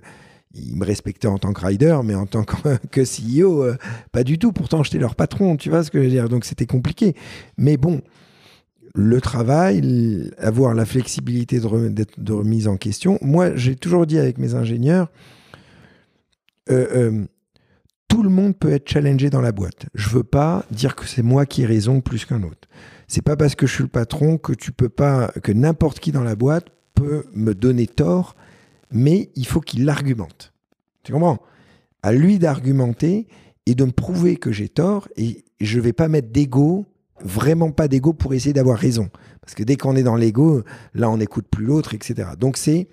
ils 0.55 0.75
me 0.75 0.85
respectaient 0.85 1.27
en 1.27 1.39
tant 1.39 1.51
que 1.51 1.65
rider, 1.65 1.99
mais 2.03 2.13
en 2.13 2.27
tant 2.27 2.43
que, 2.43 3.01
CEO, 3.41 3.65
pas 4.11 4.23
du 4.23 4.37
tout. 4.37 4.51
Pourtant, 4.51 4.83
j'étais 4.83 4.99
leur 4.99 5.15
patron, 5.15 5.57
tu 5.57 5.69
vois 5.69 5.83
ce 5.83 5.89
que 5.89 5.99
je 5.99 6.03
veux 6.03 6.11
dire. 6.11 6.29
Donc, 6.29 6.45
c'était 6.45 6.67
compliqué. 6.67 7.15
Mais 7.57 7.75
bon, 7.77 8.01
le 8.93 9.19
travail, 9.21 10.31
avoir 10.37 10.75
la 10.75 10.85
flexibilité 10.85 11.59
de 11.59 12.33
remise 12.33 12.67
en 12.67 12.77
question. 12.77 13.17
Moi, 13.21 13.55
j'ai 13.55 13.75
toujours 13.75 14.05
dit 14.05 14.19
avec 14.19 14.37
mes 14.37 14.53
ingénieurs, 14.53 15.09
euh, 16.69 16.87
euh, 16.95 17.25
tout 18.07 18.23
le 18.23 18.29
monde 18.29 18.57
peut 18.57 18.71
être 18.71 18.89
challengé 18.89 19.29
dans 19.29 19.41
la 19.41 19.51
boîte. 19.51 19.87
Je 19.93 20.09
veux 20.09 20.23
pas 20.23 20.65
dire 20.71 20.95
que 20.95 21.05
c'est 21.05 21.23
moi 21.23 21.45
qui 21.45 21.63
ai 21.63 21.65
raison 21.65 22.01
plus 22.01 22.25
qu'un 22.25 22.43
autre. 22.43 22.67
C'est 23.07 23.21
pas 23.21 23.35
parce 23.35 23.55
que 23.55 23.67
je 23.67 23.73
suis 23.73 23.83
le 23.83 23.89
patron 23.89 24.37
que 24.37 24.53
tu 24.53 24.71
peux 24.71 24.89
pas, 24.89 25.31
que 25.41 25.51
n'importe 25.51 25.99
qui 25.99 26.11
dans 26.11 26.23
la 26.23 26.35
boîte 26.35 26.67
peut 26.93 27.25
me 27.33 27.53
donner 27.53 27.87
tort, 27.87 28.35
mais 28.91 29.31
il 29.35 29.47
faut 29.47 29.61
qu'il 29.61 29.85
l'argumente. 29.85 30.53
Tu 31.03 31.11
comprends? 31.11 31.39
À 32.01 32.11
lui 32.11 32.39
d'argumenter 32.39 33.27
et 33.65 33.75
de 33.75 33.85
me 33.85 33.91
prouver 33.91 34.35
que 34.35 34.51
j'ai 34.51 34.69
tort 34.69 35.07
et 35.15 35.43
je 35.59 35.79
vais 35.79 35.93
pas 35.93 36.07
mettre 36.07 36.29
d'ego 36.29 36.85
vraiment 37.23 37.71
pas 37.71 37.87
d'ego 37.87 38.13
pour 38.13 38.33
essayer 38.33 38.53
d'avoir 38.53 38.77
raison. 38.77 39.09
Parce 39.41 39.55
que 39.55 39.63
dès 39.63 39.75
qu'on 39.75 39.95
est 39.95 40.03
dans 40.03 40.15
l'ego, 40.15 40.63
là, 40.93 41.09
on 41.09 41.17
n'écoute 41.17 41.45
plus 41.49 41.65
l'autre, 41.65 41.93
etc. 41.93 42.29
Donc 42.39 42.57
c'est 42.57 42.87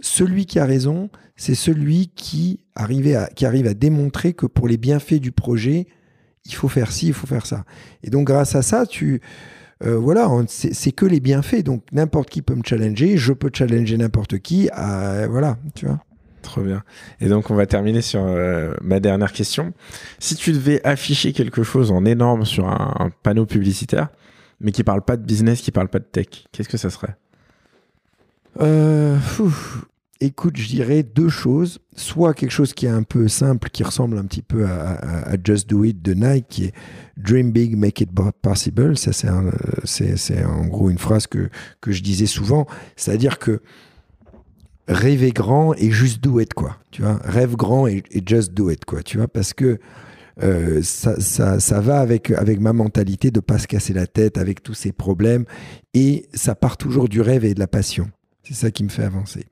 celui 0.00 0.46
qui 0.46 0.58
a 0.58 0.64
raison, 0.64 1.10
c'est 1.36 1.54
celui 1.54 2.08
qui, 2.08 2.60
à, 2.74 2.86
qui 3.34 3.46
arrive 3.46 3.66
à 3.66 3.74
démontrer 3.74 4.32
que 4.32 4.46
pour 4.46 4.68
les 4.68 4.76
bienfaits 4.76 5.20
du 5.20 5.32
projet, 5.32 5.86
il 6.44 6.54
faut 6.54 6.68
faire 6.68 6.92
ci, 6.92 7.08
il 7.08 7.14
faut 7.14 7.26
faire 7.26 7.46
ça. 7.46 7.64
Et 8.02 8.10
donc 8.10 8.26
grâce 8.26 8.54
à 8.54 8.62
ça, 8.62 8.86
tu... 8.86 9.20
Euh, 9.84 9.98
voilà, 9.98 10.30
c'est 10.48 10.92
que 10.92 11.04
les 11.04 11.20
bienfaits. 11.20 11.62
Donc 11.62 11.82
n'importe 11.92 12.30
qui 12.30 12.40
peut 12.40 12.54
me 12.54 12.62
challenger, 12.64 13.18
je 13.18 13.34
peux 13.34 13.50
challenger 13.52 13.98
n'importe 13.98 14.38
qui. 14.38 14.70
voilà, 14.74 15.58
tu 15.74 15.84
vois. 15.84 16.00
Trop 16.46 16.62
bien. 16.62 16.84
Et 17.20 17.28
donc, 17.28 17.50
on 17.50 17.56
va 17.56 17.66
terminer 17.66 18.00
sur 18.00 18.22
euh, 18.22 18.72
ma 18.80 19.00
dernière 19.00 19.32
question. 19.32 19.74
Si 20.20 20.36
tu 20.36 20.52
devais 20.52 20.80
afficher 20.86 21.32
quelque 21.32 21.64
chose 21.64 21.90
en 21.90 22.04
énorme 22.04 22.44
sur 22.44 22.68
un, 22.68 23.10
panneau 23.24 23.46
publicitaire, 23.46 24.08
mais 24.60 24.70
qui 24.70 24.84
parle 24.84 25.02
pas 25.02 25.16
de 25.16 25.24
business, 25.24 25.60
qui 25.60 25.72
parle 25.72 25.88
pas 25.88 25.98
de 25.98 26.04
tech, 26.04 26.46
qu'est-ce 26.52 26.68
que 26.68 26.76
ça 26.76 26.88
serait? 26.88 27.16
Euh, 28.60 29.18
Écoute, 30.20 30.56
je 30.56 30.68
dirais 30.68 31.02
deux 31.02 31.28
choses. 31.28 31.78
Soit 31.94 32.32
quelque 32.32 32.50
chose 32.50 32.72
qui 32.72 32.86
est 32.86 32.90
un 32.90 33.02
peu 33.02 33.28
simple, 33.28 33.68
qui 33.68 33.84
ressemble 33.84 34.16
un 34.16 34.24
petit 34.24 34.42
peu 34.42 34.66
à, 34.66 35.36
Just 35.42 35.68
Do 35.68 35.84
It 35.84 36.00
de 36.00 36.14
Nike, 36.14 36.46
qui 36.48 36.64
est 36.64 36.74
Dream 37.18 37.52
Big, 37.52 37.76
Make 37.76 38.00
It 38.00 38.10
Possible. 38.40 38.96
Ça, 38.96 39.12
c'est 39.12 40.44
en 40.44 40.66
gros 40.66 40.88
une 40.88 40.98
phrase 40.98 41.26
que, 41.26 41.50
que 41.80 41.92
je 41.92 42.02
disais 42.02 42.26
souvent. 42.26 42.66
C'est-à-dire 42.96 43.38
que 43.38 43.60
rêver 44.88 45.32
grand 45.32 45.74
et 45.74 45.90
juste 45.90 46.22
do 46.22 46.40
it, 46.40 46.54
quoi. 46.54 46.76
Tu 46.90 47.02
vois, 47.02 47.18
rêve 47.24 47.56
grand 47.56 47.86
et, 47.86 48.02
just 48.24 48.54
do 48.54 48.70
it, 48.70 48.84
quoi. 48.84 49.02
Tu 49.02 49.18
vois, 49.18 49.28
parce 49.28 49.52
que 49.52 49.78
euh, 50.42 50.80
ça, 50.82 51.18
ça, 51.20 51.60
ça, 51.60 51.80
va 51.80 52.00
avec, 52.00 52.30
avec 52.30 52.60
ma 52.60 52.72
mentalité 52.72 53.30
de 53.30 53.40
pas 53.40 53.58
se 53.58 53.66
casser 53.66 53.92
la 53.92 54.06
tête 54.06 54.38
avec 54.38 54.62
tous 54.62 54.74
ces 54.74 54.92
problèmes 54.92 55.44
et 55.94 56.28
ça 56.34 56.54
part 56.54 56.76
toujours 56.76 57.08
du 57.08 57.20
rêve 57.20 57.44
et 57.44 57.54
de 57.54 57.60
la 57.60 57.66
passion. 57.66 58.10
C'est 58.46 58.54
ça 58.54 58.70
qui 58.70 58.84
me 58.84 58.88
fait 58.88 59.02
avancer. 59.02 59.46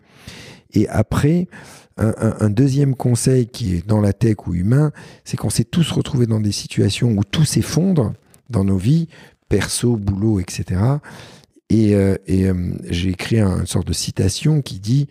Et 0.72 0.88
après, 0.88 1.48
un, 1.96 2.50
deuxième 2.50 2.94
conseil 2.94 3.46
qui 3.46 3.76
est 3.76 3.86
dans 3.86 4.00
la 4.00 4.12
tech 4.12 4.46
ou 4.46 4.54
humain, 4.54 4.92
c'est 5.24 5.36
qu'on 5.36 5.50
s'est 5.50 5.64
tous 5.64 5.90
retrouvés 5.92 6.26
dans 6.26 6.40
des 6.40 6.52
situations 6.52 7.10
où 7.10 7.22
tout 7.22 7.44
s'effondre 7.44 8.12
dans 8.50 8.64
nos 8.64 8.76
vies, 8.76 9.08
perso, 9.48 9.96
boulot, 9.96 10.40
etc. 10.40 10.80
Et, 11.70 11.94
euh, 11.94 12.16
euh, 12.28 12.74
j'ai 12.88 13.10
écrit 13.10 13.40
une 13.40 13.66
sorte 13.66 13.86
de 13.86 13.92
citation 13.92 14.60
qui 14.62 14.80
dit 14.80 15.08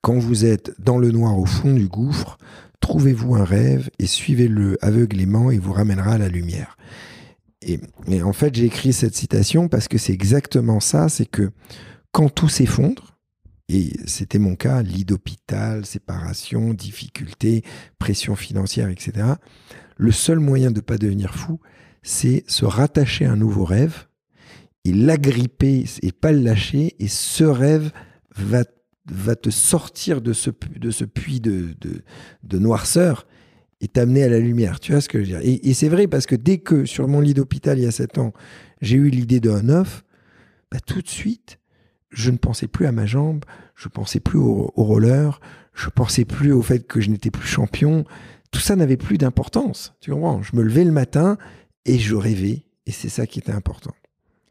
Quand 0.00 0.18
vous 0.18 0.44
êtes 0.44 0.72
dans 0.78 0.98
le 0.98 1.10
noir 1.10 1.38
au 1.38 1.46
fond 1.46 1.74
du 1.74 1.88
gouffre, 1.88 2.38
trouvez-vous 2.80 3.34
un 3.34 3.44
rêve 3.44 3.90
et 3.98 4.06
suivez-le 4.06 4.78
aveuglément 4.82 5.50
et 5.50 5.58
vous 5.58 5.72
ramènera 5.72 6.12
à 6.12 6.18
la 6.18 6.28
lumière. 6.28 6.76
Et, 7.62 7.80
et 8.08 8.22
en 8.22 8.32
fait, 8.32 8.54
j'ai 8.54 8.64
écrit 8.64 8.92
cette 8.92 9.14
citation 9.14 9.68
parce 9.68 9.88
que 9.88 9.98
c'est 9.98 10.12
exactement 10.12 10.80
ça 10.80 11.08
c'est 11.08 11.26
que 11.26 11.50
quand 12.12 12.28
tout 12.28 12.48
s'effondre, 12.48 13.18
et 13.72 13.92
c'était 14.04 14.40
mon 14.40 14.56
cas, 14.56 14.82
lit 14.82 15.04
d'hôpital, 15.04 15.86
séparation, 15.86 16.74
difficultés, 16.74 17.62
pression 18.00 18.34
financière, 18.34 18.88
etc. 18.88 19.34
Le 19.96 20.10
seul 20.10 20.40
moyen 20.40 20.70
de 20.70 20.76
ne 20.76 20.80
pas 20.80 20.98
devenir 20.98 21.34
fou, 21.34 21.60
c'est 22.02 22.42
se 22.48 22.64
rattacher 22.64 23.26
à 23.26 23.32
un 23.32 23.36
nouveau 23.36 23.64
rêve 23.64 24.06
et 24.84 24.92
l'agripper 24.92 25.84
et 26.02 26.10
pas 26.10 26.32
le 26.32 26.40
lâcher. 26.40 26.96
Et 26.98 27.06
ce 27.06 27.44
rêve 27.44 27.92
va, 28.34 28.64
va 29.06 29.36
te 29.36 29.50
sortir 29.50 30.20
de 30.20 30.32
ce, 30.32 30.50
de 30.76 30.90
ce 30.90 31.04
puits 31.04 31.40
de, 31.40 31.76
de, 32.42 32.58
noirceur 32.58 33.24
et 33.80 33.86
t'amener 33.86 34.24
à 34.24 34.28
la 34.28 34.40
lumière. 34.40 34.80
Tu 34.80 34.90
vois 34.90 35.00
ce 35.00 35.08
que 35.08 35.22
je 35.22 35.32
veux 35.32 35.38
dire? 35.38 35.60
Et, 35.62 35.74
c'est 35.74 35.88
vrai 35.88 36.08
parce 36.08 36.26
que 36.26 36.34
dès 36.34 36.58
que 36.58 36.86
sur 36.86 37.06
mon 37.06 37.20
lit 37.20 37.34
d'hôpital 37.34 37.78
il 37.78 37.84
y 37.84 37.86
a 37.86 37.92
7 37.92 38.18
ans, 38.18 38.32
j'ai 38.80 38.96
eu 38.96 39.10
l'idée 39.10 39.38
d'un 39.38 39.68
off, 39.68 40.04
bah, 40.72 40.80
tout 40.84 41.02
de 41.02 41.08
suite, 41.08 41.59
je 42.10 42.30
ne 42.30 42.36
pensais 42.36 42.66
plus 42.66 42.86
à 42.86 42.92
ma 42.92 43.06
jambe, 43.06 43.44
je 43.74 43.88
pensais 43.88 44.20
plus 44.20 44.38
au, 44.38 44.72
au 44.74 44.84
roller, 44.84 45.40
je 45.74 45.88
pensais 45.88 46.24
plus 46.24 46.52
au 46.52 46.62
fait 46.62 46.86
que 46.86 47.00
je 47.00 47.10
n'étais 47.10 47.30
plus 47.30 47.46
champion. 47.46 48.04
Tout 48.50 48.60
ça 48.60 48.76
n'avait 48.76 48.96
plus 48.96 49.16
d'importance. 49.16 49.94
Tu 50.00 50.10
comprends? 50.10 50.42
Je 50.42 50.56
me 50.56 50.62
levais 50.62 50.84
le 50.84 50.92
matin 50.92 51.38
et 51.86 51.98
je 51.98 52.14
rêvais. 52.14 52.64
Et 52.86 52.92
c'est 52.92 53.08
ça 53.08 53.26
qui 53.26 53.38
était 53.38 53.52
important. 53.52 53.92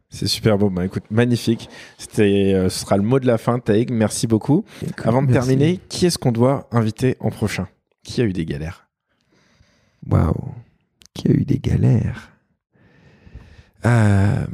C'est 0.09 0.27
super 0.27 0.57
beau. 0.57 0.69
Bah, 0.69 0.85
écoute, 0.85 1.03
magnifique. 1.11 1.69
C'était, 1.97 2.53
euh, 2.55 2.69
ce 2.69 2.79
sera 2.79 2.97
le 2.97 3.03
mot 3.03 3.19
de 3.19 3.27
la 3.27 3.37
fin, 3.37 3.59
Taïg. 3.59 3.91
Merci 3.91 4.25
beaucoup. 4.25 4.65
Avant 5.03 5.21
de 5.21 5.31
terminer, 5.31 5.79
qui 5.89 6.05
est-ce 6.05 6.17
qu'on 6.17 6.31
doit 6.31 6.67
inviter 6.71 7.15
en 7.19 7.29
prochain? 7.29 7.67
Qui 8.03 8.21
a 8.21 8.23
eu 8.23 8.33
des 8.33 8.45
galères? 8.45 8.87
Waouh 10.09 10.53
Qui 11.13 11.27
a 11.27 11.31
eu 11.31 11.45
des 11.45 11.59
galères? 11.59 12.31
Euh, 13.85 14.45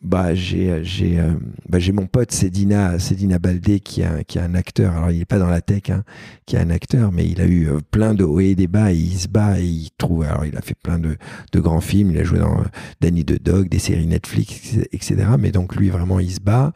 bah 0.00 0.32
j'ai 0.32 0.84
j'ai 0.84 1.18
euh, 1.18 1.32
bah, 1.68 1.78
mon 1.92 2.06
pote 2.06 2.30
Cédina 2.30 2.98
Cédina 3.00 3.38
Baldé 3.40 3.80
qui 3.80 4.04
a 4.04 4.22
qui 4.22 4.38
est 4.38 4.40
un 4.40 4.54
acteur. 4.54 4.96
Alors 4.96 5.10
il 5.10 5.20
est 5.20 5.24
pas 5.24 5.38
dans 5.38 5.48
la 5.48 5.60
tech 5.60 5.90
hein, 5.90 6.04
qui 6.46 6.56
est 6.56 6.60
un 6.60 6.70
acteur 6.70 7.10
mais 7.10 7.26
il 7.28 7.40
a 7.40 7.46
eu 7.46 7.68
euh, 7.68 7.80
plein 7.90 8.14
de 8.14 8.22
hauts 8.22 8.40
et 8.40 8.54
des 8.54 8.68
bas. 8.68 8.92
Et 8.92 8.96
il 8.96 9.18
se 9.18 9.28
bat 9.28 9.58
et 9.58 9.64
il 9.64 9.90
trouve 9.98 10.22
alors 10.22 10.44
il 10.44 10.56
a 10.56 10.60
fait 10.60 10.76
plein 10.80 10.98
de, 10.98 11.16
de 11.52 11.60
grands 11.60 11.80
films. 11.80 12.12
Il 12.12 12.18
a 12.18 12.24
joué 12.24 12.38
dans 12.38 12.60
euh, 12.60 12.64
Danny 13.00 13.24
the 13.24 13.42
Dog 13.42 13.68
des 13.68 13.80
séries 13.80 14.06
Netflix 14.06 14.76
etc 14.92 15.16
mais 15.38 15.50
donc 15.50 15.74
lui 15.74 15.90
vraiment 15.90 16.20
il 16.20 16.30
se 16.30 16.40
bat. 16.40 16.72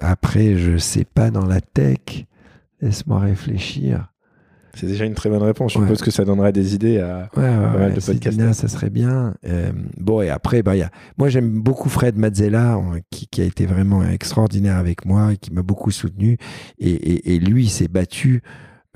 Après 0.00 0.56
je 0.56 0.78
sais 0.78 1.04
pas 1.04 1.30
dans 1.30 1.44
la 1.44 1.60
tech. 1.60 2.24
Laisse-moi 2.80 3.20
réfléchir 3.20 4.09
c'est 4.80 4.86
déjà 4.86 5.04
une 5.04 5.14
très 5.14 5.28
bonne 5.28 5.42
réponse. 5.42 5.74
Je 5.74 5.78
suppose 5.78 6.00
que 6.00 6.10
ça 6.10 6.24
donnerait 6.24 6.52
des 6.52 6.74
idées 6.74 6.98
à 6.98 7.28
pas 7.34 7.42
mal 7.42 7.92
de 7.92 8.00
podcasts. 8.00 8.52
ça 8.54 8.68
serait 8.68 8.88
bien. 8.88 9.34
Euh, 9.46 9.72
bon, 9.98 10.22
et 10.22 10.30
après, 10.30 10.62
bah, 10.62 10.74
y 10.74 10.82
a... 10.82 10.90
moi 11.18 11.28
j'aime 11.28 11.60
beaucoup 11.60 11.90
Fred 11.90 12.16
Mazzella, 12.16 12.80
qui, 13.10 13.26
qui, 13.26 13.42
a 13.42 13.44
été 13.44 13.66
vraiment 13.66 14.02
extraordinaire 14.02 14.76
avec 14.76 15.04
moi, 15.04 15.34
qui 15.38 15.52
m'a 15.52 15.62
beaucoup 15.62 15.90
soutenu. 15.90 16.38
Et, 16.78 16.90
et, 16.92 17.34
et 17.34 17.38
lui, 17.38 17.68
s'est 17.68 17.88
battu 17.88 18.42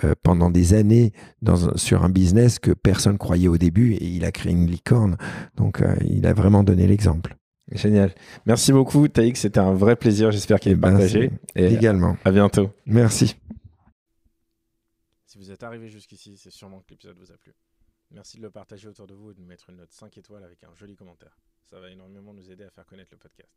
euh, 0.05 0.15
pendant 0.23 0.51
des 0.51 0.73
années 0.73 1.13
dans, 1.43 1.77
sur 1.77 2.03
un 2.03 2.09
business 2.09 2.59
que 2.59 2.71
personne 2.71 3.19
croyait 3.19 3.49
au 3.49 3.59
début, 3.59 3.93
et 3.93 4.07
il 4.07 4.25
a 4.25 4.33
créé 4.33 4.53
une 4.53 4.67
licorne. 4.67 5.19
Donc, 5.57 5.83
euh, 5.83 5.95
il 6.09 6.27
a 6.27 6.33
vraiment 6.33 6.65
donné 6.65 6.87
l'exemple. 6.87 7.37
Génial. 7.73 8.11
Merci 8.47 8.73
beaucoup, 8.73 9.07
Taïk. 9.09 9.37
C'était 9.37 9.61
un 9.61 9.75
vrai 9.75 9.97
plaisir. 9.97 10.31
J'espère 10.31 10.61
qu'il 10.61 10.73
est 10.73 10.77
partagé. 10.77 11.31
Et 11.57 11.67
également. 11.67 12.17
À 12.25 12.31
bientôt. 12.31 12.71
Merci. 12.87 13.37
Vous 15.45 15.51
êtes 15.51 15.63
arrivé 15.63 15.91
jusqu'ici, 15.91 16.39
c'est 16.39 16.51
sûrement 16.51 16.81
que 16.81 16.89
l'épisode 16.89 17.19
vous 17.19 17.31
a 17.31 17.37
plu. 17.37 17.55
Merci 18.11 18.39
de 18.39 18.43
le 18.43 18.51
partager 18.51 18.89
autour 18.89 19.07
de 19.07 19.13
vous 19.13 19.31
et 19.31 19.35
de 19.35 19.41
nous 19.41 19.47
mettre 19.47 19.69
une 19.69 19.77
note 19.77 19.93
5 19.93 20.17
étoiles 20.17 20.43
avec 20.43 20.65
un 20.65 20.75
joli 20.75 20.97
commentaire. 20.97 21.39
Ça 21.67 21.79
va 21.79 21.91
énormément 21.91 22.33
nous 22.33 22.51
aider 22.51 22.65
à 22.65 22.71
faire 22.71 22.87
connaître 22.87 23.11
le 23.13 23.19
podcast. 23.19 23.53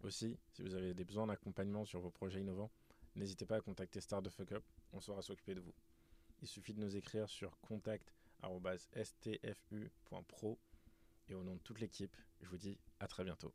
Aussi, 0.00 0.36
si 0.50 0.62
vous 0.62 0.74
avez 0.74 0.94
des 0.94 1.04
besoins 1.04 1.28
d'accompagnement 1.28 1.84
sur 1.84 2.00
vos 2.00 2.10
projets 2.10 2.40
innovants, 2.40 2.72
n'hésitez 3.14 3.46
pas 3.46 3.58
à 3.58 3.60
contacter 3.60 4.00
Star 4.00 4.20
de 4.20 4.30
Fuck 4.30 4.50
Up, 4.50 4.64
on 4.92 5.00
saura 5.00 5.22
s'occuper 5.22 5.54
de 5.54 5.60
vous. 5.60 5.76
Il 6.40 6.48
suffit 6.48 6.74
de 6.74 6.80
nous 6.80 6.96
écrire 6.96 7.28
sur 7.28 7.56
contact.stfu.pro 7.60 10.58
et 11.28 11.34
au 11.34 11.44
nom 11.44 11.54
de 11.54 11.60
toute 11.60 11.78
l'équipe, 11.78 12.16
je 12.40 12.48
vous 12.48 12.58
dis 12.58 12.80
à 12.98 13.06
très 13.06 13.22
bientôt. 13.22 13.54